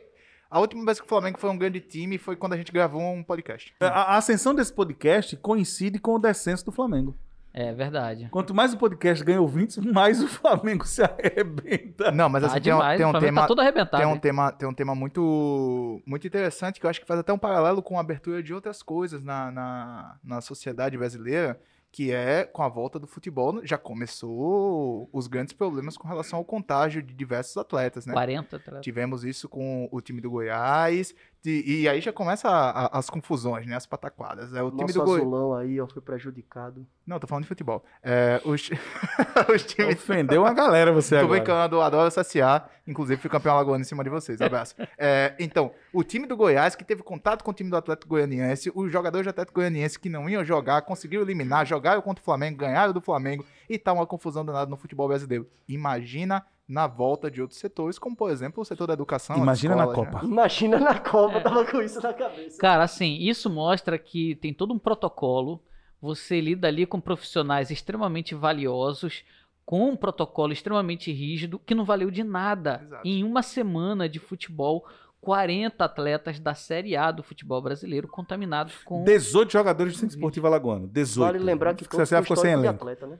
a 0.51 0.59
última 0.59 0.83
vez 0.83 0.99
que 0.99 1.05
o 1.05 1.09
Flamengo 1.09 1.39
foi 1.39 1.49
um 1.49 1.57
grande 1.57 1.79
time 1.79 2.17
foi 2.17 2.35
quando 2.35 2.53
a 2.53 2.57
gente 2.57 2.71
gravou 2.71 3.01
um 3.01 3.23
podcast. 3.23 3.73
A, 3.79 4.13
a 4.13 4.17
ascensão 4.17 4.53
desse 4.53 4.73
podcast 4.73 5.37
coincide 5.37 5.99
com 5.99 6.15
o 6.15 6.19
descenso 6.19 6.65
do 6.65 6.71
Flamengo. 6.71 7.15
É 7.61 7.73
verdade. 7.73 8.29
Quanto 8.31 8.53
mais 8.55 8.73
o 8.73 8.77
podcast 8.77 9.21
ganha 9.23 9.41
ouvintes, 9.41 9.77
mais 9.77 10.23
o 10.23 10.27
Flamengo 10.29 10.85
se 10.87 11.01
arrebenta. 11.03 12.09
Não, 12.09 12.29
mas 12.29 12.43
Tá 12.43 12.47
assim, 12.51 12.61
tem, 12.61 12.73
um- 12.73 12.77
demais. 12.77 12.97
tem 12.97 13.05
o 13.05 13.09
um 13.09 13.11
Flamengo 13.11 13.27
tema, 13.33 13.41
tá 13.41 13.47
todo 13.47 13.59
arrebentado. 13.59 13.97
tem 14.03 14.05
um 14.13 14.17
tema, 14.17 14.51
tem 14.53 14.69
um 14.69 14.73
tema 14.73 14.95
muito, 14.95 16.01
muito 16.05 16.25
interessante 16.25 16.79
que 16.79 16.85
eu 16.85 16.89
acho 16.89 17.01
que 17.01 17.05
faz 17.07 17.19
até 17.19 17.33
um 17.33 17.37
paralelo 17.37 17.83
com 17.83 17.97
a 17.97 18.01
abertura 18.01 18.41
de 18.41 18.53
outras 18.53 18.81
coisas 18.81 19.25
na, 19.25 19.51
na, 19.51 20.15
na 20.23 20.39
sociedade 20.41 20.97
brasileira, 20.97 21.59
que 21.91 22.11
é 22.13 22.45
com 22.45 22.61
a 22.63 22.69
volta 22.69 22.97
do 22.99 23.07
futebol, 23.07 23.59
já 23.65 23.77
começou 23.77 25.09
os 25.11 25.27
grandes 25.27 25.53
problemas 25.53 25.97
com 25.97 26.07
relação 26.07 26.37
ao 26.39 26.45
contágio 26.45 27.01
de 27.01 27.13
diversos 27.13 27.57
atletas, 27.57 28.05
né? 28.05 28.13
40 28.13 28.55
atletas. 28.55 28.81
Tivemos 28.83 29.23
isso 29.25 29.49
com 29.49 29.89
o 29.91 29.99
time 29.99 30.21
do 30.21 30.29
Goiás, 30.29 31.15
de- 31.43 31.63
e 31.83 31.87
aí 31.89 32.01
já 32.01 32.11
começa 32.11 32.49
a- 32.49 32.85
a- 32.85 32.99
as 32.99 33.09
confusões, 33.09 33.65
né? 33.65 33.75
As 33.75 33.85
pataquadas. 33.85 34.53
É 34.53 34.61
o 34.61 34.69
time 34.69 34.81
Nosso 34.81 34.93
do 34.95 35.03
Goiás. 35.05 35.21
azulão 35.21 35.53
aí, 35.55 35.79
ó, 35.79 35.87
foi 35.87 36.01
prejudicado. 36.01 36.85
Não, 37.07 37.17
tô 37.19 37.25
falando 37.27 37.43
de 37.43 37.47
futebol. 37.47 37.83
É, 38.03 38.41
os, 38.45 38.69
os 39.55 39.63
times 39.65 39.95
Ofendeu 39.95 40.41
uma 40.43 40.53
galera 40.53 40.91
você 40.91 41.15
Tô 41.17 41.25
agora. 41.25 41.39
brincando, 41.39 41.81
adoro 41.81 42.07
o 42.07 42.11
CSA. 42.11 42.65
Inclusive, 42.85 43.21
fui 43.21 43.29
campeão 43.29 43.53
alagoano 43.53 43.81
em 43.81 43.85
cima 43.85 44.03
de 44.03 44.09
vocês. 44.09 44.41
Abraço. 44.41 44.75
É, 44.97 45.33
então, 45.39 45.71
o 45.93 46.03
time 46.03 46.25
do 46.27 46.35
Goiás, 46.35 46.75
que 46.75 46.83
teve 46.83 47.03
contato 47.03 47.43
com 47.43 47.51
o 47.51 47.53
time 47.53 47.69
do 47.69 47.77
Atlético 47.77 48.09
Goianiense, 48.09 48.71
os 48.75 48.91
jogadores 48.91 49.25
do 49.25 49.29
Atlético 49.29 49.59
Goianiense 49.59 49.99
que 49.99 50.09
não 50.09 50.27
iam 50.29 50.43
jogar, 50.43 50.81
conseguiram 50.81 51.23
eliminar, 51.23 51.65
jogaram 51.65 52.01
contra 52.01 52.21
o 52.21 52.25
Flamengo, 52.25 52.57
ganharam 52.57 52.91
do 52.91 52.99
Flamengo 53.01 53.45
e 53.69 53.77
tá 53.77 53.93
uma 53.93 54.05
confusão 54.07 54.43
danada 54.43 54.69
no 54.69 54.77
futebol 54.77 55.07
brasileiro. 55.07 55.47
Imagina 55.67 56.43
na 56.69 56.85
volta 56.85 57.31
de 57.31 57.41
outros 57.41 57.59
setores, 57.59 57.97
como 57.97 58.15
por 58.15 58.29
exemplo 58.29 58.61
o 58.61 58.65
setor 58.65 58.85
da 58.85 58.93
educação. 58.93 59.35
Imagina 59.35 59.75
na 59.75 59.85
escolas, 59.85 60.05
né? 60.05 60.19
Copa. 60.19 60.25
Imagina 60.27 60.79
na 60.79 60.99
Copa, 60.99 61.37
É. 61.37 61.41
tava 61.41 61.65
com 61.65 61.81
isso 61.81 61.99
na 61.99 62.13
cabeça. 62.13 62.59
Cara, 62.59 62.83
assim, 62.83 63.17
isso 63.19 63.49
mostra 63.49 63.97
que 63.97 64.35
tem 64.35 64.53
todo 64.53 64.71
um 64.71 64.77
protocolo. 64.77 65.59
Você 65.99 66.39
lida 66.39 66.67
ali 66.67 66.85
com 66.85 67.01
profissionais 67.01 67.71
extremamente 67.71 68.35
valiosos, 68.35 69.23
com 69.65 69.89
um 69.89 69.95
protocolo 69.95 70.53
extremamente 70.53 71.11
rígido, 71.11 71.57
que 71.59 71.73
não 71.75 71.83
valeu 71.83 72.11
de 72.11 72.23
nada. 72.23 72.81
Exato. 72.83 73.01
Em 73.07 73.23
uma 73.23 73.41
semana 73.41 74.07
de 74.07 74.19
futebol, 74.19 74.85
40 75.21 75.83
atletas 75.83 76.39
da 76.39 76.53
Série 76.53 76.95
A 76.95 77.11
do 77.11 77.21
futebol 77.23 77.61
brasileiro 77.61 78.07
contaminados 78.07 78.75
com. 78.85 79.03
18 79.03 79.51
jogadores 79.51 79.93
do 79.93 79.99
Centro 79.99 80.15
Esportivo 80.15 80.47
Alagoano. 80.47 80.87
18. 80.87 81.33
Vale 81.33 81.43
lembrar 81.43 81.73
que 81.73 81.83
CSA 81.85 82.17
com 82.17 82.23
ficou 82.23 82.37
sem 82.37 82.53
elenco. 82.53 82.75
atleta, 82.75 83.05
né? 83.07 83.17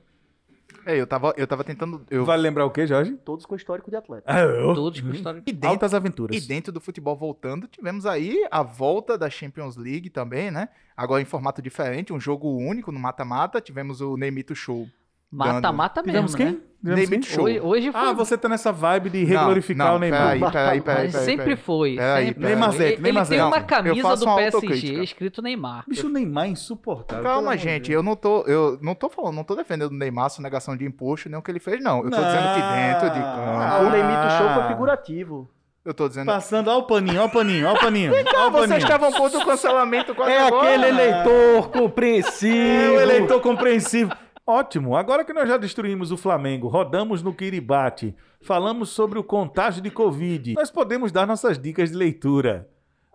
É, 0.86 0.96
eu 0.96 1.06
tava, 1.06 1.34
eu 1.36 1.46
tava 1.46 1.64
tentando. 1.64 2.04
Eu... 2.10 2.24
Vale 2.24 2.42
lembrar 2.42 2.64
o 2.64 2.70
quê, 2.70 2.86
Jorge? 2.86 3.12
Todos 3.24 3.46
com 3.46 3.54
histórico 3.54 3.90
de 3.90 3.96
atleta. 3.96 4.24
Ah, 4.26 4.40
eu. 4.40 4.74
Todos 4.74 5.00
com 5.00 5.10
história. 5.10 5.42
E 5.46 5.52
dentro, 5.52 5.68
Altas 5.68 5.94
aventuras. 5.94 6.36
E 6.36 6.40
dentro 6.46 6.72
do 6.72 6.80
futebol 6.80 7.16
voltando, 7.16 7.66
tivemos 7.66 8.06
aí 8.06 8.46
a 8.50 8.62
volta 8.62 9.16
da 9.16 9.28
Champions 9.28 9.76
League 9.76 10.10
também, 10.10 10.50
né? 10.50 10.68
Agora 10.96 11.22
em 11.22 11.24
formato 11.24 11.62
diferente, 11.62 12.12
um 12.12 12.20
jogo 12.20 12.48
único 12.56 12.92
no 12.92 12.98
mata-mata. 12.98 13.60
Tivemos 13.60 14.00
o 14.00 14.16
Neymito 14.16 14.54
Show. 14.54 14.88
Mata-mata 15.30 16.02
mesmo. 16.02 16.26
Tivemos 16.26 16.34
quem? 16.34 16.46
Né? 16.82 17.06
Quem? 17.06 17.22
Show. 17.22 17.44
Hoje, 17.44 17.60
hoje 17.60 17.92
foi. 17.92 18.00
Ah, 18.00 18.12
você 18.14 18.38
tá 18.38 18.48
nessa 18.48 18.72
vibe 18.72 19.10
de 19.10 19.20
Não, 19.20 19.26
reglorificar 19.26 19.88
não, 19.88 19.96
o 19.96 19.98
Neymar. 19.98 20.20
Peraí, 20.22 20.40
peraí, 20.40 20.80
peraí, 20.80 21.10
peraí. 21.10 21.24
sempre 21.26 21.56
foi. 21.56 21.94
Peraí, 21.96 22.24
sempre 22.26 22.34
peraí. 22.34 22.34
foi. 22.34 22.44
Neymarzete, 22.54 23.00
Ele, 23.00 23.08
ele 23.18 23.26
tem 23.26 23.42
uma 23.42 23.60
camisa 23.60 24.16
do 24.16 24.34
PSG 24.34 25.02
escrito 25.04 25.42
Neymar. 25.42 25.84
Bicho, 25.86 26.06
o 26.06 26.10
Neymar 26.10 26.46
é 26.46 26.48
insuportável. 26.48 27.22
Calma, 27.24 27.54
gente, 27.58 27.92
eu 27.92 28.02
não 28.02 28.16
tô, 28.16 28.42
eu 28.46 28.78
não 28.80 28.94
tô 28.94 29.10
falando, 29.10 29.34
não 29.36 29.44
tô 29.44 29.54
defendendo 29.54 29.90
o 29.90 29.94
Neymar, 29.94 30.30
sua 30.30 30.42
negação 30.42 30.74
de 30.74 30.84
imposto, 30.86 31.28
nem 31.28 31.38
o 31.38 31.42
que 31.42 31.50
ele 31.50 31.60
fez, 31.60 31.82
não. 31.84 31.98
Eu 32.02 32.10
tô 32.10 32.16
dizendo 32.16 32.54
que 32.54 32.60
dentro 32.62 33.10
de 33.10 33.18
Ah, 33.20 33.68
campo, 33.78 33.84
o 33.86 33.90
Neymito 33.90 34.30
Show 34.38 34.48
foi 34.54 34.62
Ah. 34.62 34.68
figurativo. 34.68 35.50
eu 35.84 35.92
tô 35.94 36.08
dizendo 36.08 36.26
Passando, 36.26 36.68
ó 36.68 36.78
o 36.78 36.82
paninho, 36.84 37.20
ó 37.20 37.26
o 37.26 37.30
paninho, 37.30 37.68
ó 37.68 37.74
o 37.74 37.78
paninho. 37.78 38.12
ó 38.14 38.32
Não, 38.32 38.50
vocês 38.52 38.82
estavam 38.82 39.12
contra 39.12 39.38
o 39.38 39.44
cancelamento 39.44 40.14
quase 40.14 40.32
É 40.32 40.46
agora. 40.46 40.66
aquele 40.68 40.86
eleitor 40.88 41.68
compreensivo. 41.68 42.56
É 42.56 42.88
o 42.96 43.00
eleitor 43.02 43.40
compreensivo. 43.42 44.10
Ótimo. 44.50 44.96
Agora 44.96 45.24
que 45.24 45.32
nós 45.32 45.48
já 45.48 45.56
destruímos 45.56 46.10
o 46.10 46.16
Flamengo, 46.16 46.68
rodamos 46.68 47.22
no 47.22 47.32
Kiribati, 47.34 48.14
falamos 48.42 48.88
sobre 48.90 49.18
o 49.18 49.24
contágio 49.24 49.80
de 49.82 49.90
Covid, 49.90 50.54
nós 50.54 50.70
podemos 50.70 51.12
dar 51.12 51.26
nossas 51.26 51.58
dicas 51.58 51.90
de 51.90 51.96
leitura. 51.96 52.68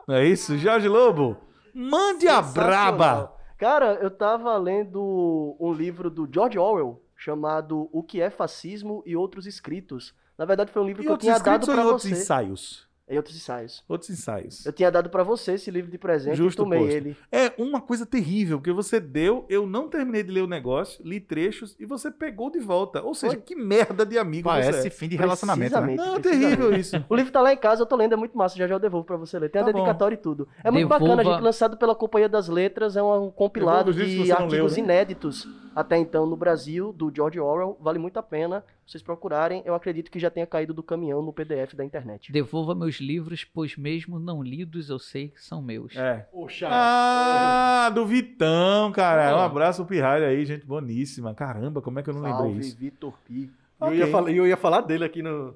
Não 0.08 0.16
é 0.16 0.26
isso? 0.26 0.58
Jorge 0.58 0.88
Lobo, 0.88 1.36
mande 1.74 2.28
a 2.28 2.42
braba. 2.42 3.34
Cara, 3.58 3.94
eu 4.02 4.12
tava 4.12 4.56
lendo 4.58 5.56
um 5.60 5.74
livro 5.74 6.10
do 6.10 6.28
George 6.32 6.58
Orwell 6.60 7.02
chamado 7.16 7.90
O 7.92 8.04
que 8.04 8.22
é 8.22 8.30
Fascismo 8.30 9.02
e 9.06 9.16
Outros 9.16 9.46
Escritos. 9.46 10.14
Na 10.38 10.46
verdade, 10.46 10.72
foi 10.72 10.82
um 10.82 10.86
livro 10.86 11.02
E 11.02 11.06
que 11.06 11.12
eu 11.12 11.18
tinha 11.18 11.40
dado 11.40 11.66
pra 11.66 11.82
em 11.82 11.86
outros 11.86 12.04
você. 12.04 12.12
ensaios? 12.12 12.88
E 13.08 13.16
outros 13.18 13.36
ensaios. 13.36 13.84
Outros 13.88 14.10
ensaios. 14.10 14.66
Eu 14.66 14.74
tinha 14.74 14.90
dado 14.90 15.12
pra 15.12 15.22
você 15.22 15.52
esse 15.54 15.70
livro 15.70 15.92
de 15.92 15.98
presente 15.98 16.36
Justo 16.36 16.64
e 16.64 16.66
tomei 16.66 16.80
posto. 16.80 16.92
ele. 16.96 17.16
É 17.32 17.54
uma 17.56 17.80
coisa 17.80 18.04
terrível, 18.04 18.58
porque 18.58 18.72
você 18.72 19.00
deu, 19.00 19.46
eu 19.48 19.68
não 19.68 19.88
terminei 19.88 20.24
de 20.24 20.32
ler 20.32 20.42
o 20.42 20.48
negócio, 20.48 21.06
li 21.06 21.20
trechos 21.20 21.76
e 21.80 21.86
você 21.86 22.10
pegou 22.10 22.50
de 22.50 22.58
volta. 22.60 23.04
Ou 23.04 23.14
seja, 23.14 23.34
Foi. 23.34 23.42
que 23.44 23.56
merda 23.56 24.04
de 24.04 24.18
amigo 24.18 24.50
você 24.50 24.56
Parece 24.56 24.88
é. 24.88 24.90
fim 24.90 25.08
de 25.08 25.16
relacionamento, 25.18 25.80
né? 25.82 25.94
Não, 25.96 26.16
é 26.16 26.20
terrível 26.20 26.74
isso. 26.76 26.96
O 27.08 27.16
livro 27.16 27.32
tá 27.32 27.42
lá 27.42 27.54
em 27.54 27.58
casa, 27.58 27.84
eu 27.84 27.86
tô 27.86 27.96
lendo, 27.96 28.14
é 28.14 28.18
muito 28.18 28.36
massa, 28.36 28.58
já 28.58 28.66
já 28.68 28.74
eu 28.74 28.80
devolvo 28.80 29.06
pra 29.06 29.18
você 29.18 29.38
ler. 29.38 29.50
Tem 29.50 29.62
a 29.62 29.66
Tá 29.66 29.72
bom. 29.72 29.78
dedicatória 29.78 30.16
e 30.16 30.18
tudo. 30.18 30.48
É 30.64 30.72
muito 30.72 30.88
Devolva- 30.90 31.06
bacana, 31.16 31.22
a 31.30 31.34
gente 31.36 31.44
lançado 31.44 31.78
pela 31.78 31.94
Companhia 31.94 32.28
das 32.28 32.48
Letras, 32.48 32.98
é 32.98 33.04
um 33.04 33.30
compilado 33.30 33.94
de 33.94 34.18
você 34.26 34.32
artigos 34.32 34.52
leu, 34.52 34.68
né? 34.68 34.80
inéditos 34.80 35.48
até 35.76 35.98
então 35.98 36.26
no 36.26 36.38
Brasil, 36.38 36.94
do 36.94 37.12
George 37.14 37.40
Orwell. 37.40 37.78
Vale 37.82 38.00
muito 38.00 38.18
a 38.18 38.24
pena 38.24 38.64
vocês 38.88 39.04
procurarem. 39.04 39.62
Eu 39.66 39.76
acredito 39.76 40.10
que 40.10 40.18
já 40.20 40.30
tenha 40.30 40.48
caído 40.48 40.74
do 40.74 40.82
caminhão 40.82 41.22
no 41.22 41.34
PDF 41.34 41.74
da 41.76 41.84
internet. 41.84 42.32
Devolva 42.32 42.74
meus 42.74 42.96
livros, 43.02 43.44
pois 43.44 43.76
mesmo 43.76 44.18
não 44.18 44.42
lidos 44.42 44.90
eu 44.90 44.98
sei 44.98 45.28
que 45.28 45.44
são 45.44 45.62
meus. 45.62 45.96
É. 45.96 46.28
Poxa. 46.32 46.70
Ah, 46.72 47.92
do 47.94 48.06
Vitão, 48.06 48.92
cara. 48.92 49.36
Um 49.36 49.40
Ó. 49.40 49.44
abraço 49.44 49.84
pro 49.84 49.90
Pirralho 49.96 50.26
aí, 50.26 50.46
gente 50.46 50.66
boníssima. 50.66 51.34
Caramba, 51.34 51.82
como 51.82 52.00
é 52.00 52.04
que 52.04 52.10
eu 52.10 52.14
não 52.14 52.22
lembrei 52.22 52.46
Salve, 52.52 52.60
isso? 52.62 52.78
Vitor 52.78 53.14
Pi. 53.28 53.52
Eu, 53.82 53.88
Ok. 53.88 53.98
ia 54.00 54.08
falar, 54.08 54.32
eu 54.32 54.48
ia 54.48 54.58
falar 54.58 54.82
dele 54.82 55.04
aqui 55.04 55.22
no, 55.22 55.54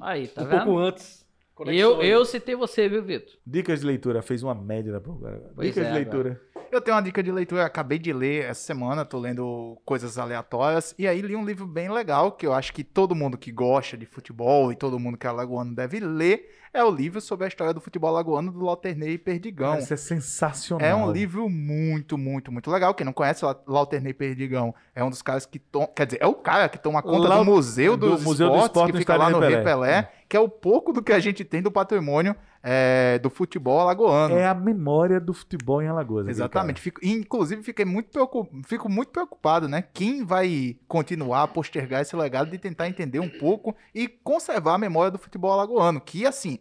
Aí, 0.00 0.28
tá 0.28 0.42
um 0.42 0.46
vendo? 0.46 0.64
pouco 0.64 0.78
antes. 0.78 1.26
Eu, 1.66 1.96
Conexões. 1.96 2.08
eu 2.08 2.24
citei 2.24 2.54
você, 2.54 2.88
viu, 2.88 3.02
Vitor? 3.02 3.34
Dicas 3.44 3.80
de 3.80 3.86
leitura, 3.86 4.22
fez 4.22 4.42
uma 4.42 4.54
média 4.54 4.92
da. 4.92 5.00
Pois 5.00 5.68
Dicas 5.68 5.84
é, 5.84 5.88
de 5.88 5.94
leitura. 5.94 6.40
Eu 6.70 6.82
tenho 6.82 6.96
uma 6.96 7.02
dica 7.02 7.22
de 7.22 7.32
leitura, 7.32 7.64
acabei 7.64 7.98
de 7.98 8.12
ler 8.12 8.44
essa 8.44 8.60
semana, 8.60 9.04
tô 9.04 9.18
lendo 9.18 9.80
coisas 9.86 10.18
aleatórias, 10.18 10.94
e 10.98 11.08
aí 11.08 11.22
li 11.22 11.34
um 11.34 11.44
livro 11.44 11.66
bem 11.66 11.90
legal, 11.90 12.32
que 12.32 12.46
eu 12.46 12.52
acho 12.52 12.74
que 12.74 12.84
todo 12.84 13.14
mundo 13.14 13.38
que 13.38 13.50
gosta 13.50 13.96
de 13.96 14.04
futebol 14.04 14.70
e 14.70 14.76
todo 14.76 14.98
mundo 14.98 15.16
que 15.16 15.26
é 15.26 15.30
alagoano 15.30 15.74
deve 15.74 15.98
ler, 15.98 16.50
é 16.78 16.84
o 16.84 16.90
livro 16.90 17.20
sobre 17.20 17.44
a 17.44 17.48
história 17.48 17.74
do 17.74 17.80
futebol 17.80 18.10
alagoano 18.10 18.50
do 18.52 18.64
Lauternei 18.64 19.18
Perdigão. 19.18 19.78
Isso 19.78 19.92
é 19.92 19.96
sensacional. 19.96 20.86
É 20.86 20.94
um 20.94 21.10
livro 21.10 21.48
muito, 21.48 22.16
muito, 22.16 22.50
muito 22.52 22.70
legal. 22.70 22.94
Quem 22.94 23.04
não 23.04 23.12
conhece 23.12 23.44
Lauternei 23.66 24.14
Perdigão 24.14 24.74
é 24.94 25.02
um 25.04 25.10
dos 25.10 25.22
caras 25.22 25.44
que 25.44 25.58
toma. 25.58 25.88
Quer 25.88 26.06
dizer, 26.06 26.18
é 26.20 26.26
o 26.26 26.34
cara 26.34 26.68
que 26.68 26.78
toma 26.78 27.02
conta 27.02 27.28
Lau- 27.28 27.44
do 27.44 27.50
Museu 27.50 27.96
do 27.96 28.10
dos 28.10 28.22
Museu 28.22 28.48
do 28.48 28.52
Esportes, 28.54 28.66
Esporte 28.76 28.92
que 28.92 28.98
fica 28.98 29.16
lá 29.16 29.30
no 29.30 29.38
Rio 29.40 29.48
Pelé. 29.48 29.62
Pelé, 29.64 30.12
que 30.28 30.36
é 30.36 30.40
o 30.40 30.48
pouco 30.48 30.92
do 30.92 31.02
que 31.02 31.12
a 31.12 31.18
gente 31.18 31.44
tem 31.44 31.60
do 31.62 31.70
patrimônio 31.70 32.34
é, 32.70 33.18
do 33.18 33.30
futebol 33.30 33.80
alagoano. 33.80 34.36
É 34.36 34.46
a 34.46 34.54
memória 34.54 35.18
do 35.18 35.32
futebol 35.32 35.80
em 35.80 35.88
Alagoas. 35.88 36.28
Exatamente. 36.28 36.80
Fico- 36.82 37.00
inclusive, 37.02 37.62
fiquei 37.62 37.86
muito 37.86 38.10
preocup- 38.10 38.50
fico 38.66 38.90
muito 38.90 39.08
preocupado, 39.10 39.66
né? 39.66 39.82
Quem 39.94 40.22
vai 40.22 40.76
continuar 40.86 41.44
a 41.44 41.48
postergar 41.48 42.02
esse 42.02 42.14
legado 42.14 42.50
de 42.50 42.58
tentar 42.58 42.86
entender 42.86 43.20
um 43.20 43.28
pouco 43.30 43.74
e 43.94 44.06
conservar 44.06 44.74
a 44.74 44.78
memória 44.78 45.10
do 45.10 45.18
futebol 45.18 45.50
alagoano, 45.52 45.98
que, 45.98 46.26
assim, 46.26 46.58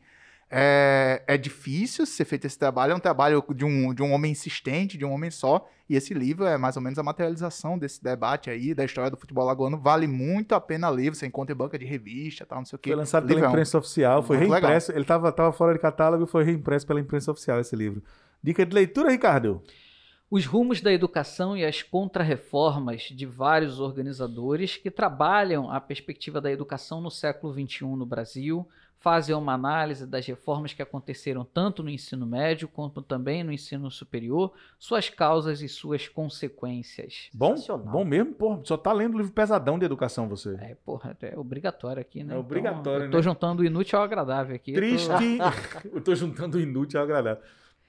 É, 0.50 1.24
é 1.28 1.38
difícil 1.38 2.06
ser 2.06 2.24
feito 2.24 2.46
esse 2.46 2.58
trabalho, 2.58 2.94
é 2.94 2.96
um 2.96 3.00
trabalho 3.00 3.44
de 3.54 3.66
um, 3.66 3.94
de 3.94 4.02
um 4.02 4.14
homem 4.14 4.32
insistente, 4.32 4.98
de 4.98 5.04
um 5.04 5.12
homem 5.12 5.30
só, 5.30 5.68
e 5.90 5.96
esse 5.96 6.14
livro 6.14 6.46
é 6.46 6.58
mais 6.58 6.78
ou 6.78 6.82
menos 6.82 6.98
a 6.98 7.04
materialização 7.04 7.78
desse 7.78 8.02
debate 8.02 8.50
aí, 8.50 8.74
da 8.74 8.86
história 8.86 9.12
do 9.12 9.18
futebol 9.18 9.44
alagoano, 9.44 9.78
vale 9.78 10.08
muito 10.08 10.56
a 10.56 10.62
pena 10.62 10.88
ler, 10.90 11.14
você 11.14 11.26
encontra 11.26 11.54
em 11.54 11.58
banca 11.58 11.78
de 11.78 11.86
revista, 11.86 12.46
tal, 12.46 12.60
não 12.60 12.66
sei 12.66 12.78
o 12.78 12.80
quê. 12.80 12.92
Foi 12.92 12.98
lançado 12.98 13.28
pela 13.28 13.46
imprensa 13.46 13.78
oficial, 13.78 14.24
foi 14.24 14.38
Muito 14.38 14.52
legal. 14.52 14.70
reimpresso. 14.70 14.92
Ele 14.94 15.02
estava 15.02 15.32
tava 15.34 15.52
fora 15.52 15.74
de 15.74 15.80
catálogo 15.80 16.24
e 16.24 16.28
foi 16.28 16.46
reimpresso 16.46 16.88
pela 16.88 17.00
imprensa 17.00 17.30
oficial 17.30 17.60
esse 17.60 17.76
livro. 17.76 18.02
Dica 18.42 18.66
de 18.66 18.74
leitura, 18.74 19.12
Ricardo? 19.12 19.62
Os 20.30 20.46
rumos 20.46 20.82
da 20.82 20.92
educação 20.92 21.56
e 21.56 21.64
as 21.64 21.82
contrarreformas 21.82 23.04
de 23.04 23.26
vários 23.26 23.80
organizadores 23.80 24.76
que 24.76 24.92
trabalham 24.92 25.72
a 25.72 25.80
perspectiva 25.80 26.42
da 26.42 26.52
educação 26.52 27.00
no 27.00 27.10
século 27.10 27.54
XXI 27.54 27.86
no 27.86 28.06
Brasil, 28.06 28.68
fazem 29.00 29.36
uma 29.36 29.54
análise 29.54 30.06
das 30.08 30.26
reformas 30.26 30.74
que 30.74 30.82
aconteceram 30.82 31.46
tanto 31.46 31.84
no 31.84 31.90
ensino 31.90 32.26
médio 32.26 32.68
quanto 32.68 33.02
também 33.02 33.44
no 33.44 33.52
ensino 33.52 33.90
superior, 33.92 34.52
suas 34.80 35.10
causas 35.10 35.62
e 35.62 35.70
suas 35.70 36.08
consequências. 36.08 37.30
Bom? 37.34 37.56
Bom 37.86 38.04
mesmo? 38.04 38.34
Porra, 38.34 38.62
só 38.64 38.76
tá 38.76 38.92
lendo 38.92 39.18
livro 39.18 39.32
pesadão 39.32 39.78
de 39.78 39.86
educação 39.86 40.28
você. 40.28 40.56
É, 40.60 40.76
porra, 40.86 41.16
é 41.22 41.38
obrigatório 41.38 42.02
aqui, 42.02 42.24
né? 42.24 42.36
É 42.36 42.38
obrigatório, 42.38 43.06
eu 43.06 43.12
tô 43.12 43.18
né? 43.18 43.24
juntando 43.24 43.62
o 43.62 43.66
inútil 43.66 44.00
ao 44.00 44.06
agradável 44.06 44.56
aqui. 44.56 44.72
eu 44.72 44.76
tô- 44.76 44.80
Triste. 44.80 45.38
Eu 45.94 46.02
tô 46.02 46.16
juntando 46.16 46.58
o 46.58 46.62
inútil 46.62 47.00
ao 47.00 47.06
agradável. 47.06 47.42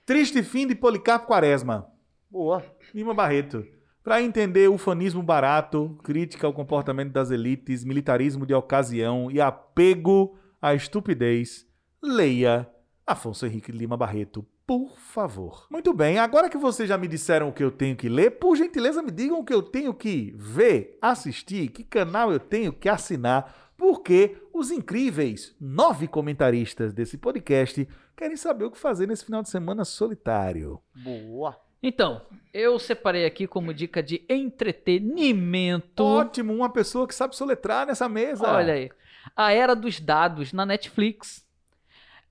Triste 0.04 0.42
fim 0.42 0.66
de 0.66 0.74
Policarpo 0.74 1.26
Quaresma. 1.26 1.86
Boa. 2.30 2.62
Lima 2.94 3.14
Barreto. 3.14 3.66
Para 4.02 4.22
entender 4.22 4.68
ufanismo 4.70 5.22
barato, 5.22 5.98
crítica 6.02 6.46
ao 6.46 6.52
comportamento 6.52 7.12
das 7.12 7.30
elites, 7.30 7.84
militarismo 7.84 8.46
de 8.46 8.54
ocasião 8.54 9.30
e 9.30 9.40
apego 9.40 10.38
à 10.60 10.74
estupidez, 10.74 11.66
leia 12.02 12.68
Afonso 13.06 13.46
Henrique 13.46 13.72
Lima 13.72 13.96
Barreto, 13.96 14.46
por 14.66 14.98
favor. 14.98 15.66
Muito 15.70 15.94
bem, 15.94 16.18
agora 16.18 16.50
que 16.50 16.58
vocês 16.58 16.88
já 16.88 16.98
me 16.98 17.08
disseram 17.08 17.48
o 17.48 17.52
que 17.52 17.64
eu 17.64 17.70
tenho 17.70 17.96
que 17.96 18.08
ler, 18.08 18.32
por 18.32 18.54
gentileza 18.56 19.02
me 19.02 19.10
digam 19.10 19.38
o 19.38 19.44
que 19.44 19.54
eu 19.54 19.62
tenho 19.62 19.94
que 19.94 20.34
ver, 20.36 20.98
assistir, 21.00 21.68
que 21.68 21.82
canal 21.82 22.30
eu 22.30 22.38
tenho 22.38 22.72
que 22.72 22.88
assinar, 22.88 23.72
porque 23.78 24.36
os 24.52 24.70
incríveis 24.70 25.56
nove 25.60 26.06
comentaristas 26.06 26.92
desse 26.92 27.16
podcast 27.16 27.88
querem 28.16 28.36
saber 28.36 28.64
o 28.64 28.70
que 28.70 28.78
fazer 28.78 29.06
nesse 29.06 29.24
final 29.24 29.42
de 29.42 29.48
semana 29.48 29.84
solitário. 29.84 30.80
Boa. 31.02 31.58
Então, 31.82 32.20
eu 32.52 32.78
separei 32.78 33.24
aqui 33.24 33.46
como 33.46 33.72
dica 33.72 34.02
de 34.02 34.24
entretenimento. 34.28 36.02
Ótimo, 36.02 36.52
uma 36.52 36.68
pessoa 36.68 37.06
que 37.06 37.14
sabe 37.14 37.36
soletrar 37.36 37.86
nessa 37.86 38.08
mesa. 38.08 38.52
Olha 38.52 38.74
aí. 38.74 38.90
A 39.36 39.52
Era 39.52 39.74
dos 39.74 40.00
Dados 40.00 40.52
na 40.52 40.64
Netflix. 40.66 41.46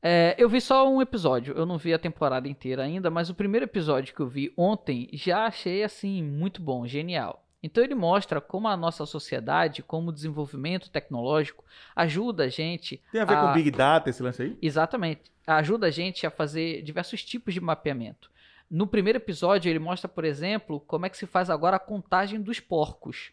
É, 0.02 0.36
eu 0.38 0.48
vi 0.48 0.62
só 0.62 0.88
um 0.90 1.02
episódio, 1.02 1.56
eu 1.58 1.66
não 1.66 1.78
vi 1.78 1.94
a 1.94 2.00
temporada 2.00 2.48
inteira 2.48 2.84
ainda, 2.84 3.10
mas 3.10 3.30
o 3.30 3.36
primeiro 3.36 3.66
episódio 3.66 4.14
que 4.14 4.22
eu 4.22 4.28
vi 4.28 4.54
ontem 4.56 5.10
já 5.14 5.46
achei 5.48 5.84
assim 5.84 6.22
muito 6.24 6.62
bom, 6.62 6.86
genial. 6.86 7.44
Então 7.64 7.84
ele 7.84 7.96
mostra 7.96 8.40
como 8.40 8.68
a 8.68 8.78
nossa 8.78 9.06
sociedade, 9.06 9.82
como 9.82 10.10
o 10.10 10.14
desenvolvimento 10.14 10.92
tecnológico 10.92 11.66
ajuda 11.96 12.44
a 12.44 12.50
gente 12.50 13.02
Tem 13.12 13.22
a 13.22 13.26
ver 13.26 13.34
a- 13.36 13.42
com 13.48 13.54
Big 13.54 13.72
Data 13.72 14.10
esse 14.10 14.22
lance 14.22 14.44
aí? 14.44 14.58
Exatamente. 14.62 15.32
Ajuda 15.46 15.88
a 15.88 15.92
gente 15.92 16.26
a 16.28 16.32
fazer 16.32 16.84
diversos 16.84 17.24
tipos 17.26 17.54
de 17.54 17.60
mapeamento. 17.60 18.30
No 18.70 18.86
primeiro 18.86 19.18
episódio, 19.18 19.70
ele 19.70 19.80
mostra, 19.80 20.08
por 20.08 20.24
exemplo, 20.26 20.80
como 20.82 21.06
é 21.06 21.10
que 21.10 21.18
se 21.18 21.26
faz 21.26 21.50
agora 21.50 21.78
a 21.78 21.80
contagem 21.80 22.40
dos 22.40 22.60
porcos. 22.60 23.32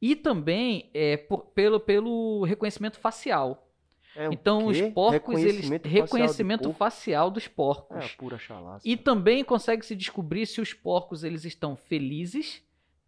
E 0.00 0.14
também 0.16 0.90
é, 0.92 1.16
por- 1.16 1.46
pelo, 1.46 1.80
pelo 1.80 2.44
reconhecimento 2.44 2.98
facial. 2.98 3.60
É 4.16 4.26
Então, 4.26 4.66
os 4.66 4.80
porcos, 4.92 5.40
eles 5.40 5.68
Reconhecimento 5.88 6.72
facial 6.72 7.30
dos 7.30 7.48
porcos. 7.48 7.96
É, 8.04 8.08
pura 8.16 8.38
chalaça. 8.38 8.86
E 8.88 8.96
também 8.96 9.42
consegue 9.42 9.84
se 9.84 9.96
descobrir 9.96 10.46
se 10.46 10.60
os 10.60 10.72
porcos 10.72 11.24
eles 11.24 11.44
estão 11.44 11.74
felizes, 11.74 12.62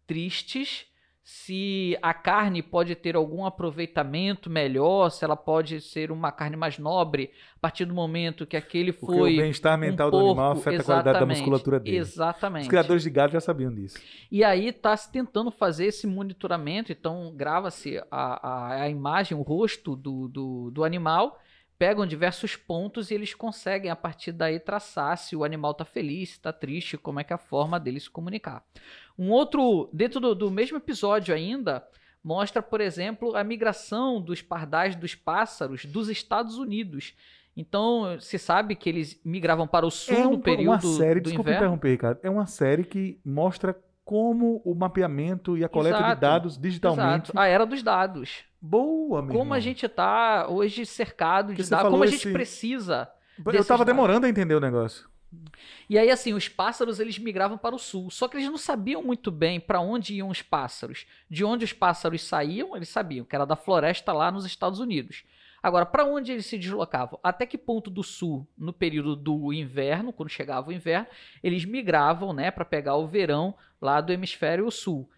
tristes, 0.05 0.85
se 1.29 1.99
a 2.01 2.13
carne 2.13 2.63
pode 2.63 2.95
ter 2.95 3.17
algum 3.17 3.45
aproveitamento 3.45 4.49
melhor, 4.49 5.09
se 5.09 5.25
ela 5.25 5.35
pode 5.35 5.81
ser 5.81 6.09
uma 6.09 6.31
carne 6.31 6.55
mais 6.55 6.79
nobre 6.79 7.31
a 7.57 7.59
partir 7.59 7.83
do 7.83 7.93
momento 7.93 8.45
que 8.45 8.55
aquele 8.55 8.93
Porque 8.93 9.13
foi 9.13 9.33
o 9.33 9.37
bem-estar 9.37 9.77
um 9.77 9.81
mental 9.81 10.09
do 10.09 10.19
animal 10.19 10.53
porco, 10.53 10.69
afeta 10.69 10.81
a 10.81 10.85
qualidade 10.85 11.19
da 11.19 11.25
musculatura 11.25 11.81
dele. 11.81 11.97
Exatamente. 11.97 12.61
Os 12.61 12.69
criadores 12.69 13.03
de 13.03 13.09
gado 13.09 13.33
já 13.33 13.41
sabiam 13.41 13.75
disso. 13.75 13.99
E 14.31 14.41
aí 14.41 14.69
está 14.69 14.95
se 14.95 15.11
tentando 15.11 15.51
fazer 15.51 15.87
esse 15.87 16.07
monitoramento, 16.07 16.93
então 16.93 17.33
grava-se 17.35 18.01
a, 18.09 18.47
a, 18.47 18.81
a 18.83 18.89
imagem, 18.89 19.37
o 19.37 19.41
rosto 19.41 19.97
do, 19.97 20.29
do, 20.29 20.71
do 20.71 20.85
animal, 20.85 21.41
pegam 21.77 22.05
diversos 22.05 22.55
pontos 22.55 23.11
e 23.11 23.13
eles 23.13 23.33
conseguem 23.33 23.91
a 23.91 23.95
partir 23.95 24.31
daí 24.31 24.59
traçar 24.59 25.17
se 25.17 25.35
o 25.35 25.43
animal 25.43 25.71
está 25.71 25.85
feliz, 25.85 26.31
está 26.31 26.51
triste, 26.51 26.97
como 26.97 27.19
é 27.19 27.23
que 27.23 27.31
é 27.31 27.35
a 27.35 27.39
forma 27.39 27.79
dele 27.79 27.99
se 27.99 28.09
comunicar. 28.09 28.63
Um 29.17 29.29
outro, 29.31 29.89
dentro 29.93 30.19
do, 30.19 30.33
do 30.35 30.51
mesmo 30.51 30.77
episódio 30.77 31.33
ainda, 31.35 31.85
mostra, 32.23 32.61
por 32.61 32.81
exemplo, 32.81 33.35
a 33.35 33.43
migração 33.43 34.21
dos 34.21 34.41
pardais 34.41 34.95
dos 34.95 35.15
pássaros 35.15 35.85
dos 35.85 36.09
Estados 36.09 36.57
Unidos. 36.57 37.13
Então, 37.55 38.19
se 38.19 38.37
sabe 38.37 38.75
que 38.75 38.87
eles 38.89 39.19
migravam 39.25 39.67
para 39.67 39.85
o 39.85 39.89
sul 39.91 40.15
é 40.15 40.27
um- 40.27 40.31
no 40.31 40.39
período 40.39 40.69
uma 40.87 40.97
série, 40.97 41.19
do 41.19 41.23
desculpa 41.25 41.49
inverno. 41.49 41.65
interromper, 41.65 41.89
Ricardo. 41.89 42.19
É 42.21 42.29
uma 42.29 42.45
série 42.45 42.83
que 42.83 43.19
mostra 43.25 43.75
como 44.05 44.61
o 44.63 44.73
mapeamento 44.75 45.57
e 45.57 45.63
a 45.63 45.69
coleta 45.69 45.97
de 45.97 46.03
Exato, 46.03 46.21
dados 46.21 46.57
digitalmente. 46.57 47.25
Exato. 47.31 47.39
A 47.39 47.47
era 47.47 47.65
dos 47.65 47.81
dados. 47.83 48.45
Boa, 48.61 49.21
meu 49.21 49.31
como 49.31 49.53
a 49.53 49.57
irmão. 49.57 49.61
gente 49.61 49.85
está 49.85 50.47
hoje 50.49 50.85
cercado 50.85 51.53
de 51.53 51.69
dados, 51.69 51.91
como 51.91 52.03
a 52.03 52.07
gente 52.07 52.21
esse- 52.23 52.33
precisa. 52.33 53.09
Eu 53.37 53.51
desses 53.51 53.67
tava 53.67 53.85
dados. 53.85 53.93
demorando 53.93 54.25
a 54.25 54.29
entender 54.29 54.55
o 54.55 54.59
negócio. 54.59 55.07
E 55.89 55.97
aí, 55.97 56.09
assim, 56.09 56.33
os 56.33 56.47
pássaros 56.47 56.99
eles 56.99 57.19
migravam 57.19 57.57
para 57.57 57.75
o 57.75 57.79
sul. 57.79 58.09
Só 58.09 58.27
que 58.27 58.37
eles 58.37 58.47
não 58.49 58.57
sabiam 58.57 59.03
muito 59.03 59.29
bem 59.29 59.59
para 59.59 59.79
onde 59.79 60.15
iam 60.15 60.29
os 60.29 60.41
pássaros. 60.41 61.05
De 61.29 61.43
onde 61.43 61.65
os 61.65 61.73
pássaros 61.73 62.23
saíam, 62.23 62.75
eles 62.75 62.89
sabiam, 62.89 63.25
que 63.25 63.35
era 63.35 63.45
da 63.45 63.55
floresta 63.55 64.11
lá 64.13 64.31
nos 64.31 64.45
Estados 64.45 64.79
Unidos. 64.79 65.23
Agora, 65.61 65.85
para 65.85 66.05
onde 66.05 66.31
eles 66.31 66.45
se 66.45 66.57
deslocavam? 66.57 67.19
Até 67.21 67.45
que 67.45 67.57
ponto 67.57 67.89
do 67.89 68.03
sul, 68.03 68.47
no 68.57 68.71
período 68.71 69.15
do 69.15 69.51
inverno, 69.51 70.13
quando 70.13 70.29
chegava 70.29 70.69
o 70.69 70.73
inverno, 70.73 71.07
eles 71.43 71.65
migravam, 71.65 72.31
né, 72.31 72.49
para 72.51 72.63
pegar 72.63 72.95
o 72.95 73.07
verão 73.07 73.53
lá 73.81 73.99
do 73.99 74.13
hemisfério 74.13 74.69
sul. 74.71 75.09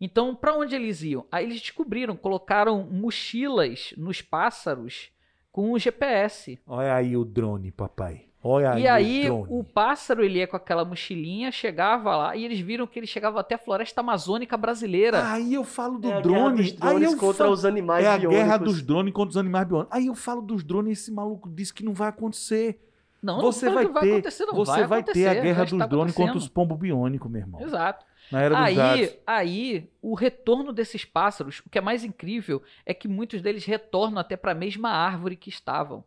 Então, 0.00 0.34
para 0.34 0.54
onde 0.54 0.74
eles 0.74 1.02
iam? 1.02 1.24
Aí 1.32 1.44
eles 1.44 1.60
descobriram, 1.60 2.16
colocaram 2.16 2.82
mochilas 2.90 3.94
nos 3.96 4.20
pássaros 4.20 5.10
com 5.50 5.72
o 5.72 5.78
GPS. 5.78 6.58
Olha 6.66 6.94
aí 6.94 7.16
o 7.16 7.24
drone, 7.24 7.70
papai. 7.72 8.26
Olha 8.48 8.72
aí, 8.72 8.82
E 8.82 8.86
aí 8.88 9.30
o 9.30 9.58
o 9.58 9.64
pássaro 9.64 10.22
ele 10.22 10.38
ia 10.38 10.46
com 10.46 10.56
aquela 10.56 10.84
mochilinha, 10.84 11.50
chegava 11.50 12.14
lá 12.14 12.36
e 12.36 12.44
eles 12.44 12.60
viram 12.60 12.86
que 12.86 12.96
ele 12.98 13.06
chegava 13.06 13.40
até 13.40 13.56
a 13.56 13.58
floresta 13.58 14.02
amazônica 14.02 14.56
brasileira. 14.56 15.28
Aí 15.32 15.54
eu 15.54 15.64
falo 15.64 15.98
do 15.98 16.08
É 16.08 16.12
a 16.12 16.20
guerra 16.20 16.50
drone. 16.50 16.56
dos 16.62 16.72
drones 16.72 16.96
aí 16.98 17.02
eu 17.12 17.16
contra 17.16 17.44
falo... 17.44 17.50
os 17.52 17.64
animais 17.64 18.04
É 18.04 18.08
a 18.08 18.18
guerra 18.18 18.58
biônicos. 18.58 18.74
dos 18.74 18.82
drones 18.82 19.12
contra 19.14 19.30
os 19.30 19.36
animais 19.36 19.66
biônicos. 19.66 19.96
Aí 19.96 20.06
eu 20.06 20.14
falo 20.14 20.42
dos 20.42 20.62
drones 20.62 20.90
e 20.98 21.02
esse 21.02 21.10
maluco 21.10 21.48
disse 21.48 21.74
que 21.74 21.84
não 21.84 21.92
vai 21.94 22.08
acontecer. 22.08 22.78
não, 23.20 23.40
você 23.40 23.66
não 23.66 23.74
vai 23.74 23.86
ter, 23.88 24.12
acontecer, 24.12 24.46
não 24.46 24.54
você 24.54 24.70
vai, 24.70 24.86
vai, 24.86 25.00
acontecer, 25.00 25.24
ter 25.24 25.38
a 25.38 25.42
guerra 25.42 25.64
dos 25.64 25.88
drones 25.88 26.14
contra 26.14 26.36
os 26.36 26.48
pombos 26.48 26.78
biônicos, 26.78 27.28
meu 27.28 27.40
irmão. 27.40 27.60
Exato. 27.62 28.04
Na 28.30 28.42
era 28.42 28.58
Aí, 28.60 28.74
dados. 28.74 29.10
aí, 29.26 29.90
o 30.02 30.14
retorno 30.14 30.72
desses 30.72 31.04
pássaros, 31.04 31.60
o 31.64 31.70
que 31.70 31.78
é 31.78 31.80
mais 31.80 32.02
incrível 32.04 32.62
é 32.84 32.92
que 32.92 33.06
muitos 33.06 33.40
deles 33.40 33.64
retornam 33.64 34.18
até 34.18 34.36
para 34.36 34.52
a 34.52 34.54
mesma 34.54 34.90
árvore 34.90 35.36
que 35.36 35.48
estavam, 35.48 36.04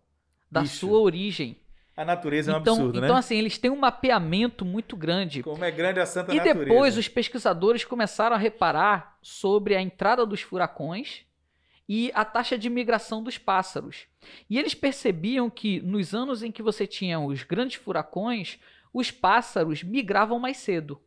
da 0.51 0.61
Bicho, 0.61 0.75
sua 0.77 0.99
origem. 0.99 1.57
A 1.95 2.05
natureza 2.05 2.51
é 2.51 2.55
um 2.55 2.59
então, 2.59 2.73
absurdo, 2.75 2.97
então 2.97 3.13
né? 3.13 3.19
assim, 3.19 3.35
eles 3.37 3.57
têm 3.57 3.69
um 3.71 3.75
mapeamento 3.77 4.63
muito 4.63 4.95
grande. 4.95 5.43
Como 5.43 5.63
é 5.63 5.71
grande 5.71 5.99
a 5.99 6.05
santa 6.05 6.33
E 6.33 6.37
natureza. 6.37 6.65
depois 6.65 6.97
os 6.97 7.07
pesquisadores 7.07 7.83
começaram 7.83 8.35
a 8.35 8.39
reparar 8.39 9.17
sobre 9.21 9.75
a 9.75 9.81
entrada 9.81 10.25
dos 10.25 10.41
furacões 10.41 11.25
e 11.87 12.11
a 12.13 12.23
taxa 12.23 12.57
de 12.57 12.69
migração 12.69 13.21
dos 13.23 13.37
pássaros. 13.37 14.05
E 14.49 14.57
eles 14.59 14.73
percebiam 14.73 15.49
que 15.49 15.81
nos 15.81 16.13
anos 16.13 16.43
em 16.43 16.51
que 16.51 16.61
você 16.61 16.85
tinha 16.85 17.19
os 17.19 17.43
grandes 17.43 17.75
furacões, 17.75 18.59
os 18.93 19.11
pássaros 19.11 19.83
migravam 19.83 20.39
mais 20.39 20.57
cedo. 20.57 21.01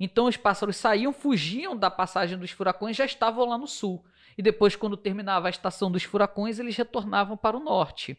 Então 0.00 0.24
os 0.24 0.36
pássaros 0.38 0.76
saíam, 0.76 1.12
fugiam 1.12 1.76
da 1.76 1.90
passagem 1.90 2.38
dos 2.38 2.50
furacões, 2.50 2.96
já 2.96 3.04
estavam 3.04 3.46
lá 3.46 3.58
no 3.58 3.66
sul. 3.66 4.02
E 4.38 4.42
depois, 4.42 4.74
quando 4.74 4.96
terminava 4.96 5.48
a 5.48 5.50
estação 5.50 5.90
dos 5.92 6.02
furacões, 6.02 6.58
eles 6.58 6.74
retornavam 6.74 7.36
para 7.36 7.56
o 7.56 7.60
norte. 7.60 8.16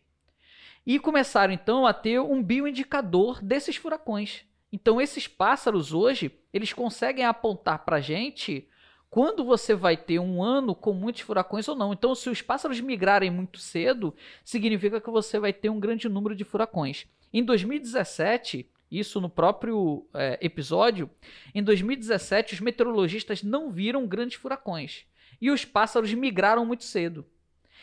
E 0.86 1.00
começaram 1.00 1.52
então 1.52 1.86
a 1.86 1.94
ter 1.94 2.20
um 2.20 2.44
bioindicador 2.44 3.44
desses 3.44 3.76
furacões. 3.76 4.46
Então 4.72 5.02
esses 5.02 5.28
pássaros 5.28 5.94
hoje, 5.94 6.32
eles 6.54 6.72
conseguem 6.72 7.26
apontar 7.26 7.80
para 7.80 7.98
a 7.98 8.02
gente 8.02 8.68
quando 9.10 9.44
você 9.44 9.76
vai 9.76 9.98
ter 9.98 10.20
um 10.20 10.42
ano 10.42 10.74
com 10.74 10.94
muitos 10.94 11.22
furacões 11.22 11.68
ou 11.68 11.76
não. 11.76 11.92
Então 11.92 12.16
se 12.16 12.30
os 12.30 12.42
pássaros 12.42 12.80
migrarem 12.80 13.30
muito 13.30 13.60
cedo, 13.60 14.16
significa 14.44 15.02
que 15.02 15.10
você 15.10 15.38
vai 15.38 15.52
ter 15.52 15.70
um 15.70 15.80
grande 15.80 16.08
número 16.08 16.36
de 16.36 16.44
furacões. 16.44 17.06
Em 17.34 17.44
2017, 17.44 18.70
isso 18.92 19.22
no 19.22 19.30
próprio 19.30 20.06
é, 20.14 20.38
episódio, 20.42 21.10
em 21.56 21.64
2017 21.64 22.56
os 22.56 22.60
meteorologistas 22.60 23.42
não 23.42 23.72
viram 23.72 24.06
grandes 24.06 24.38
furacões. 24.38 25.06
E 25.40 25.50
os 25.50 25.64
pássaros 25.64 26.14
migraram 26.14 26.66
muito 26.66 26.84
cedo. 26.84 27.26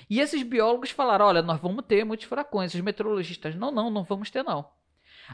E 0.08 0.20
esses 0.20 0.42
biólogos 0.42 0.90
falaram: 0.90 1.26
olha, 1.26 1.42
nós 1.42 1.60
vamos 1.60 1.84
ter 1.86 2.04
muitos 2.04 2.26
furacões. 2.26 2.74
Os 2.74 2.80
meteorologistas, 2.80 3.54
não, 3.54 3.70
não, 3.70 3.90
não 3.90 4.04
vamos 4.04 4.30
ter, 4.30 4.44
não. 4.44 4.68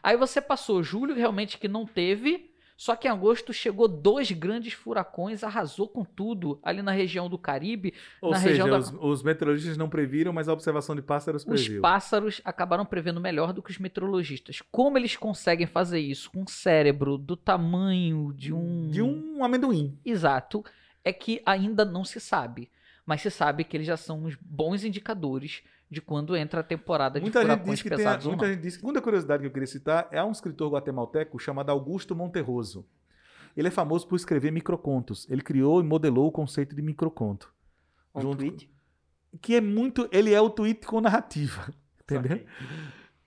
Aí 0.02 0.16
você 0.16 0.40
passou 0.40 0.82
julho, 0.82 1.14
realmente, 1.14 1.58
que 1.58 1.68
não 1.68 1.84
teve. 1.84 2.53
Só 2.76 2.96
que 2.96 3.06
em 3.06 3.10
agosto 3.10 3.52
chegou 3.52 3.86
dois 3.86 4.32
grandes 4.32 4.72
furacões, 4.72 5.44
arrasou 5.44 5.86
com 5.88 6.04
tudo 6.04 6.58
ali 6.62 6.82
na 6.82 6.90
região 6.90 7.28
do 7.30 7.38
Caribe. 7.38 7.94
Ou 8.20 8.32
na 8.32 8.38
seja, 8.38 8.48
região 8.64 8.68
da- 8.68 8.78
os, 8.78 8.92
os 9.00 9.22
meteorologistas 9.22 9.76
não 9.76 9.88
previram, 9.88 10.32
mas 10.32 10.48
a 10.48 10.52
observação 10.52 10.96
de 10.96 11.00
pássaros 11.02 11.42
Os 11.46 11.62
previu. 11.62 11.80
pássaros 11.80 12.40
acabaram 12.44 12.84
prevendo 12.84 13.20
melhor 13.20 13.52
do 13.52 13.62
que 13.62 13.70
os 13.70 13.78
meteorologistas. 13.78 14.60
Como 14.72 14.98
eles 14.98 15.16
conseguem 15.16 15.66
fazer 15.68 16.00
isso 16.00 16.30
com 16.32 16.42
um 16.42 16.46
cérebro 16.48 17.16
do 17.16 17.36
tamanho 17.36 18.32
de 18.34 18.52
um. 18.52 18.88
De 18.90 19.00
um 19.00 19.44
amendoim. 19.44 19.96
Exato. 20.04 20.64
É 21.04 21.12
que 21.12 21.40
ainda 21.46 21.84
não 21.84 22.04
se 22.04 22.18
sabe. 22.18 22.68
Mas 23.06 23.20
se 23.20 23.30
sabe 23.30 23.62
que 23.64 23.76
eles 23.76 23.86
já 23.86 23.96
são 23.96 24.24
uns 24.24 24.34
bons 24.40 24.82
indicadores 24.82 25.62
de 25.95 26.03
quando 26.03 26.36
entra 26.36 26.61
a 26.61 26.62
temporada 26.62 27.18
de 27.18 27.22
Muita 27.24 27.40
gente, 27.40 27.51
furacões 27.51 27.70
diz 27.78 27.82
que 27.82 27.88
tem, 27.88 27.95
a- 27.95 27.99
pesados 27.99 28.26
ou 28.26 28.32
muita 28.32 28.47
gente 28.53 28.61
diz 28.62 28.74
que. 28.74 28.80
Segunda 28.80 29.01
curiosidade 29.01 29.40
que 29.42 29.47
eu 29.47 29.53
queria 29.53 29.66
citar 29.66 30.09
é 30.11 30.22
um 30.22 30.30
escritor 30.32 30.70
guatemalteco 30.72 31.38
chamado 31.38 31.70
Augusto 31.70 32.14
Monterroso. 32.14 32.86
Ele 33.57 33.68
é 33.68 33.70
famoso 33.70 34.07
por 34.09 34.16
escrever 34.16 34.51
microcontos. 34.51 35.26
Ele 35.30 35.40
criou 35.40 35.80
e 35.80 35.84
modelou 35.84 36.26
o 36.26 36.32
conceito 36.32 36.74
de 36.74 36.82
microconto. 36.82 37.53
Um 38.14 38.20
Junto 38.20 38.38
tweet. 38.38 38.70
que 39.40 39.55
é 39.55 39.61
muito. 39.61 40.09
Ele 40.12 40.34
é 40.34 40.40
o 40.40 40.51
tweet 40.51 40.84
com 40.86 41.01
narrativa. 41.01 41.72
Entendeu? 42.03 42.45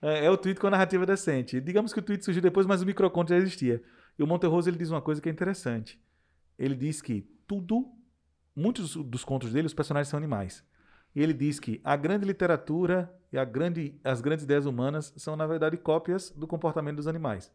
É, 0.01 0.25
é 0.25 0.29
o 0.29 0.37
tweet 0.37 0.59
com 0.59 0.69
narrativa 0.69 1.05
decente. 1.05 1.59
Digamos 1.61 1.91
que 1.93 1.99
o 1.99 2.03
tweet 2.03 2.23
surgiu 2.23 2.41
depois, 2.43 2.67
mas 2.67 2.81
o 2.81 2.85
microconto 2.85 3.29
já 3.29 3.37
existia. 3.37 3.81
E 4.19 4.23
o 4.23 4.27
Monterroso 4.27 4.69
ele 4.69 4.77
diz 4.77 4.91
uma 4.91 5.01
coisa 5.01 5.21
que 5.21 5.29
é 5.29 5.31
interessante. 5.31 5.99
Ele 6.59 6.75
diz 6.75 7.01
que 7.01 7.21
tudo, 7.47 7.87
muitos 8.55 8.95
dos 8.95 9.23
contos 9.23 9.53
dele, 9.53 9.67
os 9.67 9.73
personagens 9.73 10.09
são 10.09 10.17
animais. 10.17 10.63
E 11.15 11.21
ele 11.21 11.33
diz 11.33 11.59
que 11.59 11.81
a 11.83 11.95
grande 11.95 12.25
literatura 12.25 13.11
e 13.31 13.37
a 13.37 13.43
grande, 13.45 13.99
as 14.03 14.21
grandes 14.21 14.45
ideias 14.45 14.65
humanas 14.65 15.13
são, 15.17 15.35
na 15.35 15.45
verdade, 15.47 15.75
cópias 15.77 16.29
do 16.31 16.47
comportamento 16.47 16.97
dos 16.97 17.07
animais. 17.07 17.51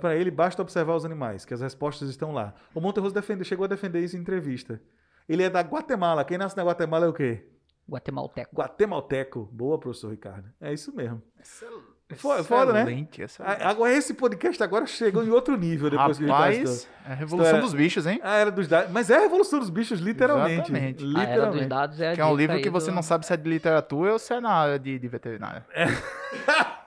Para 0.00 0.16
ele, 0.16 0.30
basta 0.30 0.62
observar 0.62 0.96
os 0.96 1.04
animais, 1.04 1.44
que 1.44 1.52
as 1.52 1.60
respostas 1.60 2.08
estão 2.08 2.32
lá. 2.32 2.54
O 2.74 2.80
Monterroso 2.80 3.14
defende, 3.14 3.44
chegou 3.44 3.64
a 3.64 3.68
defender 3.68 4.00
isso 4.00 4.16
em 4.16 4.20
entrevista. 4.20 4.80
Ele 5.28 5.42
é 5.42 5.50
da 5.50 5.60
Guatemala. 5.60 6.24
Quem 6.24 6.38
nasce 6.38 6.56
na 6.56 6.64
Guatemala 6.64 7.06
é 7.06 7.08
o 7.08 7.12
quê? 7.12 7.46
Guatemalteco. 7.88 8.54
Guatemalteco. 8.56 9.48
Boa, 9.52 9.78
professor 9.78 10.10
Ricardo. 10.10 10.50
É 10.60 10.72
isso 10.72 10.94
mesmo. 10.94 11.22
Fo- 11.42 11.89
foda, 12.16 12.72
né? 12.72 12.80
Excelente. 12.82 13.22
A- 13.40 13.68
Agora, 13.70 13.92
esse 13.92 14.14
podcast 14.14 14.62
agora 14.62 14.86
chegou 14.86 15.22
em 15.24 15.30
outro 15.30 15.56
nível 15.56 15.88
depois 15.90 16.18
que 16.18 16.24
o 16.24 16.26
Ricardo 16.26 16.42
Rapaz, 16.54 16.70
citou. 16.70 16.92
é 17.06 17.12
a 17.12 17.14
revolução 17.14 17.46
História- 17.46 17.62
dos 17.66 17.74
bichos, 17.74 18.06
hein? 18.06 18.20
A 18.22 18.36
Era 18.36 18.50
dos 18.50 18.68
Dados. 18.68 18.90
Mas 18.92 19.10
é 19.10 19.16
a 19.16 19.20
Revolução 19.20 19.58
dos 19.58 19.70
Bichos, 19.70 20.00
literalmente. 20.00 20.70
Exatamente. 20.72 21.04
A 21.04 21.06
Era 21.08 21.12
dos 21.12 21.20
Literalmente. 21.28 21.66
Dados 21.66 22.00
é 22.00 22.10
a 22.10 22.14
Que 22.14 22.20
é 22.20 22.26
um 22.26 22.36
livro 22.36 22.60
que 22.60 22.70
você 22.70 22.90
do- 22.90 22.94
não 22.94 23.02
sabe 23.02 23.26
se 23.26 23.32
é 23.32 23.36
de 23.36 23.48
literatura 23.48 24.12
ou 24.12 24.18
se 24.18 24.32
é 24.34 24.40
na 24.40 24.50
área 24.52 24.78
de, 24.78 24.98
de 24.98 25.08
veterinária. 25.08 25.64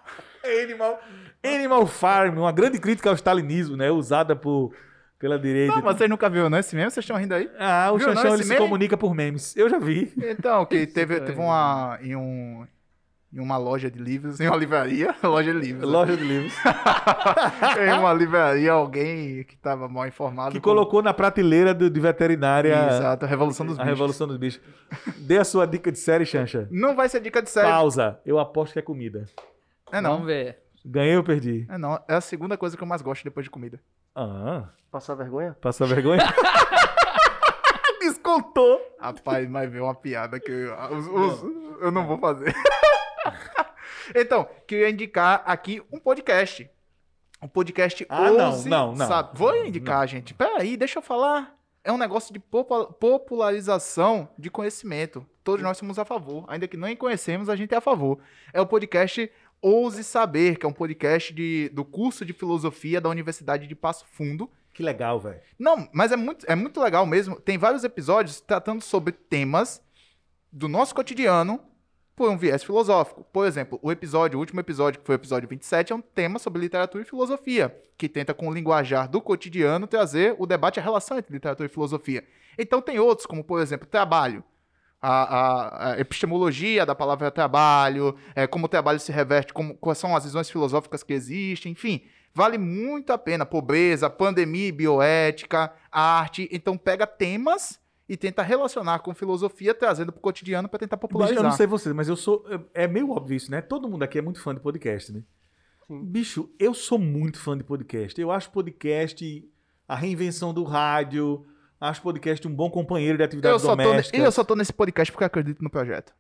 Animal, 0.63 0.99
Animal 1.43 1.88
Farm, 1.88 2.38
uma 2.38 2.51
grande 2.51 2.78
crítica 2.80 3.09
ao 3.09 3.15
stalinismo, 3.15 3.78
né? 3.78 3.89
Usada 3.91 4.36
por, 4.36 4.74
pela 5.17 5.39
direita. 5.39 5.74
Não, 5.76 5.82
mas 5.82 5.97
vocês 5.97 6.09
nunca 6.09 6.30
viram, 6.30 6.49
não? 6.49 6.57
Esse 6.57 6.76
meme? 6.76 6.91
Vocês 6.91 7.03
estão 7.03 7.15
rindo 7.17 7.34
aí? 7.34 7.49
Ah, 7.57 7.89
o 7.93 7.99
Xaxão 7.99 8.34
ele 8.34 8.43
se 8.43 8.49
meme? 8.49 8.59
comunica 8.61 8.97
por 8.97 9.15
memes. 9.15 9.55
Eu 9.55 9.69
já 9.69 9.80
vi. 9.80 10.11
Então, 10.17 10.65
que 10.65 10.86
teve, 10.86 11.21
teve 11.21 11.39
uma. 11.39 11.97
Em, 12.01 12.13
um, 12.15 12.67
em 13.36 13.39
uma 13.39 13.57
loja 13.57 13.89
de 13.89 13.97
livros, 13.97 14.39
em 14.39 14.47
uma 14.47 14.55
livraria, 14.55 15.15
loja 15.23 15.51
de 15.51 15.59
livros. 15.59 15.89
Loja 15.89 16.15
de 16.15 16.23
livros. 16.23 16.53
em 17.81 17.93
uma 17.99 18.13
livraria, 18.13 18.71
alguém 18.71 19.43
que 19.43 19.57
tava 19.57 19.89
mal 19.89 20.07
informado. 20.07 20.51
Que 20.51 20.59
com- 20.59 20.69
colocou 20.69 21.01
na 21.01 21.13
prateleira 21.13 21.73
do- 21.73 21.89
de 21.89 21.99
veterinária 21.99 22.73
Exato, 22.91 23.25
a 23.25 23.27
Revolução 23.27 23.65
dos 23.65 23.79
a 23.79 23.81
Bichos. 23.84 23.97
Revolução 23.97 24.27
dos 24.27 24.38
Bichos. 24.38 24.61
Dê 25.17 25.38
a 25.39 25.43
sua 25.43 25.65
dica 25.65 25.91
de 25.91 25.97
série, 25.97 26.25
Xancha. 26.25 26.67
Não 26.69 26.95
vai 26.95 27.09
ser 27.09 27.19
dica 27.21 27.41
de 27.41 27.49
série. 27.49 27.67
Pausa. 27.67 28.19
Eu 28.25 28.38
aposto 28.38 28.73
que 28.73 28.79
é 28.79 28.84
comida. 28.84 29.25
É 29.91 29.99
não. 29.99 30.11
Vamos 30.11 30.27
ver. 30.27 30.59
Ganhei 30.86 31.15
ou 31.17 31.23
perdi? 31.23 31.65
É 31.69 31.77
não. 31.77 31.99
É 32.07 32.13
a 32.15 32.21
segunda 32.21 32.55
coisa 32.57 32.77
que 32.77 32.84
eu 32.84 32.88
mais 32.88 33.01
gosto 33.01 33.23
depois 33.23 33.45
de 33.45 33.49
comida. 33.49 33.79
Ah, 34.15 34.65
Passar 34.91 35.15
vergonha? 35.15 35.55
passou 35.59 35.88
vergonha? 35.88 36.21
Descontou. 37.99 38.79
Rapaz, 38.99 39.49
mas 39.49 39.71
veio 39.71 39.86
uma 39.86 39.95
piada 39.95 40.39
que 40.39 40.51
eu, 40.51 40.73
os- 40.91 41.07
os- 41.07 41.43
eu 41.81 41.91
não 41.91 42.05
vou 42.05 42.17
fazer. 42.17 42.53
Então, 44.15 44.47
queria 44.67 44.89
indicar 44.89 45.43
aqui 45.45 45.81
um 45.91 45.99
podcast. 45.99 46.69
Um 47.41 47.47
podcast 47.47 48.05
Ah, 48.09 48.31
não, 48.31 48.45
Ouse 48.51 48.69
não, 48.69 48.95
não. 48.95 49.07
Sabe. 49.07 49.37
Vou 49.37 49.55
indicar, 49.65 50.07
gente. 50.07 50.33
Peraí, 50.33 50.77
deixa 50.77 50.99
eu 50.99 51.03
falar. 51.03 51.55
É 51.83 51.91
um 51.91 51.97
negócio 51.97 52.33
de 52.33 52.39
popu- 52.39 52.93
popularização 52.93 54.29
de 54.37 54.49
conhecimento. 54.49 55.25
Todos 55.43 55.61
nós 55.61 55.77
somos 55.77 55.99
a 55.99 56.05
favor. 56.05 56.45
Ainda 56.47 56.67
que 56.67 56.77
nem 56.77 56.95
conhecemos, 56.95 57.49
a 57.49 57.55
gente 57.55 57.73
é 57.73 57.77
a 57.77 57.81
favor. 57.81 58.19
É 58.53 58.61
o 58.61 58.65
podcast 58.65 59.29
Ouse 59.61 60.03
Saber, 60.03 60.57
que 60.57 60.65
é 60.65 60.69
um 60.69 60.73
podcast 60.73 61.33
de, 61.33 61.69
do 61.73 61.83
curso 61.83 62.23
de 62.25 62.31
filosofia 62.31 63.01
da 63.01 63.09
Universidade 63.09 63.67
de 63.67 63.75
Passo 63.75 64.05
Fundo. 64.05 64.49
Que 64.73 64.81
legal, 64.81 65.19
velho. 65.19 65.41
Não, 65.59 65.87
mas 65.93 66.11
é 66.11 66.15
muito, 66.15 66.45
é 66.49 66.55
muito 66.55 66.81
legal 66.81 67.05
mesmo. 67.05 67.39
Tem 67.39 67.57
vários 67.57 67.83
episódios 67.83 68.39
tratando 68.39 68.81
sobre 68.81 69.11
temas 69.11 69.81
do 70.51 70.67
nosso 70.69 70.95
cotidiano 70.95 71.59
por 72.16 72.30
um 72.30 72.38
viés 72.38 72.64
filosófico. 72.64 73.24
Por 73.34 73.45
exemplo, 73.47 73.80
o 73.82 73.91
episódio, 73.91 74.38
o 74.38 74.39
último 74.39 74.59
episódio, 74.59 74.99
que 74.99 75.05
foi 75.05 75.16
o 75.16 75.18
episódio 75.18 75.49
27, 75.49 75.93
é 75.93 75.95
um 75.95 76.01
tema 76.01 76.38
sobre 76.39 76.61
literatura 76.61 77.03
e 77.03 77.05
filosofia, 77.07 77.76
que 77.97 78.07
tenta 78.07 78.34
com 78.34 78.47
o 78.47 78.53
linguajar 78.53 79.09
do 79.09 79.20
cotidiano 79.22 79.88
trazer 79.88 80.36
o 80.38 80.45
debate, 80.45 80.80
a 80.80 80.84
relação 80.84 81.18
entre 81.18 81.34
literatura 81.34 81.66
e 81.68 81.72
filosofia. 81.72 82.24
Então 82.57 82.82
tem 82.82 82.99
outros, 82.99 83.26
como 83.26 83.43
por 83.43 83.59
exemplo, 83.61 83.88
trabalho. 83.88 84.43
A, 85.05 85.09
a- 85.09 85.93
a 85.95 85.99
epistemologia 85.99 86.86
da 86.86 86.95
palavra 86.95 87.30
trabalho, 87.30 88.16
é, 88.34 88.47
como 88.47 88.66
o 88.66 88.70
trabalho 88.70 88.99
se 89.01 89.11
reverte, 89.11 89.51
como, 89.51 89.76
quais 89.76 89.97
são 89.97 90.16
as 90.16 90.24
visões 90.24 90.49
filosóficas 90.49 91.03
que 91.03 91.11
existem, 91.11 91.74
enfim. 91.74 92.03
Vale 92.34 92.57
muito 92.57 93.11
a 93.11 93.18
pena. 93.18 93.45
Pobreza, 93.45 94.09
pandemia, 94.09 94.72
bioética, 94.72 95.74
arte. 95.91 96.47
Então 96.51 96.78
pega 96.78 97.05
temas 97.05 97.80
e 98.07 98.17
tenta 98.17 98.41
relacionar 98.41 98.99
com 98.99 99.13
filosofia, 99.13 99.73
trazendo 99.73 100.11
para 100.11 100.19
o 100.19 100.21
cotidiano 100.21 100.67
para 100.67 100.79
tentar 100.79 100.97
Bicho, 100.97 101.01
popularizar. 101.07 101.39
eu 101.39 101.43
não 101.43 101.51
sei 101.55 101.65
vocês, 101.67 101.95
mas 101.95 102.07
eu 102.09 102.15
sou. 102.15 102.45
É 102.73 102.87
meio 102.87 103.11
óbvio 103.11 103.35
isso, 103.37 103.49
né? 103.49 103.61
Todo 103.61 103.87
mundo 103.89 104.03
aqui 104.03 104.17
é 104.17 104.21
muito 104.21 104.41
fã 104.41 104.53
de 104.53 104.59
podcast, 104.61 105.11
né? 105.11 105.23
Sim. 105.87 106.03
Bicho, 106.05 106.49
eu 106.59 106.73
sou 106.73 106.97
muito 106.99 107.39
fã 107.39 107.57
de 107.57 107.63
podcast. 107.63 108.19
Eu 108.19 108.31
acho 108.31 108.49
podcast 108.51 109.49
a 109.87 109.95
reinvenção 109.95 110.53
do 110.53 110.63
rádio. 110.63 111.45
Acho 111.79 112.01
podcast 112.01 112.47
um 112.47 112.55
bom 112.55 112.69
companheiro 112.69 113.17
de 113.17 113.23
Eu 113.23 113.25
atividades 113.25 113.61
só, 113.61 113.75
tô, 113.75 113.93
ne- 113.93 114.01
e 114.13 114.17
eu 114.17 114.31
só 114.31 114.43
tô 114.43 114.55
nesse 114.55 114.71
podcast 114.71 115.11
porque 115.11 115.23
eu 115.23 115.27
acredito 115.27 115.61
no 115.61 115.69
projeto. 115.69 116.13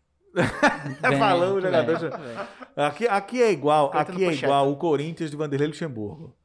É 1.01 1.09
Bem, 1.09 1.19
falando, 1.19 1.53
bem, 1.61 1.61
jogador. 1.61 1.99
bem. 2.17 2.37
Aqui, 2.75 3.07
aqui 3.07 3.41
é 3.41 3.51
igual, 3.51 3.91
aqui 3.93 4.25
é 4.25 4.33
igual 4.33 4.69
o 4.71 4.75
Corinthians 4.75 5.29
de 5.31 5.37
Vanderlei 5.37 5.67
Luxemburgo. 5.67 6.35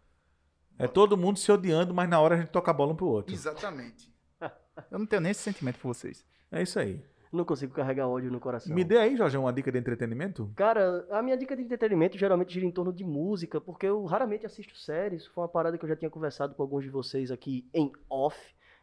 É 0.78 0.86
todo 0.86 1.16
mundo 1.16 1.38
se 1.38 1.50
odiando, 1.50 1.92
mas 1.92 2.08
na 2.08 2.20
hora 2.20 2.34
a 2.36 2.38
gente 2.38 2.50
toca 2.50 2.70
a 2.70 2.74
bola 2.74 2.92
um 2.92 2.96
pro 2.96 3.06
outro. 3.08 3.34
Exatamente. 3.34 4.07
Eu 4.90 4.98
não 4.98 5.06
tenho 5.06 5.22
nem 5.22 5.30
esse 5.32 5.40
sentimento 5.40 5.78
por 5.78 5.88
vocês. 5.88 6.24
É 6.50 6.62
isso 6.62 6.78
aí. 6.78 7.02
Não 7.30 7.44
consigo 7.44 7.74
carregar 7.74 8.08
ódio 8.08 8.30
no 8.30 8.40
coração. 8.40 8.74
Me 8.74 8.82
dê 8.82 8.96
aí, 8.96 9.14
Jorge, 9.16 9.36
uma 9.36 9.52
dica 9.52 9.70
de 9.70 9.78
entretenimento. 9.78 10.50
Cara, 10.56 11.06
a 11.10 11.22
minha 11.22 11.36
dica 11.36 11.54
de 11.54 11.62
entretenimento 11.62 12.16
geralmente 12.16 12.54
gira 12.54 12.64
em 12.64 12.70
torno 12.70 12.90
de 12.92 13.04
música, 13.04 13.60
porque 13.60 13.86
eu 13.86 14.04
raramente 14.06 14.46
assisto 14.46 14.74
séries. 14.76 15.26
Foi 15.26 15.42
uma 15.42 15.48
parada 15.48 15.76
que 15.76 15.84
eu 15.84 15.88
já 15.88 15.96
tinha 15.96 16.10
conversado 16.10 16.54
com 16.54 16.62
alguns 16.62 16.84
de 16.84 16.90
vocês 16.90 17.30
aqui 17.30 17.68
em 17.74 17.92
off. 18.08 18.38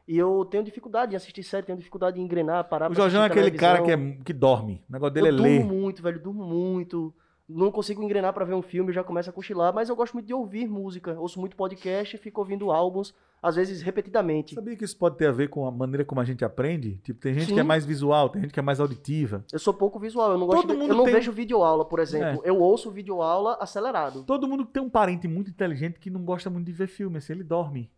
E 0.07 0.15
eu 0.15 0.45
tenho 0.45 0.63
dificuldade 0.63 1.13
em 1.13 1.15
assistir 1.15 1.41
série, 1.41 1.65
tenho 1.65 1.77
dificuldade 1.79 2.19
em 2.19 2.23
engrenar, 2.23 2.69
parar 2.69 2.91
O 2.91 2.93
Jorge 2.93 3.17
é 3.17 3.21
aquele 3.21 3.49
cara 3.49 3.79
que, 3.79 3.85
televisão. 3.85 4.19
é, 4.21 4.23
que 4.23 4.33
dorme. 4.33 4.83
O 4.87 4.93
negócio 4.93 5.13
dele 5.15 5.29
eu 5.29 5.33
é 5.33 5.41
ler. 5.41 5.59
durmo 5.59 5.73
muito, 5.73 6.03
velho, 6.03 6.19
durmo 6.21 6.45
muito. 6.45 7.11
Não 7.47 7.71
consigo 7.71 8.01
engrenar 8.01 8.33
pra 8.33 8.43
ver 8.43 8.55
um 8.55 8.61
filme, 8.63 8.91
já 8.91 9.03
começa 9.03 9.29
a 9.29 9.33
cochilar, 9.33 9.71
mas 9.71 9.87
eu 9.87 9.95
gosto 9.95 10.13
muito 10.13 10.25
de 10.25 10.33
ouvir 10.33 10.67
música. 10.67 11.13
Ouço 11.19 11.39
muito 11.39 11.55
podcast 11.55 12.15
e 12.15 12.19
fico 12.19 12.41
ouvindo 12.41 12.71
álbuns, 12.71 13.13
às 13.39 13.55
vezes 13.55 13.83
repetidamente. 13.83 14.55
Sabia 14.55 14.75
que 14.75 14.83
isso 14.83 14.97
pode 14.97 15.15
ter 15.15 15.27
a 15.27 15.31
ver 15.31 15.47
com 15.49 15.67
a 15.67 15.69
maneira 15.71 16.03
como 16.03 16.19
a 16.19 16.23
gente 16.23 16.43
aprende? 16.43 16.97
Tipo, 17.03 17.19
tem 17.19 17.35
gente 17.35 17.45
Sim. 17.49 17.53
que 17.53 17.59
é 17.59 17.63
mais 17.63 17.85
visual, 17.85 18.29
tem 18.29 18.41
gente 18.41 18.51
que 18.51 18.59
é 18.59 18.63
mais 18.63 18.79
auditiva. 18.79 19.45
Eu 19.53 19.59
sou 19.59 19.75
pouco 19.75 19.99
visual, 19.99 20.31
eu 20.31 20.39
não 20.39 20.47
gosto 20.47 20.61
Todo 20.63 20.71
de, 20.73 20.77
mundo 20.79 20.89
eu 20.91 20.97
não 20.97 21.03
tem- 21.05 21.13
É. 21.13 21.17
vejo 21.17 21.31
videoaula, 21.31 21.85
por 21.85 21.99
exemplo. 21.99 22.41
Eu 22.43 22.59
ouço 22.59 22.89
videoaula 22.89 23.57
acelerado. 23.61 24.23
Todo 24.23 24.47
mundo 24.47 24.65
tem 24.65 24.81
um 24.81 24.89
parente 24.89 25.27
muito 25.27 25.51
inteligente 25.51 25.99
que 25.99 26.09
não 26.09 26.25
gosta 26.25 26.49
muito 26.49 26.65
de 26.65 26.71
ver 26.71 26.87
filme, 26.87 27.19
assim, 27.19 27.33
ele 27.33 27.43
dorme. 27.43 27.91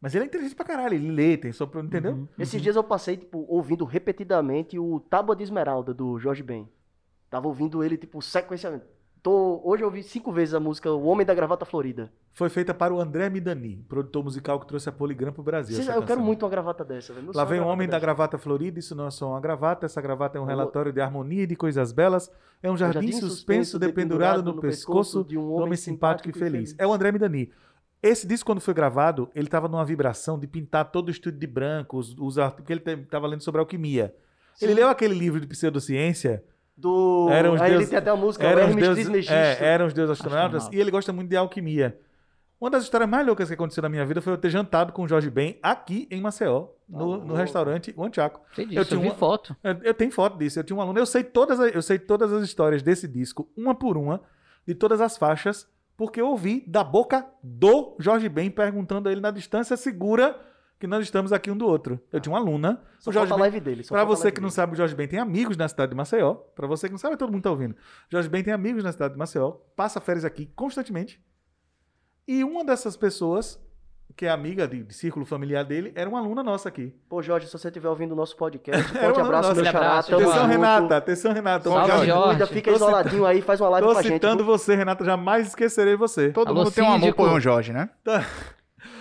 Mas 0.00 0.14
ele 0.14 0.22
é 0.22 0.26
inteligente 0.28 0.54
pra 0.54 0.64
caralho, 0.64 0.94
ele 0.94 1.10
lê, 1.10 1.36
tem 1.36 1.50
só 1.50 1.66
pra. 1.66 1.80
Entendeu? 1.80 2.12
Uhum. 2.12 2.28
Esses 2.38 2.62
dias 2.62 2.76
eu 2.76 2.84
passei, 2.84 3.16
tipo, 3.16 3.44
ouvindo 3.48 3.84
repetidamente 3.84 4.78
o 4.78 5.00
Tábua 5.00 5.34
de 5.34 5.42
Esmeralda, 5.42 5.92
do 5.92 6.16
Jorge 6.20 6.44
Ben. 6.44 6.68
Tava 7.30 7.46
ouvindo 7.48 7.82
ele, 7.84 7.96
tipo, 7.96 8.20
sequencialmente. 8.22 8.84
Tô... 9.22 9.60
Hoje 9.64 9.82
eu 9.82 9.88
ouvi 9.88 10.02
cinco 10.02 10.30
vezes 10.32 10.54
a 10.54 10.60
música 10.60 10.90
O 10.92 11.04
Homem 11.06 11.26
da 11.26 11.34
Gravata 11.34 11.64
Florida. 11.64 12.10
Foi 12.32 12.48
feita 12.48 12.72
para 12.72 12.94
o 12.94 13.00
André 13.00 13.28
Midani, 13.28 13.84
produtor 13.88 14.22
musical 14.22 14.60
que 14.60 14.66
trouxe 14.66 14.88
a 14.88 14.92
Poligram 14.92 15.32
pro 15.32 15.42
Brasil. 15.42 15.74
Vocês- 15.74 15.88
essa 15.88 15.96
eu 15.96 16.02
quero 16.02 16.14
canção. 16.14 16.24
muito 16.24 16.44
uma 16.44 16.48
gravata 16.50 16.84
dessa, 16.84 17.12
velho. 17.12 17.32
Lá 17.34 17.42
é 17.42 17.46
vem 17.46 17.60
o 17.60 17.66
homem 17.66 17.88
da 17.88 17.92
dessa. 17.96 18.00
gravata 18.00 18.38
florida, 18.38 18.78
isso 18.78 18.94
não 18.94 19.08
é 19.08 19.10
só 19.10 19.30
uma 19.30 19.40
gravata, 19.40 19.86
essa 19.86 20.00
gravata 20.00 20.38
é 20.38 20.40
um 20.40 20.44
relatório 20.44 20.92
de 20.92 21.00
harmonia 21.00 21.42
e 21.42 21.46
de 21.48 21.56
coisas 21.56 21.90
belas, 21.90 22.30
é 22.62 22.70
um 22.70 22.76
jardim, 22.76 23.10
suspenso, 23.12 23.76
dependurado 23.78 24.42
no 24.44 24.60
pescoço 24.60 25.24
de 25.24 25.36
um 25.36 25.42
do 25.48 25.52
homem 25.54 25.76
simpático 25.76 26.30
e 26.30 26.32
feliz. 26.32 26.74
É 26.78 26.86
o 26.86 26.92
André 26.92 27.10
Midani. 27.10 27.50
Esse 28.00 28.24
disco, 28.24 28.46
quando 28.46 28.60
foi 28.60 28.72
gravado, 28.72 29.28
ele 29.34 29.48
tava 29.48 29.66
numa 29.66 29.84
vibração 29.84 30.38
de 30.38 30.46
pintar 30.46 30.92
todo 30.92 31.08
o 31.08 31.10
estúdio 31.10 31.40
de 31.40 31.46
branco, 31.48 31.98
os, 31.98 32.14
os 32.16 32.36
porque 32.54 32.72
ele 32.72 32.80
te- 32.80 32.96
tava 32.98 33.26
lendo 33.26 33.42
sobre 33.42 33.60
alquimia. 33.60 34.14
Ele 34.62 34.70
Sim. 34.72 34.78
leu 34.78 34.88
aquele 34.88 35.14
livro 35.14 35.40
de 35.40 35.46
pseudociência. 35.48 36.44
Do... 36.80 37.28
Eram 37.30 37.54
os 37.54 37.60
Aí 37.60 37.74
ele 37.74 37.86
tem 37.86 37.98
até 37.98 38.08
a 38.10 38.14
música, 38.16 38.46
Eram 38.46 38.60
o 38.62 38.64
os 38.66 38.68
Hermes 38.70 38.84
deuses, 38.84 39.04
Trismegisto. 39.04 39.34
é, 39.34 39.64
eram 39.64 39.86
os 39.86 39.92
deuses 39.92 40.12
astronautas. 40.12 40.54
Astronauta. 40.58 40.76
E 40.76 40.80
ele 40.80 40.90
gosta 40.92 41.12
muito 41.12 41.28
de 41.28 41.36
alquimia. 41.36 41.98
Uma 42.60 42.70
das 42.70 42.84
histórias 42.84 43.08
mais 43.10 43.26
loucas 43.26 43.48
que 43.48 43.54
aconteceu 43.54 43.82
na 43.82 43.88
minha 43.88 44.04
vida 44.06 44.20
foi 44.22 44.32
eu 44.32 44.38
ter 44.38 44.48
jantado 44.50 44.92
com 44.92 45.02
o 45.02 45.08
Jorge 45.08 45.28
Ben 45.28 45.58
aqui 45.62 46.06
em 46.10 46.20
Maceió, 46.20 46.68
no, 46.88 46.98
no 46.98 47.06
louco. 47.06 47.34
restaurante 47.34 47.92
O 47.96 48.04
Antiaco. 48.04 48.40
Sei 48.54 48.64
Eu 48.64 48.68
disso, 48.68 48.80
eu, 48.80 48.84
tinha 48.84 49.00
vi 49.00 49.06
uma- 49.08 49.14
foto. 49.14 49.56
Eu, 49.62 49.76
eu 49.82 49.94
tenho 49.94 50.10
foto 50.12 50.38
disso. 50.38 50.58
Eu 50.60 50.64
tinha 50.64 50.76
um 50.76 50.80
aluno. 50.80 50.98
Eu 50.98 51.06
sei 51.06 51.24
todas, 51.24 51.58
as- 51.60 51.74
eu 51.74 51.82
sei 51.82 51.98
todas 51.98 52.32
as 52.32 52.42
histórias 52.44 52.80
desse 52.82 53.06
disco, 53.08 53.48
uma 53.56 53.74
por 53.74 53.96
uma, 53.96 54.20
de 54.66 54.74
todas 54.74 55.00
as 55.00 55.16
faixas, 55.16 55.68
porque 55.96 56.20
eu 56.20 56.28
ouvi 56.28 56.62
da 56.66 56.84
boca 56.84 57.26
do 57.42 57.96
Jorge 57.98 58.28
Ben 58.28 58.50
perguntando 58.50 59.08
a 59.08 59.12
ele 59.12 59.20
na 59.20 59.30
distância 59.32 59.76
segura 59.76 60.36
que 60.78 60.86
nós 60.86 61.02
estamos 61.02 61.32
aqui 61.32 61.50
um 61.50 61.56
do 61.56 61.66
outro. 61.66 62.00
Eu 62.12 62.20
tinha 62.20 62.32
uma 62.32 62.38
aluna. 62.38 62.80
Só 63.00 63.10
o 63.10 63.12
Jorge 63.12 63.32
Ben, 63.32 63.40
live 63.40 63.60
dele. 63.60 63.82
só 63.82 63.94
Pra 63.94 64.00
falta 64.00 64.12
a 64.12 64.16
você 64.16 64.30
que 64.30 64.40
não 64.40 64.48
dele. 64.48 64.54
sabe, 64.54 64.72
o 64.74 64.76
Jorge 64.76 64.94
Ben 64.94 65.08
tem 65.08 65.18
amigos 65.18 65.56
na 65.56 65.68
cidade 65.68 65.90
de 65.90 65.96
Maceió. 65.96 66.34
Pra 66.34 66.66
você 66.66 66.86
que 66.86 66.92
não 66.92 66.98
sabe, 66.98 67.16
todo 67.16 67.32
mundo 67.32 67.42
tá 67.42 67.50
ouvindo. 67.50 67.74
Jorge 68.08 68.28
Ben 68.28 68.42
tem 68.44 68.52
amigos 68.52 68.84
na 68.84 68.92
cidade 68.92 69.14
de 69.14 69.18
Maceió, 69.18 69.52
passa 69.74 70.00
férias 70.00 70.24
aqui 70.24 70.46
constantemente. 70.54 71.20
E 72.26 72.44
uma 72.44 72.64
dessas 72.64 72.96
pessoas, 72.96 73.58
que 74.14 74.26
é 74.26 74.30
amiga 74.30 74.68
de, 74.68 74.82
de 74.84 74.94
círculo 74.94 75.24
familiar 75.24 75.64
dele, 75.64 75.92
era 75.96 76.08
uma 76.08 76.18
aluna 76.20 76.42
nossa 76.42 76.68
aqui. 76.68 76.94
Pô, 77.08 77.22
Jorge, 77.22 77.46
se 77.46 77.52
você 77.52 77.68
estiver 77.68 77.88
ouvindo 77.88 78.12
o 78.12 78.16
nosso 78.16 78.36
podcast, 78.36 78.82
forte 78.92 79.20
abraço, 79.20 79.54
meu 79.54 79.64
xará. 79.64 79.98
Atenção. 79.98 80.46
Renata. 80.46 80.96
Atenção, 80.96 81.32
Renata. 81.32 81.70
Salve, 81.70 81.88
Jorge, 81.88 82.06
Jorge. 82.06 82.28
Cuida, 82.30 82.46
fica 82.46 82.70
Tô 82.70 82.76
isoladinho 82.76 83.26
aí, 83.26 83.42
faz 83.42 83.60
uma 83.60 83.70
live 83.70 83.86
Tô 83.86 83.92
pra 83.94 84.02
gente. 84.02 84.12
citando 84.12 84.44
você, 84.44 84.74
Renata. 84.76 85.04
Jamais 85.04 85.48
esquecerei 85.48 85.96
você. 85.96 86.30
Todo 86.30 86.48
Alô, 86.48 86.60
mundo 86.60 86.70
tem 86.70 86.84
um 86.84 86.92
amor 86.92 87.14
por 87.14 87.28
um 87.28 87.40
Jorge, 87.40 87.72
né? 87.72 87.90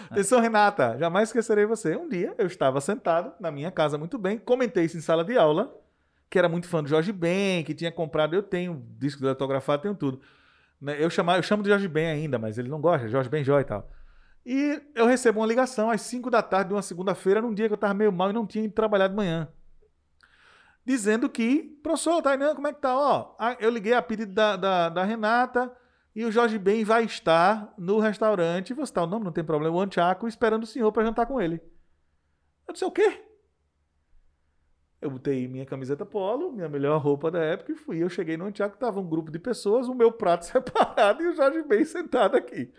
Atenção, 0.10 0.40
Renata. 0.40 0.98
Jamais 0.98 1.30
esquecerei 1.30 1.66
você. 1.66 1.96
Um 1.96 2.08
dia 2.08 2.34
eu 2.38 2.48
estava 2.48 2.80
sentado 2.82 3.34
na 3.40 3.52
minha 3.52 3.72
casa 3.72 3.98
muito 3.98 4.18
bem, 4.18 4.38
comentei 4.38 4.86
isso 4.86 4.98
em 4.98 5.02
sala 5.02 5.24
de 5.24 5.38
aula, 5.38 5.74
que 6.30 6.38
era 6.38 6.50
muito 6.50 6.68
fã 6.68 6.82
do 6.82 6.90
Jorge 6.90 7.12
Ben, 7.12 7.64
que 7.64 7.74
tinha 7.74 7.92
comprado. 7.92 8.36
Eu 8.36 8.44
tenho 8.44 8.84
disco 8.98 9.22
de 9.22 9.28
autografado, 9.28 9.82
tenho 9.82 9.96
tudo. 9.96 10.22
Né, 10.82 10.96
Eu, 10.98 11.10
eu 11.10 11.44
chamo 11.44 11.64
de 11.64 11.70
Jorge 11.70 11.88
Ben 11.88 12.08
ainda, 12.08 12.38
mas 12.38 12.58
ele 12.58 12.70
não 12.70 12.80
gosta, 12.80 13.08
Jorge 13.08 13.30
Ben 13.30 13.44
Jó 13.44 13.60
e 13.60 13.64
tal. 13.64 13.90
E 14.46 14.82
eu 14.96 15.06
recebo 15.06 15.42
uma 15.42 15.48
ligação 15.48 15.92
às 15.92 16.02
5 16.02 16.30
da 16.30 16.42
tarde 16.42 16.70
de 16.70 16.74
uma 16.74 16.82
segunda-feira, 16.82 17.42
num 17.42 17.54
dia 17.54 17.68
que 17.68 17.74
eu 17.74 17.76
estava 17.76 17.94
meio 17.94 18.12
mal 18.12 18.30
e 18.30 18.34
não 18.34 18.46
tinha 18.46 18.64
ido 18.64 18.74
trabalhar 18.74 19.10
de 19.10 19.16
manhã. 19.16 19.50
Dizendo 20.86 21.30
que, 21.30 21.78
professor, 21.84 22.22
Tainan, 22.22 22.56
como 22.56 22.66
é 22.68 22.72
que 22.72 22.80
tá? 22.80 22.98
Ó, 22.98 23.36
eu 23.60 23.70
liguei 23.70 23.94
a 23.94 24.02
pedido 24.02 24.32
da, 24.32 24.56
da, 24.56 24.88
da 24.88 25.04
Renata 25.04 25.70
e 26.18 26.26
o 26.26 26.32
Jorge 26.32 26.58
Ben 26.58 26.84
vai 26.84 27.04
estar 27.04 27.72
no 27.78 28.00
restaurante, 28.00 28.74
vou 28.74 28.84
citar 28.88 29.04
o 29.04 29.08
nome, 29.08 29.24
não 29.24 29.32
tem 29.32 29.44
problema, 29.44 29.76
o 29.76 29.80
Antiaco, 29.80 30.28
esperando 30.28 30.64
o 30.64 30.66
senhor 30.66 30.92
para 30.92 31.04
jantar 31.04 31.28
com 31.28 31.40
ele. 31.40 31.62
Eu 32.68 32.74
disse, 32.74 32.84
o 32.84 32.90
quê? 32.90 33.22
Eu 35.00 35.12
botei 35.12 35.48
minha 35.48 35.64
camiseta 35.64 36.04
polo, 36.08 36.52
minha 36.52 36.68
melhor 36.68 37.00
roupa 37.00 37.30
da 37.30 37.38
época 37.38 37.72
e 37.72 37.76
fui. 37.76 38.02
Eu 38.02 38.10
cheguei 38.10 38.36
no 38.36 38.46
Antiaco, 38.46 38.80
tava 38.80 39.00
um 39.00 39.08
grupo 39.08 39.30
de 39.30 39.38
pessoas, 39.38 39.88
o 39.88 39.94
meu 39.94 40.12
prato 40.12 40.48
separado 40.50 41.22
e 41.22 41.28
o 41.28 41.36
Jorge 41.36 41.62
Ben 41.62 41.86
sentado 41.86 42.36
aqui. 42.36 42.74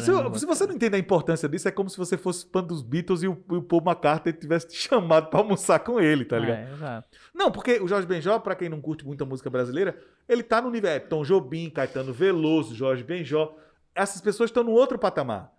Se, 0.00 0.10
Caramba. 0.10 0.36
se 0.36 0.44
você 0.44 0.66
não 0.66 0.74
entende 0.74 0.96
a 0.96 0.98
importância 0.98 1.48
disso, 1.48 1.68
é 1.68 1.70
como 1.70 1.88
se 1.88 1.96
você 1.96 2.16
fosse 2.16 2.44
fã 2.50 2.60
dos 2.60 2.82
Beatles 2.82 3.22
e 3.22 3.28
o, 3.28 3.40
e 3.52 3.54
o 3.54 3.62
Paul 3.62 3.82
McCartney 3.86 4.32
tivesse 4.32 4.66
te 4.66 4.74
chamado 4.82 5.30
para 5.30 5.38
almoçar 5.38 5.78
com 5.78 6.00
ele, 6.00 6.24
tá 6.24 6.40
ligado? 6.40 6.58
É, 6.58 6.72
exato. 6.72 7.08
Não, 7.32 7.52
porque 7.52 7.78
o 7.80 7.86
Jorge 7.86 8.08
Benjó, 8.08 8.36
pra 8.40 8.56
quem 8.56 8.68
não 8.68 8.80
curte 8.80 9.06
muito 9.06 9.22
a 9.22 9.26
música 9.26 9.48
brasileira, 9.48 9.96
ele 10.28 10.42
tá 10.42 10.60
no 10.60 10.70
nível. 10.70 10.90
É, 10.90 10.98
Tom 11.00 11.22
Jobim, 11.22 11.70
Caetano 11.70 12.12
Veloso, 12.12 12.74
Jorge 12.74 13.02
Benjó. 13.02 13.54
Essas 13.94 14.20
pessoas 14.20 14.50
estão 14.50 14.62
no 14.62 14.72
outro 14.72 14.98
patamar. 14.98 15.52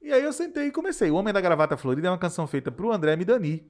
E 0.00 0.12
aí 0.12 0.22
eu 0.22 0.32
sentei 0.32 0.66
e 0.66 0.72
comecei. 0.72 1.10
O 1.10 1.14
Homem 1.16 1.32
da 1.34 1.40
Gravata 1.40 1.76
Florida 1.76 2.08
é 2.08 2.10
uma 2.10 2.18
canção 2.18 2.46
feita 2.46 2.70
pro 2.70 2.92
André 2.92 3.14
Midani. 3.16 3.68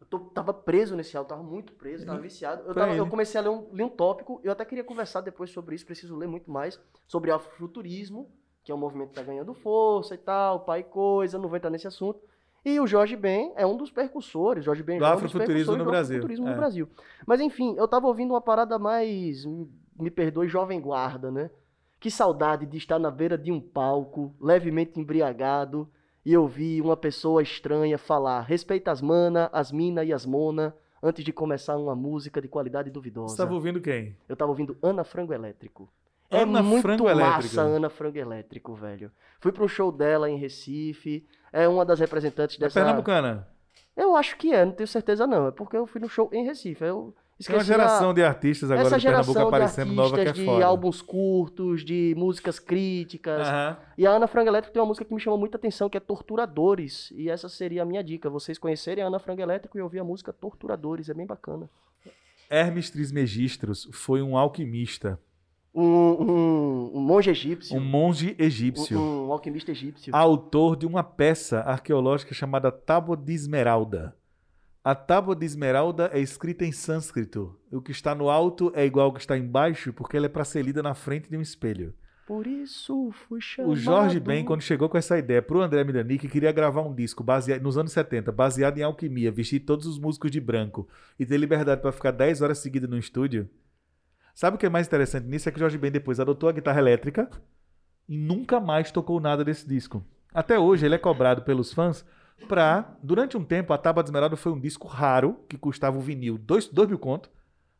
Eu 0.00 0.06
tô- 0.06 0.18
tava 0.20 0.52
preso 0.54 0.94
nesse 0.96 1.16
álbum, 1.16 1.28
tava 1.28 1.42
muito 1.42 1.72
preso, 1.74 2.06
tava 2.06 2.18
viciado. 2.20 2.62
Eu, 2.66 2.74
tava- 2.74 2.86
eu 2.96 3.06
comecei 3.08 3.38
a 3.40 3.42
ler 3.44 3.50
um, 3.50 3.68
ler 3.72 3.82
um 3.84 3.88
tópico, 3.88 4.40
eu 4.44 4.52
até 4.52 4.64
queria 4.64 4.84
conversar 4.84 5.20
depois 5.20 5.50
sobre 5.50 5.74
isso, 5.74 5.84
preciso 5.84 6.16
ler 6.16 6.28
muito 6.28 6.50
mais, 6.50 6.80
sobre 7.06 7.30
afrofuturismo, 7.30 8.30
que 8.62 8.70
é 8.70 8.74
um 8.74 8.78
movimento 8.78 9.08
que 9.10 9.14
tá 9.16 9.22
ganhando 9.22 9.52
força 9.54 10.14
e 10.14 10.18
tal, 10.18 10.60
pai 10.60 10.80
e 10.80 10.84
coisa, 10.84 11.38
não 11.38 11.48
vou 11.48 11.56
entrar 11.56 11.70
nesse 11.70 11.86
assunto. 11.86 12.20
E 12.66 12.80
o 12.80 12.86
Jorge 12.86 13.14
Ben 13.14 13.52
é 13.54 13.64
um 13.64 13.76
dos 13.76 13.92
percussores, 13.92 14.64
Jorge 14.64 14.82
Ben 14.82 14.98
Do 14.98 15.04
é 15.04 15.08
um 15.08 15.12
afrofuturismo 15.12 15.76
no 15.76 15.84
do 15.84 15.88
Brasil, 15.88 16.16
afrofuturismo 16.16 16.48
é. 16.48 16.50
no 16.50 16.56
Brasil. 16.56 16.88
Mas 17.24 17.40
enfim, 17.40 17.76
eu 17.78 17.86
tava 17.86 18.08
ouvindo 18.08 18.32
uma 18.32 18.40
parada 18.40 18.76
mais, 18.76 19.44
me 19.96 20.10
perdoe, 20.10 20.48
jovem 20.48 20.80
guarda, 20.80 21.30
né? 21.30 21.48
Que 22.00 22.10
saudade 22.10 22.66
de 22.66 22.76
estar 22.76 22.98
na 22.98 23.08
beira 23.08 23.38
de 23.38 23.52
um 23.52 23.60
palco, 23.60 24.34
levemente 24.40 24.98
embriagado, 24.98 25.88
e 26.24 26.36
ouvir 26.36 26.82
uma 26.82 26.96
pessoa 26.96 27.40
estranha 27.40 27.96
falar 27.96 28.40
respeita 28.40 28.90
as 28.90 29.00
mana, 29.00 29.48
as 29.52 29.70
mina 29.70 30.02
e 30.02 30.12
as 30.12 30.26
mona, 30.26 30.74
antes 31.00 31.24
de 31.24 31.32
começar 31.32 31.76
uma 31.76 31.94
música 31.94 32.42
de 32.42 32.48
qualidade 32.48 32.90
duvidosa. 32.90 33.36
Você 33.36 33.42
tava 33.42 33.54
ouvindo 33.54 33.80
quem? 33.80 34.16
Eu 34.28 34.34
tava 34.34 34.50
ouvindo 34.50 34.76
Ana 34.82 35.04
Frango 35.04 35.32
Elétrico. 35.32 35.88
Ana 36.30 36.58
é 36.58 36.62
muito 36.62 36.82
Frango 36.82 37.04
massa 37.04 37.20
Elétrica. 37.20 37.60
Ana 37.62 37.90
Frango 37.90 38.18
Elétrico, 38.18 38.74
velho. 38.74 39.10
Fui 39.40 39.52
pro 39.52 39.68
show 39.68 39.92
dela 39.92 40.28
em 40.30 40.36
Recife. 40.36 41.26
É 41.52 41.68
uma 41.68 41.84
das 41.84 42.00
representantes 42.00 42.56
É 42.56 42.60
dessa. 42.60 42.80
Pernambucana. 42.80 43.48
Eu 43.96 44.14
acho 44.16 44.36
que 44.36 44.52
é, 44.52 44.64
não 44.64 44.72
tenho 44.72 44.86
certeza 44.86 45.26
não. 45.26 45.46
É 45.48 45.50
porque 45.50 45.76
eu 45.76 45.86
fui 45.86 46.00
no 46.00 46.08
show 46.08 46.28
em 46.32 46.44
Recife. 46.44 46.84
Eu 46.84 47.14
Tem 47.38 47.54
uma 47.54 47.60
esqueci 47.60 47.64
geração 47.66 48.10
a... 48.10 48.12
de 48.12 48.22
artistas 48.22 48.70
agora 48.70 48.86
essa 48.88 48.98
de 48.98 49.04
Pernambuco 49.04 49.32
geração 49.32 49.50
de 49.50 49.56
aparecendo 49.56 49.88
artistas 50.00 50.10
nova 50.10 50.22
que 50.22 50.28
é 50.28 50.32
de 50.32 50.44
foda. 50.44 50.66
álbuns 50.66 51.00
curtos, 51.02 51.84
de 51.84 52.14
músicas 52.16 52.58
críticas. 52.58 53.46
Aham. 53.46 53.76
E 53.96 54.06
a 54.06 54.10
Ana 54.10 54.26
Frango 54.26 54.48
Elétrico 54.48 54.72
tem 54.74 54.82
uma 54.82 54.88
música 54.88 55.04
que 55.04 55.14
me 55.14 55.20
chama 55.20 55.36
muita 55.38 55.56
atenção, 55.56 55.88
que 55.88 55.96
é 55.96 56.00
Torturadores. 56.00 57.10
E 57.12 57.30
essa 57.30 57.48
seria 57.48 57.82
a 57.82 57.84
minha 57.86 58.02
dica. 58.04 58.28
Vocês 58.28 58.58
conhecerem 58.58 59.02
a 59.02 59.06
Ana 59.06 59.18
Frango 59.18 59.40
Elétrico 59.40 59.78
e 59.78 59.80
ouvir 59.80 60.00
a 60.00 60.04
música 60.04 60.32
Torturadores. 60.32 61.08
É 61.08 61.14
bem 61.14 61.26
bacana. 61.26 61.70
Hermes 62.50 62.90
Trismegistros 62.90 63.88
foi 63.92 64.22
um 64.22 64.36
alquimista, 64.36 65.18
Um, 65.76 65.82
um, 65.82 66.90
um 66.94 67.00
monge 67.02 67.28
egípcio. 67.28 67.76
um 67.76 67.80
monge 67.84 68.34
egípcio. 68.38 68.98
Um, 68.98 69.26
um 69.26 69.32
alquimista 69.32 69.70
egípcio. 69.72 70.16
autor 70.16 70.74
de 70.74 70.86
uma 70.86 71.04
peça 71.04 71.60
arqueológica 71.60 72.32
chamada 72.32 72.72
Tábua 72.72 73.14
de 73.14 73.34
Esmeralda. 73.34 74.16
A 74.82 74.94
Tábua 74.94 75.36
de 75.36 75.44
Esmeralda 75.44 76.08
é 76.14 76.20
escrita 76.20 76.64
em 76.64 76.72
sânscrito. 76.72 77.54
O 77.70 77.82
que 77.82 77.92
está 77.92 78.14
no 78.14 78.30
alto 78.30 78.72
é 78.74 78.86
igual 78.86 79.06
ao 79.06 79.12
que 79.12 79.20
está 79.20 79.36
embaixo, 79.36 79.92
porque 79.92 80.16
ela 80.16 80.24
é 80.24 80.30
para 80.30 80.44
ser 80.44 80.62
lida 80.62 80.82
na 80.82 80.94
frente 80.94 81.28
de 81.28 81.36
um 81.36 81.42
espelho. 81.42 81.92
Por 82.26 82.46
isso 82.46 83.12
fui 83.28 83.40
chamado. 83.40 83.72
O 83.72 83.76
Jorge 83.76 84.18
Ben, 84.18 84.44
quando 84.44 84.62
chegou 84.62 84.88
com 84.88 84.96
essa 84.96 85.18
ideia 85.18 85.42
pro 85.42 85.60
André 85.60 85.84
Midani, 85.84 86.18
que 86.18 86.28
queria 86.28 86.52
gravar 86.52 86.80
um 86.82 86.94
disco 86.94 87.22
baseado, 87.22 87.62
nos 87.62 87.76
anos 87.76 87.92
70, 87.92 88.32
baseado 88.32 88.78
em 88.78 88.82
alquimia, 88.82 89.30
vestir 89.30 89.60
todos 89.60 89.86
os 89.86 89.98
músicos 89.98 90.30
de 90.30 90.40
branco 90.40 90.88
e 91.18 91.26
ter 91.26 91.36
liberdade 91.36 91.82
para 91.82 91.92
ficar 91.92 92.12
10 92.12 92.40
horas 92.40 92.58
seguidas 92.58 92.88
no 92.88 92.96
estúdio, 92.96 93.48
sabe 94.36 94.56
o 94.56 94.58
que 94.58 94.66
é 94.66 94.68
mais 94.68 94.86
interessante 94.86 95.26
nisso? 95.26 95.48
É 95.48 95.52
que 95.52 95.58
Jorge 95.58 95.78
Ben 95.78 95.90
depois 95.90 96.20
adotou 96.20 96.48
a 96.48 96.52
guitarra 96.52 96.78
elétrica 96.78 97.28
e 98.06 98.18
nunca 98.18 98.60
mais 98.60 98.92
tocou 98.92 99.18
nada 99.18 99.42
desse 99.42 99.66
disco. 99.66 100.04
Até 100.32 100.58
hoje 100.58 100.84
ele 100.84 100.94
é 100.94 100.98
cobrado 100.98 101.42
pelos 101.42 101.72
fãs 101.72 102.04
pra... 102.46 102.94
Durante 103.02 103.36
um 103.36 103.44
tempo, 103.44 103.72
a 103.72 103.78
Tábua 103.78 104.02
de 104.02 104.10
Esmeralda 104.10 104.36
foi 104.36 104.52
um 104.52 104.60
disco 104.60 104.86
raro, 104.86 105.40
que 105.48 105.56
custava 105.56 105.96
o 105.96 106.02
vinil 106.02 106.36
2 106.36 106.70
mil 106.72 106.98
conto, 106.98 107.30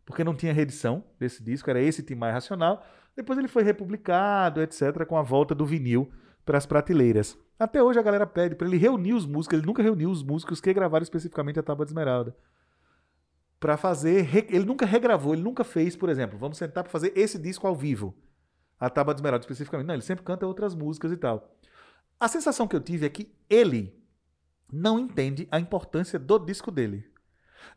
porque 0.06 0.24
não 0.24 0.34
tinha 0.34 0.52
reedição 0.52 1.04
desse 1.20 1.44
disco, 1.44 1.68
era 1.68 1.80
esse 1.80 2.02
Tim 2.02 2.14
Mais 2.14 2.32
Racional. 2.32 2.82
Depois 3.14 3.38
ele 3.38 3.48
foi 3.48 3.62
republicado, 3.62 4.62
etc., 4.62 5.04
com 5.06 5.18
a 5.18 5.22
volta 5.22 5.54
do 5.54 5.66
vinil 5.66 6.10
para 6.44 6.56
as 6.56 6.64
prateleiras. 6.64 7.36
Até 7.58 7.82
hoje 7.82 7.98
a 7.98 8.02
galera 8.02 8.26
pede 8.26 8.54
para 8.54 8.66
ele 8.66 8.78
reunir 8.78 9.12
os 9.12 9.26
músicos, 9.26 9.58
ele 9.58 9.66
nunca 9.66 9.82
reuniu 9.82 10.10
os 10.10 10.22
músicos 10.22 10.60
que 10.60 10.72
gravaram 10.72 11.02
especificamente 11.02 11.58
a 11.58 11.62
Tábua 11.62 11.84
de 11.84 11.90
Esmeralda. 11.90 12.34
Para 13.58 13.76
fazer. 13.76 14.28
Ele 14.50 14.64
nunca 14.64 14.84
regravou, 14.86 15.32
ele 15.34 15.42
nunca 15.42 15.64
fez, 15.64 15.96
por 15.96 16.08
exemplo, 16.08 16.38
vamos 16.38 16.58
sentar 16.58 16.84
para 16.84 16.90
fazer 16.92 17.12
esse 17.16 17.38
disco 17.38 17.66
ao 17.66 17.74
vivo. 17.74 18.14
A 18.78 18.90
Tábua 18.90 19.14
de 19.14 19.18
Esmeralda 19.20 19.42
especificamente. 19.42 19.86
Não, 19.86 19.94
ele 19.94 20.02
sempre 20.02 20.24
canta 20.24 20.46
outras 20.46 20.74
músicas 20.74 21.10
e 21.12 21.16
tal. 21.16 21.56
A 22.20 22.28
sensação 22.28 22.68
que 22.68 22.76
eu 22.76 22.80
tive 22.80 23.06
é 23.06 23.08
que 23.08 23.34
ele 23.48 23.94
não 24.70 24.98
entende 24.98 25.48
a 25.50 25.58
importância 25.60 26.18
do 26.18 26.38
disco 26.38 26.70
dele. 26.70 27.06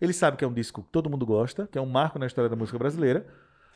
Ele 0.02 0.14
sabe 0.14 0.38
que 0.38 0.44
é 0.44 0.48
um 0.48 0.54
disco 0.54 0.84
que 0.84 0.90
todo 0.92 1.10
mundo 1.10 1.26
gosta, 1.26 1.68
que 1.68 1.78
é 1.78 1.82
um 1.82 1.86
marco 1.86 2.20
na 2.20 2.26
história 2.26 2.50
da 2.50 2.56
música 2.56 2.78
brasileira. 2.78 3.28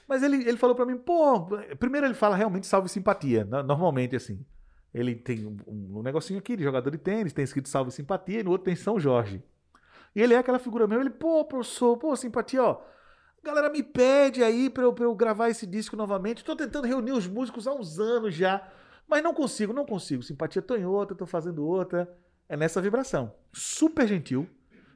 Mas 0.07 0.21
ele, 0.21 0.37
ele 0.47 0.57
falou 0.57 0.75
pra 0.75 0.85
mim, 0.85 0.97
pô, 0.97 1.45
primeiro 1.79 2.05
ele 2.05 2.13
fala 2.13 2.35
realmente 2.35 2.67
salve 2.67 2.89
simpatia, 2.89 3.45
no- 3.45 3.63
normalmente 3.63 4.15
assim. 4.15 4.45
Ele 4.93 5.15
tem 5.15 5.45
um, 5.45 5.57
um 5.97 6.03
negocinho 6.03 6.39
aqui 6.39 6.55
de 6.57 6.63
jogador 6.63 6.91
de 6.91 6.97
tênis, 6.97 7.33
tem 7.33 7.43
escrito 7.43 7.69
salve 7.69 7.89
simpatia, 7.91 8.41
e 8.41 8.43
no 8.43 8.51
outro 8.51 8.65
tem 8.65 8.75
São 8.75 8.99
Jorge. 8.99 9.41
E 10.15 10.21
ele 10.21 10.33
é 10.33 10.37
aquela 10.37 10.59
figura 10.59 10.87
mesmo, 10.87 11.03
ele, 11.03 11.09
pô, 11.09 11.43
professor, 11.45 11.97
pô, 11.97 12.15
simpatia, 12.15 12.63
ó. 12.63 12.81
A 13.43 13.45
galera 13.45 13.69
me 13.69 13.83
pede 13.83 14.43
aí 14.43 14.69
pra 14.69 14.83
eu, 14.83 14.93
pra 14.93 15.05
eu 15.05 15.13
gravar 15.13 15.49
esse 15.49 15.67
disco 15.67 15.97
novamente. 15.97 16.43
Tô 16.43 16.55
tentando 16.55 16.87
reunir 16.87 17.11
os 17.11 17.27
músicos 17.27 17.67
há 17.67 17.73
uns 17.73 17.99
anos 17.99 18.33
já, 18.33 18.65
mas 19.07 19.21
não 19.21 19.33
consigo, 19.33 19.73
não 19.73 19.85
consigo. 19.85 20.23
Simpatia, 20.23 20.61
tô 20.61 20.75
em 20.75 20.85
outra, 20.85 21.15
tô 21.15 21.25
fazendo 21.25 21.65
outra. 21.65 22.09
É 22.47 22.55
nessa 22.55 22.81
vibração. 22.81 23.33
Super 23.51 24.07
gentil, 24.07 24.47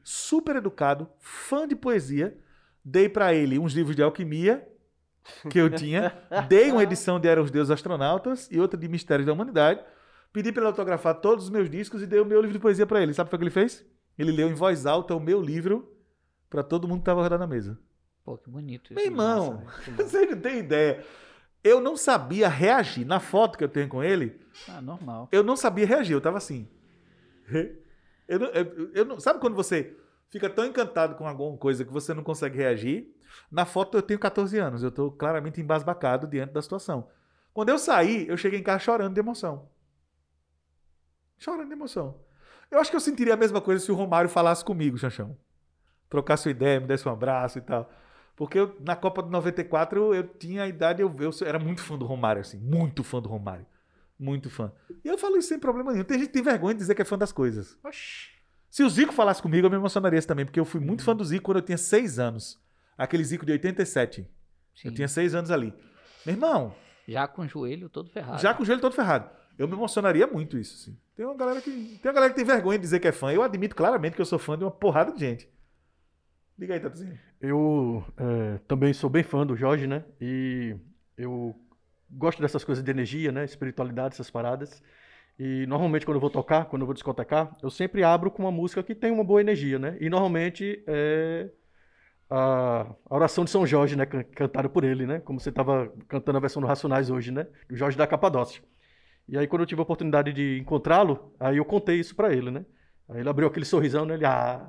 super 0.04 0.56
educado, 0.56 1.10
fã 1.20 1.68
de 1.68 1.76
poesia. 1.76 2.38
Dei 2.84 3.10
pra 3.10 3.34
ele 3.34 3.60
uns 3.60 3.74
livros 3.74 3.96
de 3.96 4.02
alquimia 4.02 4.66
que 5.50 5.60
eu 5.60 5.70
tinha. 5.70 6.18
Dei 6.48 6.72
uma 6.72 6.84
edição 6.84 7.20
de 7.20 7.28
Eram 7.28 7.44
os 7.44 7.52
Deuses 7.52 7.72
Astronautas 7.72 8.48
e 8.50 8.60
outra 8.60 8.80
de 8.80 8.88
Mistérios 8.88 9.26
da 9.26 9.34
Humanidade. 9.34 9.84
Pedi 10.32 10.52
pra 10.52 10.62
ele 10.62 10.68
autografar 10.68 11.20
todos 11.20 11.46
os 11.46 11.50
meus 11.50 11.70
discos 11.70 12.02
e 12.02 12.08
dei 12.08 12.20
o 12.20 12.26
meu 12.26 12.40
livro 12.40 12.54
de 12.54 12.60
poesia 12.60 12.86
pra 12.86 13.02
ele. 13.02 13.14
Sabe 13.14 13.28
o 13.34 13.38
que 13.38 13.44
ele 13.44 13.50
fez? 13.50 13.86
Ele 14.18 14.32
leu 14.32 14.50
em 14.50 14.54
voz 14.54 14.86
alta 14.86 15.16
o 15.16 15.20
meu 15.20 15.42
livro 15.42 15.94
Pra 16.50 16.64
todo 16.64 16.88
mundo 16.88 17.00
que 17.00 17.06
tava 17.06 17.22
rodando 17.22 17.44
a 17.44 17.48
mesa. 17.48 17.78
Pô, 18.24 18.38
que 18.38 18.50
bonito 18.50 18.86
isso. 18.86 18.94
Meu 18.96 19.06
irmão, 19.06 19.58
velho. 19.86 19.96
você 20.08 20.26
não 20.28 20.40
tem 20.40 20.60
ideia. 20.60 21.06
Eu 21.62 21.82
não 21.82 21.98
sabia 21.98 22.48
reagir. 22.48 23.06
Na 23.06 23.20
foto 23.20 23.58
que 23.58 23.64
eu 23.66 23.68
tenho 23.70 23.90
com 23.90 24.02
ele, 24.02 24.40
Ah, 24.70 24.82
normal. 24.82 25.28
eu 25.30 25.44
não 25.44 25.58
sabia 25.58 25.86
reagir. 25.86 26.14
Eu 26.14 26.22
tava 26.22 26.38
assim. 26.38 26.70
Eu 28.28 28.40
não, 28.40 28.48
eu- 28.48 28.92
eu 28.94 29.06
não- 29.06 29.20
sabe 29.20 29.40
quando 29.42 29.56
você 29.56 29.94
fica 30.30 30.50
tão 30.50 30.66
encantado 30.66 31.16
com 31.16 31.28
alguma 31.28 31.58
coisa 31.58 31.84
que 31.84 31.92
você 31.92 32.14
não 32.14 32.24
consegue 32.24 32.58
reagir? 32.58 33.14
Na 33.52 33.66
foto 33.66 33.98
eu 33.98 34.02
tenho 34.02 34.20
14 34.20 34.58
anos. 34.58 34.84
Eu 34.84 34.92
tô 34.92 35.12
claramente 35.12 35.60
embasbacado 35.60 36.28
diante 36.28 36.54
da 36.54 36.62
situação. 36.62 37.10
Quando 37.54 37.70
eu 37.70 37.78
saí, 37.78 38.26
eu 38.30 38.38
cheguei 38.38 38.60
em 38.60 38.64
casa 38.64 38.80
chorando 38.80 39.14
de 39.14 39.20
emoção. 39.20 39.70
Chorando 41.38 41.68
de 41.68 41.74
emoção. 41.74 42.20
Eu 42.70 42.80
acho 42.80 42.90
que 42.90 42.96
eu 42.96 43.02
sentiria 43.02 43.34
a 43.34 43.38
mesma 43.38 43.62
coisa 43.62 43.84
se 43.84 43.92
o 43.92 43.96
Romário 43.96 44.30
falasse 44.30 44.64
comigo, 44.64 44.98
Chanchão. 44.98 45.38
Trocasse 46.10 46.48
uma 46.48 46.52
ideia, 46.52 46.80
me 46.80 46.88
desse 46.88 47.08
um 47.08 47.12
abraço 47.12 47.58
e 47.58 47.62
tal. 47.62 47.90
Porque 48.36 48.60
eu, 48.60 48.76
na 48.80 48.96
Copa 48.96 49.24
de 49.24 49.30
94 49.30 50.14
eu 50.14 50.24
tinha 50.28 50.64
a 50.64 50.68
idade, 50.68 51.02
eu, 51.02 51.14
eu 51.20 51.32
era 51.46 51.58
muito 51.58 51.82
fã 51.82 51.98
do 51.98 52.06
Romário, 52.06 52.42
assim, 52.42 52.58
muito 52.60 53.04
fã 53.04 53.22
do 53.22 53.28
Romário. 53.28 53.66
Muito 54.20 54.50
fã. 54.50 54.72
E 55.04 55.08
eu 55.08 55.18
falo 55.18 55.38
isso 55.38 55.50
sem 55.50 55.60
problema 55.60 55.92
nenhum. 55.92 56.04
Tem 56.04 56.18
gente 56.18 56.28
que 56.28 56.34
tem 56.34 56.44
vergonha 56.44 56.74
de 56.74 56.80
dizer 56.80 56.96
que 56.96 57.02
é 57.02 57.06
fã 57.06 57.18
das 57.18 57.32
coisas. 57.32 57.78
Oxi. 57.84 58.30
Se 58.70 58.84
o 58.84 58.90
Zico 58.90 59.14
falasse 59.14 59.42
comigo, 59.42 59.66
eu 59.66 59.72
me 59.72 59.76
emocionaria 59.78 60.22
também, 60.24 60.46
porque 60.46 60.60
eu 60.60 60.66
fui 60.66 60.80
muito 60.80 61.04
fã 61.04 61.16
do 61.16 61.24
Zico 61.24 61.46
quando 61.46 61.58
eu 61.58 61.64
tinha 61.64 61.78
seis 61.78 62.20
anos. 62.20 62.60
Aquele 62.98 63.24
Zico 63.24 63.46
de 63.46 63.52
87. 63.54 64.28
Sim. 64.76 64.88
Eu 64.88 64.94
tinha 64.94 65.08
seis 65.08 65.34
anos 65.34 65.52
ali. 65.52 65.74
Meu 66.26 66.36
irmão, 66.36 66.76
Já 67.08 67.28
com 67.28 67.44
o 67.44 67.48
joelho 67.48 67.90
todo 67.90 68.10
ferrado. 68.10 68.42
já 68.42 68.54
com 68.54 68.64
o 68.64 68.66
joelho 68.66 68.82
todo 68.82 68.94
ferrado. 68.94 69.30
Eu 69.58 69.68
me 69.68 69.74
emocionaria 69.74 70.28
muito 70.28 70.58
isso, 70.58 70.76
assim. 70.76 70.98
Tem 71.16 71.26
uma 71.26 71.36
galera 71.36 71.62
que 71.62 71.72
tem 71.72 72.10
uma 72.10 72.14
galera 72.14 72.32
que 72.32 72.36
tem 72.36 72.46
vergonha 72.46 72.78
de 72.78 72.84
dizer 72.84 73.00
que 73.00 73.08
é 73.08 73.12
fã. 73.12 73.32
Eu 73.32 73.42
admito 73.42 73.76
claramente 73.76 74.16
que 74.16 74.22
eu 74.22 74.26
sou 74.26 74.38
fã 74.38 74.58
de 74.58 74.64
uma 74.64 74.72
porrada 74.72 75.12
de 75.12 75.20
gente. 75.20 75.50
Diga 76.58 76.74
aí, 76.74 76.80
Tatuzinho. 76.80 77.18
Eu 77.42 78.04
é, 78.18 78.60
também 78.68 78.94
sou 78.94 79.10
bem 79.10 79.24
fã 79.24 79.46
do 79.46 79.56
Jorge, 79.56 79.88
né? 79.88 80.04
E 80.20 80.76
eu 81.18 81.56
gosto 82.10 82.42
dessas 82.42 82.64
coisas 82.64 82.84
de 82.84 82.90
energia, 82.92 83.32
né? 83.32 83.46
Espiritualidade, 83.46 84.16
essas 84.16 84.30
paradas. 84.30 84.82
E 85.40 85.66
normalmente 85.68 86.06
quando 86.06 86.16
eu 86.18 86.22
vou 86.22 86.30
tocar, 86.32 86.66
quando 86.66 86.82
eu 86.82 86.86
vou 86.88 86.94
discotecar, 86.96 87.56
eu 87.62 87.70
sempre 87.70 88.04
abro 88.04 88.32
com 88.32 88.44
uma 88.44 88.52
música 88.52 88.82
que 88.82 88.96
tem 88.96 89.12
uma 89.12 89.24
boa 89.24 89.40
energia, 89.42 89.78
né? 89.78 89.98
E 90.00 90.10
normalmente 90.10 90.84
é 90.88 91.50
a, 92.30 92.88
oração 93.10 93.46
de 93.46 93.52
São 93.52 93.66
Jorge, 93.66 93.96
né? 93.96 94.06
can- 94.06 94.24
Cantada 94.24 94.68
por 94.70 94.84
ele, 94.84 95.06
né? 95.06 95.20
Como 95.20 95.40
você 95.40 95.50
estava 95.50 95.92
cantando 96.08 96.38
a 96.38 96.42
versão 96.42 96.62
do 96.62 96.68
Racionais 96.68 97.10
hoje, 97.10 97.32
né? 97.32 97.48
Do 97.70 97.76
Jorge 97.76 97.98
da 97.98 98.08
Capadócia. 98.08 98.64
E 99.28 99.38
aí 99.38 99.46
quando 99.48 99.62
eu 99.62 99.66
tive 99.66 99.82
a 99.82 99.84
oportunidade 99.84 100.32
de 100.34 100.58
encontrá-lo, 100.60 101.34
aí 101.40 101.58
eu 101.58 101.66
contei 101.66 102.00
isso 102.00 102.16
pra 102.16 102.32
ele, 102.34 102.50
né? 102.52 102.66
Aí 103.10 103.20
ele 103.20 103.30
abriu 103.30 103.48
aquele 103.48 103.66
sorrisão, 103.66 104.06
né? 104.06 104.14
Ele, 104.16 104.26
ah, 104.26 104.66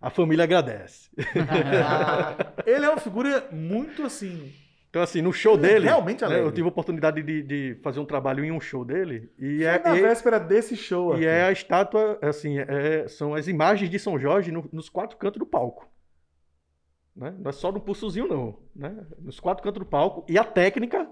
a 0.00 0.08
família 0.10 0.44
agradece. 0.44 1.10
Ele 2.66 2.84
é 2.84 2.88
uma 2.88 2.98
figura 2.98 3.48
muito 3.52 4.02
assim. 4.02 4.52
Então, 4.88 5.02
assim, 5.02 5.20
no 5.22 5.32
show 5.32 5.54
Ele 5.54 5.66
é 5.66 5.68
dele. 5.74 5.84
realmente 5.86 6.26
né, 6.26 6.40
eu 6.40 6.50
tive 6.50 6.66
a 6.66 6.68
oportunidade 6.70 7.22
de, 7.22 7.42
de 7.42 7.78
fazer 7.82 8.00
um 8.00 8.04
trabalho 8.04 8.44
em 8.44 8.50
um 8.50 8.60
show 8.60 8.84
dele. 8.84 9.30
E, 9.38 9.58
Foi 9.58 9.64
é, 9.66 9.78
na 9.82 9.96
e- 9.96 10.00
véspera 10.02 10.40
desse 10.40 10.74
show. 10.76 11.10
e 11.12 11.14
Arthur. 11.16 11.24
é 11.28 11.44
a 11.44 11.52
estátua, 11.52 12.18
assim, 12.22 12.58
é- 12.58 13.06
são 13.08 13.34
as 13.34 13.46
imagens 13.46 13.88
de 13.90 13.98
São 13.98 14.18
Jorge 14.18 14.50
no- 14.50 14.68
nos 14.72 14.88
quatro 14.88 15.16
cantos 15.16 15.38
do 15.38 15.46
palco. 15.46 15.88
Né? 17.14 17.34
Não 17.38 17.50
é 17.50 17.52
só 17.52 17.70
no 17.70 17.80
pulsozinho, 17.80 18.26
não. 18.26 18.58
Né? 18.74 18.96
Nos 19.20 19.38
quatro 19.38 19.62
cantos 19.62 19.78
do 19.80 19.86
palco. 19.86 20.24
E 20.28 20.36
a 20.38 20.44
técnica 20.44 21.08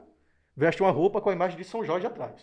veste 0.56 0.82
uma 0.82 0.90
roupa 0.90 1.20
com 1.20 1.30
a 1.30 1.32
imagem 1.34 1.56
de 1.56 1.64
São 1.64 1.84
Jorge 1.84 2.06
atrás. 2.06 2.34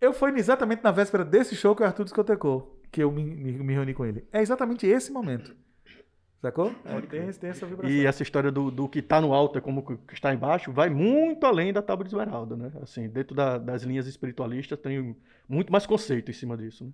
Eu 0.00 0.12
fui 0.12 0.30
exatamente 0.38 0.82
na 0.82 0.90
véspera 0.90 1.24
desse 1.24 1.56
show 1.56 1.74
que 1.74 1.82
o 1.82 1.86
Arthur 1.86 2.04
discotecou, 2.04 2.80
que 2.90 3.02
eu 3.02 3.10
me, 3.10 3.24
me, 3.24 3.72
reuni 3.72 3.94
com 3.94 4.04
ele. 4.04 4.26
É 4.32 4.40
exatamente 4.40 4.86
esse 4.86 5.10
momento. 5.10 5.54
Sacou? 6.40 6.72
É, 6.84 7.00
tem, 7.00 7.32
tem 7.32 7.50
essa 7.50 7.66
vibração. 7.66 7.90
E 7.90 8.06
essa 8.06 8.22
história 8.22 8.52
do, 8.52 8.70
do 8.70 8.88
que 8.88 9.00
está 9.00 9.20
no 9.20 9.34
alto 9.34 9.58
é 9.58 9.60
como 9.60 9.80
o 9.80 9.98
que 9.98 10.14
está 10.14 10.32
embaixo 10.32 10.72
vai 10.72 10.88
muito 10.88 11.44
além 11.44 11.72
da 11.72 11.82
tábua 11.82 12.04
de 12.04 12.10
esmeralda, 12.10 12.56
né? 12.56 12.70
Assim, 12.80 13.08
dentro 13.08 13.34
da- 13.34 13.58
das 13.58 13.82
linhas 13.82 14.06
espiritualistas 14.06 14.78
tem 14.78 15.16
muito 15.48 15.72
mais 15.72 15.84
conceito 15.84 16.30
em 16.30 16.34
cima 16.34 16.56
disso, 16.56 16.84
né? 16.84 16.92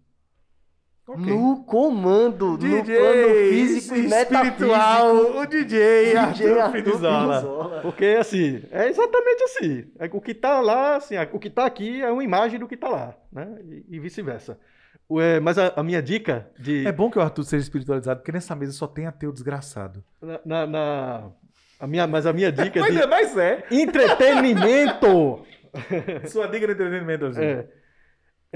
Ok. 1.06 1.26
No 1.26 1.62
comando, 1.64 2.52
no 2.52 2.59
plano 2.59 2.82
DJ 2.82 3.51
físico 3.51 3.94
e 3.97 4.06
espiritual, 4.06 5.14
o 5.36 5.47
DJ, 5.47 6.16
Arthur, 6.16 6.32
DJ 6.32 6.59
Arthur 6.60 6.72
Pinizola. 6.82 7.40
Pinizola. 7.40 7.81
Porque, 7.82 8.05
assim, 8.18 8.62
é 8.70 8.89
exatamente 8.89 9.43
assim. 9.44 9.85
É, 9.98 10.09
o 10.10 10.20
que 10.20 10.32
tá 10.32 10.60
lá, 10.62 10.97
assim, 10.97 11.14
o 11.32 11.39
que 11.39 11.51
tá 11.51 11.66
aqui 11.66 12.01
é 12.02 12.10
uma 12.10 12.24
imagem 12.24 12.59
do 12.59 12.66
que 12.66 12.76
tá 12.76 12.89
lá, 12.89 13.14
né? 13.31 13.47
E, 13.64 13.97
e 13.97 14.01
vice-versa. 14.01 14.59
O, 15.06 15.20
é, 15.20 15.39
mas 15.40 15.59
a, 15.59 15.74
a 15.76 15.82
minha 15.82 16.01
dica 16.01 16.48
de... 16.59 16.86
É 16.86 16.93
bom 16.93 17.10
que 17.10 17.18
o 17.18 17.22
Arthur 17.22 17.44
seja 17.44 17.62
espiritualizado, 17.64 18.20
porque 18.20 18.32
nessa 18.32 18.56
mesa 18.56 18.72
só 18.72 18.86
tem 18.86 19.06
ateu 19.06 19.31
desgraçado. 19.31 20.02
Na, 20.22 20.40
na- 20.44 20.66
na- 20.66 21.31
a 21.81 21.86
minha, 21.86 22.06
mas 22.06 22.24
a 22.24 22.32
minha 22.32 22.51
dica 22.51 22.81
Mas, 22.81 22.94
de 22.94 23.02
é, 23.02 23.06
mas 23.06 23.36
é. 23.36 23.64
entretenimento 23.70 25.44
Sua 26.28 26.47
dica 26.47 26.66
de 26.66 26.72
entretenimento, 26.72 27.26
Arthur. 27.26 27.43
é, 27.43 27.66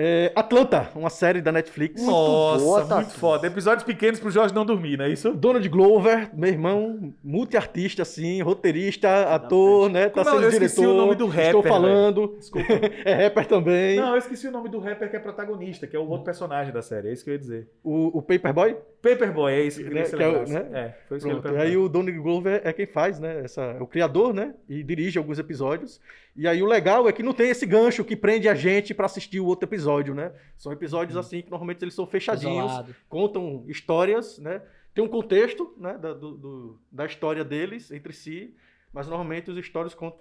é 0.00 0.30
Atlanta, 0.36 0.90
uma 0.94 1.10
série 1.10 1.40
da 1.40 1.50
Netflix. 1.50 2.00
Nossa, 2.00 2.64
boa, 2.64 2.84
muito 2.84 3.14
foda. 3.14 3.48
Episódios 3.48 3.82
pequenos 3.82 4.20
pro 4.20 4.30
Jorge 4.30 4.54
não 4.54 4.64
dormir, 4.64 4.96
não 4.96 5.06
é 5.06 5.10
isso? 5.10 5.32
Donald 5.32 5.68
Glover, 5.68 6.30
meu 6.32 6.48
irmão, 6.48 7.12
multiartista, 7.24 8.02
assim, 8.02 8.40
roteirista, 8.40 9.34
ator, 9.34 9.90
né? 9.90 10.08
Tá 10.08 10.22
Como 10.22 10.36
sendo 10.36 10.42
eu 10.44 10.50
esqueci 10.50 10.76
diretor. 10.76 10.94
o 10.94 10.96
nome 10.96 11.16
do 11.16 11.26
rapper, 11.26 11.46
Estou 11.46 11.62
velho. 11.62 11.74
falando. 11.74 12.36
Desculpa. 12.38 12.72
é 13.04 13.24
rapper 13.24 13.46
também. 13.46 13.96
Não, 13.96 14.12
eu 14.12 14.18
esqueci 14.18 14.46
o 14.46 14.52
nome 14.52 14.68
do 14.68 14.78
rapper 14.78 15.10
que 15.10 15.16
é 15.16 15.18
protagonista, 15.18 15.84
que 15.88 15.96
é 15.96 15.98
o 15.98 16.08
outro 16.08 16.24
personagem 16.24 16.72
da 16.72 16.80
série. 16.80 17.08
É 17.08 17.12
isso 17.12 17.24
que 17.24 17.30
eu 17.30 17.34
ia 17.34 17.40
dizer. 17.40 17.68
O, 17.82 18.18
o 18.18 18.22
Paperboy. 18.22 18.76
Paperboy, 19.02 19.52
é 19.52 19.62
isso 19.62 19.78
que 19.78 19.84
eu 19.84 19.88
queria 19.88 20.02
Né, 20.02 20.08
que 20.08 20.14
é 20.16 20.62
né? 20.62 20.80
É, 20.80 20.94
foi 21.08 21.16
isso 21.18 21.26
que 21.26 21.32
ele 21.32 21.40
Pronto. 21.40 21.56
E 21.56 21.60
aí 21.60 21.76
o 21.76 21.88
Donald 21.88 22.18
Glover 22.18 22.60
é 22.64 22.72
quem 22.72 22.86
faz, 22.86 23.18
né? 23.20 23.42
Essa, 23.44 23.62
é 23.62 23.80
o 23.82 23.86
criador, 23.86 24.34
né? 24.34 24.54
E 24.68 24.82
dirige 24.82 25.18
alguns 25.18 25.38
episódios. 25.38 26.00
E 26.36 26.46
aí 26.48 26.62
o 26.62 26.66
legal 26.66 27.08
é 27.08 27.12
que 27.12 27.22
não 27.22 27.32
tem 27.32 27.48
esse 27.50 27.64
gancho 27.66 28.04
que 28.04 28.16
prende 28.16 28.48
a 28.48 28.54
gente 28.54 28.92
pra 28.94 29.06
assistir 29.06 29.40
o 29.40 29.46
outro 29.46 29.68
episódio, 29.68 30.14
né? 30.14 30.32
São 30.56 30.72
episódios 30.72 31.16
assim 31.16 31.42
que 31.42 31.50
normalmente 31.50 31.82
eles 31.82 31.94
são 31.94 32.06
fechadinhos, 32.06 32.64
Isolado. 32.70 32.94
contam 33.08 33.64
histórias, 33.68 34.38
né? 34.38 34.62
Tem 34.94 35.04
um 35.04 35.08
contexto, 35.08 35.72
né? 35.78 35.96
Da, 35.96 36.12
do- 36.12 36.36
do- 36.36 36.78
da 36.90 37.06
história 37.06 37.44
deles 37.44 37.90
entre 37.92 38.12
si. 38.12 38.52
Mas 38.92 39.06
normalmente 39.06 39.50
os, 39.50 39.56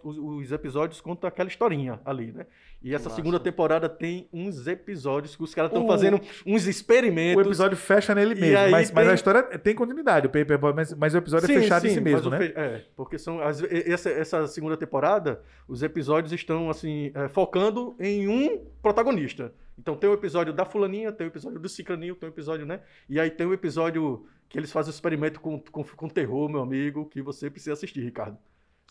os, 0.04 0.18
os 0.18 0.52
episódios 0.52 1.00
contam 1.00 1.28
aquela 1.28 1.48
historinha 1.48 2.00
ali, 2.06 2.34
né? 2.34 2.46
E 2.84 2.94
essa 2.94 3.06
Massa. 3.06 3.16
segunda 3.16 3.40
temporada 3.40 3.88
tem 3.88 4.28
uns 4.32 4.68
episódios 4.68 5.36
que 5.36 5.42
os 5.44 5.56
caras 5.56 5.72
estão 5.72 5.86
O- 5.86 5.88
fazendo 5.88 6.20
uns 6.46 6.66
O 6.66 6.70
experimentos. 6.70 7.46
episódio 7.46 7.78
fecha 7.78 8.14
nele 8.14 8.36
mesmo, 8.36 8.70
mas, 8.70 8.92
mas 8.92 9.04
tem- 9.06 9.12
a 9.12 9.16
história 9.16 9.44
tem 9.58 9.74
continuidade, 9.74 10.28
o 10.28 10.30
Paperboy, 10.30 10.74
mas, 10.74 10.94
mas 10.94 11.14
o 11.14 11.18
episódio 11.18 11.46
é 11.46 11.48
Sim, 11.48 11.62
fechado 11.62 11.86
em 11.86 11.90
sim, 11.90 11.96
si 11.96 12.02
mas 12.02 12.14
mesmo, 12.14 12.28
o 12.28 12.32
né? 12.32 12.38
fe- 12.40 12.54
É, 12.56 12.86
porque 12.96 13.18
são 13.18 13.42
as- 13.42 13.64
essa, 13.64 14.10
essa 14.10 14.48
segunda 14.48 14.76
temporada, 14.76 15.42
os 15.68 15.82
episódios 15.82 16.34
estão 16.34 16.70
assim 16.70 17.10
é, 17.16 17.28
focando 17.30 17.96
em 18.00 18.28
um 18.28 18.66
protagonista. 18.82 19.54
Então 19.80 19.96
tem 19.96 20.10
o 20.10 20.14
episódio 20.14 20.52
da 20.54 20.66
fulaninha, 20.66 21.12
tem 21.12 21.26
o 21.26 21.30
episódio 21.30 21.60
do 21.60 21.70
ciclaninho, 21.70 22.16
tem 22.16 22.28
o 22.28 22.32
episódio, 22.32 22.66
né? 22.66 22.82
E 23.10 23.18
aí 23.20 23.30
tem 23.32 23.48
o 23.48 23.54
episódio 23.54 24.26
que 24.50 24.58
eles 24.58 24.72
fazem 24.72 24.92
o 24.92 24.94
experimento 24.94 25.40
com, 25.40 25.60
com, 25.60 25.84
com 25.84 26.08
terror, 26.10 26.50
meu 26.50 26.62
amigo, 26.62 27.06
que 27.06 27.22
você 27.22 27.50
precisa 27.50 27.74
assistir, 27.74 28.02
Ricardo. 28.02 28.38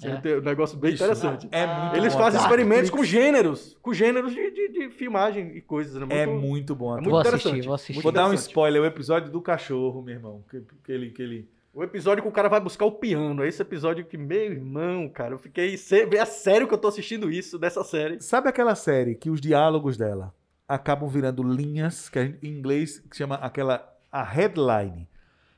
É. 0.03 0.37
um 0.37 0.41
negócio 0.43 0.77
bem 0.79 0.91
Bicho, 0.91 1.03
interessante. 1.05 1.49
É 1.51 1.67
muito 1.67 1.97
Eles 1.97 2.13
bom. 2.13 2.19
fazem 2.21 2.41
experimentos 2.41 2.91
com 2.91 3.03
gêneros, 3.03 3.77
com 3.81 3.95
gêneros 3.95 4.35
de, 4.35 4.51
de, 4.51 4.69
de 4.69 4.91
filmagem 4.91 5.57
e 5.57 5.61
coisas, 5.63 5.95
né? 5.95 6.07
É 6.11 6.27
Muito- 6.27 6.47
muito 6.47 6.75
bom. 6.75 6.91
é 6.93 6.95
muito 6.97 7.11
Vou 7.11 7.21
interessante. 7.21 7.49
assistir, 7.49 7.67
vou 7.67 7.75
assistir. 7.75 8.03
Vou 8.03 8.13
dar 8.13 8.29
um 8.29 8.35
spoiler, 8.35 8.83
o 8.83 8.85
episódio 8.87 9.31
do 9.33 9.41
cachorro, 9.41 10.03
meu 10.03 10.15
irmão. 10.15 10.45
Que, 10.51 10.61
que 10.85 10.93
ele, 10.93 11.11
que 11.11 11.23
ele... 11.23 11.49
O 11.73 11.83
episódio 11.83 12.23
que 12.23 12.29
o 12.29 12.33
cara 12.33 12.49
vai 12.49 12.59
buscar 12.61 12.85
o 12.87 12.93
piano. 12.93 13.45
Esse 13.45 13.61
episódio 13.61 14.05
que, 14.05 14.17
meu 14.17 14.53
irmão, 14.53 15.09
cara, 15.11 15.35
eu 15.35 15.39
fiquei. 15.39 15.75
É 15.75 16.25
sério 16.25 16.67
que 16.67 16.73
eu 16.73 16.79
tô 16.79 16.89
assistindo 16.89 17.31
isso 17.31 17.59
dessa 17.59 17.85
série. 17.85 18.19
Sabe 18.23 18.49
aquela 18.49 18.75
série 18.75 19.15
que 19.15 19.29
os 19.29 19.43
diálogos 19.43 19.97
dela 19.99 20.33
acabam 20.67 21.07
virando 21.09 21.43
linhas, 21.43 22.09
que 22.09 22.19
a 22.19 22.25
gente- 22.25 22.39
em 22.47 22.51
inglês 22.51 22.99
que 23.11 23.15
chama 23.17 23.35
aquela 23.37 23.87
a 24.11 24.23
headline, 24.23 25.07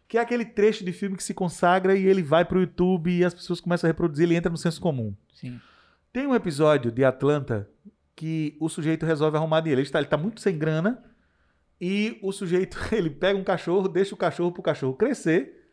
que 0.08 0.16
é 0.16 0.20
aquele 0.20 0.46
trecho 0.46 0.84
de 0.84 0.92
filme 0.92 1.16
que 1.16 1.22
se 1.22 1.34
consagra 1.34 1.94
e 1.94 2.06
ele 2.06 2.22
vai 2.22 2.44
pro 2.44 2.60
YouTube 2.60 3.10
e 3.10 3.22
as 3.22 3.34
pessoas 3.34 3.60
começam 3.60 3.86
a 3.86 3.92
reproduzir, 3.92 4.24
ele 4.24 4.34
entra 4.34 4.50
no 4.50 4.56
senso 4.56 4.80
comum. 4.80 5.14
Sim. 5.34 5.60
Tem 6.10 6.26
um 6.26 6.34
episódio 6.34 6.90
de 6.90 7.04
Atlanta 7.04 7.68
que 8.16 8.56
o 8.58 8.70
sujeito 8.70 9.04
resolve 9.04 9.36
arrumar 9.36 9.60
dinheiro. 9.60 9.80
Ele 9.80 9.86
está, 9.86 9.98
ele 9.98 10.08
tá 10.08 10.16
muito 10.16 10.40
sem 10.40 10.58
grana 10.58 11.04
e 11.78 12.18
o 12.22 12.32
sujeito 12.32 12.78
ele 12.90 13.10
pega 13.10 13.38
um 13.38 13.44
cachorro, 13.44 13.86
deixa 13.86 14.14
o 14.14 14.18
cachorro 14.18 14.50
pro 14.50 14.62
cachorro 14.62 14.94
crescer 14.94 15.72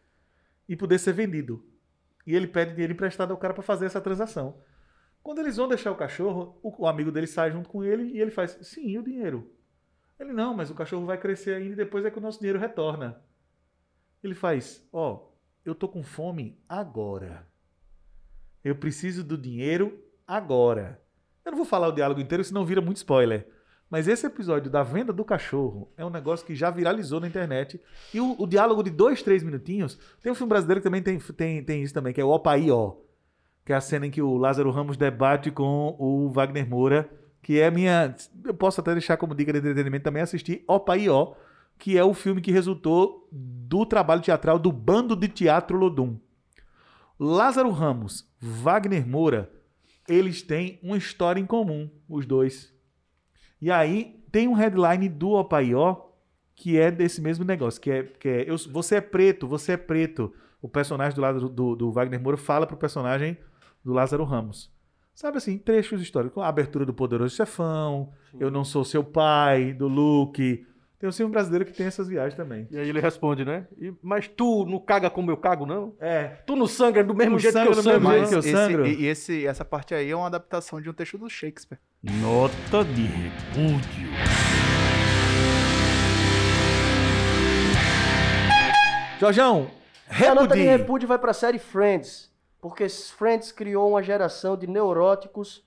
e 0.67 0.75
poder 0.75 0.99
ser 0.99 1.13
vendido. 1.13 1.65
E 2.27 2.35
ele 2.35 2.47
pede 2.47 2.71
dinheiro 2.71 2.91
emprestado 2.91 3.31
ao 3.31 3.37
cara 3.37 3.53
para 3.53 3.63
fazer 3.63 3.85
essa 3.85 4.01
transação. 4.01 4.59
Quando 5.23 5.39
eles 5.39 5.55
vão 5.55 5.69
deixar 5.69 5.91
o 5.91 5.95
cachorro, 5.95 6.59
o, 6.61 6.83
o 6.83 6.87
amigo 6.87 7.11
dele 7.11 7.25
sai 7.25 7.51
junto 7.51 7.69
com 7.69 7.83
ele 7.83 8.11
e 8.11 8.19
ele 8.19 8.31
faz: 8.31 8.57
Sim, 8.61 8.89
e 8.89 8.99
o 8.99 9.03
dinheiro? 9.03 9.49
Ele 10.19 10.33
não, 10.33 10.53
mas 10.53 10.69
o 10.69 10.75
cachorro 10.75 11.05
vai 11.05 11.17
crescer 11.17 11.55
ainda 11.55 11.73
e 11.73 11.75
depois 11.75 12.03
é 12.03 12.11
que 12.11 12.17
o 12.17 12.21
nosso 12.21 12.39
dinheiro 12.39 12.59
retorna. 12.59 13.21
Ele 14.25 14.35
faz: 14.35 14.83
Ó, 14.91 15.27
eu 15.63 15.75
tô 15.75 15.87
com 15.87 16.03
fome 16.03 16.57
agora. 16.67 17.47
Eu 18.63 18.75
preciso 18.75 19.23
do 19.23 19.37
dinheiro 19.37 20.03
agora. 20.27 20.99
Eu 21.45 21.51
não 21.51 21.57
vou 21.57 21.65
falar 21.65 21.87
o 21.87 21.91
diálogo 21.91 22.19
inteiro, 22.19 22.43
senão 22.43 22.65
vira 22.65 22.81
muito 22.81 22.97
spoiler. 22.97 23.47
Mas 23.87 24.07
esse 24.07 24.25
episódio 24.25 24.71
da 24.71 24.81
venda 24.81 25.13
do 25.13 25.23
cachorro 25.23 25.93
é 25.95 26.03
um 26.03 26.09
negócio 26.09 26.43
que 26.45 26.55
já 26.55 26.71
viralizou 26.71 27.19
na 27.19 27.27
internet. 27.27 27.79
E 28.11 28.19
o, 28.19 28.35
o 28.39 28.47
diálogo 28.47 28.81
de 28.81 28.89
dois, 28.89 29.21
três 29.21 29.43
minutinhos. 29.43 29.99
Tem 30.23 30.31
um 30.31 30.35
filme 30.35 30.49
brasileiro 30.49 30.81
que 30.81 30.85
também 30.85 31.03
tem, 31.03 31.19
tem, 31.19 31.63
tem 31.63 31.83
isso 31.83 31.93
também, 31.93 32.11
que 32.11 32.19
é 32.19 32.25
o 32.25 32.29
Opaí 32.29 32.71
Ó. 32.71 32.95
Que 33.63 33.73
é 33.73 33.75
a 33.75 33.81
cena 33.81 34.07
em 34.07 34.11
que 34.11 34.23
o 34.23 34.37
Lázaro 34.37 34.71
Ramos 34.71 34.97
debate 34.97 35.51
com 35.51 35.95
o 35.99 36.31
Wagner 36.31 36.67
Moura. 36.67 37.07
Que 37.43 37.59
é 37.59 37.69
minha. 37.69 38.15
Eu 38.43 38.55
posso 38.55 38.81
até 38.81 38.91
deixar 38.91 39.17
como 39.17 39.35
dica 39.35 39.53
de 39.53 39.59
entretenimento 39.59 40.03
também 40.03 40.23
assistir 40.23 40.63
Opaí 40.67 41.07
Ó. 41.07 41.35
Que 41.77 41.97
é 41.97 42.03
o 42.03 42.13
filme 42.13 42.41
que 42.41 42.51
resultou 42.51 43.27
do 43.31 43.85
trabalho 43.85 44.21
teatral 44.21 44.57
do 44.57 44.71
Bando 44.71 45.15
de 45.15 45.27
Teatro 45.27 45.77
Lodum. 45.77 46.17
Lázaro 47.19 47.69
Ramos, 47.69 48.29
Wagner 48.39 49.07
Moura, 49.07 49.51
eles 50.07 50.41
têm 50.41 50.79
uma 50.83 50.97
história 50.97 51.39
em 51.39 51.45
comum, 51.45 51.89
os 52.09 52.25
dois. 52.25 52.73
E 53.61 53.71
aí 53.71 54.23
tem 54.31 54.47
um 54.47 54.53
headline 54.53 55.07
do 55.09 55.31
Opaió 55.31 56.05
que 56.55 56.77
é 56.77 56.89
desse 56.89 57.21
mesmo 57.21 57.43
negócio, 57.43 57.81
que 57.81 57.91
é, 57.91 58.03
que 58.03 58.29
é 58.29 58.49
eu, 58.49 58.57
você 58.69 58.95
é 58.95 59.01
preto, 59.01 59.47
você 59.47 59.73
é 59.73 59.77
preto. 59.77 60.33
O 60.61 60.69
personagem 60.69 61.13
do 61.13 61.21
lado 61.21 61.49
do, 61.49 61.75
do 61.75 61.91
Wagner 61.91 62.19
Moura 62.19 62.37
fala 62.37 62.65
pro 62.65 62.77
personagem 62.77 63.37
do 63.83 63.93
Lázaro 63.93 64.23
Ramos. 64.23 64.73
Sabe 65.13 65.37
assim, 65.37 65.57
trechos 65.57 66.01
históricos. 66.01 66.41
A 66.41 66.47
abertura 66.47 66.85
do 66.85 66.93
Poderoso 66.93 67.35
Chefão, 67.35 68.11
Eu 68.39 68.49
Não 68.49 68.65
Sou 68.65 68.83
Seu 68.83 69.03
Pai, 69.03 69.73
do 69.73 69.87
Luke. 69.87 70.65
Tem 70.97 71.09
um 71.09 71.11
filme 71.11 71.31
brasileiro 71.31 71.65
que 71.65 71.73
tem 71.73 71.85
essas 71.85 72.07
viagens 72.07 72.35
também. 72.35 72.67
E 72.71 72.77
aí 72.77 72.87
ele 72.87 73.01
responde, 73.01 73.43
né? 73.43 73.67
E- 73.77 73.93
mas 74.01 74.27
tu 74.29 74.65
não 74.65 74.79
caga 74.79 75.09
como 75.09 75.29
eu 75.29 75.35
cago, 75.37 75.65
não? 75.65 75.93
É. 75.99 76.27
Tu 76.47 76.55
não 76.55 76.67
sangra 76.67 77.03
do 77.03 77.13
mesmo 77.13 77.37
jeito 77.37 77.53
que 77.53 77.59
eu 77.59 77.71
do 77.71 77.83
mesmo 77.83 77.83
sangro? 77.83 78.11
jeito 78.11 78.29
que 78.29 78.35
eu 78.35 78.39
esse, 78.39 78.51
sangro. 78.51 78.87
e, 78.87 79.01
e 79.01 79.05
esse, 79.07 79.45
essa 79.45 79.65
parte 79.65 79.93
aí 79.93 80.09
é 80.09 80.15
uma 80.15 80.27
adaptação 80.27 80.79
de 80.81 80.89
um 80.89 80.93
texto 80.93 81.17
do 81.17 81.29
Shakespeare. 81.29 81.79
Nota 82.01 82.83
de 82.85 83.03
repúdio. 83.07 84.09
Jorjão, 89.19 89.69
E 90.19 90.25
a 90.25 90.35
nota 90.35 90.55
de 90.55 90.61
repudie. 90.61 90.77
repúdio 90.77 91.07
vai 91.07 91.17
pra 91.17 91.33
série 91.33 91.57
Friends. 91.59 92.31
Porque 92.61 92.87
Friends 92.89 93.51
criou 93.51 93.89
uma 93.91 94.03
geração 94.03 94.57
de 94.57 94.67
neuróticos 94.67 95.63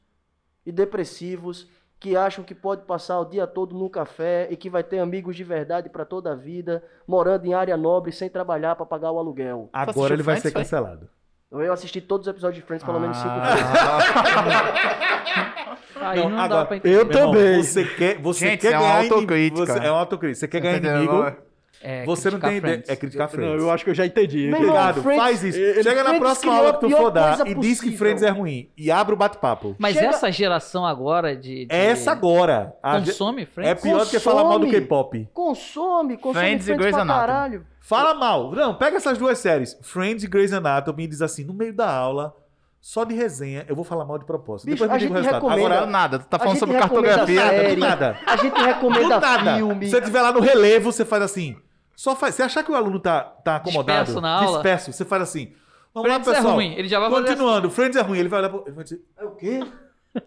e 0.67 0.73
depressivos 0.73 1.69
que 2.01 2.17
acham 2.17 2.45
que 2.45 2.55
pode 2.55 2.83
passar 2.83 3.19
o 3.21 3.25
dia 3.25 3.47
todo 3.47 3.75
no 3.77 3.91
café 3.91 4.47
e 4.51 4.57
que 4.57 4.71
vai 4.71 4.83
ter 4.85 4.99
amigos 5.01 5.35
de 5.35 5.43
verdade 5.45 5.89
pra 5.89 6.05
toda 6.05 6.33
a 6.33 6.35
vida, 6.37 6.83
morando 7.07 7.45
em 7.47 7.55
área 7.55 7.77
nobre 7.77 8.13
sem 8.13 8.29
trabalhar 8.31 8.77
pra 8.77 8.87
pagar 8.87 9.11
o 9.11 9.19
aluguel. 9.19 9.69
Agora 9.73 10.15
ele 10.15 10.23
vai 10.23 10.37
Friends, 10.37 10.43
ser 10.43 10.53
foi? 10.53 10.63
cancelado. 10.63 11.09
Eu 11.51 11.73
assisti 11.73 12.01
todos 12.01 12.27
os 12.27 12.31
episódios 12.31 12.61
de 12.61 12.67
Friends 12.67 12.85
pelo 12.85 13.01
menos 13.01 13.17
cinco 13.17 13.31
Ah. 13.31 13.55
vezes. 13.55 14.79
Aí 16.01 16.21
Não, 16.21 16.31
não, 16.31 16.39
agora, 16.39 16.61
dá 16.61 16.67
pra 16.67 16.77
entender. 16.77 16.97
eu 16.97 17.09
também. 17.11 17.63
Você 17.63 17.85
quer, 17.85 18.19
você 18.21 18.51
Gente, 18.51 18.61
quer 18.61 18.73
é 18.73 18.79
uma 18.79 18.81
ganhar 18.87 18.95
inimigo. 19.01 19.15
autocrítica. 19.17 19.67
Você, 19.67 19.79
é 19.87 19.91
uma 19.91 19.99
autocrítica. 20.01 20.39
Você 20.41 20.49
quer 20.49 20.61
ganhar 20.61 20.77
inimigo, 20.79 21.33
É, 21.81 22.05
você 22.05 22.29
não 22.31 22.41
tem 22.41 22.57
ideia. 22.57 22.83
É 22.89 22.97
criticar 22.97 23.27
Não, 23.29 23.33
Friends. 23.35 23.63
eu 23.63 23.71
acho 23.71 23.85
que 23.85 23.91
eu 23.91 23.95
já 23.95 24.05
entendi. 24.05 24.49
Meu 24.49 24.61
irmão, 24.61 24.61
Obrigado, 24.71 25.03
Friends- 25.03 25.23
faz 25.23 25.45
isso. 25.45 25.59
ele- 25.59 25.83
Chega 25.83 25.97
na 26.03 26.11
Friends 26.11 26.19
próxima 26.19 26.57
aula 26.57 26.73
que 26.75 26.81
tu 26.81 26.91
for 26.91 27.11
dar 27.11 27.47
e 27.47 27.55
diz 27.55 27.81
que. 27.81 27.97
Friends 27.97 28.23
é 28.23 28.31
ruim. 28.31 28.69
E 28.77 28.91
abre 28.91 29.15
o 29.15 29.17
bate-papo. 29.17 29.77
Mas 29.79 29.95
Chega- 29.95 30.09
essa 30.09 30.31
geração 30.33 30.85
agora 30.85 31.37
de. 31.37 31.67
de- 31.67 31.75
É 31.75 31.87
essa 31.87 32.11
agora. 32.13 32.75
Consome 32.83 33.43
é 33.43 33.47
Friends? 33.47 33.83
pior 33.83 34.05
do 34.05 34.11
que 34.11 34.19
falar 34.19 34.43
mal 34.45 34.59
do 34.59 34.67
Consome. 34.67 34.81
K-pop. 34.81 35.29
Consome, 35.33 36.17
consome 36.17 36.35
Friends 36.45 36.65
Friends, 36.65 36.69
e 36.69 36.75
Grey's 36.75 36.95
Anatomy. 36.97 37.27
caralho. 37.27 37.67
Fala 37.81 38.13
mal. 38.15 38.51
Não, 38.53 38.75
pega 38.75 38.97
essas 38.97 39.17
duas 39.17 39.39
séries. 39.39 39.79
Friends 39.83 40.25
e 40.25 40.27
Grey's 40.27 40.53
Anatomy 40.53 41.05
e 41.05 41.07
diz 41.07 41.23
assim, 41.23 41.45
no 41.45 41.55
meio 41.55 41.73
da 41.73 41.89
aula, 41.91 42.35
só 42.81 43.03
de 43.05 43.15
resenha, 43.15 43.65
eu 43.69 43.75
vou 43.75 43.85
falar 43.85 44.05
mal 44.05 44.19
de 44.19 44.25
propósito. 44.27 44.67
Bicho, 44.67 44.77
Depois 44.83 44.91
me 44.91 44.97
a 44.97 44.99
diga 44.99 45.13
o 45.13 45.17
gente 45.17 45.25
resultado. 45.27 45.49
recomenda- 45.51 45.75
Agora, 45.77 45.91
nada, 45.91 46.19
tu 46.19 46.27
tá 46.27 46.39
falando 46.39 46.59
sobre 46.59 46.77
cartografia. 46.79 47.41
série, 47.49 47.77
nada. 47.77 48.17
A 48.27 48.37
gente 48.37 48.53
do 48.55 48.63
recomenda 48.65 49.21
nada. 49.21 49.55
filme. 49.57 49.85
Se 49.87 49.91
você 49.93 49.99
estiver 49.99 50.21
lá 50.23 50.33
no 50.33 50.41
relevo, 50.41 50.93
você 50.93 51.05
faz 51.05 51.23
assim. 51.23 51.57
Só 51.99 52.15
faz. 52.15 52.37
Você 52.37 52.45
achar 52.45 52.63
que 52.63 52.71
o 52.71 52.77
aluno 52.77 53.01
tá, 53.01 53.21
tá 53.25 53.57
acomodado? 53.57 54.05
Disperso 54.05 54.21
na 54.21 54.37
aula? 54.37 54.53
Disperso. 54.59 54.93
Você 54.93 55.05
faz 55.05 55.21
assim. 55.23 55.53
Vamos 55.93 56.09
Friends 56.09 56.27
lá, 56.29 56.33
é 56.33 56.37
pessoal. 56.37 56.55
ruim. 56.55 56.75
Ele 56.75 56.87
já 56.87 57.01
vai 57.01 57.11
fazer 57.11 57.27
Continuando. 57.27 57.71
Friends 57.71 57.97
é 57.97 58.01
ruim. 58.03 58.19
Ele 58.21 58.29
vai 58.29 58.39
olhar 58.39 58.51
pro... 58.51 58.63
Ele 58.67 58.71
vai 58.77 58.85
dizer, 58.85 59.05
É 59.17 59.25
o 59.25 59.31
quê? 59.33 59.67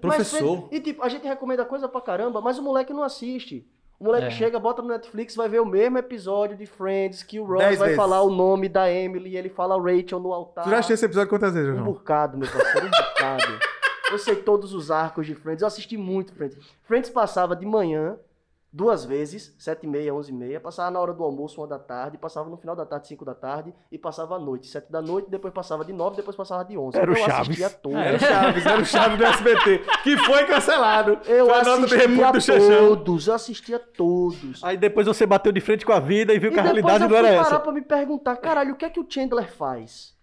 professor. 0.02 0.64
Mas, 0.64 0.68
e 0.72 0.80
tipo, 0.82 1.02
a 1.02 1.08
gente 1.08 1.26
recomenda 1.26 1.64
coisa 1.64 1.88
pra 1.88 2.02
caramba, 2.02 2.42
mas 2.42 2.58
o 2.60 2.62
moleque 2.62 2.92
não 2.92 3.04
assiste. 3.04 3.66
O 3.98 4.04
moleque 4.04 4.28
É. 4.28 4.32
chega, 4.32 4.60
bota 4.60 4.82
no 4.82 4.90
Netflix, 4.90 5.34
vai 5.36 5.48
ver 5.48 5.62
o 5.62 5.66
mesmo 5.66 5.98
episódio 5.98 6.58
de 6.58 6.66
Friends, 6.66 7.24
que 7.24 7.40
o 7.40 7.46
Ross 7.46 7.60
Dez 7.60 7.80
vai 7.80 7.90
vezes. 7.90 7.96
falar 8.02 8.22
o 8.22 8.30
nome 8.30 8.68
da 8.68 8.92
Emily 8.92 9.30
e 9.32 9.38
ele 9.38 9.50
fala 9.50 9.78
Rachel 9.82 10.20
no 10.20 10.34
altar. 10.34 10.64
Tu 10.66 10.70
já 10.72 10.78
assistiu 10.78 10.96
esse 10.96 11.06
episódio 11.06 11.30
quantas 11.30 11.54
vezes, 11.54 11.70
Um 11.70 11.76
João? 11.78 11.86
bocado, 11.94 12.38
meu 12.38 12.50
parceiro, 12.52 12.88
um 12.88 12.90
bocado. 12.90 13.60
Eu 14.12 14.18
sei 14.18 14.36
todos 14.36 14.74
os 14.74 14.92
arcos 14.92 15.26
de 15.26 15.36
Friends. 15.36 15.62
Eu 15.62 15.68
assisti 15.68 15.96
muito 15.98 16.34
Friends. 16.34 16.58
Friends 16.84 17.10
passava 17.10 17.56
de 17.56 17.66
manhã, 17.66 18.18
duas 18.72 19.04
vezes, 19.04 19.54
sete 19.60 19.86
e 19.86 19.88
meia, 19.90 20.14
onze 20.14 20.32
e 20.32 20.36
meia. 20.36 20.60
Passava 20.60 20.90
na 20.92 21.00
hora 21.00 21.14
do 21.14 21.24
almoço, 21.24 21.60
uma 21.62 21.68
da 21.68 21.80
tarde. 21.80 22.18
Passava 22.18 22.50
no 22.50 22.58
final 22.58 22.76
da 22.76 22.86
tarde, 22.86 23.08
cinco 23.08 23.26
da 23.26 23.36
tarde. 23.36 23.74
E 23.92 23.98
passava 23.98 24.36
à 24.36 24.40
noite, 24.40 24.68
sete 24.68 24.92
da 24.92 25.02
noite. 25.02 25.30
Depois 25.30 25.54
passava 25.54 25.84
de 25.84 25.92
nove, 25.94 26.16
depois 26.16 26.36
passava 26.36 26.64
de 26.64 26.78
onze. 26.78 26.98
Era 26.98 27.12
o 27.12 27.14
eu 27.14 27.18
Chaves. 27.18 27.40
assistia 27.40 27.70
todo. 27.70 27.98
Era 27.98 28.16
o 28.16 28.20
Chaves, 28.20 28.66
era 28.66 28.82
o 28.82 28.86
Chaves 28.86 29.18
do 29.18 29.26
SBT, 29.26 29.80
que 30.04 30.18
foi 30.18 30.46
cancelado. 30.46 31.20
Eu 31.26 31.46
foi 31.48 31.56
assistia 31.60 32.08
do 32.08 32.96
todos, 32.96 33.28
eu 33.28 33.34
assistia 33.34 33.80
todos. 33.80 34.64
Aí 34.64 34.78
depois 34.78 35.08
você 35.08 35.26
bateu 35.26 35.52
de 35.52 35.60
frente 35.62 35.86
com 35.86 35.92
a 35.92 36.00
vida 36.00 36.34
e 36.34 36.40
viu 36.40 36.52
e 36.52 36.54
que 36.54 36.60
a 36.60 36.64
depois 36.64 36.84
realidade 36.84 37.04
eu 37.04 37.10
não 37.10 37.18
fui 37.18 37.28
era 37.28 37.44
parar 37.44 37.56
essa. 37.56 37.60
pra 37.60 37.72
me 37.72 37.82
perguntar, 37.82 38.36
caralho, 38.38 38.74
o 38.74 38.78
que 38.78 38.86
é 38.86 38.90
que 38.90 39.00
o 39.00 39.06
Chandler 39.08 39.52
faz? 39.52 40.16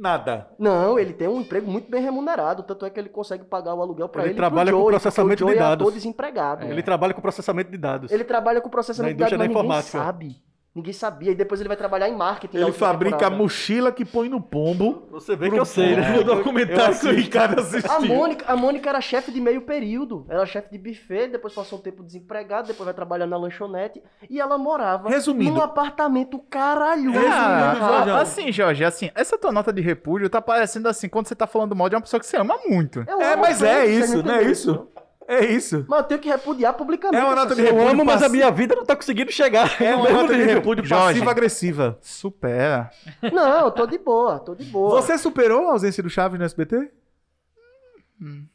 Nada. 0.00 0.48
Não, 0.58 0.98
ele 0.98 1.12
tem 1.12 1.28
um 1.28 1.42
emprego 1.42 1.70
muito 1.70 1.90
bem 1.90 2.00
remunerado, 2.00 2.62
tanto 2.62 2.86
é 2.86 2.90
que 2.90 2.98
ele 2.98 3.10
consegue 3.10 3.44
pagar 3.44 3.74
o 3.74 3.82
aluguel 3.82 4.08
pra 4.08 4.22
Ele 4.22 4.30
ele, 4.30 4.36
trabalha 4.36 4.70
pro 4.70 4.78
com 4.78 4.82
Joey, 4.84 4.92
processamento 4.92 5.40
Joey 5.40 5.52
de 5.52 5.58
é 5.58 5.62
dados. 5.62 5.82
ator 5.86 5.92
desempregado. 5.92 6.64
Ele 6.64 6.82
trabalha 6.82 7.12
com 7.12 7.20
processamento 7.20 7.70
de 7.70 7.76
dados. 7.76 8.10
Ele 8.10 8.24
trabalha 8.24 8.62
com 8.62 8.70
processamento 8.70 9.20
Na 9.20 9.26
de 9.26 9.36
dados, 9.36 9.44
indústria 9.44 9.68
mas 9.68 9.92
da 9.92 9.98
ninguém 9.98 10.04
sabe. 10.06 10.49
Ninguém 10.72 10.92
sabia. 10.92 11.32
E 11.32 11.34
depois 11.34 11.60
ele 11.60 11.66
vai 11.66 11.76
trabalhar 11.76 12.08
em 12.08 12.16
marketing. 12.16 12.58
Ele 12.58 12.70
fabrica 12.70 13.26
a 13.26 13.30
mochila 13.30 13.90
que 13.90 14.04
põe 14.04 14.28
no 14.28 14.40
pombo. 14.40 15.08
Você 15.10 15.34
vê 15.34 15.50
que 15.50 15.58
eu 15.58 15.64
sei, 15.64 15.96
né? 15.96 16.20
O 16.20 16.24
documentário 16.24 16.94
Eu 16.94 17.00
que 17.00 17.08
o 17.08 17.12
Ricardo 17.12 17.60
assistiu. 17.60 17.90
A 17.90 17.98
Mônica, 17.98 18.44
a 18.46 18.56
Mônica 18.56 18.88
era 18.88 19.00
chefe 19.00 19.32
de 19.32 19.40
meio 19.40 19.62
período. 19.62 20.24
Ela 20.28 20.40
era 20.40 20.46
chefe 20.46 20.70
de 20.70 20.78
buffet, 20.78 21.26
depois 21.28 21.52
passou 21.52 21.80
um 21.80 21.82
tempo 21.82 22.04
desempregada, 22.04 22.68
depois 22.68 22.84
vai 22.84 22.94
trabalhar 22.94 23.26
na 23.26 23.36
lanchonete. 23.36 24.00
E 24.28 24.40
ela 24.40 24.56
morava 24.56 25.08
Resumindo. 25.08 25.54
num 25.54 25.60
apartamento 25.60 26.38
caralhoso. 26.38 27.18
Resumindo? 27.18 27.78
Jorjão. 27.80 28.16
Ah, 28.16 28.20
assim, 28.20 28.52
Jorge, 28.52 28.84
assim, 28.84 29.10
essa 29.16 29.36
tua 29.36 29.50
nota 29.50 29.72
de 29.72 29.80
repúdio 29.80 30.30
tá 30.30 30.40
parecendo 30.40 30.88
assim, 30.88 31.08
quando 31.08 31.26
você 31.26 31.34
tá 31.34 31.48
falando 31.48 31.74
mal 31.74 31.88
de 31.88 31.96
uma 31.96 32.00
pessoa 32.00 32.20
que 32.20 32.26
você 32.26 32.36
ama 32.36 32.56
muito. 32.68 33.04
Eu 33.08 33.20
É, 33.20 33.34
mas 33.34 33.60
é 33.60 33.86
vocês 33.86 34.04
isso, 34.04 34.22
não 34.22 34.34
é 34.34 34.42
isso? 34.44 34.88
É 35.30 35.44
isso. 35.44 35.84
Mas 35.88 36.00
eu 36.00 36.06
tenho 36.06 36.20
que 36.20 36.28
repudiar 36.28 36.74
publicamente. 36.74 37.22
É 37.22 37.24
uma 37.24 37.36
nota 37.36 37.54
de. 37.54 37.60
Eu 37.60 37.66
repúdio 37.66 37.88
amo, 37.88 38.04
mas 38.04 38.16
a 38.16 38.18
passivo. 38.18 38.34
minha 38.34 38.50
vida 38.50 38.74
não 38.74 38.84
tá 38.84 38.96
conseguindo 38.96 39.30
chegar. 39.30 39.80
É 39.80 39.92
no 39.92 39.98
uma 39.98 40.04
mesmo 40.06 40.22
nota 40.22 40.32
de 40.32 40.38
nível. 40.40 40.54
repúdio 40.56 40.84
Jorge. 40.84 41.06
passiva-agressiva. 41.06 41.98
Supera. 42.00 42.90
Não, 43.32 43.66
eu 43.66 43.70
tô 43.70 43.86
de 43.86 43.96
boa, 43.96 44.40
tô 44.40 44.56
de 44.56 44.64
boa. 44.64 45.00
Você 45.00 45.16
superou 45.16 45.68
a 45.68 45.72
ausência 45.72 46.02
do 46.02 46.10
Chaves 46.10 46.36
no 46.36 46.44
SBT? 46.44 46.90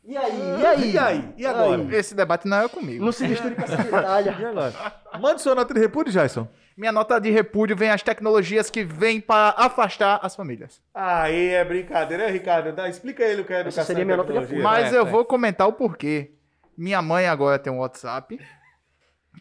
E 0.03 0.18
aí? 0.18 0.60
E 0.60 0.65
aí? 0.65 0.91
E 0.91 0.97
aí? 0.97 1.34
E 1.38 1.45
agora? 1.45 1.81
Aí? 1.81 1.95
Esse 1.95 2.14
debate 2.14 2.45
não 2.45 2.57
é 2.57 2.68
comigo. 2.68 3.06
Não 3.06 3.14
se 3.14 3.26
misture 3.26 3.56
com 3.56 3.61
essa 3.61 3.81
medalha. 3.81 4.35
E 4.38 4.45
agora? 4.45 4.73
Mande 5.19 5.41
sua 5.41 5.56
nota 5.56 5.73
de 5.73 5.80
repúdio, 5.80 6.11
Jason. 6.11 6.45
Minha 6.76 6.91
nota 6.91 7.19
de 7.22 7.31
repúdio 7.31 7.76
vem 7.77 7.89
as 7.89 8.03
tecnologias 8.03 8.69
que 8.69 8.84
vêm 8.84 9.22
para 9.22 9.56
afastar 9.57 10.19
as 10.22 10.35
famílias. 10.35 10.81
Aí 10.93 11.52
é 11.52 11.64
brincadeira, 11.64 12.30
Ricardo? 12.30 12.73
Dá, 12.73 12.89
explica 12.89 13.23
ele 13.23 13.43
o 13.43 13.45
que 13.45 13.53
é 13.53 13.61
educação 13.61 13.85
seria 13.85 14.03
minha 14.03 14.18
nota 14.18 14.45
de. 14.45 14.56
Mas 14.57 14.91
é, 14.91 14.97
eu 14.97 15.07
é. 15.07 15.10
vou 15.10 15.23
comentar 15.23 15.68
o 15.69 15.73
porquê. 15.73 16.35
Minha 16.77 17.02
mãe 17.02 17.27
agora 17.27 17.60
tem 17.60 17.72
um 17.72 17.80
WhatsApp. 17.80 18.39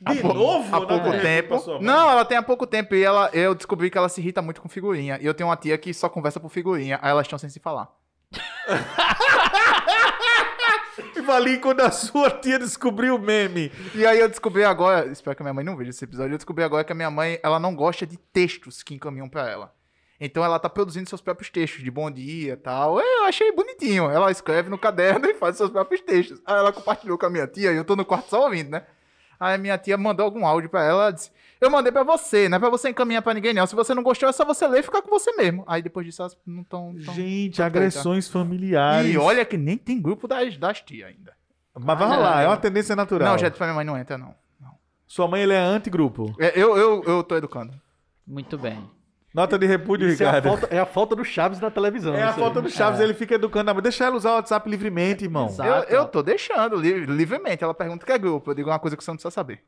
De 0.02 0.23
novo? 0.23 0.74
Há 0.74 0.81
pouco 0.81 1.09
não, 1.09 1.20
tempo. 1.20 1.81
Não, 1.81 2.11
ela 2.11 2.24
tem 2.24 2.36
há 2.36 2.43
pouco 2.43 2.66
tempo 2.66 2.94
e 2.94 3.02
ela, 3.02 3.31
eu 3.32 3.55
descobri 3.55 3.90
que 3.90 3.97
ela 3.97 4.09
se 4.09 4.20
irrita 4.20 4.43
muito 4.43 4.61
com 4.61 4.69
figurinha. 4.69 5.19
E 5.20 5.27
eu 5.27 5.35
tenho 5.35 5.48
uma 5.48 5.56
tia 5.56 5.78
que 5.78 5.94
só 5.94 6.09
conversa 6.09 6.40
por 6.40 6.51
figurinha. 6.51 6.98
Aí 7.01 7.11
elas 7.11 7.27
estão 7.27 7.39
sem 7.39 7.51
se 7.51 7.61
falar. 7.61 7.89
E 11.16 11.20
Valim, 11.20 11.59
quando 11.59 11.81
a 11.81 11.90
sua 11.90 12.31
tia 12.31 12.59
descobriu 12.59 13.16
o 13.16 13.19
meme. 13.19 13.70
E 13.94 14.06
aí 14.06 14.19
eu 14.19 14.28
descobri 14.28 14.65
agora, 14.65 15.06
espero 15.06 15.35
que 15.35 15.43
a 15.43 15.44
minha 15.44 15.55
mãe 15.55 15.65
não 15.65 15.77
veja 15.77 15.90
esse 15.90 16.05
episódio, 16.05 16.35
eu 16.35 16.39
descobri 16.39 16.65
agora 16.65 16.85
que 16.85 16.93
a 16.93 16.94
minha 16.94 17.11
mãe, 17.11 17.39
ela 17.43 17.59
não 17.59 17.74
gosta 17.74 18.06
de 18.06 18.16
textos 18.16 18.82
que 18.82 18.94
encaminham 18.94 19.28
pra 19.28 19.48
ela. 19.48 19.74
Então 20.25 20.43
ela 20.43 20.59
tá 20.59 20.71
produzindo 20.71 21.09
seus 21.09 21.21
próprios 21.21 21.51
textos 21.51 21.83
de 21.85 21.91
bom 21.91 22.11
dia 22.11 22.55
e 22.55 22.57
tal. 22.57 22.99
Eu 22.99 23.25
achei 23.25 23.53
bonitinho. 23.53 24.11
Ela 24.11 24.31
escreve 24.31 24.71
no 24.71 24.79
caderno 24.79 25.27
e 25.29 25.35
faz 25.35 25.57
seus 25.57 25.69
próprios 25.71 26.01
textos. 26.01 26.41
Aí 26.47 26.57
ela 26.57 26.73
compartilhou 26.73 27.19
com 27.19 27.27
a 27.27 27.31
minha 27.31 27.47
tia 27.47 27.73
e 27.73 27.77
eu 27.77 27.85
tô 27.85 27.95
no 27.95 28.07
quarto 28.07 28.31
só 28.31 28.45
ouvindo, 28.45 28.71
né? 28.71 28.85
Aí 29.39 29.55
a 29.55 29.59
minha 29.59 29.77
tia 29.77 29.99
mandou 29.99 30.25
algum 30.25 30.47
áudio 30.47 30.71
pra 30.71 30.83
ela, 30.83 31.03
ela 31.03 31.11
disse: 31.11 31.31
"Eu 31.61 31.69
mandei 31.71 31.93
pra 31.93 32.03
você, 32.03 32.49
não 32.49 32.57
é 32.57 32.59
pra 32.59 32.71
você 32.71 32.89
encaminhar 32.89 33.21
pra 33.21 33.35
ninguém 33.35 33.53
não. 33.53 33.67
Se 33.67 33.75
você 33.75 33.93
não 33.93 34.03
gostou, 34.03 34.27
é 34.29 34.33
só 34.33 34.47
você 34.47 34.67
ler 34.67 34.81
e 34.81 34.83
ficar 34.83 35.03
com 35.03 35.11
você 35.11 35.31
mesmo". 35.33 35.63
Aí 35.67 35.83
depois 35.83 36.07
disso 36.07 36.23
elas 36.23 36.39
não 36.47 36.63
estão 36.63 36.95
Gente, 36.97 37.57
Perfeito. 37.57 37.63
agressões 37.63 38.27
familiares. 38.27 39.13
E 39.13 39.19
olha 39.19 39.45
que 39.45 39.59
nem 39.59 39.77
tem 39.77 40.01
grupo 40.01 40.27
das, 40.27 40.57
das 40.57 40.81
tias 40.81 41.09
ainda. 41.09 41.35
Mas 41.79 41.99
vai 41.99 42.09
rolar, 42.09 42.43
é 42.43 42.47
uma 42.47 42.57
tendência 42.57 42.97
natural. 42.97 43.29
Não, 43.29 43.37
gente, 43.39 43.57
pra 43.59 43.67
minha 43.67 43.75
mãe 43.75 43.85
não 43.85 43.99
entra, 43.99 44.17
não. 44.17 44.35
Sua 45.07 45.29
mãe 45.29 45.43
ele 45.43 45.53
é 45.53 45.59
anti-grupo. 45.59 46.35
É, 46.39 46.53
Eu, 46.59 46.79
eu, 46.79 47.05
eu 47.05 47.23
tô 47.23 47.37
educando. 47.37 47.79
Muito 48.27 48.57
bem. 48.57 48.89
Nota 49.35 49.59
de 49.59 49.66
repúdio, 49.66 50.09
Isso 50.09 50.23
é, 50.23 50.27
a 50.27 50.31
Ricardo. 50.32 50.44
falta, 50.61 50.74
é 50.74 50.78
a 50.78 50.86
falta 50.86 51.16
do 51.16 51.24
Chaves 51.24 51.59
na 51.59 51.69
televisão. 51.69 52.15
É 52.15 52.23
a 52.23 52.32
falta 52.32 52.61
aí. 52.61 52.62
do 52.65 52.70
Chaves, 52.70 53.01
ele 53.01 53.15
fica 53.15 53.35
educando. 53.35 53.69
a- 53.70 53.74
Deixa 53.81 54.05
ela 54.05 54.15
usar 54.16 54.31
o 54.31 54.35
WhatsApp 54.36 54.70
livremente, 54.70 55.24
irmão. 55.24 55.47
Exato. 55.47 55.90
Eu, 55.93 55.98
eu 55.98 56.05
tô 56.06 56.23
deixando 56.23 56.77
li- 56.77 57.05
livremente. 57.05 57.65
Ela 57.65 57.74
pergunta 57.74 58.06
que 58.06 58.12
é 58.12 58.19
grupo. 58.19 58.51
Eu 58.51 58.55
digo 58.55 58.70
uma 58.70 58.78
coisa 58.78 58.97
que 58.97 59.02
você 59.02 59.11
não 59.11 59.16
precisa 59.16 59.32
saber. 59.32 59.61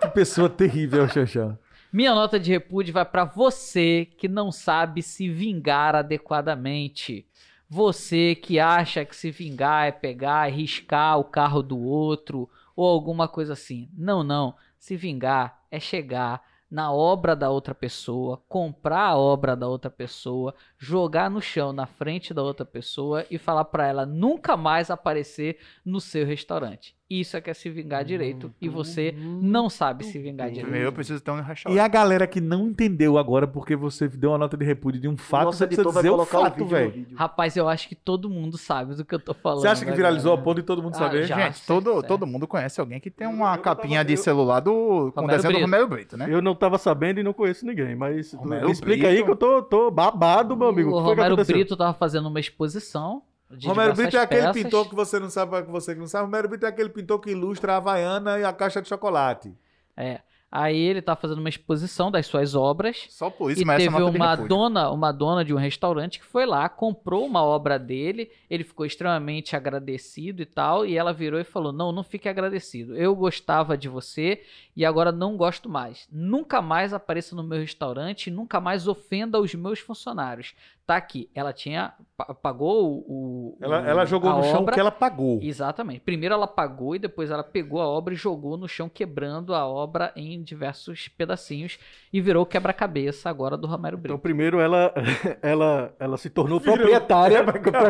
Que 0.00 0.08
pessoa 0.08 0.48
terrível, 0.48 1.06
Xanxão. 1.08 1.58
Minha 1.92 2.14
nota 2.14 2.40
de 2.40 2.50
repúdio 2.50 2.94
vai 2.94 3.04
pra 3.04 3.24
você 3.24 4.08
que 4.16 4.26
não 4.26 4.50
sabe 4.50 5.02
se 5.02 5.28
vingar 5.28 5.94
adequadamente. 5.94 7.26
Você 7.68 8.34
que 8.34 8.58
acha 8.58 9.04
que 9.04 9.14
se 9.14 9.30
vingar 9.30 9.86
é 9.86 9.92
pegar 9.92 10.48
e 10.48 10.52
riscar 10.52 11.18
o 11.18 11.24
carro 11.24 11.62
do 11.62 11.78
outro 11.78 12.48
ou 12.74 12.86
alguma 12.88 13.28
coisa 13.28 13.52
assim. 13.52 13.88
Não, 13.96 14.22
não. 14.24 14.54
Se 14.78 14.96
vingar 14.96 15.58
é 15.70 15.78
chegar 15.78 16.40
na 16.72 16.90
obra 16.90 17.36
da 17.36 17.50
outra 17.50 17.74
pessoa, 17.74 18.42
comprar 18.48 19.08
a 19.08 19.16
obra 19.18 19.54
da 19.54 19.68
outra 19.68 19.90
pessoa, 19.90 20.54
jogar 20.86 21.30
no 21.30 21.40
chão 21.40 21.72
na 21.72 21.86
frente 21.86 22.34
da 22.34 22.42
outra 22.42 22.66
pessoa 22.66 23.24
e 23.30 23.38
falar 23.38 23.64
pra 23.66 23.86
ela 23.86 24.04
nunca 24.04 24.56
mais 24.56 24.90
aparecer 24.90 25.58
no 25.86 26.00
seu 26.00 26.26
restaurante. 26.26 26.96
Isso 27.08 27.36
é 27.36 27.42
que 27.42 27.50
é 27.50 27.54
se 27.54 27.68
vingar 27.68 28.06
direito 28.06 28.50
e 28.58 28.70
você 28.70 29.14
não 29.18 29.68
sabe 29.68 30.02
se 30.02 30.18
vingar 30.18 30.46
direito. 30.48 30.62
Primeiro 30.64 30.88
eu 30.88 30.92
preciso 30.94 31.20
ter 31.22 31.30
um 31.30 31.38
E 31.38 31.42
restaurante. 31.42 31.78
a 31.78 31.86
galera 31.86 32.26
que 32.26 32.40
não 32.40 32.68
entendeu 32.68 33.18
agora 33.18 33.46
porque 33.46 33.76
você 33.76 34.08
deu 34.08 34.30
uma 34.30 34.38
nota 34.38 34.56
de 34.56 34.64
repúdio 34.64 34.98
de 34.98 35.08
um 35.08 35.16
fato, 35.16 35.44
Nosso 35.44 35.58
você 35.58 35.66
precisa 35.66 35.90
dizer 35.92 36.08
o 36.08 36.24
fato, 36.24 36.64
velho. 36.64 37.06
Rapaz, 37.14 37.54
eu 37.54 37.68
acho 37.68 37.86
que 37.86 37.94
todo 37.94 38.30
mundo 38.30 38.56
sabe 38.56 38.94
do 38.94 39.04
que 39.04 39.14
eu 39.14 39.20
tô 39.20 39.34
falando. 39.34 39.60
Você 39.60 39.68
acha 39.68 39.84
que 39.84 39.90
né, 39.90 39.96
viralizou 39.96 40.32
a 40.32 40.38
ponto 40.38 40.56
de 40.56 40.62
todo 40.62 40.82
mundo 40.82 40.94
Ah, 40.94 40.98
saber? 41.00 41.26
já. 41.26 41.36
Gente, 41.36 41.58
certo, 41.58 41.66
todo, 41.66 41.92
certo. 41.92 42.06
todo 42.08 42.26
mundo 42.26 42.46
conhece 42.48 42.80
alguém 42.80 42.98
que 42.98 43.10
tem 43.10 43.26
uma 43.28 43.58
capinha 43.58 44.02
de 44.02 44.16
celular 44.16 44.60
do, 44.60 45.12
com 45.12 45.20
o 45.20 45.22
Romero 45.24 45.26
desenho 45.36 45.52
do 45.52 45.56
Brito. 45.58 45.64
Romero 45.70 45.88
Brito, 45.88 46.16
né? 46.16 46.26
Eu 46.30 46.40
não 46.40 46.54
tava 46.54 46.78
sabendo 46.78 47.20
e 47.20 47.22
não 47.22 47.34
conheço 47.34 47.66
ninguém, 47.66 47.94
mas 47.94 48.32
Romero 48.32 48.70
explica 48.70 49.06
Brito. 49.08 49.18
aí 49.18 49.22
que 49.22 49.30
eu 49.30 49.36
tô, 49.36 49.60
tô 49.62 49.90
babado, 49.90 50.56
meu 50.56 50.71
amigo. 50.72 50.90
O 50.90 51.00
Romero? 51.00 51.36
Brito 51.36 51.76
tava 51.76 51.94
fazendo 51.94 52.28
uma 52.28 52.40
exposição. 52.40 53.22
De 53.50 53.68
Romero 53.68 53.94
Brito 53.94 54.16
é 54.16 54.20
aquele 54.20 54.40
peças. 54.40 54.62
pintor 54.62 54.88
que 54.88 54.94
você 54.94 55.20
não 55.20 55.28
sabe, 55.28 55.62
que 55.62 55.70
você 55.70 55.94
que 55.94 56.00
não 56.00 56.06
sabe. 56.06 56.24
Romero 56.24 56.48
Brito 56.48 56.64
é 56.64 56.68
aquele 56.68 56.88
pintor 56.88 57.20
que 57.20 57.30
ilustra 57.30 57.74
a 57.74 57.76
Havaiana 57.76 58.38
e 58.38 58.44
a 58.44 58.52
caixa 58.52 58.80
de 58.80 58.88
chocolate. 58.88 59.54
É. 59.96 60.20
Aí 60.54 60.76
ele 60.78 61.00
tá 61.00 61.16
fazendo 61.16 61.38
uma 61.38 61.48
exposição 61.48 62.10
das 62.10 62.26
suas 62.26 62.54
obras. 62.54 63.06
Só 63.08 63.30
por 63.30 63.50
isso, 63.50 63.62
e 63.62 63.64
mas 63.64 63.82
teve 63.82 64.02
uma 64.02 64.36
dona, 64.36 64.90
uma 64.90 65.10
dona 65.10 65.42
de 65.42 65.54
um 65.54 65.56
restaurante 65.56 66.18
que 66.18 66.26
foi 66.26 66.44
lá, 66.44 66.68
comprou 66.68 67.24
uma 67.24 67.42
obra 67.42 67.78
dele, 67.78 68.30
ele 68.50 68.62
ficou 68.62 68.84
extremamente 68.84 69.56
agradecido 69.56 70.42
e 70.42 70.44
tal, 70.44 70.84
e 70.84 70.94
ela 70.94 71.10
virou 71.10 71.40
e 71.40 71.44
falou: 71.44 71.72
"Não, 71.72 71.90
não 71.90 72.02
fique 72.02 72.28
agradecido. 72.28 72.94
Eu 72.94 73.16
gostava 73.16 73.78
de 73.78 73.88
você 73.88 74.42
e 74.76 74.84
agora 74.84 75.10
não 75.10 75.38
gosto 75.38 75.70
mais. 75.70 76.06
Nunca 76.12 76.60
mais 76.60 76.92
apareça 76.92 77.34
no 77.34 77.42
meu 77.42 77.58
restaurante, 77.58 78.30
nunca 78.30 78.60
mais 78.60 78.86
ofenda 78.86 79.40
os 79.40 79.54
meus 79.54 79.78
funcionários." 79.78 80.54
Tá 80.84 80.96
aqui. 80.96 81.30
Ela 81.32 81.52
tinha 81.52 81.92
pa- 82.16 82.34
pagou 82.34 83.04
o, 83.06 83.56
Ela, 83.60 83.80
o- 83.82 83.84
ela 83.86 84.04
jogou 84.04 84.30
a 84.30 84.36
no 84.36 84.42
chão 84.42 84.62
obra, 84.62 84.74
que 84.74 84.80
ela 84.80 84.90
pagou. 84.90 85.38
Exatamente. 85.40 86.00
Primeiro 86.00 86.34
ela 86.34 86.46
pagou 86.46 86.96
e 86.96 86.98
depois 86.98 87.30
ela 87.30 87.44
pegou 87.44 87.80
a 87.80 87.86
obra 87.86 88.12
e 88.12 88.16
jogou 88.16 88.56
no 88.56 88.66
chão, 88.68 88.88
quebrando 88.88 89.54
a 89.54 89.64
obra 89.66 90.12
em 90.16 90.42
diversos 90.42 91.06
pedacinhos 91.06 91.78
e 92.12 92.20
virou 92.20 92.42
o 92.42 92.46
quebra-cabeça 92.46 93.30
agora 93.30 93.56
do 93.56 93.66
Romero 93.68 93.96
Então, 93.96 94.02
Brito. 94.16 94.18
primeiro 94.22 94.58
ela, 94.60 94.92
ela, 95.40 95.94
ela 96.00 96.16
se 96.16 96.28
tornou 96.28 96.58
Virou 96.58 96.74
proprietária 96.76 97.44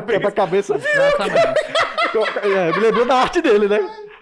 quebra-cabeça. 0.06 0.74
Exatamente. 0.77 1.91
É, 2.43 2.72
me 2.72 2.80
lembrou 2.80 3.06
da 3.06 3.16
arte 3.16 3.40
dele, 3.40 3.68
né? 3.68 3.78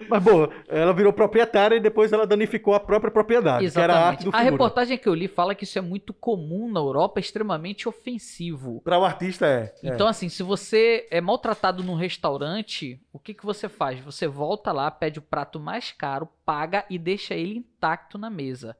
Mas, 0.09 0.23
boa, 0.23 0.49
ela 0.67 0.93
virou 0.93 1.13
proprietária 1.13 1.75
e 1.75 1.79
depois 1.79 2.11
ela 2.11 2.25
danificou 2.25 2.73
a 2.73 2.79
própria 2.79 3.11
propriedade, 3.11 3.69
que 3.69 3.79
era 3.79 3.93
a 3.93 4.07
arte 4.07 4.21
Exatamente. 4.21 4.23
do 4.23 4.29
A 4.29 4.39
figura. 4.39 4.51
reportagem 4.51 4.97
que 4.97 5.07
eu 5.07 5.13
li 5.13 5.27
fala 5.27 5.55
que 5.55 5.63
isso 5.63 5.77
é 5.77 5.81
muito 5.81 6.13
comum 6.13 6.71
na 6.71 6.79
Europa, 6.79 7.19
extremamente 7.19 7.87
ofensivo. 7.87 8.81
Para 8.83 8.99
o 8.99 9.05
artista 9.05 9.45
é. 9.45 9.73
é. 9.83 9.93
Então, 9.93 10.07
assim, 10.07 10.29
se 10.29 10.43
você 10.43 11.07
é 11.11 11.21
maltratado 11.21 11.83
num 11.83 11.95
restaurante, 11.95 12.99
o 13.13 13.19
que, 13.19 13.33
que 13.33 13.45
você 13.45 13.69
faz? 13.69 13.99
Você 13.99 14.27
volta 14.27 14.71
lá, 14.71 14.89
pede 14.89 15.19
o 15.19 15.21
prato 15.21 15.59
mais 15.59 15.91
caro, 15.91 16.27
paga 16.45 16.85
e 16.89 16.97
deixa 16.97 17.35
ele 17.35 17.59
intacto 17.59 18.17
na 18.17 18.29
mesa. 18.29 18.75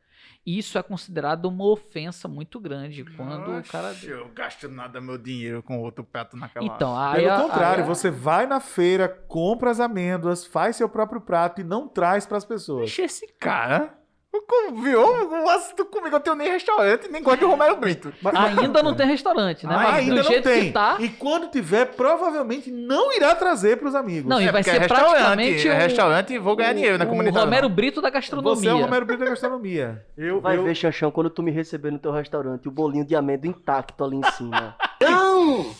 Isso 0.45 0.77
é 0.77 0.81
considerado 0.83 1.45
uma 1.45 1.65
ofensa 1.65 2.27
muito 2.27 2.59
grande 2.59 3.03
quando 3.15 3.59
o 3.59 3.63
cara. 3.63 3.89
Oxe, 3.91 4.07
Eu 4.09 4.27
gasto 4.29 4.67
nada 4.67 4.99
meu 4.99 5.17
dinheiro 5.17 5.61
com 5.61 5.79
outro 5.79 6.03
prato 6.03 6.35
naquela 6.35 6.65
Então, 6.65 6.97
aí 6.97 7.21
Pelo 7.23 7.33
a- 7.33 7.41
contrário, 7.41 7.83
a- 7.83 7.87
você 7.87 8.09
vai 8.09 8.47
na 8.47 8.59
feira, 8.59 9.07
compra 9.07 9.69
as 9.69 9.79
amêndoas, 9.79 10.43
faz 10.45 10.75
seu 10.75 10.89
próprio 10.89 11.21
prato 11.21 11.61
e 11.61 11.63
não 11.63 11.87
traz 11.87 12.25
para 12.25 12.37
as 12.37 12.45
pessoas. 12.45 12.89
Oxe, 12.89 13.03
esse 13.03 13.27
cara. 13.39 14.00
O 14.33 14.81
Viu? 14.81 15.01
O 15.01 15.49
assunto 15.49 15.83
comigo, 15.85 16.15
eu 16.15 16.19
tenho 16.19 16.35
nem 16.35 16.49
restaurante, 16.49 17.07
nem 17.09 17.21
gosto 17.21 17.39
de 17.39 17.45
Romero 17.45 17.75
Brito. 17.75 18.13
Ainda 18.33 18.81
não 18.81 18.95
tem 18.95 19.05
restaurante, 19.05 19.67
né? 19.67 19.75
Mas 19.75 19.95
ainda 19.95 20.15
do 20.15 20.23
não 20.23 20.31
jeito 20.31 20.43
tem. 20.43 20.65
que 20.67 20.71
tá. 20.71 20.95
E 20.99 21.09
quando 21.09 21.49
tiver, 21.49 21.85
provavelmente 21.87 22.71
não 22.71 23.11
irá 23.13 23.35
trazer 23.35 23.77
para 23.77 23.89
os 23.89 23.95
amigos. 23.95 24.29
Não, 24.29 24.39
e 24.41 24.47
É 24.47 24.51
vai 24.51 24.61
porque 24.63 24.71
ser 24.71 24.77
é 24.77 24.79
restaurante, 24.87 25.11
praticamente 25.11 25.67
é 25.67 25.71
o, 25.71 25.75
restaurante 25.77 26.33
e 26.33 26.39
vou 26.39 26.55
ganhar 26.55 26.73
dinheiro 26.73 26.97
na 26.97 27.03
o 27.05 27.07
comunidade. 27.09 27.43
Romero 27.45 27.67
não. 27.67 27.75
Brito 27.75 28.01
da 28.01 28.09
gastronomia. 28.09 28.55
Você 28.55 28.67
é 28.69 28.73
o 28.73 28.79
Romero 28.81 29.05
Brito 29.05 29.23
da 29.23 29.29
gastronomia. 29.31 30.05
Eu, 30.17 30.39
Vai 30.39 30.57
eu- 30.57 30.63
ver, 30.63 30.75
Xanxão, 30.75 31.11
quando 31.11 31.29
tu 31.29 31.43
me 31.43 31.51
receber 31.51 31.91
no 31.91 31.99
teu 31.99 32.11
restaurante, 32.11 32.67
o 32.67 32.71
bolinho 32.71 33.05
de 33.05 33.15
amêndoa 33.15 33.49
intacto 33.49 34.03
ali 34.03 34.15
em 34.17 34.31
cima. 34.31 34.75
Não! 35.01 35.71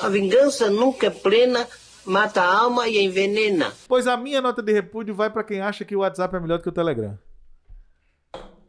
A 0.00 0.08
vingança 0.08 0.70
nunca 0.70 1.08
é 1.08 1.10
plena, 1.10 1.66
mata 2.06 2.40
a 2.40 2.58
alma 2.60 2.88
e 2.88 3.04
envenena. 3.04 3.70
Pois 3.86 4.06
a 4.06 4.16
minha 4.16 4.40
nota 4.40 4.62
de 4.62 4.72
repúdio 4.72 5.14
vai 5.14 5.28
para 5.28 5.44
quem 5.44 5.60
acha 5.60 5.84
que 5.84 5.94
o 5.94 6.00
WhatsApp 6.00 6.34
é 6.34 6.40
melhor 6.40 6.56
do 6.58 6.62
que 6.62 6.68
o 6.70 6.72
Telegram. 6.72 7.18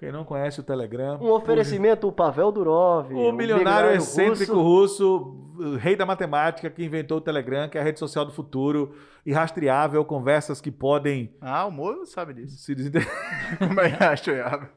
Quem 0.03 0.11
não 0.11 0.25
conhece 0.25 0.59
o 0.59 0.63
Telegram. 0.63 1.17
Um 1.21 1.31
oferecimento, 1.31 2.09
o 2.09 2.11
Pavel 2.11 2.51
Durov. 2.51 3.13
O 3.13 3.31
milionário 3.31 3.91
excêntrico 3.91 4.61
russo. 4.61 5.33
o 5.57 5.77
rei 5.77 5.95
da 5.95 6.05
matemática, 6.05 6.69
que 6.69 6.83
inventou 6.83 7.19
o 7.19 7.21
Telegram, 7.21 7.69
que 7.69 7.77
é 7.77 7.81
a 7.81 7.83
rede 7.85 7.99
social 7.99 8.25
do 8.25 8.33
futuro, 8.33 8.93
irrastreável, 9.25 10.03
conversas 10.03 10.59
que 10.59 10.69
podem 10.69 11.33
Ah, 11.39 11.65
o 11.65 11.71
Moro 11.71 12.05
sabe 12.05 12.33
disso. 12.33 12.57
se 12.57 12.75
desinter... 12.75 13.07
Como 13.57 13.79
é 13.79 13.97
eu? 14.27 14.67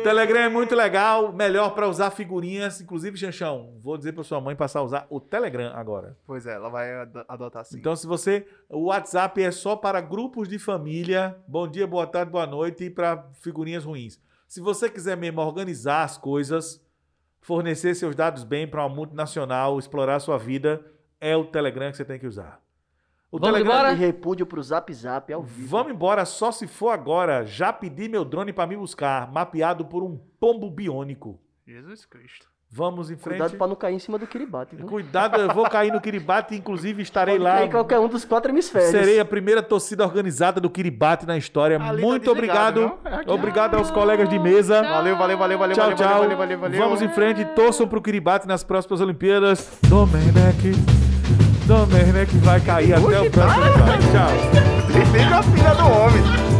O 0.00 0.02
Telegram 0.02 0.40
é 0.40 0.48
muito 0.48 0.74
legal, 0.74 1.32
melhor 1.32 1.74
para 1.74 1.88
usar 1.88 2.10
figurinhas, 2.10 2.80
inclusive, 2.80 3.16
Chanchão, 3.16 3.78
vou 3.80 3.96
dizer 3.96 4.12
para 4.12 4.24
sua 4.24 4.40
mãe 4.40 4.56
passar 4.56 4.80
a 4.80 4.82
usar 4.82 5.06
o 5.08 5.20
Telegram 5.20 5.72
agora. 5.74 6.16
Pois 6.26 6.46
é, 6.46 6.54
ela 6.54 6.68
vai 6.68 6.92
ad- 6.92 7.24
adotar 7.28 7.64
sim. 7.64 7.78
Então, 7.78 7.94
se 7.94 8.06
você. 8.06 8.46
O 8.68 8.86
WhatsApp 8.86 9.40
é 9.42 9.50
só 9.50 9.76
para 9.76 10.00
grupos 10.00 10.48
de 10.48 10.58
família. 10.58 11.36
Bom 11.46 11.68
dia, 11.68 11.86
boa 11.86 12.06
tarde, 12.06 12.32
boa 12.32 12.46
noite 12.46 12.84
e 12.84 12.90
para 12.90 13.28
figurinhas 13.40 13.84
ruins. 13.84 14.20
Se 14.48 14.60
você 14.60 14.88
quiser 14.90 15.16
mesmo 15.16 15.40
organizar 15.40 16.02
as 16.02 16.18
coisas, 16.18 16.84
fornecer 17.40 17.94
seus 17.94 18.14
dados 18.14 18.44
bem 18.44 18.66
para 18.66 18.84
uma 18.84 18.94
multinacional, 18.94 19.78
explorar 19.78 20.16
a 20.16 20.20
sua 20.20 20.36
vida, 20.36 20.84
é 21.20 21.36
o 21.36 21.44
Telegram 21.44 21.90
que 21.90 21.96
você 21.96 22.04
tem 22.04 22.18
que 22.18 22.26
usar. 22.26 22.61
O 23.32 23.38
Vamos 23.38 23.54
Telegram. 23.54 23.74
embora? 23.78 23.94
De 23.94 24.00
repúdio 24.00 24.44
pro 24.44 24.62
Zap 24.62 24.92
Zap 24.92 25.32
ao 25.32 25.42
vivo. 25.42 25.66
Vamos 25.66 25.92
embora, 25.94 26.26
só 26.26 26.52
se 26.52 26.66
for 26.66 26.90
agora. 26.90 27.46
Já 27.46 27.72
pedi 27.72 28.06
meu 28.06 28.26
drone 28.26 28.52
para 28.52 28.66
me 28.66 28.76
buscar, 28.76 29.32
mapeado 29.32 29.86
por 29.86 30.02
um 30.02 30.20
pombo 30.38 30.70
biônico. 30.70 31.40
Jesus 31.66 32.04
Cristo. 32.04 32.46
Vamos 32.74 33.10
em 33.10 33.16
frente. 33.16 33.38
Cuidado 33.38 33.56
pra 33.58 33.66
não 33.66 33.74
cair 33.74 33.94
em 33.94 33.98
cima 33.98 34.18
do 34.18 34.26
Kiribati, 34.26 34.76
viu? 34.76 34.86
Cuidado, 34.86 35.38
eu 35.40 35.52
vou 35.54 35.68
cair 35.68 35.92
no 35.92 36.00
Kiribati, 36.00 36.54
inclusive 36.56 37.02
estarei 37.02 37.34
Pode 37.34 37.44
lá. 37.44 37.54
cair 37.56 37.66
em 37.66 37.70
qualquer 37.70 37.98
um 37.98 38.08
dos 38.08 38.24
quatro 38.24 38.50
hemisférios. 38.50 38.90
Serei 38.90 39.18
a 39.20 39.24
primeira 39.26 39.62
torcida 39.62 40.04
organizada 40.04 40.58
do 40.60 40.68
Kiribati 40.70 41.26
na 41.26 41.36
história. 41.36 41.76
Ali 41.82 42.00
tá 42.00 42.06
Muito 42.08 42.32
desligado, 42.32 42.80
obrigado. 42.84 43.08
É 43.16 43.20
aqui. 43.20 43.30
Obrigado 43.30 43.74
aos 43.76 43.90
colegas 43.90 44.28
de 44.28 44.38
mesa. 44.38 44.82
Valeu, 44.82 45.16
valeu, 45.16 45.36
valeu, 45.38 45.58
valeu, 45.58 45.74
Tchau, 45.76 45.84
valeu, 45.84 45.96
tchau. 45.98 46.20
valeu, 46.20 46.36
valeu, 46.36 46.58
valeu. 46.58 46.80
Vamos 46.80 47.02
em 47.02 47.08
frente. 47.10 47.44
Torçam 47.54 47.86
pro 47.86 48.00
Kiribati 48.00 48.46
nas 48.48 48.64
próximas 48.64 49.02
Olimpíadas. 49.02 49.70
Domenech. 49.88 51.11
Domenech 51.66 52.36
vai 52.38 52.60
cair 52.60 52.94
até 52.94 53.20
o 53.20 53.30
próximo. 53.30 53.62
Tchau. 54.12 54.30
Fica 55.12 55.36
a 55.38 55.42
filha 55.42 55.74
do 55.74 55.86
homem. 55.86 56.51